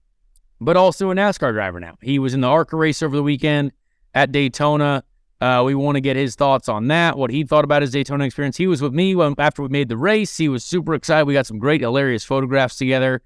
but 0.62 0.78
also 0.78 1.12
a 1.12 1.16
NASCAR 1.16 1.52
driver 1.52 1.80
now. 1.80 1.98
He 2.02 2.20
was 2.20 2.34
in 2.34 2.41
the 2.41 2.48
ARCA 2.48 2.78
race 2.78 3.02
over 3.02 3.16
the 3.16 3.24
weekend 3.24 3.72
at 4.14 4.32
Daytona. 4.32 5.04
Uh, 5.44 5.62
we 5.62 5.76
want 5.76 5.98
to 5.98 6.00
get 6.00 6.16
his 6.16 6.36
thoughts 6.36 6.70
on 6.70 6.88
that, 6.88 7.18
what 7.18 7.30
he 7.30 7.44
thought 7.44 7.66
about 7.66 7.82
his 7.82 7.91
Daytona 7.91 8.24
experience. 8.24 8.56
He 8.56 8.66
was 8.66 8.82
with 8.82 8.94
me 8.94 9.14
when, 9.14 9.36
after 9.38 9.62
we 9.62 9.68
made 9.68 9.89
the 9.89 9.98
race. 9.98 10.38
He 10.38 10.48
was 10.48 10.64
super 10.64 10.94
excited. 10.94 11.26
We 11.26 11.34
got 11.34 11.46
some 11.46 11.60
great, 11.60 11.82
hilarious 11.82 12.24
photographs 12.24 12.78
together. 12.78 13.22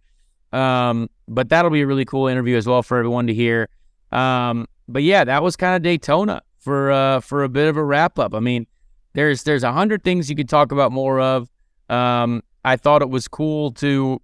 Um, 0.51 1.11
but 1.28 1.49
that'll 1.49 1.70
be 1.70 1.82
a 1.82 1.86
really 1.86 2.05
cool 2.05 2.26
interview 2.26 2.57
as 2.57 2.65
well 2.65 2.82
for 2.82 2.97
everyone 2.97 3.28
to 3.28 3.36
hear. 3.36 3.70
Um, 4.11 4.68
but 4.88 5.03
yeah, 5.03 5.26
that 5.26 5.43
was 5.43 5.55
kind 5.55 5.76
of 5.76 5.84
Daytona 5.84 6.41
for 6.57 6.91
uh, 6.91 7.20
for 7.20 7.43
a 7.43 7.49
bit 7.49 7.68
of 7.68 7.78
a 7.78 7.84
wrap 7.84 8.18
up. 8.18 8.34
I 8.34 8.39
mean, 8.39 8.65
there's 9.13 9.43
there's 9.43 9.63
a 9.63 9.72
hundred 9.72 10.03
things 10.03 10.28
you 10.28 10.36
could 10.36 10.49
talk 10.49 10.72
about 10.72 10.91
more 10.91 11.20
of. 11.20 11.47
Um, 11.88 12.41
I 12.65 12.78
thought 12.78 13.03
it 13.03 13.11
was 13.11 13.28
cool 13.28 13.72
to, 13.74 14.20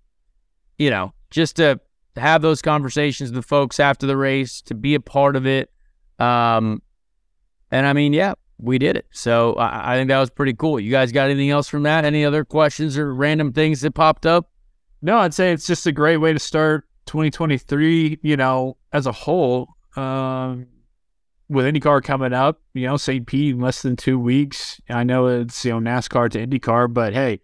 you 0.79 0.89
know, 0.89 1.13
just 1.29 1.57
to 1.57 1.79
have 2.15 2.41
those 2.41 2.61
conversations 2.61 3.31
with 3.31 3.45
folks 3.45 3.79
after 3.79 4.07
the 4.07 4.17
race, 4.17 4.63
to 4.63 4.73
be 4.73 4.95
a 4.95 4.99
part 4.99 5.35
of 5.35 5.45
it. 5.45 5.69
Um, 6.17 6.81
and 7.73 7.87
I 7.87 7.93
mean, 7.93 8.13
yeah, 8.13 8.35
we 8.59 8.77
did 8.77 8.95
it. 8.95 9.07
So 9.09 9.55
I, 9.55 9.93
I 9.93 9.97
think 9.97 10.09
that 10.09 10.19
was 10.19 10.29
pretty 10.29 10.53
cool. 10.53 10.79
You 10.79 10.91
guys 10.91 11.11
got 11.11 11.29
anything 11.31 11.49
else 11.49 11.67
from 11.67 11.83
that? 11.83 12.05
Any 12.05 12.23
other 12.23 12.45
questions 12.45 12.99
or 12.99 13.13
random 13.15 13.51
things 13.51 13.81
that 13.81 13.95
popped 13.95 14.27
up? 14.27 14.51
No, 15.01 15.17
I'd 15.17 15.33
say 15.33 15.51
it's 15.51 15.65
just 15.65 15.87
a 15.87 15.91
great 15.91 16.17
way 16.17 16.33
to 16.33 16.39
start 16.39 16.87
2023, 17.07 18.19
you 18.21 18.37
know, 18.37 18.77
as 18.93 19.07
a 19.07 19.11
whole. 19.11 19.69
Um, 19.95 20.67
with 21.49 21.65
IndyCar 21.65 22.03
coming 22.03 22.31
up, 22.31 22.61
you 22.73 22.87
know, 22.87 22.95
St. 22.95 23.25
Pete 23.25 23.55
in 23.55 23.61
less 23.61 23.81
than 23.81 23.95
two 23.95 24.19
weeks. 24.19 24.79
I 24.89 25.03
know 25.03 25.27
it's, 25.27 25.65
you 25.65 25.71
know, 25.71 25.79
NASCAR 25.79 26.29
to 26.31 26.47
IndyCar, 26.47 26.93
but 26.93 27.13
hey, 27.13 27.41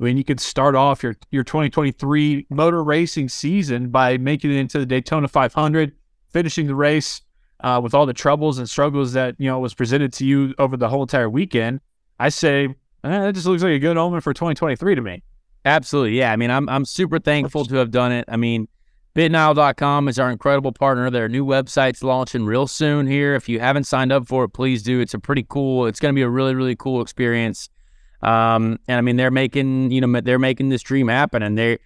I 0.00 0.04
mean, 0.04 0.16
you 0.16 0.24
could 0.24 0.40
start 0.40 0.74
off 0.74 1.02
your, 1.02 1.16
your 1.30 1.44
2023 1.44 2.46
motor 2.50 2.82
racing 2.82 3.28
season 3.28 3.90
by 3.90 4.16
making 4.16 4.52
it 4.52 4.56
into 4.56 4.78
the 4.78 4.86
Daytona 4.86 5.28
500, 5.28 5.92
finishing 6.30 6.66
the 6.66 6.74
race 6.74 7.22
uh, 7.62 7.80
with 7.82 7.94
all 7.94 8.06
the 8.06 8.12
troubles 8.12 8.58
and 8.58 8.68
struggles 8.68 9.12
that, 9.12 9.34
you 9.38 9.48
know, 9.48 9.58
was 9.58 9.74
presented 9.74 10.12
to 10.14 10.26
you 10.26 10.54
over 10.58 10.76
the 10.76 10.88
whole 10.88 11.02
entire 11.02 11.30
weekend. 11.30 11.80
I 12.18 12.28
say, 12.28 12.66
eh, 12.66 12.72
that 13.02 13.34
just 13.34 13.46
looks 13.46 13.62
like 13.62 13.72
a 13.72 13.78
good 13.78 13.96
omen 13.96 14.20
for 14.20 14.32
2023 14.34 14.94
to 14.94 15.00
me. 15.00 15.22
Absolutely. 15.64 16.18
Yeah. 16.18 16.32
I 16.32 16.36
mean, 16.36 16.50
I'm 16.50 16.68
I'm 16.68 16.84
super 16.84 17.18
thankful 17.20 17.64
to 17.66 17.76
have 17.76 17.92
done 17.92 18.10
it. 18.10 18.24
I 18.28 18.36
mean, 18.36 18.66
BitNile.com 19.14 20.08
is 20.08 20.18
our 20.18 20.30
incredible 20.30 20.72
partner. 20.72 21.10
Their 21.10 21.28
new 21.28 21.44
website's 21.44 22.02
launching 22.02 22.46
real 22.46 22.66
soon 22.66 23.06
here. 23.06 23.34
If 23.34 23.46
you 23.46 23.60
haven't 23.60 23.84
signed 23.84 24.10
up 24.10 24.26
for 24.26 24.44
it, 24.44 24.50
please 24.50 24.82
do. 24.82 25.00
It's 25.00 25.12
a 25.12 25.18
pretty 25.18 25.44
cool, 25.48 25.86
it's 25.86 26.00
going 26.00 26.14
to 26.14 26.16
be 26.16 26.22
a 26.22 26.28
really, 26.28 26.54
really 26.54 26.74
cool 26.74 27.02
experience. 27.02 27.68
Um, 28.22 28.78
and 28.88 28.96
I 28.96 29.00
mean, 29.02 29.16
they're 29.16 29.30
making, 29.30 29.90
you 29.90 30.00
know, 30.00 30.20
they're 30.20 30.38
making 30.38 30.70
this 30.70 30.82
dream 30.82 31.08
happen. 31.08 31.42
And 31.42 31.58
they're, 31.58 31.78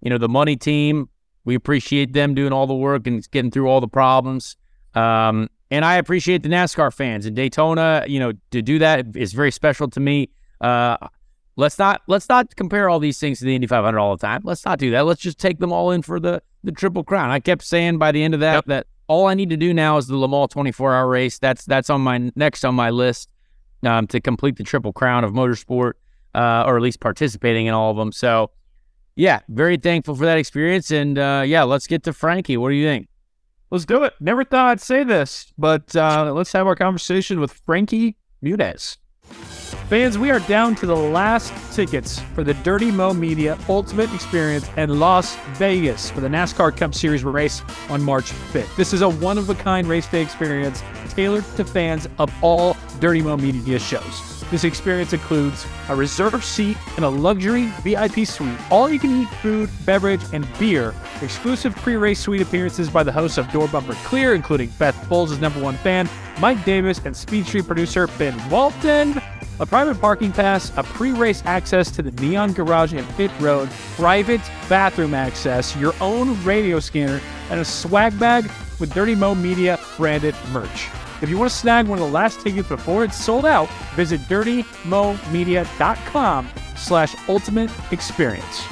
you 0.00 0.08
know, 0.08 0.16
the 0.16 0.28
money 0.28 0.56
team, 0.56 1.10
we 1.44 1.54
appreciate 1.54 2.14
them 2.14 2.34
doing 2.34 2.52
all 2.52 2.66
the 2.66 2.74
work 2.74 3.06
and 3.06 3.28
getting 3.30 3.50
through 3.50 3.68
all 3.68 3.82
the 3.82 3.88
problems. 3.88 4.56
Um, 4.94 5.48
and 5.70 5.84
I 5.84 5.96
appreciate 5.96 6.42
the 6.42 6.48
NASCAR 6.48 6.92
fans 6.92 7.26
in 7.26 7.34
Daytona. 7.34 8.04
You 8.06 8.18
know, 8.20 8.32
to 8.50 8.62
do 8.62 8.78
that 8.80 9.16
is 9.16 9.32
very 9.32 9.52
special 9.52 9.88
to 9.88 10.00
me. 10.00 10.30
Uh, 10.60 10.96
let's 11.56 11.78
not 11.78 12.02
let's 12.06 12.28
not 12.28 12.54
compare 12.56 12.88
all 12.88 12.98
these 12.98 13.18
things 13.18 13.38
to 13.38 13.44
the 13.44 13.54
Indy 13.54 13.66
500 13.66 13.98
all 13.98 14.16
the 14.16 14.26
time. 14.26 14.42
Let's 14.44 14.64
not 14.64 14.78
do 14.78 14.90
that. 14.90 15.06
Let's 15.06 15.20
just 15.20 15.38
take 15.38 15.58
them 15.58 15.72
all 15.72 15.90
in 15.92 16.02
for 16.02 16.18
the 16.18 16.42
the 16.64 16.72
Triple 16.72 17.04
Crown. 17.04 17.30
I 17.30 17.40
kept 17.40 17.62
saying 17.62 17.98
by 17.98 18.12
the 18.12 18.22
end 18.22 18.34
of 18.34 18.40
that 18.40 18.66
that 18.66 18.86
all 19.06 19.26
I 19.26 19.34
need 19.34 19.50
to 19.50 19.56
do 19.56 19.74
now 19.74 19.96
is 19.96 20.06
the 20.06 20.16
Le 20.16 20.28
Mans 20.28 20.48
24 20.50 20.94
hour 20.94 21.08
race. 21.08 21.38
That's 21.38 21.64
that's 21.64 21.90
on 21.90 22.00
my 22.00 22.30
next 22.34 22.64
on 22.64 22.74
my 22.74 22.90
list 22.90 23.28
um, 23.82 24.06
to 24.08 24.20
complete 24.20 24.56
the 24.56 24.64
Triple 24.64 24.92
Crown 24.92 25.24
of 25.24 25.32
motorsport, 25.32 25.92
uh, 26.34 26.64
or 26.66 26.76
at 26.76 26.82
least 26.82 27.00
participating 27.00 27.66
in 27.66 27.74
all 27.74 27.90
of 27.90 27.96
them. 27.96 28.12
So, 28.12 28.50
yeah, 29.16 29.40
very 29.48 29.76
thankful 29.76 30.14
for 30.14 30.24
that 30.24 30.38
experience. 30.38 30.90
And 30.90 31.18
uh, 31.18 31.42
yeah, 31.46 31.62
let's 31.62 31.86
get 31.86 32.02
to 32.04 32.12
Frankie. 32.12 32.56
What 32.56 32.70
do 32.70 32.74
you 32.74 32.86
think? 32.86 33.08
Let's 33.70 33.84
do 33.84 34.02
it. 34.02 34.14
Never 34.18 34.44
thought 34.44 34.66
I'd 34.66 34.80
say 34.80 35.04
this, 35.04 35.52
but 35.56 35.94
uh, 35.94 36.32
let's 36.34 36.52
have 36.52 36.66
our 36.66 36.74
conversation 36.74 37.38
with 37.38 37.52
Frankie 37.52 38.16
Muniz. 38.42 38.96
Fans, 39.88 40.18
we 40.18 40.30
are 40.30 40.40
down 40.40 40.74
to 40.76 40.86
the 40.86 40.94
last 40.94 41.52
tickets 41.74 42.20
for 42.34 42.42
the 42.42 42.54
Dirty 42.54 42.90
Mo 42.90 43.12
Media 43.12 43.58
Ultimate 43.68 44.12
Experience 44.12 44.68
in 44.76 44.98
Las 44.98 45.36
Vegas 45.54 46.10
for 46.10 46.20
the 46.20 46.28
NASCAR 46.28 46.76
Cup 46.76 46.94
Series 46.94 47.24
race 47.24 47.62
on 47.88 48.02
March 48.02 48.32
5th. 48.52 48.74
This 48.76 48.92
is 48.92 49.02
a 49.02 49.08
one 49.08 49.38
of 49.38 49.50
a 49.50 49.54
kind 49.54 49.86
race 49.86 50.06
day 50.08 50.22
experience 50.22 50.82
tailored 51.10 51.44
to 51.56 51.64
fans 51.64 52.08
of 52.18 52.32
all 52.42 52.76
Dirty 53.00 53.22
Mo 53.22 53.36
Media 53.36 53.78
shows. 53.78 54.29
This 54.50 54.64
experience 54.64 55.12
includes 55.12 55.64
a 55.88 55.94
reserved 55.94 56.42
seat 56.42 56.76
in 56.96 57.04
a 57.04 57.08
luxury 57.08 57.66
VIP 57.82 58.26
suite, 58.26 58.58
all 58.68 58.90
you 58.90 58.98
can 58.98 59.22
eat 59.22 59.28
food, 59.42 59.70
beverage, 59.86 60.22
and 60.32 60.46
beer, 60.58 60.92
exclusive 61.22 61.74
pre 61.76 61.94
race 61.94 62.18
suite 62.18 62.42
appearances 62.42 62.90
by 62.90 63.04
the 63.04 63.12
hosts 63.12 63.38
of 63.38 63.48
Door 63.52 63.68
Bumper 63.68 63.94
Clear, 64.04 64.34
including 64.34 64.70
Beth 64.70 65.08
Bowles' 65.08 65.38
number 65.38 65.60
one 65.60 65.76
fan, 65.76 66.08
Mike 66.40 66.64
Davis, 66.64 67.00
and 67.04 67.16
Speed 67.16 67.46
Street 67.46 67.66
producer 67.66 68.08
Ben 68.18 68.36
Walton, 68.50 69.22
a 69.60 69.66
private 69.66 70.00
parking 70.00 70.32
pass, 70.32 70.76
a 70.76 70.82
pre 70.82 71.12
race 71.12 71.44
access 71.46 71.88
to 71.92 72.02
the 72.02 72.10
Neon 72.20 72.52
Garage 72.52 72.92
and 72.92 73.08
Pit 73.10 73.30
Road, 73.38 73.70
private 73.94 74.40
bathroom 74.68 75.14
access, 75.14 75.76
your 75.76 75.94
own 76.00 76.42
radio 76.42 76.80
scanner, 76.80 77.20
and 77.50 77.60
a 77.60 77.64
swag 77.64 78.18
bag 78.18 78.50
with 78.80 78.94
Dirty 78.94 79.14
Mo 79.14 79.34
Media 79.34 79.78
branded 79.96 80.34
merch. 80.50 80.88
If 81.22 81.28
you 81.28 81.38
want 81.38 81.50
to 81.50 81.56
snag 81.56 81.86
one 81.86 81.98
of 81.98 82.06
the 82.06 82.10
last 82.10 82.40
tickets 82.40 82.68
before 82.68 83.04
it's 83.04 83.16
sold 83.16 83.44
out, 83.44 83.68
visit 83.94 84.20
dirtymomedia.com 84.22 86.48
slash 86.76 87.14
ultimate 87.28 87.70
experience. 87.92 88.64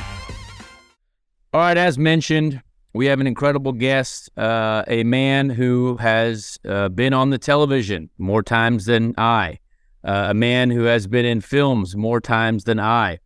All 1.52 1.60
right, 1.60 1.76
as 1.76 1.98
mentioned, 1.98 2.62
we 2.94 3.06
have 3.06 3.20
an 3.20 3.26
incredible 3.26 3.72
guest, 3.72 4.30
uh, 4.36 4.82
a 4.88 5.04
man 5.04 5.50
who 5.50 5.98
has 5.98 6.58
uh, 6.66 6.88
been 6.88 7.12
on 7.12 7.30
the 7.30 7.38
television 7.38 8.10
more 8.18 8.42
times 8.42 8.86
than 8.86 9.14
I, 9.18 9.58
uh, 10.04 10.28
a 10.30 10.34
man 10.34 10.70
who 10.70 10.84
has 10.84 11.06
been 11.06 11.24
in 11.24 11.40
films 11.40 11.96
more 11.96 12.20
times 12.20 12.64
than 12.64 12.80
I, 12.80 13.18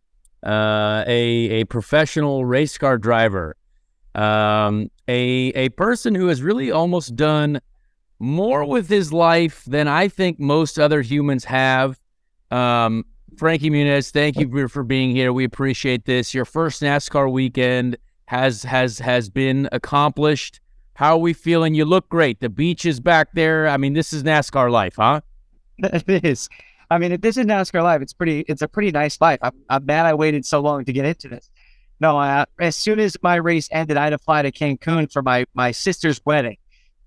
uh, 0.45 1.03
a 1.07 1.61
a 1.61 1.63
professional 1.65 2.45
race 2.45 2.77
car 2.77 2.97
driver, 2.97 3.55
um, 4.15 4.89
a 5.07 5.51
a 5.55 5.69
person 5.69 6.15
who 6.15 6.27
has 6.27 6.41
really 6.41 6.71
almost 6.71 7.15
done 7.15 7.61
more 8.19 8.65
with 8.65 8.87
his 8.87 9.11
life 9.11 9.63
than 9.65 9.87
I 9.87 10.07
think 10.07 10.39
most 10.39 10.79
other 10.79 11.01
humans 11.01 11.43
have. 11.45 11.99
Um, 12.51 13.05
Frankie 13.37 13.69
Muniz, 13.69 14.11
thank 14.11 14.37
you 14.37 14.49
for, 14.49 14.67
for 14.67 14.83
being 14.83 15.11
here. 15.11 15.33
We 15.33 15.43
appreciate 15.43 16.05
this. 16.05 16.33
Your 16.33 16.45
first 16.45 16.81
NASCAR 16.81 17.31
weekend 17.31 17.97
has 18.25 18.63
has 18.63 18.99
has 18.99 19.29
been 19.29 19.67
accomplished. 19.71 20.59
How 20.95 21.15
are 21.15 21.19
we 21.19 21.33
feeling? 21.33 21.73
You 21.73 21.85
look 21.85 22.07
great. 22.09 22.39
The 22.39 22.49
beach 22.49 22.85
is 22.85 22.99
back 22.99 23.29
there. 23.33 23.67
I 23.67 23.77
mean, 23.77 23.93
this 23.93 24.13
is 24.13 24.23
NASCAR 24.23 24.71
life, 24.71 24.95
huh? 24.97 25.21
It 25.79 26.23
is. 26.23 26.49
I 26.91 26.99
mean, 26.99 27.11
if 27.11 27.21
this 27.21 27.37
is 27.37 27.45
NASCAR 27.45 27.81
life, 27.83 28.01
it's 28.01 28.13
pretty. 28.13 28.41
It's 28.41 28.61
a 28.61 28.67
pretty 28.67 28.91
nice 28.91 29.19
life. 29.19 29.39
I'm, 29.41 29.53
I'm 29.69 29.85
mad 29.85 30.05
I 30.05 30.13
waited 30.13 30.45
so 30.45 30.59
long 30.59 30.85
to 30.85 30.93
get 30.93 31.05
into 31.05 31.27
this. 31.27 31.49
No, 31.99 32.19
uh, 32.19 32.45
as 32.59 32.75
soon 32.75 32.99
as 32.99 33.15
my 33.21 33.35
race 33.35 33.69
ended, 33.71 33.97
I 33.97 34.05
had 34.05 34.09
to 34.11 34.17
fly 34.17 34.41
to 34.41 34.51
Cancun 34.51 35.11
for 35.11 35.21
my 35.21 35.45
my 35.53 35.71
sister's 35.71 36.21
wedding, 36.25 36.57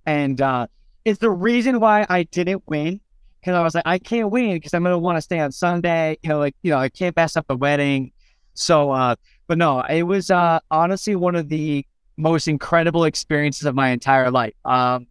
and 0.07 0.41
uh, 0.41 0.67
it's 1.05 1.19
the 1.19 1.31
reason 1.31 1.81
why 1.81 2.07
I 2.09 2.25
didn't 2.25 2.63
win 2.67 3.01
because 3.41 3.55
I 3.55 3.63
was 3.63 3.77
like, 3.77 3.87
I 3.87 3.99
can't 3.99 4.31
win 4.31 4.55
because 4.55 4.75
I'm 4.75 4.83
gonna 4.83 4.99
want 4.99 5.19
to 5.19 5.23
stay 5.23 5.39
on 5.39 5.53
Sunday. 5.53 6.19
You 6.23 6.31
know, 6.31 6.39
like 6.39 6.57
you 6.63 6.73
know, 6.73 6.79
I 6.79 6.89
can't 6.89 7.15
mess 7.15 7.37
up 7.37 7.47
the 7.47 7.57
wedding. 7.57 8.13
So, 8.55 8.91
uh, 8.91 9.17
but 9.47 9.59
no, 9.59 9.83
it 9.83 10.03
was 10.03 10.31
uh, 10.31 10.59
honestly 10.71 11.15
one 11.15 11.37
of 11.37 11.49
the 11.49 11.87
most 12.17 12.49
incredible 12.49 13.05
experiences 13.05 13.65
of 13.65 13.75
my 13.75 13.91
entire 13.91 14.31
life. 14.31 14.55
Um, 14.65 15.07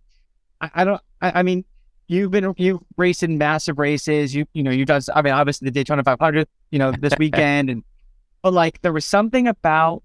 I, 0.59 0.71
I 0.73 0.83
don't. 0.83 1.01
I, 1.21 1.39
I 1.39 1.43
mean, 1.43 1.63
you've 2.07 2.31
been 2.31 2.53
you've 2.57 2.81
raced 2.97 3.23
in 3.23 3.37
massive 3.37 3.79
races. 3.79 4.35
You 4.35 4.45
you 4.53 4.63
know 4.63 4.71
you've 4.71 4.87
done. 4.87 5.01
I 5.13 5.21
mean, 5.21 5.33
obviously 5.33 5.65
the 5.65 5.71
Daytona 5.71 6.03
500. 6.03 6.47
You 6.71 6.79
know 6.79 6.91
this 6.91 7.13
weekend, 7.19 7.69
and 7.69 7.83
but 8.45 8.53
like 8.53 8.79
there 8.83 8.93
was 8.93 9.05
something 9.05 9.47
about 9.47 10.03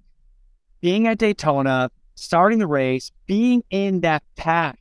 being 0.81 1.07
at 1.07 1.19
Daytona, 1.19 1.91
starting 2.15 2.59
the 2.59 2.67
race, 2.67 3.13
being 3.27 3.63
in 3.69 4.01
that 4.01 4.23
pack. 4.35 4.79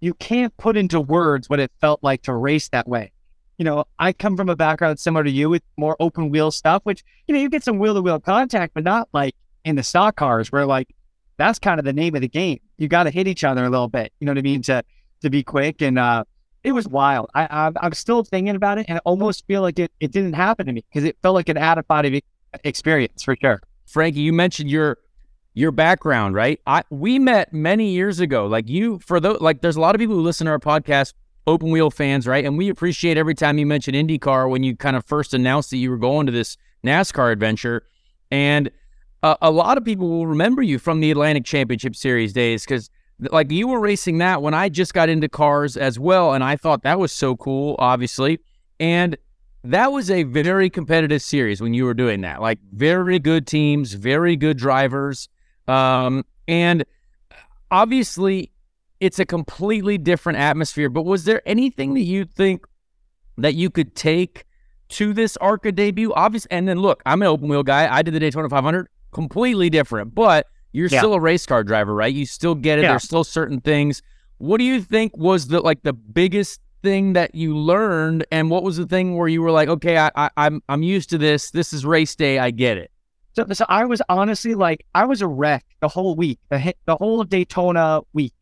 You 0.00 0.12
can't 0.12 0.54
put 0.58 0.76
into 0.76 1.00
words 1.00 1.48
what 1.48 1.60
it 1.60 1.72
felt 1.80 2.02
like 2.02 2.20
to 2.24 2.34
race 2.34 2.68
that 2.68 2.86
way. 2.86 3.10
You 3.56 3.64
know, 3.64 3.86
I 3.98 4.12
come 4.12 4.36
from 4.36 4.50
a 4.50 4.54
background 4.54 5.00
similar 5.00 5.24
to 5.24 5.30
you 5.30 5.48
with 5.48 5.62
more 5.78 5.96
open 5.98 6.28
wheel 6.28 6.50
stuff, 6.50 6.82
which 6.84 7.02
you 7.26 7.34
know 7.34 7.40
you 7.40 7.48
get 7.48 7.64
some 7.64 7.78
wheel 7.78 7.94
to 7.94 8.02
wheel 8.02 8.20
contact, 8.20 8.74
but 8.74 8.84
not 8.84 9.08
like 9.14 9.34
in 9.64 9.76
the 9.76 9.82
stock 9.82 10.16
cars 10.16 10.52
where 10.52 10.66
like 10.66 10.94
that's 11.38 11.58
kind 11.58 11.78
of 11.78 11.86
the 11.86 11.94
name 11.94 12.14
of 12.14 12.20
the 12.20 12.28
game. 12.28 12.60
You 12.76 12.86
got 12.86 13.04
to 13.04 13.10
hit 13.10 13.26
each 13.26 13.44
other 13.44 13.64
a 13.64 13.70
little 13.70 13.88
bit. 13.88 14.12
You 14.20 14.26
know 14.26 14.32
what 14.32 14.38
I 14.38 14.42
mean 14.42 14.60
to 14.64 14.84
to 15.22 15.30
be 15.30 15.42
quick 15.42 15.80
and 15.80 15.98
uh 15.98 16.24
it 16.64 16.72
was 16.72 16.86
wild. 16.86 17.30
I, 17.34 17.44
I 17.44 17.72
I'm 17.80 17.94
still 17.94 18.24
thinking 18.24 18.56
about 18.56 18.76
it 18.76 18.84
and 18.90 18.98
I 18.98 19.00
almost 19.06 19.46
feel 19.46 19.62
like 19.62 19.78
it, 19.78 19.90
it 20.00 20.12
didn't 20.12 20.34
happen 20.34 20.66
to 20.66 20.72
me 20.74 20.84
because 20.92 21.04
it 21.04 21.16
felt 21.22 21.34
like 21.34 21.48
an 21.48 21.56
out 21.56 21.78
of 21.78 21.88
body 21.88 22.22
experience 22.64 23.22
for 23.22 23.36
sure. 23.40 23.62
Frankie, 23.86 24.20
you 24.20 24.32
mentioned 24.32 24.70
your 24.70 24.98
your 25.54 25.70
background, 25.70 26.34
right? 26.34 26.60
I 26.66 26.82
we 26.90 27.18
met 27.18 27.52
many 27.52 27.90
years 27.90 28.20
ago. 28.20 28.46
Like 28.46 28.68
you, 28.68 28.98
for 29.00 29.20
those, 29.20 29.40
like 29.40 29.60
there's 29.60 29.76
a 29.76 29.80
lot 29.80 29.94
of 29.94 29.98
people 29.98 30.16
who 30.16 30.22
listen 30.22 30.46
to 30.46 30.50
our 30.50 30.58
podcast, 30.58 31.14
open 31.46 31.70
wheel 31.70 31.90
fans, 31.90 32.26
right? 32.26 32.44
And 32.44 32.56
we 32.56 32.68
appreciate 32.68 33.18
every 33.18 33.34
time 33.34 33.58
you 33.58 33.66
mention 33.66 33.94
IndyCar 33.94 34.48
when 34.48 34.62
you 34.62 34.76
kind 34.76 34.96
of 34.96 35.04
first 35.04 35.34
announced 35.34 35.70
that 35.70 35.76
you 35.76 35.90
were 35.90 35.98
going 35.98 36.26
to 36.26 36.32
this 36.32 36.56
NASCAR 36.84 37.32
adventure, 37.32 37.84
and 38.30 38.70
uh, 39.22 39.36
a 39.42 39.50
lot 39.50 39.78
of 39.78 39.84
people 39.84 40.08
will 40.08 40.26
remember 40.26 40.62
you 40.62 40.78
from 40.78 41.00
the 41.00 41.10
Atlantic 41.10 41.44
Championship 41.44 41.94
Series 41.94 42.32
days 42.32 42.64
because 42.64 42.90
like 43.30 43.50
you 43.52 43.68
were 43.68 43.78
racing 43.78 44.18
that 44.18 44.42
when 44.42 44.54
I 44.54 44.68
just 44.68 44.94
got 44.94 45.08
into 45.08 45.28
cars 45.28 45.76
as 45.76 45.98
well, 45.98 46.32
and 46.32 46.42
I 46.42 46.56
thought 46.56 46.82
that 46.82 46.98
was 46.98 47.12
so 47.12 47.36
cool, 47.36 47.76
obviously, 47.78 48.40
and 48.80 49.16
that 49.64 49.92
was 49.92 50.10
a 50.10 50.24
very 50.24 50.68
competitive 50.68 51.22
series 51.22 51.60
when 51.60 51.72
you 51.74 51.84
were 51.84 51.94
doing 51.94 52.22
that. 52.22 52.40
Like 52.40 52.58
very 52.72 53.18
good 53.18 53.46
teams, 53.46 53.92
very 53.94 54.36
good 54.36 54.56
drivers. 54.56 55.28
Um, 55.68 56.24
and 56.48 56.84
obviously, 57.70 58.50
it's 59.00 59.18
a 59.18 59.24
completely 59.24 59.98
different 59.98 60.38
atmosphere. 60.38 60.88
But 60.88 61.02
was 61.02 61.24
there 61.24 61.42
anything 61.46 61.94
that 61.94 62.02
you 62.02 62.24
think 62.24 62.64
that 63.38 63.54
you 63.54 63.70
could 63.70 63.94
take 63.94 64.44
to 64.90 65.12
this 65.12 65.36
ARCA 65.38 65.72
debut? 65.72 66.12
Obviously, 66.14 66.50
and 66.50 66.66
then 66.68 66.78
look, 66.78 67.02
I'm 67.06 67.22
an 67.22 67.28
open 67.28 67.48
wheel 67.48 67.62
guy. 67.62 67.92
I 67.92 68.02
did 68.02 68.14
the 68.14 68.20
Daytona 68.20 68.48
500, 68.48 68.88
completely 69.12 69.70
different. 69.70 70.14
But 70.14 70.46
you're 70.72 70.88
Yeah. 70.88 70.98
still 70.98 71.14
a 71.14 71.20
race 71.20 71.46
car 71.46 71.62
driver, 71.64 71.94
right? 71.94 72.12
You 72.12 72.26
still 72.26 72.54
get 72.54 72.78
it. 72.78 72.82
Yeah. 72.82 72.90
There's 72.90 73.04
still 73.04 73.24
certain 73.24 73.60
things. 73.60 74.02
What 74.38 74.58
do 74.58 74.64
you 74.64 74.80
think 74.80 75.16
was 75.16 75.48
the 75.48 75.60
like 75.60 75.82
the 75.82 75.92
biggest 75.92 76.60
thing 76.82 77.14
that 77.14 77.34
you 77.34 77.56
learned, 77.56 78.26
and 78.30 78.50
what 78.50 78.62
was 78.62 78.76
the 78.76 78.86
thing 78.86 79.16
where 79.16 79.28
you 79.28 79.42
were 79.42 79.50
like, 79.50 79.68
okay, 79.68 79.98
I, 79.98 80.10
I 80.14 80.30
I'm 80.36 80.62
I'm 80.68 80.82
used 80.82 81.10
to 81.10 81.18
this. 81.18 81.50
This 81.50 81.72
is 81.72 81.86
race 81.86 82.14
day. 82.14 82.38
I 82.38 82.50
get 82.50 82.78
it. 82.78 82.90
So, 83.34 83.46
so 83.52 83.64
I 83.68 83.84
was 83.86 84.02
honestly 84.08 84.54
like, 84.54 84.84
I 84.94 85.06
was 85.06 85.22
a 85.22 85.26
wreck 85.26 85.64
the 85.80 85.88
whole 85.88 86.14
week, 86.14 86.38
the 86.50 86.74
the 86.84 86.96
whole 86.96 87.20
of 87.20 87.28
Daytona 87.28 88.00
week. 88.12 88.34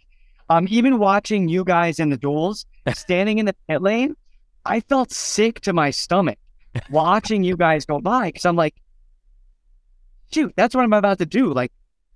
Um, 0.49 0.67
even 0.69 0.99
watching 0.99 1.49
you 1.49 1.65
guys 1.65 2.01
in 2.01 2.11
the 2.11 2.17
duels, 2.17 2.67
standing 2.95 3.39
in 3.39 3.47
the 3.47 3.55
pit 3.69 3.83
lane, 3.83 4.17
I 4.65 4.81
felt 4.81 5.13
sick 5.13 5.61
to 5.61 5.73
my 5.73 5.91
stomach 5.91 6.39
watching 6.91 7.45
you 7.45 7.57
guys 7.57 7.85
go 7.85 8.01
by 8.01 8.29
because 8.29 8.45
I'm 8.45 8.57
like, 8.57 8.75
shoot, 10.33 10.53
that's 10.57 10.75
what 10.75 10.83
I'm 10.83 10.93
about 10.93 11.19
to 11.19 11.27
do. 11.27 11.53
Like, 11.53 11.73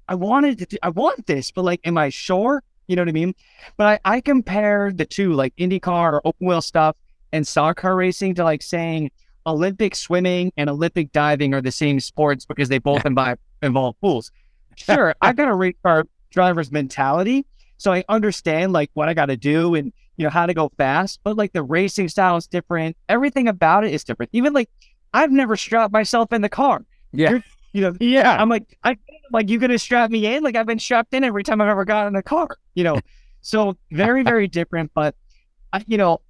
I 0.08 0.16
wanted 0.16 0.58
to, 0.58 0.66
do, 0.66 0.76
I 0.82 0.90
want 0.90 1.26
this, 1.26 1.50
but 1.50 1.64
like, 1.64 1.80
am 1.84 1.96
I 1.96 2.08
sure? 2.10 2.62
You 2.86 2.96
know 2.96 3.02
what 3.02 3.08
I 3.08 3.12
mean? 3.12 3.34
But 3.76 4.00
I, 4.04 4.16
I 4.16 4.20
compare 4.20 4.92
the 4.94 5.04
two, 5.04 5.32
like 5.32 5.54
IndyCar 5.56 6.12
or 6.14 6.20
open 6.24 6.46
wheel 6.46 6.62
stuff 6.62 6.96
and 7.32 7.46
stock 7.46 7.78
car 7.78 7.96
racing, 7.96 8.34
to 8.36 8.44
like 8.44 8.62
saying 8.62 9.10
Olympic 9.46 9.94
swimming 9.94 10.52
and 10.56 10.70
Olympic 10.70 11.12
diving 11.12 11.54
are 11.54 11.60
the 11.60 11.72
same 11.72 12.00
sports 12.00 12.44
because 12.46 12.68
they 12.68 12.78
both 12.78 13.04
involve, 13.06 13.38
involve 13.62 14.00
pools. 14.00 14.30
Sure, 14.76 15.14
I 15.20 15.32
got 15.32 15.48
a 15.48 15.54
race 15.54 15.76
car 15.82 16.04
driver's 16.30 16.70
mentality, 16.72 17.46
so 17.76 17.92
I 17.92 18.04
understand 18.08 18.72
like 18.72 18.90
what 18.94 19.08
I 19.08 19.14
got 19.14 19.26
to 19.26 19.36
do 19.36 19.74
and 19.74 19.92
you 20.16 20.24
know 20.24 20.30
how 20.30 20.46
to 20.46 20.54
go 20.54 20.70
fast. 20.76 21.20
But 21.24 21.36
like 21.36 21.52
the 21.52 21.62
racing 21.62 22.08
style 22.08 22.36
is 22.36 22.46
different. 22.46 22.96
Everything 23.08 23.48
about 23.48 23.84
it 23.84 23.92
is 23.92 24.04
different. 24.04 24.30
Even 24.32 24.52
like 24.52 24.68
I've 25.12 25.30
never 25.30 25.56
strapped 25.56 25.92
myself 25.92 26.32
in 26.32 26.42
the 26.42 26.48
car. 26.48 26.84
Yeah. 27.12 27.30
You're- 27.30 27.42
you 27.72 27.80
know, 27.80 27.92
Yeah. 27.98 28.40
I'm 28.40 28.48
like, 28.48 28.78
I 28.84 28.96
like 29.34 29.50
you're 29.50 29.60
gonna 29.60 29.78
strap 29.78 30.10
me 30.10 30.34
in? 30.34 30.42
Like 30.42 30.56
I've 30.56 30.66
been 30.66 30.78
strapped 30.78 31.12
in 31.12 31.24
every 31.24 31.42
time 31.42 31.60
I've 31.60 31.68
ever 31.68 31.84
gotten 31.84 32.14
in 32.14 32.16
a 32.16 32.22
car. 32.22 32.48
You 32.74 32.84
know, 32.84 33.00
so 33.42 33.76
very 33.90 34.22
very 34.22 34.48
different. 34.48 34.92
But 34.94 35.14
I, 35.72 35.84
you 35.86 35.98
know, 35.98 36.20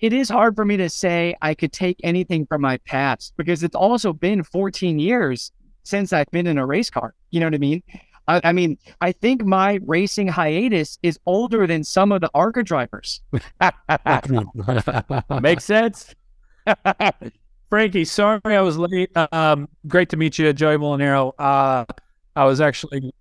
it 0.00 0.12
is 0.12 0.28
hard 0.28 0.56
for 0.56 0.64
me 0.64 0.76
to 0.78 0.88
say 0.88 1.36
I 1.42 1.54
could 1.54 1.72
take 1.72 1.98
anything 2.02 2.46
from 2.46 2.62
my 2.62 2.78
past 2.78 3.34
because 3.36 3.62
it's 3.62 3.76
also 3.76 4.12
been 4.12 4.42
14 4.42 4.98
years 4.98 5.52
since 5.84 6.12
I've 6.12 6.30
been 6.30 6.46
in 6.46 6.58
a 6.58 6.66
race 6.66 6.90
car. 6.90 7.14
You 7.30 7.40
know 7.40 7.46
what 7.46 7.54
I 7.54 7.58
mean? 7.58 7.82
I, 8.28 8.40
I 8.44 8.52
mean, 8.52 8.78
I 9.00 9.12
think 9.12 9.44
my 9.44 9.80
racing 9.84 10.28
hiatus 10.28 10.98
is 11.02 11.18
older 11.26 11.66
than 11.66 11.84
some 11.84 12.12
of 12.12 12.20
the 12.20 12.30
ARCA 12.34 12.62
drivers. 12.62 13.20
Makes 15.40 15.64
sense. 15.64 16.14
Frankie, 17.70 18.04
sorry 18.04 18.40
I 18.44 18.60
was 18.60 18.76
late. 18.76 19.10
Um, 19.16 19.68
great 19.88 20.10
to 20.10 20.16
meet 20.16 20.38
you, 20.38 20.52
Joey 20.52 20.76
Molinaro. 20.76 21.32
Uh, 21.38 21.84
I 22.34 22.44
was 22.44 22.60
actually, 22.60 23.12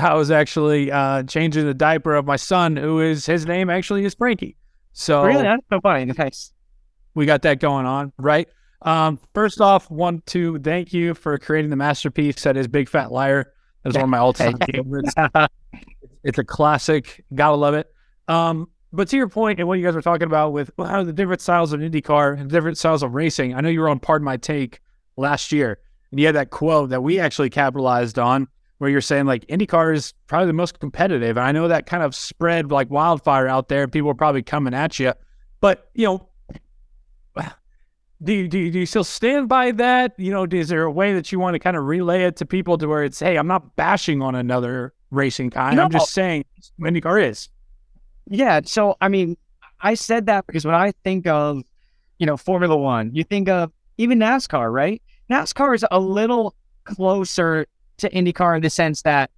I 0.00 0.14
was 0.14 0.30
actually 0.30 0.90
uh, 0.90 1.22
changing 1.24 1.66
the 1.66 1.74
diaper 1.74 2.14
of 2.14 2.24
my 2.26 2.36
son, 2.36 2.76
who 2.76 3.00
is 3.00 3.26
his 3.26 3.46
name 3.46 3.70
actually 3.70 4.04
is 4.04 4.14
Frankie. 4.14 4.56
So 4.92 5.24
Really, 5.24 5.42
that's 5.42 5.62
so 5.70 5.80
funny. 5.80 6.06
Nice. 6.06 6.52
we 7.14 7.26
got 7.26 7.42
that 7.42 7.60
going 7.60 7.86
on, 7.86 8.12
right? 8.18 8.48
Um, 8.82 9.18
first 9.34 9.60
off, 9.60 9.90
want 9.90 10.26
to 10.26 10.58
thank 10.58 10.92
you 10.92 11.14
for 11.14 11.38
creating 11.38 11.70
the 11.70 11.76
masterpiece 11.76 12.42
that 12.42 12.56
is 12.56 12.68
Big 12.68 12.88
Fat 12.88 13.10
Liar. 13.10 13.52
That's 13.82 13.94
one 13.94 14.04
of 14.04 14.10
my 14.10 14.18
all-time 14.18 14.58
favorites. 14.72 15.14
It's 16.24 16.38
a 16.38 16.44
classic. 16.44 17.24
Gotta 17.34 17.56
love 17.56 17.74
it. 17.74 17.92
Um, 18.26 18.68
but 18.92 19.08
to 19.08 19.16
your 19.16 19.28
point 19.28 19.58
and 19.60 19.68
what 19.68 19.78
you 19.78 19.84
guys 19.84 19.94
were 19.94 20.02
talking 20.02 20.26
about 20.26 20.52
with 20.52 20.70
wow, 20.76 21.04
the 21.04 21.12
different 21.12 21.40
styles 21.40 21.72
of 21.72 21.80
IndyCar 21.80 22.40
and 22.40 22.50
different 22.50 22.78
styles 22.78 23.02
of 23.02 23.14
racing, 23.14 23.54
I 23.54 23.60
know 23.60 23.68
you 23.68 23.80
were 23.80 23.88
on 23.88 24.00
Pardon 24.00 24.24
My 24.24 24.36
Take 24.36 24.80
last 25.16 25.52
year, 25.52 25.78
and 26.10 26.18
you 26.18 26.26
had 26.26 26.34
that 26.34 26.50
quote 26.50 26.90
that 26.90 27.02
we 27.02 27.20
actually 27.20 27.50
capitalized 27.50 28.18
on, 28.18 28.48
where 28.78 28.90
you're 28.90 29.00
saying 29.00 29.26
like 29.26 29.46
IndyCar 29.46 29.94
is 29.94 30.12
probably 30.26 30.48
the 30.48 30.52
most 30.52 30.80
competitive, 30.80 31.36
and 31.36 31.46
I 31.46 31.52
know 31.52 31.68
that 31.68 31.86
kind 31.86 32.02
of 32.02 32.14
spread 32.14 32.70
like 32.70 32.90
wildfire 32.90 33.48
out 33.48 33.68
there. 33.68 33.88
People 33.88 34.10
are 34.10 34.14
probably 34.14 34.42
coming 34.42 34.74
at 34.74 34.98
you, 34.98 35.12
but 35.60 35.90
you 35.94 36.06
know, 36.06 36.28
do 38.22 38.32
you, 38.32 38.48
do 38.48 38.58
you, 38.58 38.70
do 38.70 38.78
you 38.78 38.86
still 38.86 39.04
stand 39.04 39.48
by 39.48 39.72
that? 39.72 40.14
You 40.18 40.30
know, 40.30 40.46
is 40.50 40.68
there 40.68 40.84
a 40.84 40.90
way 40.90 41.12
that 41.12 41.30
you 41.32 41.38
want 41.38 41.54
to 41.54 41.58
kind 41.58 41.76
of 41.76 41.84
relay 41.84 42.24
it 42.24 42.36
to 42.36 42.46
people 42.46 42.78
to 42.78 42.86
where 42.86 43.04
it's, 43.04 43.18
hey, 43.18 43.36
I'm 43.36 43.46
not 43.46 43.76
bashing 43.76 44.22
on 44.22 44.34
another 44.34 44.94
racing 45.10 45.50
kind. 45.50 45.76
Know- 45.76 45.84
I'm 45.84 45.90
just 45.90 46.12
saying 46.12 46.44
IndyCar 46.80 47.28
is. 47.30 47.48
Yeah. 48.28 48.60
So, 48.64 48.96
I 49.00 49.08
mean, 49.08 49.36
I 49.80 49.94
said 49.94 50.26
that 50.26 50.46
because 50.46 50.64
when 50.64 50.74
I 50.74 50.92
think 51.04 51.26
of, 51.26 51.62
you 52.18 52.26
know, 52.26 52.36
Formula 52.36 52.76
One, 52.76 53.14
you 53.14 53.22
think 53.22 53.48
of 53.48 53.70
even 53.98 54.18
NASCAR, 54.18 54.72
right? 54.72 55.02
NASCAR 55.30 55.74
is 55.74 55.84
a 55.90 56.00
little 56.00 56.54
closer 56.84 57.66
to 57.98 58.10
IndyCar 58.10 58.56
in 58.56 58.62
the 58.62 58.70
sense 58.70 59.02
that 59.02 59.30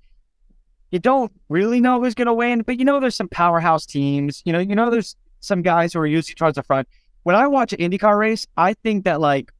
you 0.90 0.98
don't 0.98 1.32
really 1.48 1.80
know 1.80 2.02
who's 2.02 2.14
going 2.14 2.26
to 2.26 2.34
win, 2.34 2.62
but 2.62 2.78
you 2.78 2.84
know, 2.84 3.00
there's 3.00 3.14
some 3.14 3.28
powerhouse 3.28 3.84
teams. 3.84 4.42
You 4.44 4.52
know, 4.52 4.58
you 4.58 4.74
know, 4.74 4.90
there's 4.90 5.16
some 5.40 5.62
guys 5.62 5.92
who 5.92 6.00
are 6.00 6.06
usually 6.06 6.34
towards 6.34 6.56
the 6.56 6.62
front. 6.62 6.88
When 7.24 7.36
I 7.36 7.46
watch 7.46 7.72
an 7.72 7.78
IndyCar 7.78 8.18
race, 8.18 8.46
I 8.56 8.74
think 8.74 9.04
that 9.04 9.20
like 9.20 9.52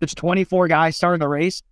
there's 0.00 0.14
24 0.14 0.68
guys 0.68 0.96
starting 0.96 1.20
the 1.20 1.28
race, 1.28 1.62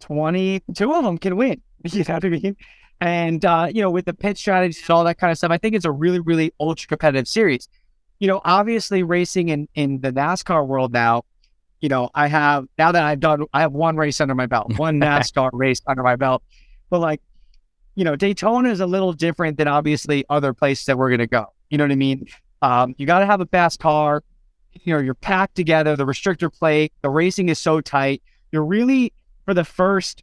22 0.00 0.92
of 0.92 1.04
them 1.04 1.18
can 1.18 1.36
win. 1.36 1.60
You 1.82 2.04
know 2.04 2.14
what 2.14 2.24
I 2.26 2.28
mean? 2.28 2.56
And 3.00 3.42
uh, 3.42 3.68
you 3.72 3.80
know, 3.80 3.90
with 3.90 4.04
the 4.04 4.12
pit 4.12 4.36
strategies 4.36 4.82
and 4.82 4.90
all 4.90 5.04
that 5.04 5.16
kind 5.16 5.30
of 5.30 5.38
stuff, 5.38 5.50
I 5.50 5.56
think 5.56 5.74
it's 5.74 5.86
a 5.86 5.90
really, 5.90 6.20
really 6.20 6.52
ultra 6.60 6.88
competitive 6.88 7.26
series. 7.26 7.68
You 8.18 8.28
know, 8.28 8.42
obviously 8.44 9.02
racing 9.02 9.48
in 9.48 9.66
in 9.74 10.02
the 10.02 10.12
NASCAR 10.12 10.66
world 10.66 10.92
now, 10.92 11.22
you 11.80 11.88
know, 11.88 12.10
I 12.14 12.26
have 12.28 12.66
now 12.78 12.92
that 12.92 13.02
I've 13.02 13.20
done 13.20 13.44
I 13.52 13.60
have 13.62 13.72
one 13.72 13.96
race 13.96 14.20
under 14.20 14.34
my 14.34 14.46
belt, 14.46 14.72
one 14.78 15.00
NASCAR 15.00 15.50
race 15.52 15.80
under 15.86 16.02
my 16.02 16.16
belt. 16.16 16.42
But 16.90 17.00
like, 17.00 17.20
you 17.94 18.04
know, 18.04 18.16
Daytona 18.16 18.70
is 18.70 18.80
a 18.80 18.86
little 18.86 19.12
different 19.12 19.56
than 19.58 19.68
obviously 19.68 20.24
other 20.28 20.52
places 20.52 20.86
that 20.86 20.98
we're 20.98 21.10
gonna 21.10 21.26
go. 21.26 21.46
You 21.70 21.78
know 21.78 21.84
what 21.84 21.92
I 21.92 21.96
mean? 21.96 22.26
Um, 22.62 22.94
you 22.98 23.06
gotta 23.06 23.26
have 23.26 23.40
a 23.40 23.46
fast 23.46 23.80
car, 23.80 24.22
you 24.72 24.92
know, 24.94 25.00
you're 25.00 25.14
packed 25.14 25.54
together, 25.54 25.96
the 25.96 26.04
restrictor 26.06 26.52
plate, 26.52 26.92
the 27.02 27.10
racing 27.10 27.48
is 27.48 27.58
so 27.58 27.80
tight. 27.80 28.22
You're 28.52 28.64
really 28.64 29.12
for 29.44 29.54
the 29.54 29.64
first 29.64 30.22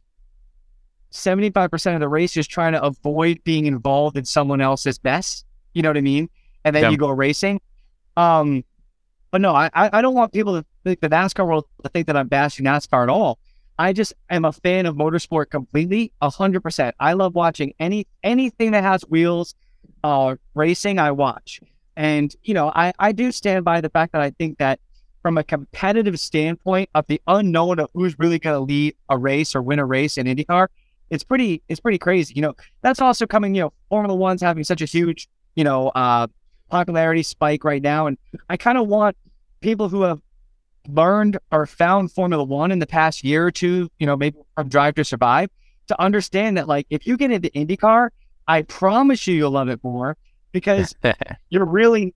75% 1.12 1.94
of 1.94 2.00
the 2.00 2.08
race 2.08 2.32
just 2.32 2.50
trying 2.50 2.72
to 2.72 2.82
avoid 2.82 3.42
being 3.44 3.66
involved 3.66 4.16
in 4.16 4.24
someone 4.24 4.60
else's 4.60 5.02
mess. 5.02 5.44
You 5.72 5.82
know 5.82 5.88
what 5.88 5.96
I 5.96 6.02
mean? 6.02 6.28
And 6.64 6.76
then 6.76 6.84
Yeah. 6.84 6.90
you 6.90 6.96
go 6.96 7.08
racing. 7.10 7.60
Um, 8.16 8.64
but 9.30 9.40
no, 9.40 9.54
I, 9.54 9.70
I 9.74 10.02
don't 10.02 10.14
want 10.14 10.32
people 10.32 10.58
to 10.60 10.66
the 10.96 11.08
NASCAR 11.08 11.46
world 11.46 11.66
to 11.82 11.88
think 11.88 12.06
that 12.06 12.16
I'm 12.16 12.28
bashing 12.28 12.64
NASCAR 12.66 13.04
at 13.04 13.08
all. 13.08 13.38
I 13.78 13.92
just 13.92 14.12
am 14.28 14.44
a 14.44 14.52
fan 14.52 14.86
of 14.86 14.96
motorsport 14.96 15.50
completely, 15.50 16.12
hundred 16.20 16.62
percent. 16.62 16.96
I 16.98 17.12
love 17.12 17.34
watching 17.34 17.74
any 17.78 18.06
anything 18.24 18.72
that 18.72 18.82
has 18.82 19.02
wheels, 19.02 19.54
uh, 20.02 20.34
racing. 20.54 20.98
I 20.98 21.12
watch, 21.12 21.60
and 21.96 22.34
you 22.42 22.54
know, 22.54 22.72
I 22.74 22.92
I 22.98 23.12
do 23.12 23.30
stand 23.30 23.64
by 23.64 23.80
the 23.80 23.88
fact 23.88 24.12
that 24.12 24.20
I 24.20 24.30
think 24.30 24.58
that 24.58 24.80
from 25.22 25.38
a 25.38 25.44
competitive 25.44 26.18
standpoint 26.18 26.88
of 26.94 27.06
the 27.06 27.20
unknown 27.28 27.78
of 27.78 27.88
who's 27.94 28.18
really 28.18 28.38
going 28.38 28.54
to 28.54 28.60
lead 28.60 28.96
a 29.08 29.18
race 29.18 29.54
or 29.54 29.62
win 29.62 29.78
a 29.78 29.84
race 29.84 30.16
in 30.16 30.26
IndyCar, 30.26 30.68
it's 31.10 31.22
pretty 31.22 31.62
it's 31.68 31.80
pretty 31.80 31.98
crazy. 31.98 32.34
You 32.34 32.42
know, 32.42 32.54
that's 32.82 33.00
also 33.00 33.26
coming. 33.26 33.54
You 33.54 33.62
know, 33.62 33.72
Formula 33.90 34.14
One's 34.14 34.42
having 34.42 34.64
such 34.64 34.82
a 34.82 34.86
huge 34.86 35.28
you 35.54 35.62
know 35.62 35.88
uh, 35.90 36.26
popularity 36.68 37.22
spike 37.22 37.62
right 37.62 37.82
now, 37.82 38.08
and 38.08 38.18
I 38.50 38.56
kind 38.56 38.76
of 38.76 38.88
want 38.88 39.16
people 39.60 39.88
who 39.88 40.02
have 40.02 40.20
learned 40.88 41.38
or 41.52 41.66
found 41.66 42.12
Formula 42.12 42.42
One 42.42 42.70
in 42.70 42.78
the 42.78 42.86
past 42.86 43.24
year 43.24 43.46
or 43.46 43.50
two, 43.50 43.90
you 43.98 44.06
know, 44.06 44.16
maybe 44.16 44.38
from 44.54 44.68
Drive 44.68 44.94
to 44.96 45.04
Survive, 45.04 45.50
to 45.88 46.00
understand 46.00 46.56
that 46.56 46.68
like 46.68 46.86
if 46.90 47.06
you 47.06 47.16
get 47.16 47.30
into 47.30 47.50
IndyCar, 47.50 48.10
I 48.46 48.62
promise 48.62 49.26
you 49.26 49.34
you'll 49.34 49.50
love 49.50 49.68
it 49.68 49.80
more 49.82 50.16
because 50.52 50.94
you're 51.50 51.66
really 51.66 52.14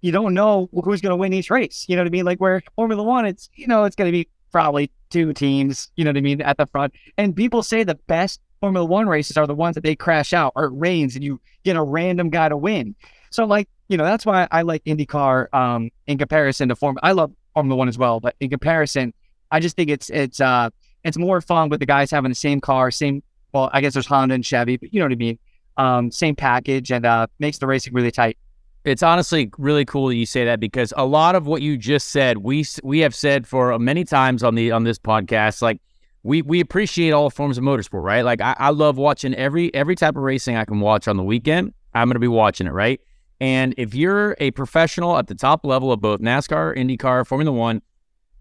you 0.00 0.12
don't 0.12 0.34
know 0.34 0.68
who's 0.84 1.00
going 1.00 1.12
to 1.12 1.16
win 1.16 1.32
each 1.32 1.48
race. 1.48 1.86
You 1.88 1.96
know 1.96 2.02
what 2.02 2.08
I 2.08 2.10
mean? 2.10 2.26
Like 2.26 2.38
where 2.38 2.62
Formula 2.76 3.02
One, 3.02 3.24
it's 3.24 3.48
you 3.54 3.66
know 3.66 3.84
it's 3.84 3.96
going 3.96 4.08
to 4.08 4.12
be 4.12 4.28
probably 4.52 4.90
two 5.10 5.32
teams. 5.32 5.90
You 5.96 6.04
know 6.04 6.10
what 6.10 6.18
I 6.18 6.20
mean 6.20 6.42
at 6.42 6.58
the 6.58 6.66
front, 6.66 6.92
and 7.16 7.34
people 7.34 7.62
say 7.62 7.84
the 7.84 7.94
best 7.94 8.40
Formula 8.60 8.84
One 8.84 9.08
races 9.08 9.36
are 9.36 9.46
the 9.46 9.54
ones 9.54 9.74
that 9.76 9.82
they 9.82 9.96
crash 9.96 10.32
out 10.32 10.52
or 10.56 10.66
it 10.66 10.72
rains 10.74 11.14
and 11.14 11.24
you 11.24 11.40
get 11.64 11.76
a 11.76 11.82
random 11.82 12.30
guy 12.30 12.48
to 12.48 12.56
win. 12.56 12.94
So 13.30 13.46
like 13.46 13.68
you 13.88 13.96
know 13.96 14.04
that's 14.04 14.26
why 14.26 14.46
I 14.50 14.62
like 14.62 14.84
IndyCar 14.84 15.52
um, 15.54 15.90
in 16.06 16.18
comparison 16.18 16.68
to 16.68 16.76
Formula. 16.76 17.00
I 17.02 17.12
love 17.12 17.32
Formula 17.54 17.76
One 17.76 17.88
as 17.88 17.96
well, 17.96 18.20
but 18.20 18.34
in 18.40 18.50
comparison, 18.50 19.14
I 19.50 19.60
just 19.60 19.76
think 19.76 19.90
it's 19.90 20.10
it's 20.10 20.40
uh 20.40 20.70
it's 21.04 21.16
more 21.16 21.40
fun 21.40 21.68
with 21.68 21.80
the 21.80 21.86
guys 21.86 22.10
having 22.10 22.30
the 22.30 22.36
same 22.36 22.60
car, 22.60 22.90
same. 22.90 23.22
Well, 23.52 23.70
I 23.72 23.80
guess 23.80 23.92
there's 23.92 24.06
Honda 24.06 24.34
and 24.34 24.44
Chevy, 24.44 24.76
but 24.76 24.92
you 24.92 24.98
know 24.98 25.06
what 25.06 25.12
I 25.12 25.16
mean. 25.16 25.38
Um, 25.76 26.10
same 26.10 26.34
package 26.34 26.90
and 26.90 27.06
uh, 27.06 27.26
makes 27.38 27.58
the 27.58 27.66
racing 27.66 27.92
really 27.92 28.10
tight. 28.10 28.36
It's 28.84 29.02
honestly 29.02 29.50
really 29.58 29.84
cool 29.84 30.08
that 30.08 30.16
you 30.16 30.26
say 30.26 30.44
that 30.44 30.60
because 30.60 30.92
a 30.96 31.06
lot 31.06 31.34
of 31.34 31.46
what 31.46 31.62
you 31.62 31.76
just 31.78 32.08
said, 32.08 32.38
we 32.38 32.66
we 32.82 32.98
have 33.00 33.14
said 33.14 33.46
for 33.46 33.78
many 33.78 34.04
times 34.04 34.42
on 34.42 34.56
the 34.56 34.72
on 34.72 34.84
this 34.84 34.98
podcast. 34.98 35.62
Like 35.62 35.80
we 36.22 36.42
we 36.42 36.60
appreciate 36.60 37.12
all 37.12 37.30
forms 37.30 37.56
of 37.56 37.64
motorsport, 37.64 38.02
right? 38.02 38.24
Like 38.24 38.40
I, 38.40 38.56
I 38.58 38.70
love 38.70 38.98
watching 38.98 39.34
every 39.34 39.72
every 39.74 39.94
type 39.94 40.16
of 40.16 40.22
racing 40.22 40.56
I 40.56 40.64
can 40.64 40.80
watch 40.80 41.06
on 41.06 41.16
the 41.16 41.22
weekend. 41.22 41.72
I'm 41.94 42.10
to 42.10 42.18
be 42.18 42.28
watching 42.28 42.66
it, 42.66 42.72
right? 42.72 43.00
And 43.44 43.74
if 43.76 43.94
you're 43.94 44.34
a 44.40 44.52
professional 44.52 45.18
at 45.18 45.26
the 45.26 45.34
top 45.34 45.66
level 45.66 45.92
of 45.92 46.00
both 46.00 46.20
NASCAR, 46.20 46.74
IndyCar, 46.78 47.26
Formula 47.26 47.52
One, 47.52 47.82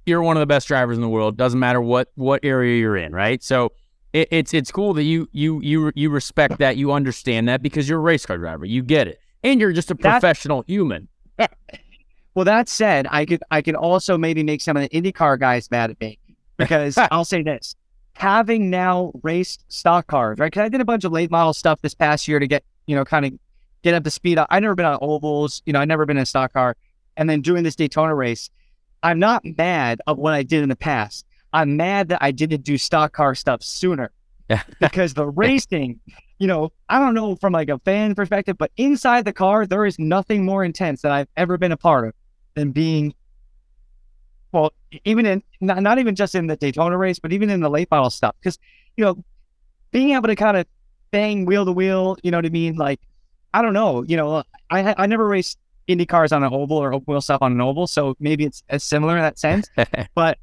you're 0.05 0.23
one 0.23 0.37
of 0.37 0.39
the 0.39 0.45
best 0.45 0.65
drivers 0.69 0.97
in 0.97 1.01
the 1.01 1.09
world. 1.09 1.35
Doesn't 1.35 1.59
matter 1.59 1.81
what 1.81 2.09
what 2.15 2.39
area 2.41 2.79
you're 2.79 2.95
in, 2.95 3.11
right? 3.11 3.43
So 3.43 3.73
it, 4.13 4.29
it's 4.31 4.53
it's 4.53 4.71
cool 4.71 4.93
that 4.93 5.03
you 5.03 5.27
you 5.33 5.59
you 5.61 5.91
you 5.93 6.09
respect 6.09 6.57
that, 6.59 6.77
you 6.77 6.93
understand 6.93 7.49
that 7.49 7.61
because 7.61 7.89
you're 7.89 7.99
a 7.99 8.01
race 8.01 8.25
car 8.25 8.37
driver, 8.37 8.63
you 8.63 8.81
get 8.81 9.09
it, 9.09 9.19
and 9.43 9.59
you're 9.59 9.73
just 9.73 9.91
a 9.91 9.93
That- 9.95 10.21
professional 10.21 10.63
human. 10.67 11.09
Well, 12.33 12.45
that 12.45 12.69
said, 12.69 13.05
I 13.11 13.25
could 13.25 13.43
I 13.51 13.61
could 13.61 13.75
also 13.75 14.17
maybe 14.17 14.41
make 14.41 14.61
some 14.61 14.77
of 14.77 14.83
the 14.83 15.01
IndyCar 15.01 15.37
guys 15.37 15.69
mad 15.69 15.91
at 15.91 15.99
me 15.99 16.17
because 16.55 16.97
I'll 17.11 17.25
say 17.25 17.43
this: 17.43 17.75
having 18.13 18.69
now 18.69 19.11
raced 19.21 19.65
stock 19.67 20.07
cars, 20.07 20.39
right? 20.39 20.47
Because 20.49 20.63
I 20.63 20.69
did 20.69 20.79
a 20.79 20.85
bunch 20.85 21.03
of 21.03 21.11
late 21.11 21.29
model 21.29 21.51
stuff 21.53 21.81
this 21.81 21.93
past 21.93 22.25
year 22.25 22.39
to 22.39 22.47
get 22.47 22.63
you 22.87 22.95
know 22.95 23.03
kind 23.03 23.25
of 23.25 23.33
get 23.83 23.93
up 23.93 24.03
to 24.03 24.11
speed. 24.11 24.39
I've 24.49 24.61
never 24.61 24.75
been 24.75 24.85
on 24.85 24.97
ovals, 25.01 25.61
you 25.65 25.73
know, 25.73 25.79
I've 25.79 25.87
never 25.87 26.05
been 26.05 26.17
in 26.17 26.23
a 26.23 26.25
stock 26.25 26.53
car, 26.53 26.75
and 27.17 27.29
then 27.29 27.41
doing 27.41 27.63
this 27.63 27.75
Daytona 27.75 28.15
race, 28.15 28.49
I'm 29.03 29.19
not 29.19 29.43
mad 29.57 30.01
of 30.07 30.17
what 30.17 30.33
I 30.33 30.43
did 30.43 30.63
in 30.63 30.69
the 30.69 30.75
past. 30.75 31.25
I'm 31.51 31.77
mad 31.77 32.09
that 32.09 32.19
I 32.21 32.31
didn't 32.31 32.63
do 32.63 32.77
stock 32.77 33.13
car 33.13 33.35
stuff 33.35 33.61
sooner 33.61 34.11
because 34.79 35.13
the 35.13 35.27
racing, 35.27 35.99
you 36.39 36.47
know, 36.47 36.71
I 36.89 36.99
don't 36.99 37.13
know 37.13 37.35
from 37.35 37.53
like 37.53 37.69
a 37.69 37.77
fan 37.79 38.15
perspective, 38.15 38.57
but 38.57 38.71
inside 38.77 39.25
the 39.25 39.33
car, 39.33 39.67
there 39.67 39.85
is 39.85 39.99
nothing 39.99 40.45
more 40.45 40.63
intense 40.63 41.01
that 41.01 41.11
I've 41.11 41.27
ever 41.37 41.57
been 41.57 41.71
a 41.71 41.77
part 41.77 42.07
of 42.07 42.13
than 42.55 42.71
being, 42.71 43.13
well, 44.51 44.71
even 45.05 45.25
in 45.25 45.43
not, 45.61 45.83
not 45.83 45.99
even 45.99 46.15
just 46.15 46.33
in 46.33 46.47
the 46.47 46.55
Daytona 46.55 46.97
race, 46.97 47.19
but 47.19 47.33
even 47.33 47.49
in 47.49 47.59
the 47.59 47.69
late 47.69 47.91
model 47.91 48.09
stuff. 48.09 48.35
Because, 48.39 48.57
you 48.95 49.03
know, 49.03 49.23
being 49.91 50.11
able 50.11 50.27
to 50.27 50.35
kind 50.35 50.57
of 50.57 50.65
bang 51.11 51.45
wheel 51.45 51.65
to 51.65 51.71
wheel, 51.71 52.17
you 52.23 52.31
know 52.31 52.37
what 52.37 52.45
I 52.45 52.49
mean? 52.49 52.75
Like, 52.75 52.99
I 53.53 53.61
don't 53.61 53.73
know, 53.73 54.03
you 54.03 54.17
know, 54.17 54.43
I 54.69 54.95
I 54.97 55.05
never 55.05 55.27
raced 55.27 55.57
Indy 55.87 56.05
cars 56.05 56.31
on 56.31 56.43
an 56.43 56.53
oval 56.53 56.77
or 56.77 56.93
open 56.93 57.11
wheel 57.11 57.21
stuff 57.21 57.41
on 57.41 57.51
an 57.51 57.61
oval, 57.61 57.87
so 57.87 58.15
maybe 58.19 58.45
it's, 58.45 58.63
as 58.69 58.83
similar 58.83 59.15
in 59.15 59.21
that 59.21 59.37
sense. 59.37 59.69
but 60.15 60.37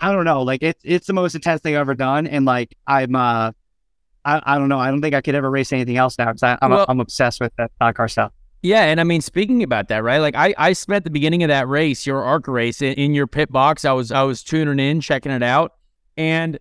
I 0.00 0.12
don't 0.12 0.24
know, 0.24 0.42
like 0.42 0.62
it's 0.62 0.80
it's 0.84 1.06
the 1.06 1.12
most 1.12 1.34
intense 1.34 1.60
thing 1.60 1.74
I've 1.74 1.82
ever 1.82 1.94
done, 1.94 2.26
and 2.26 2.44
like 2.44 2.76
I'm 2.86 3.14
uh. 3.14 3.52
I, 4.22 4.42
I 4.44 4.58
don't 4.58 4.68
know. 4.68 4.78
I 4.78 4.90
don't 4.90 5.00
think 5.00 5.14
I 5.14 5.22
could 5.22 5.34
ever 5.34 5.50
race 5.50 5.72
anything 5.72 5.96
else 5.96 6.18
now 6.18 6.26
because 6.30 6.58
I'm, 6.60 6.70
Well- 6.70 6.84
I'm 6.90 7.00
obsessed 7.00 7.40
with 7.40 7.52
that 7.56 7.72
stock 7.76 7.96
car 7.96 8.06
stuff. 8.06 8.32
Yeah, 8.62 8.82
and 8.82 9.00
I 9.00 9.04
mean, 9.04 9.22
speaking 9.22 9.62
about 9.62 9.88
that, 9.88 10.04
right? 10.04 10.18
Like, 10.18 10.34
I, 10.34 10.54
I 10.58 10.74
spent 10.74 11.04
the 11.04 11.10
beginning 11.10 11.42
of 11.42 11.48
that 11.48 11.66
race, 11.66 12.06
your 12.06 12.22
arc 12.22 12.46
race, 12.46 12.82
in, 12.82 12.92
in 12.94 13.14
your 13.14 13.26
pit 13.26 13.50
box. 13.50 13.86
I 13.86 13.92
was 13.92 14.12
I 14.12 14.22
was 14.24 14.42
tuning 14.42 14.78
in, 14.78 15.00
checking 15.00 15.32
it 15.32 15.42
out, 15.42 15.72
and 16.18 16.58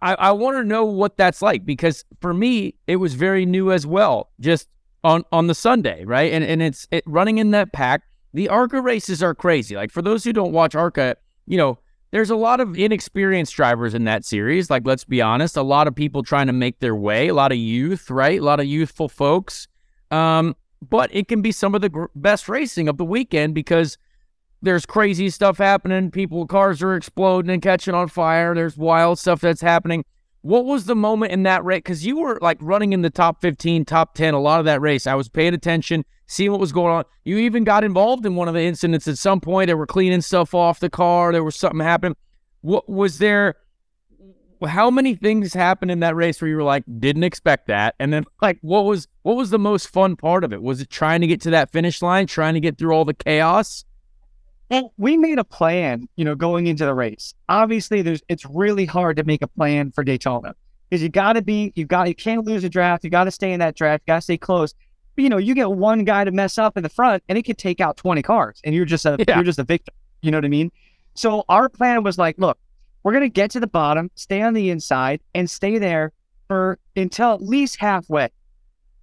I, 0.00 0.14
I 0.14 0.30
want 0.30 0.56
to 0.58 0.64
know 0.64 0.84
what 0.84 1.16
that's 1.16 1.42
like 1.42 1.66
because 1.66 2.04
for 2.20 2.32
me, 2.32 2.76
it 2.86 2.96
was 2.96 3.14
very 3.14 3.44
new 3.44 3.72
as 3.72 3.84
well. 3.84 4.30
Just 4.38 4.68
on 5.04 5.24
on 5.32 5.46
the 5.46 5.54
Sunday, 5.54 6.04
right? 6.04 6.32
And 6.32 6.44
and 6.44 6.62
it's 6.62 6.86
it, 6.90 7.04
running 7.06 7.38
in 7.38 7.50
that 7.52 7.72
pack. 7.72 8.02
The 8.34 8.48
ARCA 8.48 8.80
races 8.80 9.22
are 9.22 9.34
crazy. 9.34 9.76
Like 9.76 9.90
for 9.90 10.00
those 10.00 10.24
who 10.24 10.32
don't 10.32 10.52
watch 10.52 10.74
ARCA, 10.74 11.16
you 11.46 11.58
know, 11.58 11.78
there's 12.12 12.30
a 12.30 12.36
lot 12.36 12.60
of 12.60 12.78
inexperienced 12.78 13.54
drivers 13.54 13.94
in 13.94 14.04
that 14.04 14.24
series. 14.24 14.70
Like, 14.70 14.86
let's 14.86 15.04
be 15.04 15.20
honest, 15.20 15.56
a 15.56 15.62
lot 15.62 15.88
of 15.88 15.94
people 15.94 16.22
trying 16.22 16.46
to 16.46 16.52
make 16.52 16.78
their 16.78 16.94
way, 16.94 17.28
a 17.28 17.34
lot 17.34 17.52
of 17.52 17.58
youth, 17.58 18.10
right? 18.10 18.38
A 18.38 18.44
lot 18.44 18.60
of 18.60 18.66
youthful 18.66 19.08
folks. 19.08 19.66
Um, 20.10 20.54
but 20.88 21.14
it 21.14 21.28
can 21.28 21.40
be 21.40 21.52
some 21.52 21.74
of 21.74 21.80
the 21.80 21.88
gr- 21.88 22.04
best 22.14 22.48
racing 22.48 22.88
of 22.88 22.98
the 22.98 23.04
weekend 23.04 23.54
because 23.54 23.96
there's 24.60 24.84
crazy 24.84 25.30
stuff 25.30 25.56
happening. 25.56 26.10
People, 26.10 26.46
cars 26.46 26.82
are 26.82 26.94
exploding 26.94 27.50
and 27.50 27.62
catching 27.62 27.94
on 27.94 28.08
fire. 28.08 28.54
There's 28.54 28.76
wild 28.76 29.18
stuff 29.18 29.40
that's 29.40 29.62
happening. 29.62 30.04
What 30.42 30.64
was 30.64 30.86
the 30.86 30.96
moment 30.96 31.30
in 31.32 31.44
that 31.44 31.64
race? 31.64 31.78
Because 31.78 32.04
you 32.04 32.18
were 32.18 32.38
like 32.42 32.58
running 32.60 32.92
in 32.92 33.02
the 33.02 33.10
top 33.10 33.40
15, 33.40 33.84
top 33.84 34.14
10, 34.14 34.34
a 34.34 34.40
lot 34.40 34.58
of 34.58 34.66
that 34.66 34.80
race. 34.80 35.06
I 35.06 35.14
was 35.14 35.28
paying 35.28 35.54
attention, 35.54 36.04
seeing 36.26 36.50
what 36.50 36.58
was 36.58 36.72
going 36.72 36.92
on. 36.92 37.04
You 37.24 37.38
even 37.38 37.62
got 37.62 37.84
involved 37.84 38.26
in 38.26 38.34
one 38.34 38.48
of 38.48 38.54
the 38.54 38.62
incidents 38.62 39.06
at 39.06 39.18
some 39.18 39.40
point. 39.40 39.68
They 39.68 39.74
were 39.74 39.86
cleaning 39.86 40.20
stuff 40.20 40.52
off 40.52 40.80
the 40.80 40.90
car. 40.90 41.32
There 41.32 41.44
was 41.44 41.54
something 41.54 41.80
happening. 41.80 42.16
What 42.60 42.88
was 42.88 43.18
there? 43.18 43.54
How 44.66 44.90
many 44.90 45.14
things 45.14 45.54
happened 45.54 45.92
in 45.92 46.00
that 46.00 46.16
race 46.16 46.40
where 46.40 46.48
you 46.48 46.56
were 46.56 46.62
like, 46.64 46.84
didn't 46.98 47.24
expect 47.24 47.68
that? 47.68 47.94
And 48.00 48.12
then 48.12 48.24
like, 48.42 48.58
what 48.62 48.84
was 48.84 49.06
what 49.22 49.36
was 49.36 49.50
the 49.50 49.60
most 49.60 49.90
fun 49.90 50.16
part 50.16 50.42
of 50.42 50.52
it? 50.52 50.60
Was 50.60 50.80
it 50.80 50.90
trying 50.90 51.20
to 51.20 51.28
get 51.28 51.40
to 51.42 51.50
that 51.50 51.70
finish 51.70 52.02
line, 52.02 52.26
trying 52.26 52.54
to 52.54 52.60
get 52.60 52.78
through 52.78 52.92
all 52.92 53.04
the 53.04 53.14
chaos? 53.14 53.84
Well, 54.72 54.92
we 54.96 55.18
made 55.18 55.38
a 55.38 55.44
plan, 55.44 56.08
you 56.16 56.24
know, 56.24 56.34
going 56.34 56.66
into 56.66 56.86
the 56.86 56.94
race. 56.94 57.34
Obviously, 57.48 58.00
there's 58.00 58.22
it's 58.28 58.46
really 58.46 58.86
hard 58.86 59.18
to 59.18 59.24
make 59.24 59.42
a 59.42 59.46
plan 59.46 59.92
for 59.92 60.02
Daytona 60.02 60.54
because 60.88 61.02
you 61.02 61.10
got 61.10 61.34
to 61.34 61.42
be, 61.42 61.72
you 61.76 61.84
got, 61.84 62.08
you 62.08 62.14
can't 62.14 62.46
lose 62.46 62.64
a 62.64 62.70
draft. 62.70 63.04
You 63.04 63.10
got 63.10 63.24
to 63.24 63.30
stay 63.30 63.52
in 63.52 63.60
that 63.60 63.76
draft. 63.76 64.04
You 64.06 64.12
got 64.12 64.16
to 64.16 64.22
stay 64.22 64.38
close. 64.38 64.74
But, 65.14 65.24
you 65.24 65.28
know, 65.28 65.36
you 65.36 65.54
get 65.54 65.70
one 65.70 66.04
guy 66.04 66.24
to 66.24 66.30
mess 66.30 66.56
up 66.56 66.78
in 66.78 66.82
the 66.82 66.88
front, 66.88 67.22
and 67.28 67.36
it 67.36 67.42
could 67.42 67.58
take 67.58 67.82
out 67.82 67.98
twenty 67.98 68.22
cars, 68.22 68.62
and 68.64 68.74
you're 68.74 68.86
just 68.86 69.04
a 69.04 69.16
Yeah. 69.18 69.36
you're 69.36 69.44
just 69.44 69.58
a 69.58 69.64
victim. 69.64 69.94
You 70.22 70.30
know 70.30 70.38
what 70.38 70.46
I 70.46 70.48
mean? 70.48 70.72
So 71.14 71.44
our 71.50 71.68
plan 71.68 72.02
was 72.02 72.16
like, 72.16 72.38
look, 72.38 72.58
we're 73.02 73.12
gonna 73.12 73.28
get 73.28 73.50
to 73.50 73.60
the 73.60 73.66
bottom, 73.66 74.10
stay 74.14 74.40
on 74.40 74.54
the 74.54 74.70
inside, 74.70 75.20
and 75.34 75.50
stay 75.50 75.76
there 75.76 76.12
for 76.48 76.78
until 76.96 77.34
at 77.34 77.42
least 77.42 77.76
halfway. 77.76 78.30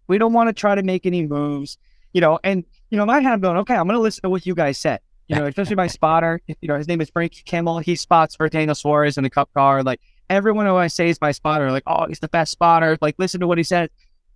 We 0.07 0.17
don't 0.17 0.33
want 0.33 0.49
to 0.49 0.53
try 0.53 0.73
to 0.73 0.81
make 0.81 1.05
any 1.05 1.27
moves, 1.27 1.77
you 2.13 2.21
know. 2.21 2.39
And 2.43 2.65
you 2.89 2.97
know, 2.97 3.03
in 3.03 3.07
my 3.07 3.19
head, 3.19 3.33
I'm 3.33 3.39
going, 3.39 3.57
okay, 3.57 3.75
I'm 3.75 3.85
gonna 3.85 3.99
listen 3.99 4.23
to 4.23 4.29
what 4.31 4.47
you 4.47 4.55
guys 4.55 4.79
said. 4.79 5.01
You 5.29 5.35
know, 5.35 5.45
especially 5.45 5.75
my 5.75 5.87
spotter. 5.87 6.41
You 6.47 6.67
know, 6.67 6.75
his 6.75 6.87
name 6.87 7.01
is 7.01 7.09
Frankie 7.09 7.43
Kimmel. 7.45 7.79
He 7.79 7.95
spots 7.95 8.35
for 8.35 8.49
Daniel 8.49 8.75
Suarez 8.75 9.17
in 9.17 9.23
the 9.23 9.29
Cup 9.29 9.49
car. 9.53 9.83
Like 9.83 10.01
everyone 10.29 10.65
who 10.65 10.75
I 10.75 10.87
say 10.87 11.09
is 11.09 11.21
my 11.21 11.31
spotter, 11.31 11.71
like, 11.71 11.83
oh, 11.85 12.07
he's 12.07 12.19
the 12.19 12.27
best 12.27 12.51
spotter. 12.51 12.97
Like, 12.99 13.15
listen 13.17 13.39
to 13.41 13.47
what 13.47 13.57
he 13.57 13.63
says. 13.63 13.89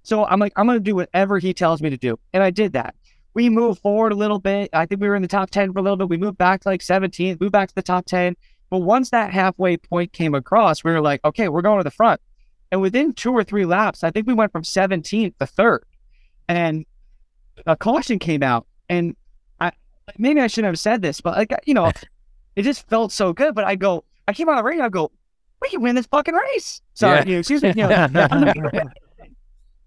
So 0.03 0.25
I'm 0.25 0.39
like, 0.39 0.53
I'm 0.55 0.67
gonna 0.67 0.79
do 0.79 0.95
whatever 0.95 1.39
he 1.39 1.53
tells 1.53 1.81
me 1.81 1.89
to 1.89 1.97
do, 1.97 2.19
and 2.31 2.43
I 2.43 2.51
did 2.51 2.73
that. 2.73 2.95
We 3.33 3.49
moved 3.49 3.81
forward 3.81 4.11
a 4.11 4.15
little 4.15 4.37
bit. 4.37 4.69
I 4.73 4.85
think 4.85 5.01
we 5.01 5.07
were 5.07 5.15
in 5.15 5.23
the 5.23 5.27
top 5.27 5.49
ten 5.49 5.73
for 5.73 5.79
a 5.79 5.81
little 5.81 5.97
bit. 5.97 6.09
We 6.09 6.17
moved 6.17 6.37
back 6.37 6.61
to 6.61 6.69
like 6.69 6.83
17, 6.83 7.37
moved 7.41 7.51
back 7.51 7.69
to 7.69 7.75
the 7.75 7.81
top 7.81 8.05
ten. 8.05 8.35
But 8.69 8.79
once 8.79 9.09
that 9.11 9.31
halfway 9.31 9.77
point 9.77 10.13
came 10.13 10.35
across, 10.35 10.83
we 10.83 10.91
were 10.91 11.01
like, 11.01 11.23
okay, 11.25 11.47
we're 11.47 11.61
going 11.61 11.79
to 11.79 11.83
the 11.83 11.91
front. 11.91 12.19
And 12.71 12.81
within 12.81 13.13
two 13.13 13.31
or 13.31 13.43
three 13.43 13.65
laps, 13.65 14.03
I 14.03 14.09
think 14.09 14.25
we 14.25 14.33
went 14.33 14.51
from 14.51 14.63
17th 14.63 15.37
to 15.37 15.45
third. 15.45 15.85
And 16.49 16.85
a 17.67 17.75
caution 17.77 18.17
came 18.17 18.41
out. 18.41 18.65
And 18.89 19.15
maybe 20.17 20.41
I 20.41 20.47
shouldn't 20.47 20.71
have 20.71 20.79
said 20.79 21.01
this, 21.01 21.21
but 21.21 21.37
like 21.37 21.53
you 21.65 21.73
know, 21.73 21.91
it 22.55 22.61
just 22.63 22.87
felt 22.89 23.11
so 23.11 23.33
good. 23.33 23.55
But 23.55 23.65
I 23.65 23.75
go, 23.75 24.03
I 24.27 24.33
came 24.33 24.49
on 24.49 24.55
the 24.57 24.63
radio, 24.63 24.85
I 24.85 24.89
go, 24.89 25.11
we 25.61 25.69
can 25.69 25.81
win 25.81 25.95
this 25.95 26.05
fucking 26.07 26.33
race. 26.33 26.81
Sorry, 26.93 27.19
Yeah. 27.19 27.25
you 27.25 27.31
know, 27.33 27.39
excuse 27.39 27.63
me. 27.63 27.69
You 27.69 27.87
know, 27.87 27.89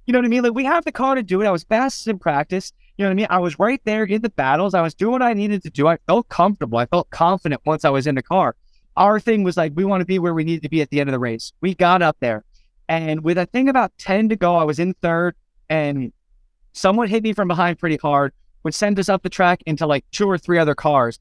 you 0.06 0.12
know 0.12 0.18
what 0.20 0.24
I 0.24 0.28
mean? 0.28 0.42
Like 0.42 0.54
we 0.54 0.64
have 0.64 0.84
the 0.84 0.92
car 0.92 1.14
to 1.14 1.22
do 1.22 1.42
it. 1.42 1.46
I 1.46 1.50
was 1.50 1.64
fastest 1.64 2.06
in 2.08 2.18
practice. 2.18 2.72
You 2.96 3.04
know 3.04 3.08
what 3.08 3.12
I 3.12 3.14
mean? 3.16 3.26
I 3.30 3.38
was 3.38 3.58
right 3.58 3.80
there 3.84 4.04
in 4.04 4.22
the 4.22 4.30
battles. 4.30 4.72
I 4.72 4.80
was 4.80 4.94
doing 4.94 5.12
what 5.12 5.22
I 5.22 5.34
needed 5.34 5.62
to 5.64 5.70
do. 5.70 5.86
I 5.86 5.98
felt 6.06 6.28
comfortable. 6.28 6.78
I 6.78 6.86
felt 6.86 7.10
confident 7.10 7.60
once 7.66 7.84
I 7.84 7.90
was 7.90 8.06
in 8.06 8.14
the 8.14 8.22
car. 8.22 8.56
Our 8.96 9.20
thing 9.20 9.42
was 9.42 9.56
like 9.56 9.72
we 9.74 9.84
want 9.84 10.00
to 10.00 10.06
be 10.06 10.18
where 10.18 10.32
we 10.32 10.44
need 10.44 10.62
to 10.62 10.68
be 10.70 10.80
at 10.80 10.88
the 10.90 11.00
end 11.00 11.10
of 11.10 11.12
the 11.12 11.18
race. 11.18 11.52
We 11.60 11.74
got 11.74 12.00
up 12.02 12.16
there. 12.20 12.44
And 12.88 13.22
with 13.22 13.36
I 13.36 13.44
think 13.44 13.68
about 13.68 13.92
10 13.98 14.30
to 14.30 14.36
go, 14.36 14.56
I 14.56 14.62
was 14.64 14.78
in 14.78 14.94
third 15.02 15.34
and 15.68 16.12
someone 16.72 17.08
hit 17.08 17.22
me 17.22 17.32
from 17.32 17.48
behind 17.48 17.78
pretty 17.78 17.96
hard, 17.96 18.32
which 18.66 18.74
send 18.74 18.98
us 18.98 19.08
up 19.08 19.22
the 19.22 19.28
track 19.28 19.62
into 19.64 19.86
like 19.86 20.04
two 20.10 20.28
or 20.28 20.36
three 20.36 20.58
other 20.58 20.74
cars. 20.74 21.20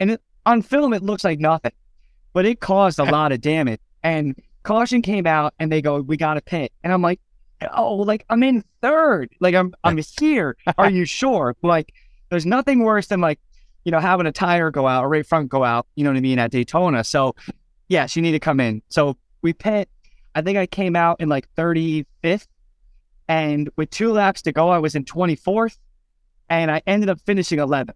And 0.00 0.10
it, 0.10 0.20
on 0.44 0.60
film, 0.60 0.92
it 0.92 1.04
looks 1.04 1.22
like 1.22 1.38
nothing, 1.38 1.70
but 2.32 2.44
it 2.44 2.58
caused 2.58 2.98
a 2.98 3.04
lot 3.12 3.30
of 3.30 3.40
damage. 3.40 3.78
And 4.02 4.34
caution 4.64 5.00
came 5.00 5.24
out 5.24 5.54
and 5.60 5.70
they 5.70 5.80
go, 5.80 6.00
we 6.00 6.16
got 6.16 6.34
to 6.34 6.40
pit. 6.40 6.72
And 6.82 6.92
I'm 6.92 7.00
like, 7.00 7.20
oh, 7.72 7.94
like 7.94 8.26
I'm 8.28 8.42
in 8.42 8.64
third. 8.82 9.30
Like 9.38 9.54
I'm, 9.54 9.72
I'm 9.84 10.00
here. 10.18 10.56
Are 10.78 10.90
you 10.90 11.04
sure? 11.04 11.54
Like 11.62 11.94
there's 12.28 12.44
nothing 12.44 12.80
worse 12.80 13.06
than 13.06 13.20
like, 13.20 13.38
you 13.84 13.92
know, 13.92 14.00
having 14.00 14.26
a 14.26 14.32
tire 14.32 14.72
go 14.72 14.88
out 14.88 15.04
or 15.04 15.08
right 15.08 15.24
front 15.24 15.48
go 15.48 15.62
out, 15.62 15.86
you 15.94 16.02
know 16.02 16.10
what 16.10 16.16
I 16.16 16.22
mean, 16.22 16.40
at 16.40 16.50
Daytona. 16.50 17.04
So 17.04 17.36
yes, 17.86 18.16
you 18.16 18.22
need 18.22 18.32
to 18.32 18.40
come 18.40 18.58
in. 18.58 18.82
So 18.88 19.16
we 19.42 19.52
pit. 19.52 19.88
I 20.34 20.42
think 20.42 20.58
I 20.58 20.66
came 20.66 20.96
out 20.96 21.20
in 21.20 21.28
like 21.28 21.48
35th. 21.54 22.48
And 23.28 23.70
with 23.76 23.90
two 23.90 24.10
laps 24.10 24.42
to 24.42 24.50
go, 24.50 24.70
I 24.70 24.78
was 24.78 24.96
in 24.96 25.04
24th. 25.04 25.76
And 26.50 26.70
I 26.70 26.82
ended 26.86 27.08
up 27.08 27.20
finishing 27.20 27.58
11th. 27.58 27.94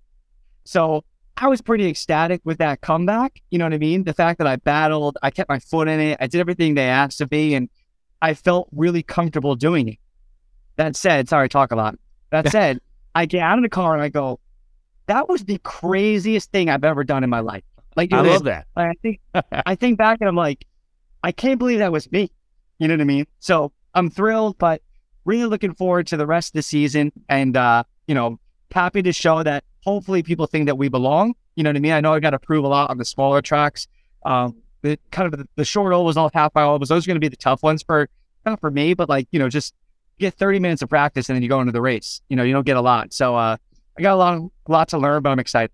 So 0.64 1.04
I 1.36 1.48
was 1.48 1.60
pretty 1.60 1.86
ecstatic 1.88 2.40
with 2.44 2.58
that 2.58 2.80
comeback. 2.80 3.42
You 3.50 3.58
know 3.58 3.66
what 3.66 3.74
I 3.74 3.78
mean? 3.78 4.04
The 4.04 4.14
fact 4.14 4.38
that 4.38 4.46
I 4.46 4.56
battled, 4.56 5.18
I 5.22 5.30
kept 5.30 5.48
my 5.48 5.58
foot 5.58 5.88
in 5.88 6.00
it, 6.00 6.18
I 6.20 6.28
did 6.28 6.40
everything 6.40 6.74
they 6.74 6.88
asked 6.88 7.20
of 7.20 7.30
me, 7.30 7.54
and 7.54 7.68
I 8.22 8.34
felt 8.34 8.68
really 8.72 9.02
comfortable 9.02 9.56
doing 9.56 9.88
it. 9.88 9.98
That 10.76 10.96
said, 10.96 11.28
sorry, 11.28 11.44
I 11.44 11.48
talk 11.48 11.72
a 11.72 11.76
lot. 11.76 11.98
That 12.30 12.48
said, 12.48 12.80
I 13.14 13.26
get 13.26 13.42
out 13.42 13.58
of 13.58 13.62
the 13.62 13.68
car 13.68 13.94
and 13.94 14.02
I 14.02 14.08
go, 14.08 14.40
that 15.06 15.28
was 15.28 15.44
the 15.44 15.58
craziest 15.58 16.50
thing 16.50 16.70
I've 16.70 16.84
ever 16.84 17.04
done 17.04 17.22
in 17.22 17.30
my 17.30 17.40
life. 17.40 17.62
Like, 17.96 18.12
I 18.12 18.22
love 18.22 18.44
that. 18.44 18.66
I 18.76 18.92
think 19.02 19.20
I 19.52 19.74
think 19.74 19.98
back 19.98 20.18
and 20.20 20.28
I'm 20.28 20.36
like, 20.36 20.66
I 21.22 21.32
can't 21.32 21.58
believe 21.58 21.78
that 21.78 21.92
was 21.92 22.10
me. 22.10 22.30
You 22.78 22.88
know 22.88 22.94
what 22.94 23.00
I 23.00 23.04
mean? 23.04 23.26
So 23.38 23.72
I'm 23.94 24.10
thrilled, 24.10 24.58
but 24.58 24.82
really 25.24 25.46
looking 25.46 25.74
forward 25.74 26.06
to 26.08 26.16
the 26.16 26.26
rest 26.26 26.50
of 26.50 26.52
the 26.54 26.62
season 26.62 27.12
and 27.28 27.56
uh, 27.56 27.84
you 28.06 28.14
know, 28.14 28.40
happy 28.72 29.02
to 29.02 29.12
show 29.12 29.42
that 29.42 29.64
hopefully 29.84 30.22
people 30.22 30.46
think 30.46 30.66
that 30.66 30.76
we 30.76 30.88
belong. 30.88 31.34
You 31.54 31.62
know 31.62 31.70
what 31.70 31.76
I 31.76 31.80
mean? 31.80 31.92
I 31.92 32.00
know 32.00 32.14
I 32.14 32.20
got 32.20 32.30
to 32.30 32.38
prove 32.38 32.64
a 32.64 32.68
lot 32.68 32.90
on 32.90 32.98
the 32.98 33.04
smaller 33.04 33.42
tracks. 33.42 33.86
Um, 34.24 34.56
the 34.82 34.98
kind 35.10 35.32
of 35.32 35.38
the, 35.38 35.48
the 35.56 35.64
short 35.64 35.92
ovals, 35.92 36.16
all 36.16 36.30
half 36.34 36.54
mile 36.54 36.70
ovals, 36.70 36.88
those 36.88 37.06
are 37.06 37.08
going 37.08 37.16
to 37.16 37.20
be 37.20 37.28
the 37.28 37.36
tough 37.36 37.62
ones 37.62 37.82
for 37.82 38.08
not 38.44 38.60
for 38.60 38.70
me, 38.70 38.94
but 38.94 39.08
like 39.08 39.28
you 39.30 39.38
know, 39.38 39.48
just 39.48 39.74
get 40.18 40.34
30 40.34 40.58
minutes 40.60 40.82
of 40.82 40.88
practice 40.88 41.28
and 41.28 41.36
then 41.36 41.42
you 41.42 41.48
go 41.48 41.60
into 41.60 41.72
the 41.72 41.80
race. 41.80 42.20
You 42.28 42.36
know, 42.36 42.42
you 42.42 42.52
don't 42.52 42.66
get 42.66 42.76
a 42.76 42.80
lot. 42.80 43.12
So 43.12 43.34
uh, 43.36 43.56
I 43.98 44.02
got 44.02 44.14
a 44.14 44.16
lot, 44.16 44.38
a 44.38 44.72
lot 44.72 44.88
to 44.88 44.98
learn, 44.98 45.22
but 45.22 45.30
I'm 45.30 45.38
excited. 45.38 45.70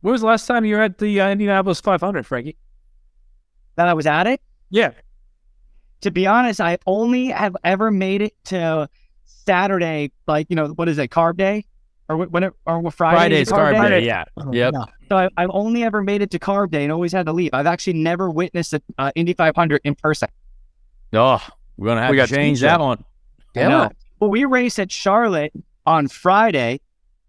When 0.00 0.12
was 0.12 0.22
the 0.22 0.26
last 0.26 0.46
time 0.46 0.64
you 0.64 0.76
were 0.76 0.82
at 0.82 0.98
the 0.98 1.20
uh, 1.20 1.30
Indianapolis 1.30 1.80
500, 1.80 2.26
Frankie? 2.26 2.56
That 3.76 3.88
I 3.88 3.94
was 3.94 4.06
at 4.06 4.26
it. 4.26 4.40
Yeah. 4.70 4.92
to 6.02 6.10
be 6.10 6.26
honest, 6.26 6.60
I 6.60 6.78
only 6.86 7.26
have 7.26 7.56
ever 7.64 7.90
made 7.90 8.22
it 8.22 8.34
to 8.46 8.88
Saturday, 9.46 10.12
like 10.26 10.46
you 10.50 10.56
know, 10.56 10.68
what 10.68 10.88
is 10.88 10.98
it, 10.98 11.10
Carb 11.10 11.36
Day, 11.36 11.64
or 12.08 12.16
when 12.26 12.42
it, 12.44 12.52
or 12.66 12.80
what 12.80 12.94
Friday? 12.94 13.16
Friday's 13.16 13.48
is 13.48 13.52
Carb 13.52 13.74
Carb 13.74 13.88
Day? 13.88 14.00
Day. 14.00 14.06
Yeah. 14.06 14.24
Yep. 14.52 14.74
So 15.08 15.16
I, 15.16 15.28
I've 15.36 15.50
only 15.52 15.82
ever 15.82 16.02
made 16.02 16.22
it 16.22 16.30
to 16.32 16.38
Carb 16.38 16.70
Day 16.70 16.84
and 16.84 16.92
always 16.92 17.12
had 17.12 17.26
to 17.26 17.32
leave. 17.32 17.50
I've 17.52 17.66
actually 17.66 17.94
never 17.94 18.30
witnessed 18.30 18.74
an 18.74 18.82
uh, 18.98 19.12
Indy 19.14 19.32
500 19.32 19.80
in 19.84 19.94
person. 19.94 20.28
Oh, 21.12 21.44
we're 21.76 21.88
gonna 21.88 22.02
have 22.02 22.10
We 22.10 22.16
to 22.16 22.22
got 22.22 22.28
to 22.28 22.34
change 22.34 22.60
that 22.60 22.80
one. 22.80 23.04
I 23.56 23.60
know. 23.68 23.90
Well, 24.20 24.30
we 24.30 24.44
race 24.44 24.78
at 24.78 24.92
Charlotte 24.92 25.52
on 25.86 26.08
Friday, 26.08 26.80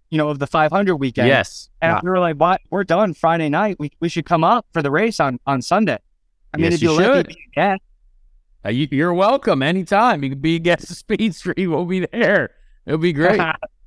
you 0.09 0.17
know, 0.17 0.29
of 0.29 0.39
the 0.39 0.47
500 0.47 0.97
weekend. 0.97 1.27
Yes. 1.27 1.69
And 1.81 1.99
we 2.03 2.09
were 2.09 2.19
like, 2.19 2.35
"What? 2.35 2.61
We're 2.69 2.83
done 2.83 3.13
Friday 3.13 3.49
night. 3.49 3.77
We, 3.79 3.91
we 3.99 4.09
should 4.09 4.25
come 4.25 4.43
up 4.43 4.65
for 4.73 4.81
the 4.81 4.91
race 4.91 5.19
on 5.19 5.39
on 5.47 5.61
Sunday." 5.61 5.97
I 6.53 6.57
mean, 6.57 6.65
Yes, 6.65 6.73
if 6.75 6.81
you 6.81 6.91
you 6.91 6.97
let 6.97 7.27
me 7.27 7.33
should. 7.55 7.79
Be 8.63 8.69
a 8.69 8.85
guest, 8.85 8.89
Uh, 8.91 8.95
you, 8.95 8.97
you're 8.97 9.13
welcome 9.13 9.61
anytime. 9.63 10.23
You 10.23 10.29
can 10.31 10.39
be 10.39 10.55
a 10.55 10.59
guest 10.59 10.89
of 10.89 10.97
Speed 10.97 11.35
Street. 11.35 11.67
We'll 11.67 11.85
be 11.85 12.05
there. 12.05 12.51
It'll 12.85 12.99
be 12.99 13.13
great. 13.21 13.39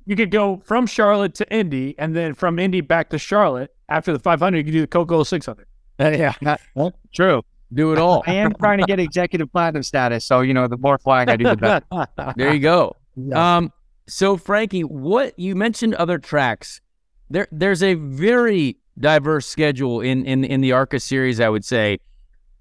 You 0.05 0.15
could 0.15 0.31
go 0.31 0.61
from 0.65 0.85
Charlotte 0.85 1.33
to 1.35 1.51
Indy, 1.53 1.95
and 1.97 2.15
then 2.15 2.33
from 2.35 2.59
Indy 2.59 2.81
back 2.81 3.09
to 3.09 3.17
Charlotte. 3.17 3.73
After 3.89 4.13
the 4.13 4.19
500, 4.19 4.57
you 4.57 4.63
could 4.63 4.71
do 4.71 4.81
the 4.81 4.87
Coca-Cola 4.87 5.25
600. 5.25 5.67
yeah. 5.99 6.33
well, 6.75 6.93
true. 7.13 7.43
Do 7.73 7.91
it 7.91 7.97
all. 7.97 8.23
I 8.27 8.33
am 8.35 8.53
trying 8.53 8.77
to 8.79 8.85
get 8.85 8.99
executive 8.99 9.51
platinum 9.51 9.83
status, 9.83 10.23
so 10.23 10.41
you 10.41 10.53
know, 10.53 10.67
the 10.67 10.77
more 10.77 10.97
flying 10.97 11.29
I 11.29 11.35
do, 11.35 11.45
the 11.45 11.55
better. 11.55 11.85
There 12.35 12.53
you 12.53 12.59
go. 12.59 12.95
Um, 13.33 13.71
so 14.07 14.37
Frankie, 14.37 14.81
what 14.83 15.37
you 15.39 15.55
mentioned 15.55 15.95
other 15.95 16.19
tracks. 16.19 16.81
There, 17.29 17.47
there's 17.51 17.81
a 17.81 17.95
very 17.95 18.77
diverse 18.99 19.47
schedule 19.47 19.99
in 20.01 20.25
in 20.25 20.43
in 20.43 20.61
the 20.61 20.73
ARCA 20.73 20.99
series. 20.99 21.39
I 21.39 21.49
would 21.49 21.65
say. 21.65 21.97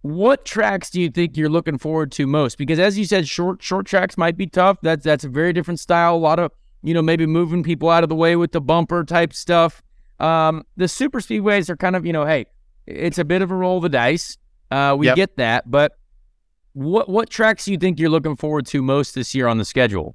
What 0.05 0.45
tracks 0.45 0.91
do 0.91 1.01
you 1.01 1.09
think 1.09 1.35
you're 1.35 1.49
looking 1.49 1.79
forward 1.79 2.13
to 2.13 2.27
most? 2.27 2.59
Because 2.59 2.79
as 2.79 2.99
you 2.99 3.07
said, 3.07 3.27
short 3.27 3.63
short 3.63 3.87
tracks 3.87 4.19
might 4.19 4.37
be 4.37 4.47
tough. 4.47 4.77
That's 4.83 5.03
that's 5.03 5.25
a 5.25 5.31
very 5.31 5.55
different 5.55 5.81
style. 5.81 6.15
A 6.15 6.19
lot 6.19 6.39
of 6.39 6.53
you 6.83 6.93
know 6.93 7.01
maybe 7.01 7.25
moving 7.25 7.63
people 7.63 7.89
out 7.89 8.03
of 8.03 8.11
the 8.11 8.15
way 8.15 8.37
with 8.37 8.53
the 8.53 8.61
bumper 8.61 9.03
type 9.05 9.33
stuff. 9.33 9.83
Um, 10.21 10.65
the 10.77 10.89
super 10.89 11.21
speedways 11.21 11.71
are 11.71 11.77
kind 11.79 11.97
of 11.97 12.05
you 12.05 12.13
know 12.13 12.27
hey, 12.27 12.45
it's 12.87 13.17
a 13.17 13.25
bit 13.25 13.41
of 13.41 13.51
a 13.51 13.55
roll 13.55 13.79
of 13.79 13.83
the 13.85 13.89
dice. 13.89 14.37
Uh, 14.71 14.95
we 14.99 15.07
Yep. 15.07 15.17
get 15.17 15.37
that, 15.39 15.71
but 15.71 15.93
what 16.75 17.09
what 17.09 17.31
tracks 17.31 17.65
do 17.65 17.73
you 17.73 17.79
think 17.79 17.99
you're 17.99 18.11
looking 18.11 18.37
forward 18.37 18.67
to 18.67 18.83
most 18.83 19.15
this 19.15 19.35
year 19.35 19.47
on 19.47 19.57
the 19.57 19.65
schedule? 19.65 20.15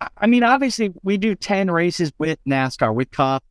I- 0.00 0.08
I 0.22 0.26
mean, 0.26 0.42
obviously, 0.42 0.90
we 1.02 1.18
do 1.18 1.34
10 1.34 1.70
races 1.70 2.12
with 2.18 2.38
NASCAR, 2.48 2.94
with 2.94 3.10
Cup. 3.10 3.44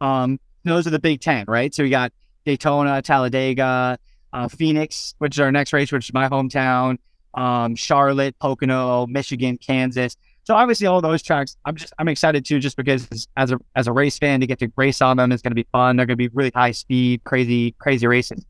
Um, 0.00 0.38
those 0.62 0.86
are 0.86 0.90
the 0.90 1.00
big 1.00 1.20
10, 1.20 1.46
right? 1.48 1.74
So 1.74 1.82
we 1.82 1.90
got 1.90 2.12
Daytona, 2.44 3.02
Talladega, 3.02 3.98
uh, 4.32 4.48
Phoenix, 4.48 5.14
which 5.18 5.36
is 5.36 5.40
our 5.40 5.52
next 5.52 5.72
race, 5.72 5.90
which 5.92 6.08
is 6.08 6.14
my 6.14 6.28
hometown, 6.28 6.98
um, 7.34 7.74
Charlotte, 7.74 8.38
Pocono, 8.38 9.06
Michigan, 9.06 9.58
Kansas. 9.58 10.16
So 10.44 10.54
obviously, 10.54 10.86
all 10.86 11.02
those 11.02 11.22
tracks, 11.22 11.56
I'm 11.64 11.76
just 11.76 11.92
I'm 11.98 12.08
excited 12.08 12.44
too, 12.44 12.58
just 12.58 12.76
because 12.76 13.06
as 13.36 13.52
a 13.52 13.58
as 13.76 13.86
a 13.86 13.92
race 13.92 14.18
fan 14.18 14.40
to 14.40 14.46
get 14.46 14.58
to 14.60 14.72
race 14.76 15.02
on 15.02 15.18
them, 15.18 15.30
it's 15.30 15.42
going 15.42 15.50
to 15.50 15.54
be 15.54 15.66
fun. 15.72 15.96
They're 15.96 16.06
going 16.06 16.16
to 16.16 16.28
be 16.28 16.28
really 16.28 16.52
high 16.54 16.72
speed, 16.72 17.22
crazy, 17.24 17.72
crazy 17.72 18.06
races. 18.06 18.44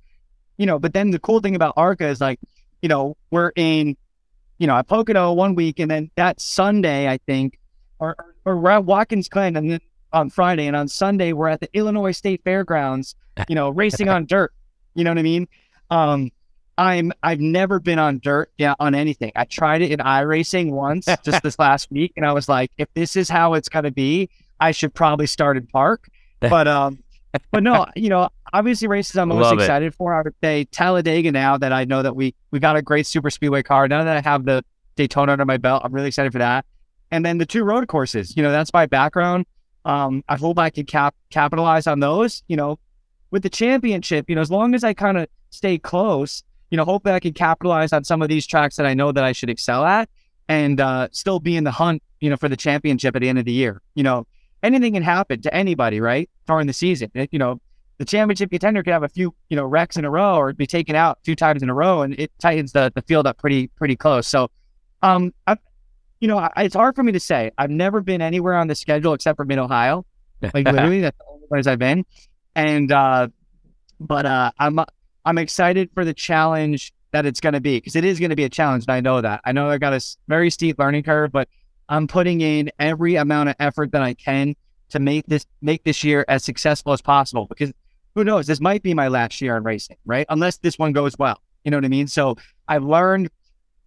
You 0.59 0.67
know, 0.67 0.79
but 0.79 0.93
then 0.93 1.11
the 1.11 1.19
cool 1.19 1.41
thing 1.41 1.57
about 1.57 1.75
ARCA 1.77 2.07
is 2.07 2.21
like, 2.21 2.41
you 2.83 2.89
know, 2.89 3.17
we're 3.31 3.53
in 3.57 3.97
you 4.59 4.67
know, 4.67 4.77
at 4.77 4.89
Pocono 4.89 5.33
one 5.33 5.55
week, 5.55 5.79
and 5.79 5.91
then 5.91 6.11
that 6.17 6.41
Sunday, 6.41 7.09
I 7.09 7.19
think, 7.19 7.59
or 7.99 8.17
or 8.45 8.59
we're 8.59 8.71
at 8.71 8.85
Watkins 8.85 9.29
Glen, 9.29 9.57
and 9.57 9.71
then 9.71 9.81
on 10.13 10.31
Friday, 10.31 10.67
and 10.67 10.77
on 10.77 10.89
Sunday 10.89 11.33
we're 11.33 11.49
at 11.49 11.61
the 11.61 11.69
Illinois 11.73 12.13
State 12.13 12.43
Fairgrounds, 12.45 13.15
you 13.49 13.55
know, 13.55 13.71
racing 13.71 14.09
on 14.09 14.27
dirt. 14.27 14.53
You 14.95 15.05
know 15.05 15.11
what 15.11 15.19
I 15.19 15.23
mean? 15.23 15.47
Um, 15.91 16.31
I'm 16.77 17.13
I've 17.23 17.41
never 17.41 17.81
been 17.81 17.99
on 17.99 18.21
dirt, 18.23 18.53
yeah, 18.57 18.75
on 18.79 18.95
anything. 18.95 19.33
I 19.35 19.45
tried 19.45 19.83
it 19.83 19.91
in 19.91 19.99
iRacing 19.99 20.71
once, 20.71 21.07
just 21.25 21.43
this 21.43 21.59
last 21.59 21.91
week, 21.91 22.13
and 22.17 22.25
I 22.25 22.33
was 22.33 22.49
like, 22.49 22.71
if 22.79 22.89
this 22.95 23.17
is 23.17 23.29
how 23.29 23.55
it's 23.55 23.69
gonna 23.69 23.91
be, 23.91 24.31
I 24.61 24.71
should 24.71 24.95
probably 24.95 25.27
start 25.27 25.57
in 25.57 25.67
park. 25.67 26.09
But 26.41 26.69
um, 26.69 27.03
but 27.51 27.65
no, 27.65 27.87
you 27.97 28.09
know, 28.09 28.29
obviously 28.53 28.87
races 28.87 29.17
I'm 29.17 29.29
most 29.29 29.43
Love 29.43 29.59
it. 29.59 29.63
excited 29.63 29.93
for. 29.93 30.15
I 30.15 30.23
would 30.23 30.35
say 30.41 30.67
Talladega. 30.67 31.33
Now 31.33 31.59
that 31.59 31.73
I 31.73 31.85
know 31.85 32.01
that 32.01 32.15
we 32.15 32.33
we 32.53 32.61
got 32.61 32.77
a 32.77 32.83
great 32.83 33.09
super 33.09 33.29
speedway 33.29 33.65
car. 33.65 33.89
Now 33.89 34.05
that 34.05 34.17
I 34.17 34.21
have 34.21 34.45
the 34.45 34.65
Daytona 34.95 35.33
under 35.33 35.45
my 35.45 35.57
belt, 35.57 35.83
I'm 35.85 35.93
really 35.93 36.07
excited 36.07 36.31
for 36.31 36.39
that. 36.39 36.65
And 37.11 37.27
then 37.27 37.39
the 37.39 37.47
two 37.47 37.65
road 37.65 37.89
courses. 37.89 38.37
You 38.37 38.45
know, 38.45 38.53
that's 38.53 38.73
my 38.73 38.87
background. 38.87 39.47
Um, 39.85 40.23
I 40.29 40.37
hope 40.37 40.61
I 40.61 40.71
can 40.71 40.87
cap 40.87 41.17
capitalize 41.31 41.89
on 41.89 41.99
those. 41.99 42.45
You 42.47 42.57
know, 42.57 42.79
with 43.31 43.43
the 43.43 43.51
championship. 43.51 44.29
You 44.29 44.35
know, 44.37 44.41
as 44.41 44.51
long 44.51 44.75
as 44.75 44.85
I 44.85 44.95
kind 44.95 45.19
of 45.19 45.29
stay 45.51 45.79
close. 45.79 46.43
You 46.71 46.77
know, 46.77 46.85
hope 46.85 47.05
that 47.05 47.15
I 47.15 47.21
can 47.21 47.33
capitalize 47.33 47.95
on 47.95 48.05
some 48.05 48.21
of 48.21 48.29
these 48.29 48.47
tracks 48.47 48.77
that 48.77 48.85
I 48.85 48.93
know 48.93 49.11
that 49.11 49.25
I 49.25 49.33
should 49.33 49.49
excel 49.49 49.87
at, 49.87 50.11
and 50.51 50.79
uh, 50.83 51.09
still 51.13 51.41
be 51.41 51.57
in 51.57 51.65
the 51.65 51.71
hunt. 51.71 52.03
You 52.21 52.29
know, 52.29 52.37
for 52.37 52.49
the 52.51 52.57
championship 52.59 53.17
at 53.17 53.23
the 53.23 53.29
end 53.31 53.39
of 53.39 53.47
the 53.47 53.53
year. 53.53 53.81
You 53.95 54.03
know, 54.03 54.27
anything 54.63 54.93
can 54.93 55.03
happen 55.03 55.41
to 55.43 55.55
anybody, 55.55 55.99
right? 56.01 56.29
During 56.47 56.67
the 56.67 56.75
season, 56.75 57.11
It- 57.15 57.31
you 57.33 57.39
know, 57.39 57.59
the 57.97 58.05
championship 58.05 58.51
contender 58.51 58.83
could 58.83 58.93
have 58.93 59.03
a 59.03 59.09
few, 59.09 59.35
you 59.49 59.57
know, 59.57 59.65
wrecks 59.65 59.97
in 59.97 60.05
a 60.05 60.11
row 60.11 60.37
or 60.37 60.53
be 60.53 60.67
taken 60.67 60.95
out 60.95 61.19
two 61.25 61.35
times 61.35 61.63
in 61.63 61.71
a 61.71 61.75
row, 61.75 62.03
and 62.03 62.13
it 62.21 62.31
tightens 62.39 62.73
the 62.73 62.93
the 62.95 63.01
field 63.03 63.27
up 63.27 63.39
pretty 63.39 63.69
pretty 63.69 63.97
close. 63.97 64.27
So, 64.27 64.51
um, 65.03 65.33
I, 65.47 65.57
you 66.21 66.29
know, 66.29 66.37
I, 66.39 66.53
it's 66.59 66.75
hard 66.75 66.97
for 66.97 67.03
me 67.03 67.13
to 67.13 67.21
say. 67.21 67.51
I've 67.57 67.71
never 67.71 68.03
been 68.03 68.21
anywhere 68.21 68.55
on 68.57 68.67
the 68.67 68.75
schedule 68.75 69.15
except 69.15 69.37
for 69.39 69.47
Mid 69.47 69.59
Ohio, 69.59 70.05
like 70.43 70.55
literally 70.67 71.01
that's 71.01 71.17
the 71.17 71.25
only 71.33 71.47
place 71.49 71.67
I've 71.67 71.79
been, 71.79 72.05
and 72.59 72.93
uh, 72.93 73.29
but 74.01 74.27
uh, 74.27 74.53
I'm 74.59 74.81
I'm 75.25 75.39
excited 75.39 75.91
for 75.95 76.05
the 76.05 76.15
challenge 76.15 76.93
that 77.13 77.25
it's 77.25 77.41
going 77.41 77.55
to 77.55 77.61
be 77.61 77.79
because 77.79 77.97
it 77.97 78.05
is 78.05 78.19
going 78.19 78.31
to 78.31 78.37
be 78.37 78.45
a 78.45 78.49
challenge, 78.49 78.85
and 78.87 78.95
I 78.95 79.01
know 79.01 79.21
that. 79.21 79.41
I 79.45 79.53
know 79.53 79.71
I 79.71 79.79
got 79.79 79.93
a 79.93 80.17
very 80.27 80.51
steep 80.51 80.79
learning 80.79 81.05
curve, 81.05 81.33
but 81.33 81.49
I'm 81.89 82.07
putting 82.07 82.41
in 82.41 82.71
every 82.79 83.17
amount 83.17 83.49
of 83.49 83.57
effort 83.59 83.93
that 83.93 84.03
I 84.03 84.15
can 84.15 84.55
to 84.91 84.99
make 84.99 85.27
this 85.27 85.47
make 85.63 85.85
this 85.85 86.03
year 86.05 86.25
as 86.29 86.45
successful 86.45 86.93
as 86.93 87.01
possible 87.01 87.47
because 87.47 87.73
who 88.15 88.25
knows? 88.25 88.47
This 88.47 88.61
might 88.61 88.83
be 88.83 88.95
my 88.95 89.09
last 89.09 89.41
year 89.41 89.57
in 89.57 89.63
racing 89.63 89.97
right? 90.05 90.27
Unless 90.29 90.59
this 90.59 90.79
one 90.79 90.93
goes 90.93 91.17
well 91.19 91.41
you 91.65 91.71
know 91.71 91.77
what 91.77 91.85
i 91.85 91.89
mean? 91.89 92.07
So 92.07 92.37
i've 92.67 92.85
learned 92.85 93.31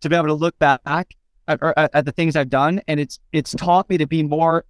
to 0.02 0.10
be 0.10 0.16
able 0.16 0.28
to 0.28 0.34
look 0.34 0.58
back 0.60 0.82
at, 0.86 1.60
at 1.76 2.06
the 2.06 2.12
things 2.12 2.36
i've 2.36 2.50
done 2.50 2.82
and 2.88 3.00
it's 3.00 3.20
it's 3.32 3.54
taught 3.54 3.90
me 3.90 3.98
to 3.98 4.08
be 4.08 4.24
more 4.24 4.66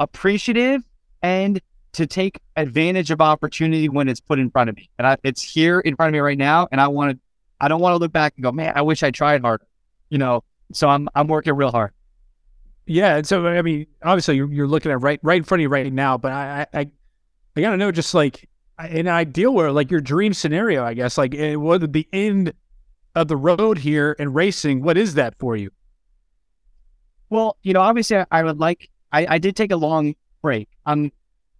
appreciative 0.00 0.82
and 1.22 1.60
to 1.94 2.06
take 2.06 2.40
advantage 2.56 3.10
of 3.10 3.20
opportunity 3.20 3.88
when 3.88 4.08
it's 4.08 4.20
put 4.20 4.38
in 4.38 4.50
front 4.50 4.70
of 4.70 4.76
me 4.76 4.88
and 4.98 5.06
I, 5.06 5.16
it's 5.24 5.42
here 5.42 5.80
in 5.80 5.96
front 5.96 6.08
of 6.10 6.12
me 6.14 6.20
right 6.20 6.38
now 6.38 6.68
and 6.72 6.80
i 6.80 6.88
want 6.88 7.12
to 7.12 7.18
i 7.60 7.68
don't 7.68 7.80
want 7.80 7.94
to 7.94 7.98
look 7.98 8.12
back 8.12 8.34
and 8.36 8.44
go 8.44 8.52
man 8.52 8.72
i 8.76 8.82
wish 8.82 9.02
i 9.02 9.10
tried 9.10 9.42
harder 9.42 9.66
you 10.10 10.18
know 10.18 10.44
so 10.72 10.88
i'm 10.88 11.08
i'm 11.14 11.28
working 11.28 11.54
real 11.54 11.70
hard 11.70 11.92
Yeah, 12.86 13.16
and 13.16 13.26
so 13.26 13.46
I 13.46 13.62
mean, 13.62 13.86
obviously 14.02 14.36
you're, 14.36 14.52
you're 14.52 14.68
looking 14.68 14.92
at 14.92 15.00
right 15.00 15.18
right 15.22 15.38
in 15.38 15.44
front 15.44 15.60
of 15.60 15.62
you 15.62 15.68
right 15.70 15.90
now, 15.92 16.18
but 16.18 16.32
I 16.32 16.66
I, 16.74 16.80
I- 16.80 16.90
gotta 17.60 17.76
know 17.78 17.92
just 17.92 18.14
like 18.14 18.48
an 18.78 19.08
ideal 19.08 19.54
world, 19.54 19.74
like 19.76 19.90
your 19.90 20.00
dream 20.02 20.34
scenario, 20.34 20.84
I 20.84 20.94
guess, 20.94 21.16
like 21.16 21.34
eh, 21.34 21.54
what 21.54 21.80
would 21.80 21.92
the 21.94 22.08
end 22.12 22.52
of 23.14 23.28
the 23.28 23.36
road 23.38 23.78
here 23.78 24.12
in 24.18 24.32
racing? 24.34 24.82
What 24.82 24.98
is 24.98 25.14
that 25.14 25.38
for 25.38 25.56
you? 25.56 25.70
Well, 27.30 27.56
you 27.62 27.72
know, 27.72 27.80
obviously, 27.80 28.18
I, 28.18 28.26
I 28.30 28.42
would 28.42 28.58
like. 28.58 28.90
I, 29.12 29.26
I 29.34 29.38
did 29.38 29.56
take 29.56 29.72
a 29.72 29.76
long 29.76 30.14
break. 30.42 30.68
I'm. 30.86 31.12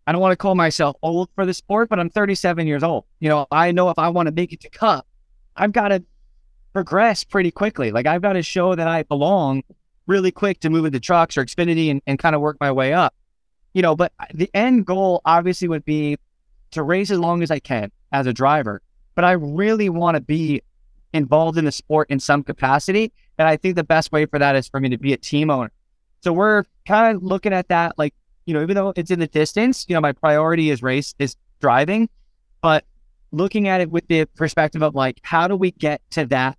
I 0.07 0.13
don't 0.13 0.21
want 0.21 0.33
to 0.33 0.37
call 0.37 0.55
myself 0.55 0.97
old 1.03 1.31
for 1.35 1.47
the 1.47 1.55
sport, 1.55 1.89
but 1.89 1.99
I'm 1.99 2.11
37 2.11 2.67
years 2.67 2.83
old. 2.83 3.05
You 3.21 3.29
know, 3.29 3.47
I 3.51 3.73
know 3.73 3.89
if 3.91 3.99
I 3.99 4.09
want 4.09 4.27
to 4.27 4.33
make 4.33 4.53
it 4.53 4.61
to 4.61 4.71
Cup, 4.71 5.07
I've 5.57 5.73
got 5.73 5.89
to 5.89 6.05
progress 6.73 7.25
pretty 7.25 7.51
quickly. 7.51 7.91
Like 7.91 8.07
I've 8.07 8.21
got 8.21 8.35
to 8.35 8.43
show 8.43 8.75
that 8.75 8.87
I 8.87 9.05
belong 9.05 9.63
really 10.07 10.31
quick 10.31 10.61
to 10.61 10.71
move 10.71 10.85
into 10.85 11.01
trucks 11.01 11.39
or 11.39 11.45
Xfinity 11.45 11.91
and, 11.91 12.03
and 12.07 12.19
kind 12.19 12.35
of 12.35 12.43
work 12.43 12.59
my 12.61 12.71
way 12.71 12.93
up. 12.93 13.15
You 13.73 13.83
know, 13.83 13.97
but 13.97 14.13
the 14.33 14.51
end 14.55 14.87
goal 14.87 15.23
obviously 15.25 15.69
would 15.69 15.85
be 15.85 16.19
to 16.73 16.83
race 16.83 17.11
as 17.11 17.19
long 17.19 17.43
as 17.43 17.51
I 17.51 17.59
can 17.59 17.91
as 18.13 18.27
a 18.27 18.33
driver. 18.33 18.83
But 19.15 19.25
I 19.25 19.33
really 19.33 19.89
want 19.89 20.17
to 20.17 20.21
be 20.21 20.63
involved 21.13 21.57
in 21.57 21.65
the 21.65 21.73
sport 21.73 22.11
in 22.11 22.21
some 22.21 22.43
capacity. 22.43 23.13
And 23.39 23.49
I 23.49 23.57
think 23.57 23.77
the 23.77 23.85
best 23.85 24.13
way 24.13 24.27
for 24.27 24.39
that 24.39 24.55
is 24.57 24.69
for 24.69 24.81
me 24.81 24.91
to 24.91 24.99
be 24.99 25.13
a 25.13 25.17
team 25.17 25.51
owner. 25.51 25.73
So 26.21 26.33
we're 26.33 26.65
kind 26.87 27.17
of 27.17 27.23
looking 27.23 27.53
at 27.53 27.69
that, 27.69 27.99
like, 27.99 28.15
you 28.47 28.55
know, 28.55 28.63
even 28.63 28.75
though 28.75 28.93
it's 28.97 29.11
in 29.11 29.19
the 29.21 29.27
distance, 29.27 29.87
you 29.89 29.95
know, 29.95 30.01
my 30.01 30.13
priority 30.13 30.71
is 30.71 30.83
race, 30.83 31.15
is 31.19 31.37
driving, 31.61 32.09
but 32.63 32.85
looking 33.33 33.69
at 33.69 33.81
it 33.81 33.91
with 33.91 34.07
the 34.09 34.27
perspective 34.37 34.83
of 34.83 34.95
like, 34.95 35.19
how 35.23 35.49
do 35.49 35.57
we 35.57 35.71
get 35.73 36.01
to 36.11 36.27
that 36.27 36.57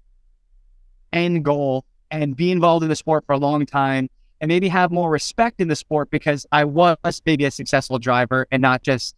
end 1.14 1.46
goal 1.46 1.86
and 2.12 2.36
be 2.36 2.52
involved 2.52 2.84
in 2.84 2.90
the 2.90 2.96
sport 2.96 3.24
for 3.26 3.34
a 3.34 3.38
long 3.38 3.66
time 3.66 4.10
and 4.42 4.50
maybe 4.50 4.68
have 4.68 4.92
more 4.92 5.10
respect 5.10 5.62
in 5.62 5.68
the 5.68 5.76
sport 5.76 6.10
because 6.12 6.46
I 6.52 6.66
was 6.66 7.22
maybe 7.26 7.46
a 7.46 7.52
successful 7.52 8.00
driver 8.00 8.48
and 8.52 8.62
not 8.62 8.84
just, 8.84 9.16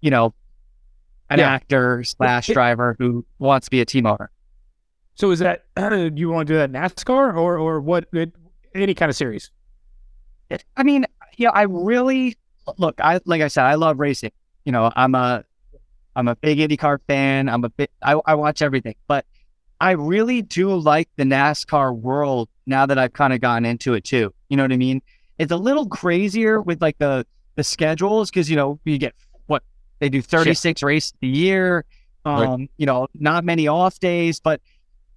you 0.00 0.10
know, 0.10 0.34
an 1.30 1.38
Yeah. 1.38 1.50
actor 1.50 2.02
slash 2.04 2.48
driver 2.48 2.96
who 2.98 3.24
wants 3.38 3.66
to 3.66 3.70
be 3.70 3.80
a 3.80 3.84
team 3.84 4.06
owner. 4.06 4.30
So 5.14 5.30
is 5.30 5.38
that 5.38 5.64
do 5.76 6.12
you 6.14 6.28
want 6.28 6.46
to 6.48 6.54
do 6.54 6.58
that 6.58 6.72
NASCAR 6.72 7.36
or 7.36 7.58
or 7.58 7.80
what? 7.80 8.06
Any 8.74 8.94
kind 8.94 9.08
of 9.08 9.16
series? 9.16 9.50
I 10.76 10.82
mean, 10.82 11.06
yeah, 11.36 11.50
I 11.50 11.62
really 11.62 12.36
look. 12.78 13.00
I 13.00 13.20
like 13.24 13.42
I 13.42 13.48
said, 13.48 13.64
I 13.64 13.74
love 13.74 13.98
racing. 13.98 14.32
You 14.64 14.72
know, 14.72 14.90
I'm 14.96 15.14
a 15.14 15.44
I'm 16.14 16.28
a 16.28 16.36
big 16.36 16.58
IndyCar 16.58 16.98
fan. 17.06 17.48
I'm 17.48 17.64
a 17.64 17.68
bit. 17.68 17.90
I, 18.02 18.18
I 18.26 18.34
watch 18.34 18.62
everything, 18.62 18.94
but 19.06 19.26
I 19.80 19.92
really 19.92 20.42
do 20.42 20.74
like 20.74 21.08
the 21.16 21.24
NASCAR 21.24 21.94
world 21.96 22.48
now 22.66 22.86
that 22.86 22.98
I've 22.98 23.12
kind 23.12 23.32
of 23.32 23.40
gotten 23.40 23.66
into 23.66 23.94
it 23.94 24.04
too. 24.04 24.32
You 24.48 24.56
know 24.56 24.64
what 24.64 24.72
I 24.72 24.76
mean? 24.76 25.02
It's 25.38 25.52
a 25.52 25.56
little 25.56 25.86
crazier 25.86 26.60
with 26.60 26.80
like 26.80 26.98
the 26.98 27.26
the 27.56 27.64
schedules 27.64 28.30
because 28.30 28.50
you 28.50 28.56
know 28.56 28.80
you 28.84 28.98
get 28.98 29.14
what 29.46 29.62
they 29.98 30.08
do 30.08 30.22
36 30.22 30.82
races 30.82 31.12
a 31.22 31.26
year. 31.26 31.84
Right. 32.24 32.46
Um, 32.46 32.68
you 32.76 32.86
know, 32.86 33.06
not 33.14 33.44
many 33.44 33.68
off 33.68 34.00
days, 34.00 34.40
but 34.40 34.60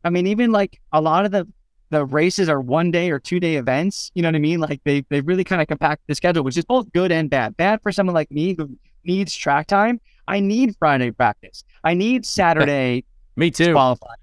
I 0.04 0.10
mean, 0.10 0.28
even 0.28 0.52
like 0.52 0.80
a 0.92 1.02
lot 1.02 1.26
of 1.26 1.32
the 1.32 1.48
the 1.90 2.06
races 2.06 2.50
are 2.50 2.62
one 2.62 2.92
day 2.92 3.10
or 3.12 3.20
two 3.20 3.40
day 3.40 3.56
events. 3.56 4.12
You 4.14 4.22
know 4.22 4.28
what 4.30 4.36
I 4.36 4.40
mean? 4.40 4.60
Like 4.60 4.82
they 4.84 5.06
they 5.10 5.22
really 5.22 5.44
kind 5.44 5.62
of 5.62 5.68
compact 5.68 6.04
the 6.08 6.16
schedule, 6.16 6.44
which 6.44 6.58
is 6.58 6.66
both 6.66 6.92
good 6.94 7.12
and 7.12 7.30
bad. 7.30 7.58
Bad 7.58 7.82
for 7.82 7.92
someone 7.92 8.14
like 8.14 8.32
me 8.32 8.56
who 8.58 8.78
needs 9.04 9.36
track 9.36 9.68
time. 9.68 10.00
I 10.28 10.40
need 10.40 10.76
Friday 10.78 11.12
practice. 11.12 11.64
I 11.84 11.94
need 11.96 12.26
Saturday 12.26 13.06
Me 13.36 13.50
too. 13.50 13.74
qualify. 13.74 14.14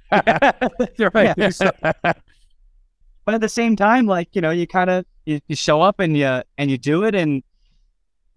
You're 0.97 1.11
right. 1.15 1.37
But 3.25 3.35
at 3.35 3.41
the 3.41 3.49
same 3.49 3.75
time, 3.75 4.07
like 4.07 4.29
you 4.35 4.41
know, 4.41 4.51
you 4.53 4.69
kind 4.69 4.89
of 4.89 5.05
you, 5.25 5.41
you 5.49 5.57
show 5.57 5.83
up 5.83 5.99
and 5.99 6.17
you 6.17 6.43
and 6.59 6.71
you 6.71 6.79
do 6.79 7.03
it, 7.03 7.17
and 7.17 7.43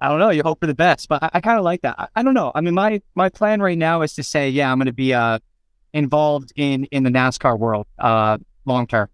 I 0.02 0.10
don't 0.10 0.18
know, 0.18 0.32
you 0.32 0.42
hope 0.42 0.60
for 0.60 0.66
the 0.66 0.74
best. 0.74 1.08
But 1.08 1.22
I, 1.22 1.30
I 1.36 1.42
kind 1.42 1.60
of 1.60 1.64
like 1.64 1.84
that. 1.84 1.94
I, 2.00 2.08
I 2.16 2.24
don't 2.24 2.34
know. 2.34 2.52
I 2.56 2.62
mean, 2.62 2.74
my 2.74 3.00
my 3.14 3.30
plan 3.30 3.62
right 3.62 3.78
now 3.78 4.02
is 4.02 4.16
to 4.16 4.24
say, 4.24 4.50
yeah, 4.50 4.72
I'm 4.72 4.80
going 4.80 4.88
to 4.88 4.92
be 4.92 5.14
uh 5.14 5.38
involved 5.94 6.54
in 6.56 6.86
in 6.86 7.04
the 7.04 7.12
NASCAR 7.12 7.60
world 7.60 7.86
uh 8.00 8.40
long 8.66 8.88
term. 8.88 9.10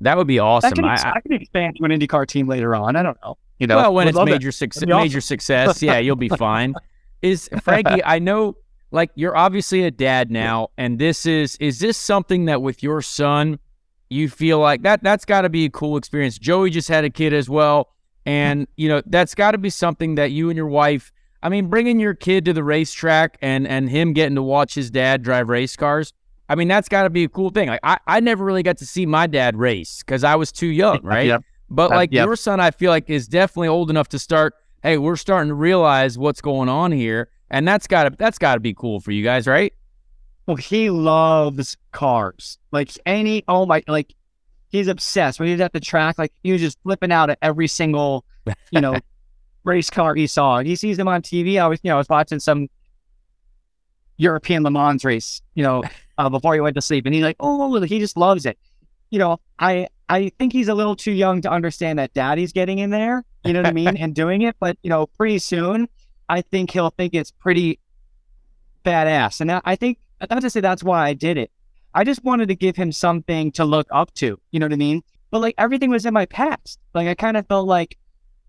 That 0.00 0.16
would 0.16 0.26
be 0.26 0.38
awesome. 0.38 0.72
can, 0.72 0.84
I, 0.84 0.94
ex- 0.94 1.04
I, 1.04 1.10
I 1.10 1.20
can 1.20 1.32
expand 1.32 1.76
to 1.76 1.84
an 1.84 1.90
IndyCar 1.90 2.26
team 2.26 2.48
later 2.48 2.74
on. 2.74 2.96
I 2.96 3.02
don't 3.02 3.18
know. 3.22 3.36
You 3.58 3.66
know, 3.66 3.76
well, 3.76 3.94
when 3.94 4.08
it's 4.08 4.18
major 4.18 4.52
success, 4.52 4.84
awesome. 4.84 4.96
major 4.96 5.20
success, 5.20 5.82
yeah, 5.82 5.98
you'll 5.98 6.16
be 6.16 6.30
fine. 6.30 6.74
Is 7.20 7.50
Frankie? 7.62 8.02
I 8.02 8.18
know, 8.18 8.56
like 8.90 9.10
you're 9.14 9.36
obviously 9.36 9.84
a 9.84 9.90
dad 9.90 10.30
now, 10.30 10.68
and 10.78 10.98
this 10.98 11.26
is 11.26 11.56
is 11.56 11.78
this 11.78 11.98
something 11.98 12.46
that 12.46 12.62
with 12.62 12.82
your 12.82 13.02
son, 13.02 13.58
you 14.08 14.30
feel 14.30 14.58
like 14.58 14.82
that 14.82 15.02
that's 15.02 15.26
got 15.26 15.42
to 15.42 15.50
be 15.50 15.66
a 15.66 15.70
cool 15.70 15.98
experience. 15.98 16.38
Joey 16.38 16.70
just 16.70 16.88
had 16.88 17.04
a 17.04 17.10
kid 17.10 17.34
as 17.34 17.50
well, 17.50 17.90
and 18.24 18.66
you 18.76 18.88
know 18.88 19.02
that's 19.04 19.34
got 19.34 19.50
to 19.50 19.58
be 19.58 19.68
something 19.68 20.14
that 20.14 20.30
you 20.30 20.48
and 20.48 20.56
your 20.56 20.68
wife. 20.68 21.12
I 21.42 21.50
mean, 21.50 21.66
bringing 21.66 22.00
your 22.00 22.14
kid 22.14 22.46
to 22.46 22.54
the 22.54 22.64
racetrack 22.64 23.36
and 23.42 23.68
and 23.68 23.90
him 23.90 24.14
getting 24.14 24.36
to 24.36 24.42
watch 24.42 24.74
his 24.74 24.90
dad 24.90 25.22
drive 25.22 25.50
race 25.50 25.76
cars. 25.76 26.14
I 26.50 26.56
mean, 26.56 26.66
that's 26.66 26.88
got 26.88 27.04
to 27.04 27.10
be 27.10 27.22
a 27.22 27.28
cool 27.28 27.50
thing. 27.50 27.68
Like 27.68 27.80
I, 27.84 27.98
I 28.08 28.18
never 28.18 28.44
really 28.44 28.64
got 28.64 28.76
to 28.78 28.86
see 28.86 29.06
my 29.06 29.28
dad 29.28 29.56
race 29.56 30.02
because 30.04 30.24
I 30.24 30.34
was 30.34 30.50
too 30.50 30.66
young, 30.66 30.98
right? 31.04 31.28
Yep. 31.28 31.44
But 31.70 31.92
Uh, 31.92 31.94
like 31.94 32.12
yep. 32.12 32.26
your 32.26 32.34
son, 32.34 32.58
I 32.58 32.72
feel 32.72 32.90
like 32.90 33.08
is 33.08 33.28
definitely 33.28 33.68
old 33.68 33.88
enough 33.88 34.08
to 34.08 34.18
start. 34.18 34.54
Hey, 34.82 34.98
we're 34.98 35.14
starting 35.14 35.50
to 35.50 35.54
realize 35.54 36.18
what's 36.18 36.40
going 36.40 36.68
on 36.68 36.90
here, 36.90 37.28
and 37.50 37.68
that's 37.68 37.86
got 37.86 38.04
to 38.04 38.16
that's 38.18 38.36
got 38.36 38.54
to 38.54 38.60
be 38.60 38.74
cool 38.74 38.98
for 38.98 39.12
you 39.12 39.22
guys, 39.22 39.46
right? 39.46 39.72
Well, 40.46 40.56
he 40.56 40.90
loves 40.90 41.76
cars. 41.92 42.58
Like 42.72 42.90
any, 43.06 43.44
oh 43.46 43.64
my, 43.64 43.84
like 43.86 44.12
he's 44.70 44.88
obsessed. 44.88 45.38
When 45.38 45.46
he 45.46 45.52
was 45.52 45.60
at 45.60 45.72
the 45.72 45.78
track, 45.78 46.18
like 46.18 46.32
he 46.42 46.50
was 46.50 46.60
just 46.60 46.82
flipping 46.82 47.12
out 47.12 47.30
at 47.30 47.38
every 47.42 47.68
single, 47.68 48.24
you 48.72 48.80
know, 48.80 48.98
race 49.64 49.88
car 49.88 50.16
he 50.16 50.26
saw. 50.26 50.58
He 50.58 50.74
sees 50.74 50.96
them 50.96 51.06
on 51.06 51.22
TV. 51.22 51.60
I 51.60 51.68
was, 51.68 51.78
you 51.84 51.90
know, 51.90 51.94
I 51.94 51.98
was 51.98 52.08
watching 52.08 52.40
some 52.40 52.68
European 54.16 54.64
Le 54.64 54.70
Mans 54.72 55.04
race, 55.04 55.40
you 55.54 55.62
know, 55.62 55.84
uh, 56.20 56.28
before 56.28 56.54
he 56.54 56.60
went 56.60 56.74
to 56.74 56.82
sleep, 56.82 57.06
and 57.06 57.14
he's 57.14 57.24
like, 57.24 57.36
oh, 57.40 57.80
he 57.82 57.98
just 57.98 58.16
loves 58.16 58.44
it. 58.44 58.58
You 59.10 59.18
know, 59.18 59.40
I 59.58 59.88
I 60.08 60.30
think 60.38 60.52
he's 60.52 60.68
a 60.68 60.74
little 60.74 60.94
too 60.94 61.12
young 61.12 61.40
to 61.42 61.50
understand 61.50 61.98
that 61.98 62.12
daddy's 62.12 62.52
getting 62.52 62.78
in 62.78 62.90
there. 62.90 63.24
You 63.44 63.54
know 63.54 63.60
what 63.60 63.68
I 63.68 63.72
mean, 63.72 63.96
and 63.98 64.14
doing 64.14 64.42
it. 64.42 64.56
But 64.60 64.76
you 64.82 64.90
know, 64.90 65.06
pretty 65.06 65.38
soon, 65.38 65.88
I 66.28 66.42
think 66.42 66.70
he'll 66.70 66.90
think 66.90 67.14
it's 67.14 67.30
pretty 67.30 67.80
badass. 68.84 69.40
And 69.40 69.50
I 69.50 69.60
I 69.64 69.76
think 69.76 69.98
not 70.28 70.42
to 70.42 70.50
say 70.50 70.60
that's 70.60 70.84
why 70.84 71.06
I 71.06 71.14
did 71.14 71.38
it. 71.38 71.50
I 71.94 72.04
just 72.04 72.22
wanted 72.22 72.48
to 72.48 72.54
give 72.54 72.76
him 72.76 72.92
something 72.92 73.50
to 73.52 73.64
look 73.64 73.88
up 73.90 74.12
to. 74.14 74.38
You 74.50 74.60
know 74.60 74.66
what 74.66 74.74
I 74.74 74.76
mean? 74.76 75.02
But 75.30 75.40
like 75.40 75.54
everything 75.56 75.90
was 75.90 76.04
in 76.04 76.12
my 76.12 76.26
past. 76.26 76.78
Like 76.94 77.08
I 77.08 77.14
kind 77.14 77.36
of 77.36 77.46
felt 77.48 77.66
like 77.66 77.96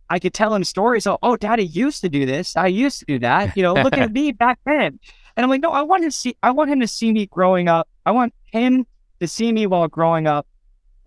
I 0.09 0.19
could 0.19 0.33
tell 0.33 0.53
him 0.53 0.65
stories. 0.65 1.07
of, 1.07 1.19
oh, 1.23 1.37
daddy 1.37 1.65
used 1.65 2.01
to 2.01 2.09
do 2.09 2.25
this. 2.25 2.57
I 2.57 2.67
used 2.67 2.99
to 2.99 3.05
do 3.05 3.19
that. 3.19 3.55
You 3.55 3.63
know, 3.63 3.73
look 3.73 3.97
at 3.97 4.11
me 4.19 4.33
back 4.33 4.59
then. 4.65 4.99
And 5.41 5.45
I'm 5.45 5.49
like, 5.49 5.61
no, 5.61 5.71
I 5.71 5.81
want 5.81 6.03
to 6.03 6.11
see, 6.11 6.37
I 6.43 6.51
want 6.51 6.69
him 6.69 6.81
to 6.81 6.87
see 6.87 7.11
me 7.11 7.25
growing 7.25 7.67
up. 7.67 7.89
I 8.05 8.11
want 8.11 8.31
him 8.53 8.85
to 9.21 9.27
see 9.27 9.51
me 9.51 9.65
while 9.65 9.87
growing 9.87 10.27
up, 10.27 10.45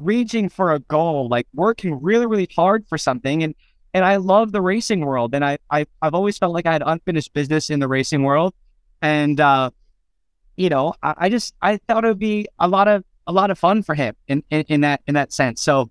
reaching 0.01 0.49
for 0.49 0.73
a 0.73 0.81
goal, 0.81 1.29
like 1.29 1.47
working 1.55 2.03
really, 2.03 2.27
really 2.27 2.49
hard 2.57 2.85
for 2.89 2.99
something. 2.99 3.45
And, 3.45 3.55
and 3.93 4.05
I 4.05 4.17
love 4.17 4.51
the 4.51 4.61
racing 4.61 5.07
world. 5.07 5.37
And 5.37 5.45
I, 5.45 5.59
I, 5.71 5.87
I've 6.03 6.15
always 6.15 6.37
felt 6.37 6.53
like 6.53 6.67
I 6.67 6.73
had 6.73 6.83
unfinished 6.85 7.33
business 7.33 7.71
in 7.71 7.79
the 7.79 7.87
racing 7.87 8.25
world. 8.25 8.55
And, 9.01 9.39
uh, 9.39 9.71
you 10.57 10.69
know, 10.69 10.95
I, 11.01 11.15
I 11.17 11.29
just, 11.29 11.55
I 11.63 11.77
thought 11.87 12.05
it 12.05 12.09
would 12.09 12.19
be 12.19 12.49
a 12.59 12.67
lot 12.67 12.89
of, 12.89 13.05
a 13.29 13.33
lot 13.33 13.53
of 13.53 13.59
fun 13.61 13.85
for 13.85 13.95
him 13.95 14.17
in, 14.27 14.43
in, 14.51 14.63
in 14.63 14.81
that, 14.81 15.01
in 15.07 15.15
that 15.15 15.33
sense. 15.33 15.63
So, 15.63 15.91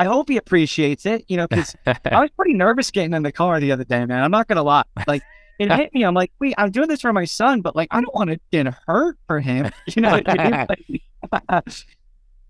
I 0.00 0.06
hope 0.06 0.28
he 0.28 0.36
appreciates 0.36 1.06
it, 1.06 1.24
you 1.28 1.36
know, 1.36 1.46
because 1.46 1.76
I 1.86 2.20
was 2.20 2.30
pretty 2.32 2.54
nervous 2.54 2.90
getting 2.90 3.14
in 3.14 3.22
the 3.22 3.30
car 3.30 3.60
the 3.60 3.70
other 3.70 3.84
day, 3.84 4.04
man. 4.04 4.24
I'm 4.24 4.32
not 4.32 4.48
gonna 4.48 4.64
lie. 4.64 4.82
Like 5.06 5.22
it 5.58 5.70
hit 5.72 5.94
me. 5.94 6.04
I'm 6.04 6.14
like, 6.14 6.32
wait, 6.40 6.54
I'm 6.58 6.70
doing 6.70 6.88
this 6.88 7.00
for 7.00 7.12
my 7.12 7.24
son, 7.24 7.60
but 7.60 7.74
like 7.76 7.88
I 7.90 8.00
don't 8.00 8.14
want 8.14 8.30
to 8.30 8.40
get 8.50 8.66
hurt 8.86 9.18
for 9.26 9.40
him. 9.40 9.70
You 9.86 10.02
know 10.02 10.10
what 10.12 10.28
I 10.28 10.66
mean? 10.88 11.00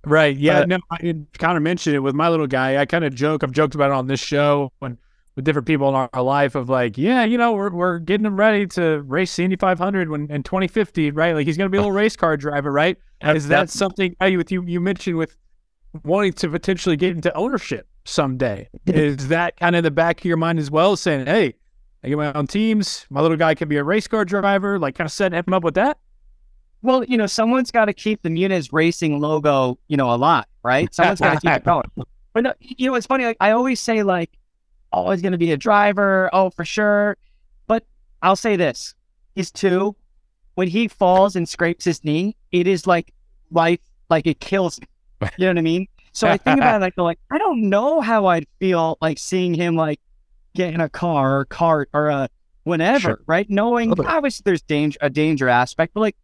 Right. 0.07 0.37
Yeah. 0.37 0.61
But- 0.61 0.69
no, 0.69 0.79
I 0.91 1.15
kind 1.39 1.57
of 1.57 1.63
mentioned 1.63 1.97
it 1.97 2.01
with 2.01 2.15
my 2.15 2.29
little 2.29 2.47
guy. 2.47 2.77
I 2.77 2.87
kind 2.87 3.05
of 3.05 3.15
joke. 3.15 3.43
I've 3.43 3.53
joked 3.53 3.75
about 3.75 3.91
it 3.91 3.95
on 3.95 4.07
this 4.07 4.21
show 4.21 4.71
when 4.79 4.99
with 5.37 5.45
different 5.45 5.67
people 5.67 5.89
in 5.89 5.95
our, 5.95 6.09
our 6.13 6.23
life 6.23 6.55
of 6.55 6.69
like, 6.69 6.97
yeah, 6.97 7.25
you 7.25 7.37
know, 7.39 7.53
we're, 7.55 7.71
we're 7.71 7.99
getting 7.99 8.27
him 8.27 8.37
ready 8.37 8.67
to 8.69 9.03
race 9.03 9.35
the 9.35 9.45
Indy 9.45 9.57
500 9.57 10.09
when 10.09 10.31
in 10.31 10.43
2050, 10.43 11.11
right? 11.11 11.35
Like 11.35 11.47
he's 11.47 11.57
going 11.57 11.67
to 11.67 11.71
be 11.71 11.79
a 11.79 11.81
little 11.81 11.93
race 11.97 12.17
car 12.17 12.37
driver, 12.37 12.71
right? 12.71 12.97
Is 13.23 13.49
that 13.49 13.71
something 13.71 14.15
with 14.21 14.53
you 14.53 14.63
you 14.67 14.81
mentioned 14.81 15.17
with 15.17 15.37
wanting 16.05 16.35
to 16.35 16.49
potentially 16.51 16.97
get 16.97 17.11
into 17.17 17.35
ownership 17.35 17.89
someday? 18.05 18.69
Is 18.87 19.29
that 19.29 19.57
kind 19.57 19.75
of 19.75 19.83
the 19.83 19.91
back 19.91 20.21
of 20.21 20.25
your 20.27 20.37
mind 20.37 20.59
as 20.59 20.71
well, 20.71 20.95
saying, 20.97 21.27
hey, 21.27 21.55
I 22.05 22.09
get 22.09 22.19
my 22.19 22.33
own 22.35 22.47
teams. 22.47 23.07
My 23.09 23.23
little 23.23 23.39
guy 23.39 23.55
can 23.55 23.67
be 23.67 23.79
a 23.79 23.85
race 23.85 24.07
car 24.07 24.27
driver. 24.27 24.79
Like 24.79 24.95
kind 24.95 25.07
of 25.07 25.13
setting 25.13 25.39
him 25.39 25.55
up 25.55 25.65
with 25.65 25.75
that. 25.75 25.97
well, 26.83 27.03
you 27.05 27.17
know, 27.17 27.27
someone's 27.27 27.71
got 27.71 27.87
to 27.87 27.95
keep 27.95 28.21
the 28.23 28.29
Muniz 28.29 28.69
Racing 28.73 29.21
logo, 29.21 29.79
you 29.89 29.97
know, 29.97 30.13
alive, 30.13 30.45
right? 30.63 30.95
Someone's 30.95 31.21
got 31.21 31.41
to 31.41 31.41
keep 31.41 31.57
it 31.57 31.65
going. 31.65 31.91
But 32.35 32.45
no, 32.45 32.53
you 32.61 32.91
know, 32.91 32.95
it's 32.95 33.07
funny. 33.07 33.25
Like 33.25 33.39
I 33.41 33.53
always 33.53 33.81
say, 33.81 34.03
like, 34.03 34.31
oh, 34.93 35.11
he's 35.11 35.23
gonna 35.23 35.39
be 35.39 35.53
a 35.53 35.57
driver. 35.57 36.29
Oh, 36.33 36.51
for 36.51 36.65
sure. 36.65 37.17
But 37.67 37.85
I'll 38.23 38.37
say 38.37 38.57
this: 38.57 38.95
he's 39.35 39.51
two. 39.51 39.97
When 40.57 40.69
he 40.69 40.89
falls 40.89 41.35
and 41.37 41.49
scrapes 41.49 41.85
his 41.85 42.05
knee, 42.05 42.37
it 42.53 42.67
is 42.69 42.87
like 42.87 43.13
life, 43.51 43.81
like 44.11 44.27
it 44.27 44.41
kills 44.41 44.79
him. 44.79 44.87
You 45.39 45.47
know 45.47 45.53
what 45.53 45.59
I 45.59 45.63
mean? 45.63 45.87
So 46.13 46.29
I 46.29 46.37
think 46.37 46.59
about 46.59 46.77
it, 46.77 46.85
like, 46.85 46.99
like 46.99 47.19
I 47.33 47.39
don't 47.39 47.69
know 47.71 48.01
how 48.01 48.27
I'd 48.27 48.47
feel 48.61 48.99
like 49.01 49.19
seeing 49.19 49.55
him 49.55 49.75
like 49.75 50.01
get 50.55 50.73
in 50.75 50.81
a 50.81 50.89
car 50.89 51.37
or 51.37 51.41
a 51.41 51.47
cart 51.47 51.89
or 51.93 52.09
a 52.09 52.29
whatever, 52.65 52.99
Sure. 53.01 53.21
right? 53.27 53.49
Knowing 53.51 53.91
Totally. 53.91 54.09
obviously 54.09 54.43
there's 54.45 54.63
danger, 54.63 54.99
a 55.03 55.11
danger 55.11 55.49
aspect, 55.49 55.95
but 55.95 56.01
like, 56.01 56.17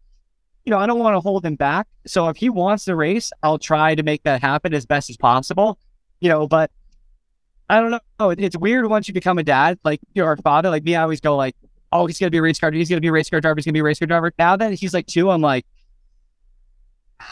you 0.65 0.71
know, 0.71 0.79
I 0.79 0.87
don't 0.87 0.99
want 0.99 1.15
to 1.17 1.21
hold 1.21 1.45
him 1.45 1.57
back. 1.57 1.87
So 2.07 2.29
if 2.29 2.37
he 2.37 2.49
wants 2.49 2.85
to 2.85 2.95
race, 2.97 3.33
I'll 3.43 3.59
try 3.59 3.95
to 3.95 4.03
make 4.03 4.23
that 4.25 4.41
happen 4.43 4.73
as 4.75 4.87
best 4.87 5.11
as 5.11 5.17
possible. 5.17 5.79
You 6.21 6.29
know, 6.29 6.47
but 6.47 6.71
I 7.69 7.81
don't 7.81 7.91
know. 8.19 8.31
It- 8.31 8.41
It's 8.41 8.57
weird 8.57 8.87
once 8.87 9.09
you 9.09 9.15
become 9.15 9.39
a 9.39 9.43
dad, 9.43 9.79
like 9.85 10.01
you're 10.15 10.31
a 10.33 10.37
father. 10.37 10.71
Like 10.71 10.85
me, 10.85 10.97
I 10.97 11.03
always 11.03 11.21
go 11.21 11.37
like, 11.37 11.57
"Oh, 11.93 12.07
he's 12.07 12.19
gonna 12.19 12.31
be 12.31 12.39
a 12.39 12.43
race 12.43 12.59
car. 12.59 12.71
He's 12.73 12.89
gonna 12.89 13.01
be 13.01 13.09
a 13.09 13.13
race 13.13 13.31
car 13.31 13.41
driver. 13.41 13.57
He's 13.57 13.65
gonna 13.65 13.73
be 13.75 13.81
a 13.81 13.85
race 13.85 13.99
car 13.99 14.07
driver." 14.07 14.33
Now 14.39 14.57
that 14.57 14.73
he's 14.75 14.93
like 14.93 15.07
two, 15.07 15.31
I'm 15.31 15.41
like, 15.41 15.65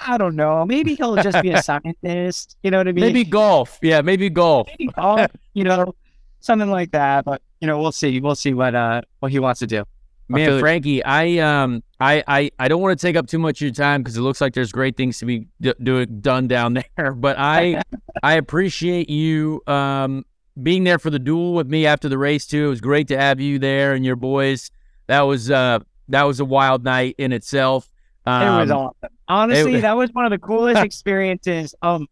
I 0.07 0.19
don't 0.19 0.37
know. 0.37 0.65
Maybe 0.65 0.95
he'll 0.95 1.17
just 1.17 1.41
be 1.43 1.51
a 1.51 1.63
scientist. 1.63 2.57
You 2.63 2.71
know 2.71 2.79
what 2.79 2.89
I 2.89 2.93
mean? 2.93 3.05
Maybe 3.05 3.25
golf. 3.25 3.79
Yeah, 3.83 4.01
maybe 4.03 4.29
golf. 4.31 4.69
maybe 4.79 4.93
golf, 4.93 5.31
you 5.55 5.65
know, 5.65 5.95
something 6.41 6.71
like 6.71 6.93
that. 6.93 7.25
But 7.25 7.43
you 7.61 7.67
know, 7.67 7.79
we'll 7.81 7.93
see. 7.93 8.21
We'll 8.21 8.35
see 8.35 8.55
what 8.55 8.75
uh 8.75 9.03
what 9.21 9.31
he 9.33 9.39
wants 9.39 9.61
to 9.61 9.67
do. 9.67 9.85
Man, 10.31 10.47
feel 10.47 10.57
it. 10.59 10.61
Frankie, 10.61 11.03
I 11.03 11.39
um, 11.39 11.83
I 12.01 12.23
I, 12.29 12.51
I 12.59 12.69
don't 12.69 12.83
want 12.83 12.99
to 12.99 13.07
take 13.07 13.17
up 13.17 13.27
too 13.27 13.39
much 13.39 13.59
of 13.63 13.67
your 13.67 13.73
time 13.75 14.03
because 14.03 14.17
it 14.17 14.21
looks 14.21 14.41
like 14.43 14.53
there's 14.53 14.73
great 14.73 14.97
things 14.97 15.19
to 15.21 15.25
be 15.25 15.47
d- 15.61 15.73
doing 15.83 16.21
done 16.21 16.49
down 16.49 16.75
there. 16.97 17.13
But 17.15 17.37
I 17.39 17.83
I 18.23 18.35
appreciate 18.35 19.09
you 19.09 19.63
um 19.67 20.25
being 20.63 20.85
there 20.85 20.99
for 20.99 21.09
the 21.11 21.19
duel 21.19 21.55
with 21.55 21.69
me 21.69 21.87
after 21.87 22.09
the 22.09 22.19
race 22.19 22.47
too. 22.47 22.67
It 22.67 22.69
was 22.69 22.81
great 22.81 23.09
to 23.09 23.17
have 23.19 23.41
you 23.41 23.59
there 23.59 23.95
and 23.95 24.05
your 24.05 24.17
boys. 24.17 24.71
That 25.07 25.23
was 25.23 25.51
uh 25.51 25.79
that 26.09 26.25
was 26.25 26.41
a 26.41 26.45
wild 26.45 26.85
night 26.85 27.15
in 27.19 27.33
itself. 27.33 27.89
Um, 28.27 28.43
it 28.43 28.61
was 28.61 28.71
awesome. 28.71 29.11
Honestly, 29.29 29.75
it- 29.77 29.81
that 29.83 29.97
was 29.97 30.11
one 30.13 30.27
of 30.27 30.31
the 30.31 30.39
coolest 30.39 30.83
experiences 30.85 31.75
of 31.81 32.03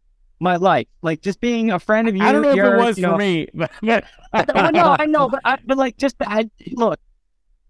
my 0.41 0.57
life. 0.57 0.87
Like 1.03 1.23
just 1.23 1.41
being 1.41 1.71
a 1.71 1.79
friend 1.79 2.09
of 2.09 2.17
you. 2.17 2.23
I 2.23 2.33
don't 2.33 2.43
know 2.43 2.51
if 2.51 2.59
it 2.59 2.77
was 2.77 2.99
you 2.99 3.03
know, 3.03 3.13
for 3.13 3.19
me. 3.19 3.49
but- 3.55 3.71
well, 3.83 4.03
no, 4.73 4.97
I 4.99 5.07
know, 5.07 5.29
but 5.29 5.41
I, 5.45 5.59
but 5.65 5.77
like 5.79 5.97
just 5.97 6.17
I 6.21 6.51
look, 6.73 6.99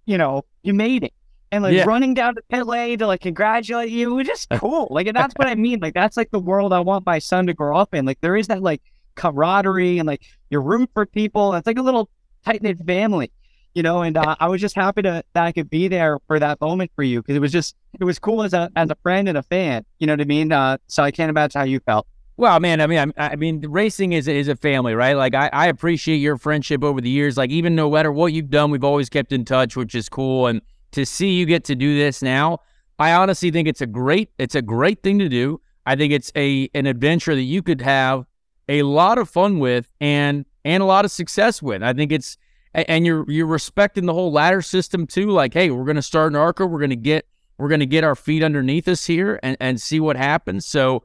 you 0.05 0.19
know, 0.19 0.45
you 0.63 0.75
made 0.75 1.05
it. 1.05 1.13
And 1.53 1.63
like 1.63 1.75
Yeah. 1.75 1.85
running 1.85 2.13
down 2.13 2.35
to 2.35 2.43
pit 2.51 2.67
lane 2.67 2.99
to 2.99 3.07
like 3.07 3.21
congratulate 3.21 3.91
you, 3.91 4.11
it 4.13 4.15
was 4.15 4.27
just 4.27 4.49
cool. 4.51 4.89
Like, 4.91 5.07
and 5.07 5.17
that's 5.17 5.33
what 5.37 5.47
I 5.47 5.55
mean. 5.55 5.79
Like, 5.81 5.95
that's 5.95 6.17
like 6.17 6.31
the 6.33 6.41
world 6.41 6.73
I 6.73 6.81
want 6.81 7.07
my 7.07 7.21
son 7.21 7.47
to 7.47 7.55
grow 7.55 7.77
up 7.77 7.95
in. 7.95 8.05
Like, 8.05 8.21
there 8.21 8.37
is 8.37 8.49
that 8.49 8.63
like 8.63 8.83
camaraderie 9.15 9.99
and 9.99 10.07
like 10.07 10.23
your 10.51 10.61
room 10.61 10.89
for 10.93 11.07
people. 11.07 11.55
It's 11.55 11.67
like 11.67 11.79
a 11.79 11.83
little 11.83 12.11
tight 12.45 12.63
knit 12.63 12.79
family, 12.85 13.31
you 13.75 13.83
know. 13.85 14.03
And 14.03 14.17
uh, 14.17 14.35
I 14.41 14.49
was 14.49 14.61
just 14.61 14.75
happy 14.75 15.03
to 15.03 15.23
that 15.35 15.45
I 15.45 15.53
could 15.53 15.71
be 15.71 15.87
there 15.87 16.19
for 16.27 16.39
that 16.41 16.61
moment 16.61 16.91
for 16.97 17.05
you 17.05 17.23
because 17.23 17.37
it 17.37 17.41
was 17.41 17.53
just 17.53 17.77
it 17.99 18.05
was 18.05 18.19
cool 18.19 18.43
as 18.43 18.53
a 18.53 18.69
as 18.75 18.91
a 18.91 18.97
friend 19.03 19.29
and 19.29 19.39
a 19.39 19.43
fan. 19.45 19.85
You 20.01 20.09
know 20.09 20.15
what 20.15 20.21
I 20.21 20.25
mean? 20.25 20.51
Uh, 20.51 20.79
so 20.89 21.05
I 21.05 21.13
can't 21.13 21.31
imagine 21.31 21.59
how 21.61 21.65
you 21.65 21.79
felt. 21.81 22.07
Well, 22.39 22.61
man, 22.61 22.83
I 22.83 22.87
mean, 22.87 23.13
I, 23.17 23.29
I 23.29 23.37
mean, 23.37 23.65
racing 23.67 24.13
is 24.13 24.29
is 24.29 24.49
a 24.49 24.57
family, 24.57 24.95
right? 24.95 25.15
Like, 25.15 25.35
I, 25.35 25.49
I 25.53 25.67
appreciate 25.69 26.17
your 26.17 26.37
friendship 26.37 26.85
over 26.85 27.01
the 27.01 27.09
years. 27.09 27.39
Like, 27.39 27.51
even 27.51 27.75
no 27.75 27.91
matter 27.91 28.13
what 28.13 28.33
you've 28.35 28.51
done, 28.51 28.71
we've 28.71 28.85
always 28.85 29.09
kept 29.09 29.33
in 29.33 29.45
touch, 29.45 29.75
which 29.75 29.95
is 29.95 30.09
cool. 30.11 30.47
And 30.47 30.61
to 30.93 31.07
see 31.07 31.33
you 31.33 31.47
get 31.47 31.65
to 31.65 31.75
do 31.75 31.97
this 31.97 32.21
now, 32.21 32.61
I 32.99 33.13
honestly 33.13 33.51
think 33.51 33.69
it's 33.69 33.81
a 33.81 33.87
great, 33.87 34.31
it's 34.39 34.55
a 34.55 34.61
great 34.61 35.03
thing 35.03 35.19
to 35.19 35.29
do. 35.31 35.61
I 35.87 35.97
think 35.97 36.13
it's 36.13 36.31
a 36.37 36.69
an 36.75 36.87
adventure 36.87 37.35
that 37.35 37.43
you 37.43 37.63
could 37.63 37.81
have 37.81 38.27
a 38.69 38.83
lot 38.83 39.17
of 39.17 39.31
fun 39.31 39.59
with 39.59 39.93
and 40.01 40.45
and 40.65 40.83
a 40.83 40.87
lot 40.87 41.07
of 41.07 41.13
success 41.13 41.63
with. 41.63 41.83
I 41.83 41.95
think 41.95 42.13
it's 42.13 42.37
and 42.75 43.07
you're 43.07 43.25
you're 43.31 43.47
respecting 43.47 44.05
the 44.05 44.13
whole 44.13 44.31
ladder 44.31 44.61
system 44.61 45.07
too. 45.07 45.31
Like, 45.31 45.55
hey, 45.55 45.71
we're 45.71 45.85
gonna 45.85 46.03
start 46.03 46.33
an 46.33 46.37
ARCA, 46.37 46.67
we're 46.67 46.81
gonna 46.81 46.97
get 46.97 47.27
we're 47.57 47.69
gonna 47.69 47.87
get 47.87 48.05
our 48.05 48.15
feet 48.15 48.43
underneath 48.43 48.89
us 48.89 49.07
here 49.07 49.41
and 49.43 49.57
and 49.59 49.81
see 49.81 50.01
what 50.01 50.17
happens. 50.17 50.67
So. 50.67 51.03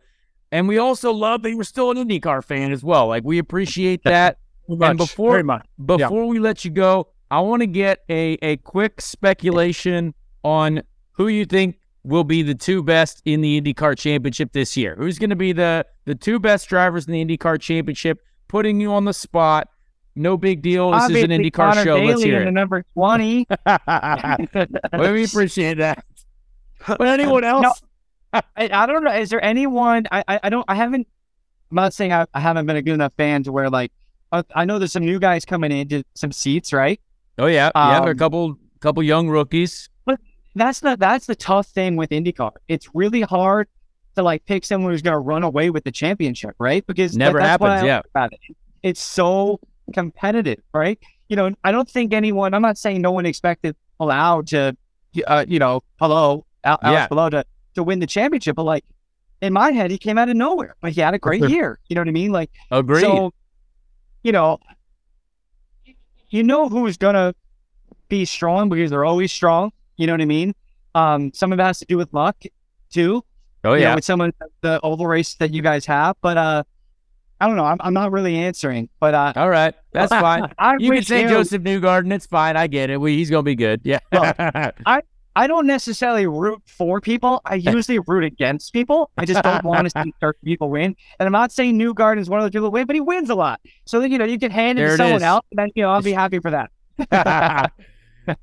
And 0.51 0.67
we 0.67 0.77
also 0.77 1.13
love 1.13 1.43
that 1.43 1.49
you 1.49 1.57
were 1.57 1.63
still 1.63 1.91
an 1.91 1.97
IndyCar 1.97 2.43
fan 2.43 2.71
as 2.71 2.83
well. 2.83 3.07
Like 3.07 3.23
we 3.23 3.37
appreciate 3.37 4.03
that. 4.03 4.37
Much, 4.67 4.97
before-. 4.97 5.43
Before 5.85 6.27
we 6.27 6.39
let 6.39 6.63
you 6.65 6.71
go, 6.71 7.07
I 7.29 7.39
want 7.39 7.61
to 7.61 7.67
get 7.67 7.99
a, 8.09 8.37
a 8.41 8.57
quick 8.57 9.01
speculation 9.01 10.13
on 10.43 10.83
who 11.13 11.27
you 11.27 11.45
think 11.45 11.77
will 12.03 12.23
be 12.23 12.41
the 12.41 12.55
two 12.55 12.83
best 12.83 13.21
in 13.25 13.41
the 13.41 13.61
IndyCar 13.61 13.97
Championship 13.97 14.51
this 14.53 14.75
year. 14.75 14.95
Who's 14.97 15.19
going 15.19 15.29
to 15.29 15.35
be 15.35 15.53
the 15.53 15.85
the 16.05 16.15
two 16.15 16.39
best 16.39 16.67
drivers 16.67 17.07
in 17.07 17.13
the 17.13 17.23
IndyCar 17.23 17.59
Championship? 17.59 18.19
Putting 18.47 18.81
you 18.81 18.91
on 18.91 19.05
the 19.05 19.13
spot. 19.13 19.69
No 20.15 20.35
big 20.35 20.61
deal. 20.61 20.91
This 20.91 21.09
is 21.09 21.23
an 21.23 21.29
IndyCar 21.29 21.53
Conor 21.53 21.83
show. 21.83 21.95
Let's 22.03 22.19
Daly 22.19 22.31
hear 22.31 22.39
in 22.39 22.43
the 22.43 22.49
it. 22.49 22.51
number 22.51 22.83
twenty. 22.93 23.47
well, 23.65 25.13
we 25.13 25.23
appreciate 25.23 25.77
that. 25.77 26.03
But 26.87 27.07
anyone 27.07 27.43
else? 27.43 27.79
I, 28.33 28.43
I 28.57 28.85
don't 28.85 29.03
know. 29.03 29.11
Is 29.13 29.29
there 29.29 29.43
anyone? 29.43 30.07
I, 30.11 30.23
I, 30.27 30.39
I 30.43 30.49
don't. 30.49 30.65
I 30.67 30.75
haven't. 30.75 31.07
I'm 31.71 31.75
not 31.75 31.93
saying 31.93 32.11
I, 32.13 32.25
I 32.33 32.39
haven't 32.39 32.65
been 32.65 32.75
a 32.77 32.81
good 32.81 32.93
enough 32.93 33.13
fan 33.17 33.43
to 33.43 33.51
where 33.51 33.69
like 33.69 33.91
uh, 34.31 34.43
I 34.55 34.65
know 34.65 34.79
there's 34.79 34.91
some 34.91 35.05
new 35.05 35.19
guys 35.19 35.45
coming 35.45 35.71
into 35.71 36.03
some 36.15 36.31
seats, 36.31 36.73
right? 36.73 36.99
Oh 37.37 37.47
yeah, 37.47 37.71
yeah. 37.75 37.99
a 38.03 38.09
Um, 38.09 38.17
couple 38.17 38.55
couple 38.79 39.03
young 39.03 39.29
rookies. 39.29 39.89
But 40.05 40.19
That's 40.55 40.79
the 40.81 40.95
that's 40.97 41.25
the 41.27 41.35
tough 41.35 41.67
thing 41.67 41.95
with 41.95 42.09
IndyCar. 42.09 42.51
It's 42.67 42.89
really 42.93 43.21
hard 43.21 43.67
to 44.15 44.23
like 44.23 44.45
pick 44.45 44.65
someone 44.65 44.91
who's 44.91 45.01
going 45.01 45.13
to 45.13 45.19
run 45.19 45.43
away 45.43 45.69
with 45.69 45.83
the 45.85 45.91
championship, 45.91 46.55
right? 46.59 46.85
Because 46.85 47.13
that- 47.13 47.17
Never 47.19 47.39
what 47.39 47.47
happens, 47.47 47.83
I 47.83 47.85
yeah. 47.85 48.01
like 48.15 48.33
it. 48.33 48.55
It's 48.83 49.01
so 49.01 49.59
competitive, 49.93 50.59
right? 50.73 50.99
You 51.29 51.35
know, 51.37 51.51
I 51.63 51.71
don't 51.71 51.89
think 51.89 52.13
anyone. 52.13 52.53
I'm 52.53 52.61
not 52.61 52.77
saying 52.77 53.01
no 53.01 53.11
one 53.11 53.25
expected 53.25 53.75
Palou 53.99 54.43
to, 54.47 54.75
uh, 55.27 55.45
you 55.47 55.59
know, 55.59 55.81
hello, 55.99 56.45
Al- 56.65 56.79
Yeah. 56.81 56.89
Alex 56.89 57.07
Palou 57.07 57.29
to 57.29 57.45
to 57.75 57.83
win 57.83 57.99
the 57.99 58.07
championship, 58.07 58.55
but 58.55 58.63
like 58.63 58.85
in 59.41 59.53
my 59.53 59.71
head, 59.71 59.91
he 59.91 59.97
came 59.97 60.17
out 60.17 60.29
of 60.29 60.35
nowhere, 60.35 60.75
but 60.81 60.91
he 60.91 61.01
had 61.01 61.13
a 61.13 61.19
great 61.19 61.49
year. 61.49 61.79
You 61.89 61.95
know 61.95 62.01
what 62.01 62.07
I 62.07 62.11
mean? 62.11 62.31
Like 62.31 62.51
Agreed. 62.69 63.01
so, 63.01 63.33
you 64.23 64.31
know, 64.31 64.59
you 66.29 66.43
know 66.43 66.69
who's 66.69 66.97
gonna 66.97 67.33
be 68.07 68.25
strong 68.25 68.69
because 68.69 68.91
they're 68.91 69.05
always 69.05 69.31
strong. 69.31 69.71
You 69.97 70.07
know 70.07 70.13
what 70.13 70.21
I 70.21 70.25
mean? 70.25 70.53
Um, 70.93 71.31
some 71.33 71.51
of 71.51 71.59
it 71.59 71.63
has 71.63 71.79
to 71.79 71.85
do 71.85 71.97
with 71.97 72.13
luck 72.13 72.37
too. 72.91 73.23
oh 73.63 73.73
you 73.73 73.79
know, 73.79 73.85
yeah. 73.87 73.95
with 73.95 74.05
some 74.05 74.21
of 74.21 74.33
the 74.61 74.79
oval 74.81 75.07
race 75.07 75.35
that 75.35 75.53
you 75.53 75.61
guys 75.61 75.85
have, 75.85 76.15
but 76.21 76.37
uh, 76.37 76.63
I 77.39 77.47
don't 77.47 77.55
know. 77.55 77.65
I'm, 77.65 77.77
I'm 77.79 77.93
not 77.93 78.11
really 78.11 78.37
answering, 78.37 78.89
but 78.99 79.15
uh, 79.15 79.33
All 79.35 79.49
right, 79.49 79.73
that's 79.93 80.11
fine. 80.11 80.53
I 80.59 80.75
You 80.77 80.91
can 80.91 81.03
say 81.03 81.27
Josef 81.27 81.63
Newgarden. 81.63 82.13
It's 82.13 82.27
fine. 82.27 82.55
I 82.55 82.67
get 82.67 82.91
it. 82.91 83.01
We, 83.01 83.17
he's 83.17 83.31
gonna 83.31 83.43
be 83.43 83.55
good. 83.55 83.81
Yeah. 83.83 83.99
I 84.11 85.01
don't 85.47 85.65
necessarily 85.65 86.27
root 86.27 86.61
for 86.65 86.99
people. 86.99 87.41
I 87.45 87.55
usually 87.55 87.99
root 87.99 88.23
against 88.23 88.73
people. 88.73 89.09
I 89.17 89.25
just 89.25 89.41
don't 89.43 89.63
want 89.63 89.89
to 89.89 89.89
see 90.03 90.13
certain 90.19 90.41
people 90.43 90.69
win. 90.69 90.95
And 91.19 91.25
I'm 91.27 91.31
not 91.31 91.51
saying 91.51 91.79
Newgarden 91.79 92.19
is 92.19 92.29
one 92.29 92.39
of 92.39 92.43
those 92.43 92.51
people 92.51 92.67
who 92.67 92.71
win, 92.71 92.85
but 92.85 92.95
he 92.95 93.01
wins 93.01 93.29
a 93.29 93.35
lot. 93.35 93.61
So 93.85 93.99
then, 93.99 94.11
you 94.11 94.17
know, 94.17 94.25
you 94.25 94.37
can 94.37 94.51
hand 94.51 94.77
it 94.77 94.81
There 94.81 94.89
to 94.89 94.93
it 94.93 94.97
someone 94.97 95.15
is. 95.17 95.23
else, 95.23 95.45
and 95.51 95.59
then 95.59 95.69
you 95.75 95.83
know 95.83 95.91
I'll 95.91 96.01
be 96.01 96.11
happy 96.11 96.39
for 96.39 96.51
that. 96.51 97.71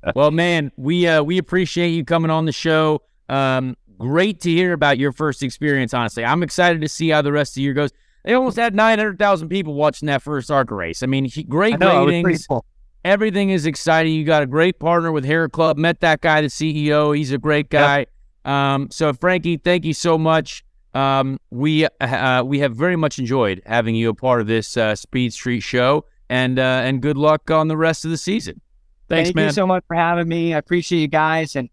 well, 0.15 0.31
man, 0.31 0.71
we 0.77 1.07
uh, 1.07 1.23
we 1.23 1.37
appreciate 1.37 1.89
you 1.89 2.03
coming 2.03 2.31
on 2.31 2.45
the 2.45 2.51
show. 2.51 3.01
Um, 3.29 3.77
great 3.97 4.41
to 4.41 4.49
hear 4.49 4.73
about 4.73 4.97
your 4.97 5.11
first 5.11 5.43
experience. 5.43 5.93
Honestly, 5.93 6.25
I'm 6.25 6.43
excited 6.43 6.81
to 6.81 6.89
see 6.89 7.09
how 7.09 7.21
the 7.21 7.31
rest 7.31 7.51
of 7.51 7.55
the 7.55 7.61
year 7.61 7.73
goes. 7.73 7.91
They 8.25 8.33
almost 8.33 8.57
had 8.57 8.75
900,000 8.75 9.47
people 9.47 9.73
watching 9.75 10.07
that 10.07 10.21
first 10.21 10.51
ARCA 10.51 10.75
race. 10.75 11.03
I 11.03 11.05
mean, 11.05 11.29
great 11.47 11.75
I 11.75 11.77
know, 11.77 12.01
it 12.01 12.05
was 12.05 12.11
pretty 12.11 12.23
ratings. 12.25 12.47
cool. 12.47 12.65
Everything 13.09 13.49
is 13.49 13.65
exciting. 13.65 14.13
You 14.13 14.23
got 14.23 14.43
a 14.43 14.45
great 14.45 14.77
partner 14.77 15.11
with 15.11 15.25
Hair 15.25 15.49
Club. 15.49 15.79
Met 15.79 15.99
that 16.01 16.21
guy, 16.21 16.41
the 16.41 16.47
CEO. 16.47 17.17
He's 17.17 17.31
a 17.31 17.39
great 17.39 17.71
guy. 17.71 18.05
Um, 18.45 18.91
so 18.91 19.11
Frankie, 19.13 19.57
thank 19.57 19.83
you 19.83 19.95
so 19.95 20.15
much. 20.15 20.63
Um, 20.93 21.39
we 21.49 21.87
uh, 22.01 22.43
we 22.45 22.59
have 22.59 22.75
very 22.75 22.95
much 22.95 23.17
enjoyed 23.17 23.63
having 23.65 23.95
you 23.95 24.09
a 24.09 24.13
part 24.13 24.41
of 24.41 24.47
this 24.47 24.77
uh, 24.77 24.93
Speed 24.95 25.33
Street 25.33 25.61
show, 25.61 26.05
and 26.29 26.59
uh, 26.59 26.61
and 26.83 27.01
good 27.01 27.17
luck 27.17 27.49
on 27.49 27.67
the 27.67 27.75
rest 27.75 28.05
of 28.05 28.11
the 28.11 28.17
season. 28.17 28.61
Thanks, 29.07 29.29
Thank 29.29 29.35
man. 29.37 29.45
you 29.47 29.51
so 29.53 29.65
much 29.65 29.83
for 29.87 29.95
having 29.95 30.27
me. 30.27 30.53
I 30.53 30.59
appreciate 30.59 30.99
you 30.99 31.07
guys, 31.07 31.55
and 31.55 31.67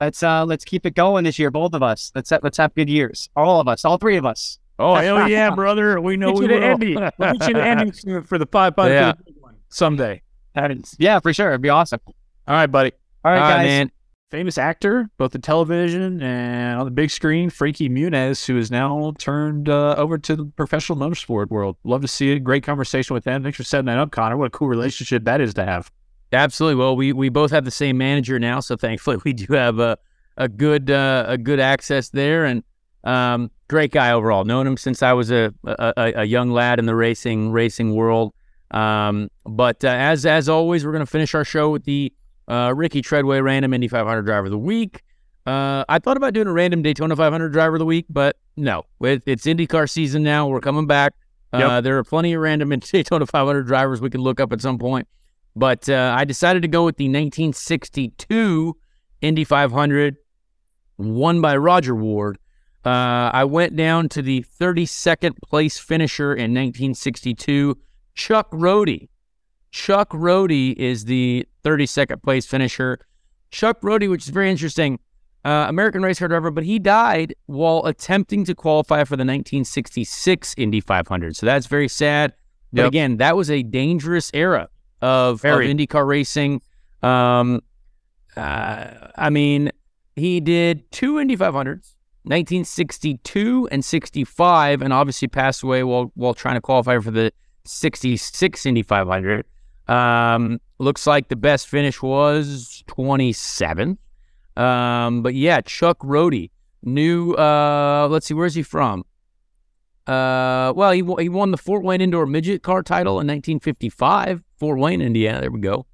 let's 0.00 0.20
uh 0.20 0.44
let's 0.44 0.64
keep 0.64 0.84
it 0.84 0.96
going 0.96 1.22
this 1.22 1.38
year, 1.38 1.52
both 1.52 1.74
of 1.74 1.84
us. 1.84 2.10
Let's 2.16 2.32
let's 2.42 2.58
have 2.58 2.74
good 2.74 2.88
years, 2.90 3.30
all 3.36 3.60
of 3.60 3.68
us, 3.68 3.84
all 3.84 3.98
three 3.98 4.16
of 4.16 4.26
us. 4.26 4.58
Oh 4.80 4.96
hell 4.96 5.28
yeah, 5.28 5.54
brother! 5.54 6.00
We 6.00 6.16
know 6.16 6.32
we 6.32 6.48
will. 6.48 6.76
We'll 6.76 6.78
get 7.34 7.48
you 7.48 7.54
to 7.54 7.92
soon 7.94 8.22
for 8.24 8.36
the 8.36 8.46
five 8.46 8.74
five 8.74 8.90
Yeah. 8.90 9.12
someday. 9.68 10.22
Yeah, 10.98 11.20
for 11.20 11.32
sure, 11.32 11.48
it'd 11.50 11.62
be 11.62 11.68
awesome. 11.68 12.00
All 12.06 12.54
right, 12.54 12.66
buddy. 12.66 12.92
All 13.24 13.32
right, 13.32 13.38
All 13.40 13.48
right, 13.48 13.56
guys. 13.58 13.66
man. 13.66 13.90
Famous 14.30 14.56
actor, 14.56 15.10
both 15.18 15.32
the 15.32 15.38
television 15.38 16.22
and 16.22 16.78
on 16.80 16.86
the 16.86 16.90
big 16.90 17.10
screen, 17.10 17.50
Frankie 17.50 17.90
Muniz, 17.90 18.46
who 18.46 18.56
is 18.56 18.70
now 18.70 19.12
turned 19.18 19.68
uh, 19.68 19.94
over 19.98 20.16
to 20.16 20.34
the 20.36 20.46
professional 20.46 20.96
motorsport 20.98 21.48
world. 21.50 21.76
Love 21.84 22.00
to 22.00 22.08
see 22.08 22.32
it. 22.32 22.38
Great 22.38 22.62
conversation 22.64 23.12
with 23.12 23.26
him. 23.26 23.42
Thanks 23.42 23.58
for 23.58 23.62
setting 23.62 23.84
that 23.86 23.98
up, 23.98 24.10
Conor. 24.10 24.38
What 24.38 24.46
a 24.46 24.50
cool 24.50 24.68
relationship 24.68 25.24
that 25.24 25.42
is 25.42 25.52
to 25.54 25.66
have. 25.66 25.92
Absolutely. 26.32 26.76
Well, 26.76 26.96
we 26.96 27.12
we 27.12 27.28
both 27.28 27.50
have 27.50 27.66
the 27.66 27.70
same 27.70 27.98
manager 27.98 28.38
now, 28.38 28.60
so 28.60 28.74
thankfully 28.74 29.18
we 29.22 29.34
do 29.34 29.52
have 29.52 29.78
a 29.78 29.98
a 30.38 30.48
good 30.48 30.90
uh, 30.90 31.26
a 31.28 31.36
good 31.36 31.60
access 31.60 32.08
there, 32.08 32.46
and 32.46 32.62
um, 33.04 33.50
great 33.68 33.92
guy 33.92 34.12
overall. 34.12 34.44
Known 34.44 34.66
him 34.66 34.76
since 34.78 35.02
I 35.02 35.12
was 35.12 35.30
a, 35.30 35.52
a- 35.66 36.12
a 36.16 36.24
young 36.24 36.50
lad 36.50 36.78
in 36.78 36.86
the 36.86 36.94
racing 36.96 37.50
racing 37.52 37.94
world. 37.94 38.32
Um, 38.72 39.30
but 39.44 39.84
uh, 39.84 39.88
as 39.88 40.24
as 40.26 40.48
always, 40.48 40.84
we're 40.84 40.92
gonna 40.92 41.06
finish 41.06 41.34
our 41.34 41.44
show 41.44 41.70
with 41.70 41.84
the 41.84 42.12
uh, 42.48 42.72
Ricky 42.74 43.02
Treadway 43.02 43.40
Random 43.40 43.72
Indy 43.74 43.88
500 43.88 44.22
Driver 44.22 44.46
of 44.46 44.50
the 44.50 44.58
Week. 44.58 45.02
Uh, 45.44 45.84
I 45.88 45.98
thought 45.98 46.16
about 46.16 46.34
doing 46.34 46.46
a 46.46 46.52
random 46.52 46.82
Daytona 46.82 47.16
500 47.16 47.50
Driver 47.52 47.76
of 47.76 47.80
the 47.80 47.86
Week, 47.86 48.06
but 48.08 48.36
no, 48.56 48.84
it, 49.00 49.22
it's 49.26 49.44
IndyCar 49.44 49.90
season 49.90 50.22
now. 50.22 50.46
We're 50.46 50.60
coming 50.60 50.86
back. 50.86 51.14
Uh, 51.52 51.58
Yep. 51.58 51.84
There 51.84 51.98
are 51.98 52.04
plenty 52.04 52.32
of 52.32 52.40
random 52.40 52.70
Daytona 52.78 53.26
500 53.26 53.64
drivers 53.64 54.00
we 54.00 54.08
can 54.08 54.20
look 54.20 54.40
up 54.40 54.52
at 54.52 54.60
some 54.60 54.78
point. 54.78 55.06
But 55.54 55.88
uh, 55.88 56.14
I 56.16 56.24
decided 56.24 56.62
to 56.62 56.68
go 56.68 56.84
with 56.84 56.96
the 56.96 57.06
1962 57.06 58.76
Indy 59.20 59.44
500, 59.44 60.16
won 60.98 61.40
by 61.40 61.56
Rodger 61.56 61.94
Ward. 61.94 62.38
Uh, 62.84 63.30
I 63.32 63.44
went 63.44 63.76
down 63.76 64.08
to 64.10 64.22
the 64.22 64.44
32nd 64.60 65.36
place 65.42 65.78
finisher 65.78 66.32
in 66.32 66.52
1962, 66.52 67.78
Chuck 68.14 68.48
Rodee. 68.52 69.08
Chuck 69.70 70.08
Rodee 70.12 70.72
is 70.72 71.06
the 71.06 71.46
32nd 71.64 72.22
place 72.22 72.46
finisher. 72.46 72.98
Chuck 73.50 73.78
Rodee, 73.82 74.08
which 74.08 74.24
is 74.24 74.28
very 74.28 74.50
interesting, 74.50 74.98
uh, 75.44 75.66
American 75.68 76.02
race 76.02 76.18
car 76.18 76.28
driver, 76.28 76.50
but 76.50 76.64
he 76.64 76.78
died 76.78 77.34
while 77.46 77.84
attempting 77.86 78.44
to 78.44 78.54
qualify 78.54 79.04
for 79.04 79.16
the 79.16 79.22
1966 79.24 80.54
Indy 80.56 80.80
500. 80.80 81.36
So 81.36 81.46
that's 81.46 81.66
very 81.66 81.88
sad. 81.88 82.34
But 82.72 82.82
Yep. 82.82 82.88
again, 82.88 83.16
that 83.18 83.36
was 83.36 83.50
a 83.50 83.62
dangerous 83.62 84.30
era 84.32 84.68
of, 85.00 85.40
of. 85.40 85.76
IndyCar 85.76 86.06
racing. 86.06 86.62
Um, 87.02 87.60
uh, 88.36 88.86
I 89.16 89.28
mean, 89.30 89.70
he 90.16 90.40
did 90.40 90.90
two 90.90 91.18
Indy 91.18 91.36
500s, 91.36 91.94
1962 92.24 93.68
and 93.70 93.84
65, 93.84 94.80
and 94.82 94.92
obviously 94.92 95.28
passed 95.28 95.62
away 95.62 95.82
while 95.82 96.12
while 96.14 96.34
trying 96.34 96.54
to 96.54 96.60
qualify 96.60 96.98
for 96.98 97.10
the 97.10 97.32
66 97.64 98.66
Indy 98.66 98.82
500. 98.82 99.46
Um, 99.88 100.60
looks 100.78 101.06
like 101.06 101.28
the 101.28 101.36
best 101.36 101.68
finish 101.68 102.02
was 102.02 102.82
27. 102.86 103.98
Um, 104.56 105.22
but 105.22 105.34
yeah, 105.34 105.60
Chuck 105.62 105.98
Rodee, 106.02 106.50
new. 106.82 107.34
Uh, 107.34 108.08
let's 108.10 108.26
see, 108.26 108.34
where's 108.34 108.54
he 108.54 108.62
from? 108.62 109.04
Uh, 110.06 110.72
well, 110.74 110.90
he 110.90 111.02
he 111.20 111.28
won 111.28 111.52
the 111.52 111.56
Fort 111.56 111.84
Wayne 111.84 112.00
Indoor 112.00 112.26
Midget 112.26 112.62
Car 112.62 112.82
title 112.82 113.12
in 113.12 113.26
1955, 113.26 114.42
Fort 114.58 114.78
Wayne, 114.78 115.00
Indiana. 115.00 115.40
There 115.40 115.50
we 115.50 115.60
go. 115.60 115.86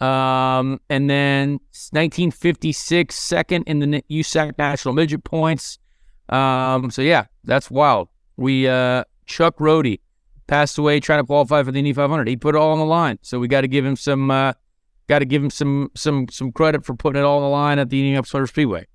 Um, 0.00 0.80
and 0.88 1.10
then 1.10 1.60
1956, 1.90 3.14
second 3.14 3.64
in 3.64 3.80
the 3.80 4.02
USAC 4.10 4.56
National 4.56 4.94
Midget 4.94 5.24
Points. 5.24 5.78
Um, 6.30 6.90
so 6.90 7.02
yeah, 7.02 7.26
that's 7.44 7.70
wild. 7.70 8.08
We 8.36 8.66
uh, 8.66 9.04
Chuck 9.26 9.56
Rodee 9.58 10.00
passed 10.50 10.76
away 10.76 10.98
trying 11.00 11.20
to 11.22 11.26
qualify 11.26 11.62
for 11.62 11.70
the 11.72 11.78
Indy 11.78 11.92
500. 11.94 12.28
He 12.28 12.36
put 12.36 12.54
it 12.54 12.58
all 12.58 12.72
on 12.72 12.78
the 12.78 12.84
line, 12.84 13.18
so 13.22 13.38
we 13.38 13.48
got 13.48 13.62
to 13.62 13.68
give 13.68 13.84
him 13.86 13.96
some 13.96 14.30
uh, 14.30 14.52
got 15.08 15.20
to 15.20 15.24
give 15.24 15.42
him 15.42 15.48
some 15.50 15.90
some 15.94 16.26
some 16.28 16.52
credit 16.52 16.84
for 16.84 16.94
putting 16.94 17.20
it 17.22 17.24
all 17.24 17.36
on 17.38 17.42
the 17.44 17.48
line 17.48 17.78
at 17.78 17.88
the 17.88 18.00
Indianapolis 18.00 18.34
Motor 18.34 18.46
Speedway. 18.48 18.86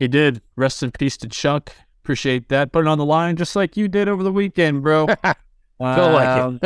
He 0.00 0.08
did. 0.08 0.40
Rest 0.56 0.82
in 0.82 0.90
peace 0.90 1.16
to 1.18 1.28
Chuck. 1.28 1.72
Appreciate 2.02 2.48
that. 2.48 2.72
Put 2.72 2.80
it 2.86 2.88
on 2.88 2.98
the 2.98 3.04
line 3.04 3.36
just 3.36 3.54
like 3.54 3.76
you 3.76 3.86
did 3.86 4.08
over 4.08 4.22
the 4.22 4.32
weekend, 4.32 4.82
bro. 4.82 5.06
Feel 5.78 6.10
like 6.10 6.28
Um, 6.28 6.58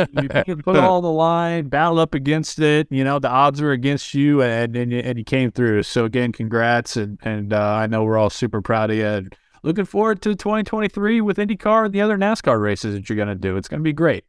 you 0.47 0.55
put 0.55 0.75
it 0.75 0.83
all 0.83 0.97
on 0.97 1.03
the 1.03 1.11
line, 1.11 1.67
battle 1.67 1.99
up 1.99 2.15
against 2.15 2.57
it. 2.59 2.87
You 2.89 3.03
know, 3.03 3.19
the 3.19 3.29
odds 3.29 3.61
were 3.61 3.71
against 3.71 4.13
you, 4.15 4.41
and 4.41 4.75
and, 4.75 4.91
you- 4.91 4.99
and 4.99 5.17
you 5.19 5.23
came 5.23 5.51
through. 5.51 5.83
So 5.83 6.05
again, 6.05 6.31
congrats, 6.31 6.95
and 6.97 7.19
and 7.23 7.53
uh, 7.53 7.59
I 7.61 7.85
know 7.87 8.03
we're 8.03 8.17
all 8.17 8.29
super 8.31 8.61
proud 8.61 8.89
of 8.89 8.97
you. 8.97 9.05
And 9.05 9.35
looking 9.63 9.85
forward 9.85 10.21
to 10.21 10.35
2023 10.35 11.21
with 11.21 11.37
IndyCar 11.37 11.85
and 11.85 11.93
the 11.93 12.01
other 12.01 12.17
NASCAR 12.17 12.61
races 12.61 12.93
that 12.93 13.09
you're 13.09 13.17
gonna 13.17 13.35
do. 13.35 13.57
It's 13.57 13.67
gonna 13.67 13.81
be 13.81 13.93
great. 13.93 14.25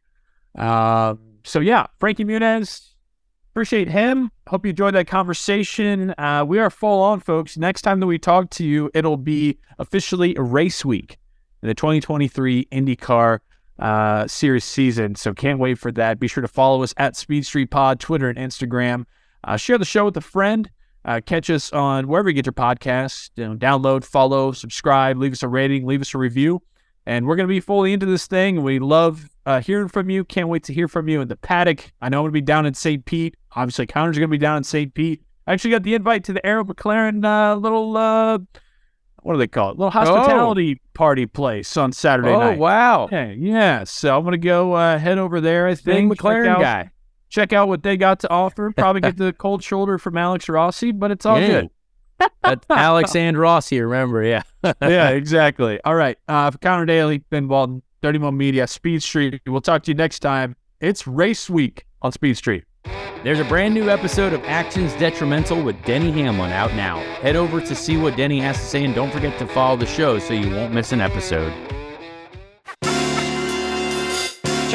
Um, 0.55 1.19
so 1.43 1.59
yeah, 1.59 1.87
Frankie 1.99 2.25
Muniz, 2.25 2.93
appreciate 3.51 3.89
him. 3.89 4.31
Hope 4.47 4.65
you 4.65 4.71
enjoyed 4.71 4.95
that 4.95 5.07
conversation. 5.07 6.13
Uh, 6.17 6.43
we 6.47 6.59
are 6.59 6.69
full 6.69 7.01
on, 7.01 7.19
folks. 7.19 7.57
Next 7.57 7.83
time 7.83 7.99
that 7.99 8.07
we 8.07 8.17
talk 8.17 8.49
to 8.51 8.65
you, 8.65 8.89
it'll 8.93 9.17
be 9.17 9.59
officially 9.77 10.35
race 10.37 10.83
week 10.83 11.17
in 11.61 11.67
the 11.67 11.75
2023 11.75 12.65
IndyCar 12.71 13.39
uh, 13.79 14.27
series 14.27 14.63
season. 14.63 15.15
So 15.15 15.33
can't 15.33 15.59
wait 15.59 15.77
for 15.77 15.91
that. 15.93 16.19
Be 16.19 16.27
sure 16.27 16.41
to 16.41 16.47
follow 16.47 16.83
us 16.83 16.93
at 16.97 17.15
Speed 17.15 17.45
Street 17.45 17.71
Pod, 17.71 17.99
Twitter 17.99 18.29
and 18.29 18.37
Instagram. 18.37 19.05
Uh, 19.43 19.57
share 19.57 19.77
the 19.77 19.85
show 19.85 20.05
with 20.05 20.17
a 20.17 20.21
friend. 20.21 20.69
Uh, 21.05 21.21
catch 21.23 21.49
us 21.49 21.71
on 21.71 22.07
wherever 22.07 22.29
you 22.29 22.33
get 22.33 22.47
your 22.47 22.53
podcasts. 22.53 23.29
You 23.35 23.49
know, 23.49 23.55
download, 23.55 24.03
follow, 24.03 24.51
subscribe, 24.51 25.17
leave 25.17 25.33
us 25.33 25.43
a 25.43 25.47
rating, 25.47 25.85
leave 25.85 26.01
us 26.01 26.13
a 26.13 26.17
review. 26.17 26.61
And 27.05 27.27
we're 27.27 27.35
going 27.35 27.47
to 27.47 27.53
be 27.53 27.59
fully 27.59 27.93
into 27.93 28.07
this 28.07 28.25
thing. 28.25 28.63
We 28.63 28.79
love 28.79 29.29
uh, 29.45 29.61
hearing 29.61 29.87
from 29.87 30.09
you. 30.09 30.23
Can't 30.23 30.49
wait 30.49 30.63
to 30.63 30.73
hear 30.73 30.87
from 30.87 31.07
you 31.07 31.21
in 31.21 31.27
the 31.27 31.35
paddock. 31.35 31.93
I 32.01 32.09
know 32.09 32.17
I'm 32.17 32.23
going 32.23 32.31
to 32.31 32.33
be 32.33 32.41
down 32.41 32.65
in 32.65 32.73
St. 32.73 33.05
Pete. 33.05 33.35
Obviously, 33.55 33.85
Conor's 33.85 34.17
going 34.17 34.29
to 34.29 34.31
be 34.31 34.39
down 34.39 34.57
in 34.57 34.63
St. 34.63 34.91
Pete. 34.91 35.21
I 35.45 35.53
actually 35.53 35.69
got 35.71 35.83
the 35.83 35.93
invite 35.93 36.23
to 36.23 36.33
the 36.33 36.43
Arrow 36.43 36.63
McLaren 36.63 37.23
uh, 37.23 37.55
little, 37.55 37.95
uh, 37.95 38.39
what 39.21 39.33
do 39.33 39.37
they 39.39 39.47
call 39.47 39.71
it? 39.71 39.77
Little 39.77 39.91
hospitality 39.91 40.81
party 40.95 41.27
place 41.27 41.77
on 41.77 41.91
Saturday 41.91 42.29
oh 42.29 42.39
night. 42.39 42.57
Oh, 42.57 42.61
wow, 42.61 43.09
Yeah, 43.11 43.31
yeah. 43.31 43.83
So 43.83 44.15
I'm 44.15 44.23
gonna 44.23 44.37
go 44.37 44.73
uh, 44.73 44.99
head 44.99 45.17
over 45.17 45.41
there. 45.41 45.67
I 45.67 45.73
think 45.73 46.11
check 46.11 46.19
McLaren 46.19 46.59
guy. 46.59 46.91
Check 47.35 47.51
out 47.51 47.67
what 47.67 47.83
they 47.83 47.97
got 47.97 48.21
to 48.21 48.29
offer. 48.29 48.71
Probably 48.71 49.01
get 49.01 49.17
the 49.17 49.33
cold 49.33 49.61
shoulder 49.61 49.97
from 49.97 50.15
Alex 50.15 50.47
Rossi, 50.47 50.93
but 50.93 51.11
it's 51.11 51.25
all 51.25 51.37
Yeah. 51.37 51.47
good. 51.47 51.69
That's 52.41 52.65
Alexander 52.69 53.41
Rossi. 53.41 53.81
Remember, 53.81 54.23
yeah. 54.23 54.43
yeah, 54.81 55.09
exactly. 55.09 55.77
All 55.83 55.95
right. 55.95 56.17
Uh, 56.29 56.49
for 56.51 56.57
Conor 56.59 56.85
Daly, 56.85 57.17
Ben 57.29 57.49
Walton, 57.49 57.81
Dirty 58.01 58.19
Mo 58.19 58.31
Media, 58.31 58.67
Speed 58.67 59.03
Street. 59.03 59.41
We'll 59.45 59.59
talk 59.59 59.83
to 59.83 59.91
you 59.91 59.95
next 59.95 60.19
time. 60.19 60.55
It's 60.79 61.05
race 61.05 61.49
week 61.49 61.85
on 62.01 62.13
Speed 62.13 62.37
Street. 62.37 62.63
There's 63.25 63.41
a 63.41 63.43
brand 63.43 63.73
new 63.73 63.89
episode 63.89 64.31
of 64.31 64.41
Actions 64.45 64.93
Detrimental 64.93 65.61
with 65.61 65.75
Denny 65.83 66.11
Hamlin 66.13 66.53
out 66.53 66.73
now. 66.73 66.99
Head 67.21 67.35
over 67.35 67.59
to 67.59 67.75
see 67.75 67.97
what 67.97 68.15
Denny 68.15 68.39
has 68.39 68.55
to 68.57 68.63
say 68.63 68.85
and 68.85 68.95
don't 68.95 69.11
forget 69.11 69.37
to 69.39 69.47
follow 69.47 69.75
the 69.75 69.85
show 69.87 70.19
so 70.19 70.33
you 70.33 70.49
won't 70.51 70.73
miss 70.73 70.93
an 70.93 71.01
episode. 71.01 71.51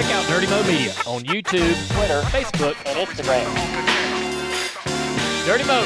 Check 0.01 0.13
out 0.15 0.27
Dirty 0.29 0.47
Mo 0.47 0.63
Media 0.63 0.95
on 1.07 1.25
YouTube, 1.25 1.77
Twitter, 1.95 2.23
Facebook, 2.33 2.75
and 2.87 3.07
Instagram. 3.07 3.45
Dirty 5.45 5.65
Mo. 5.65 5.83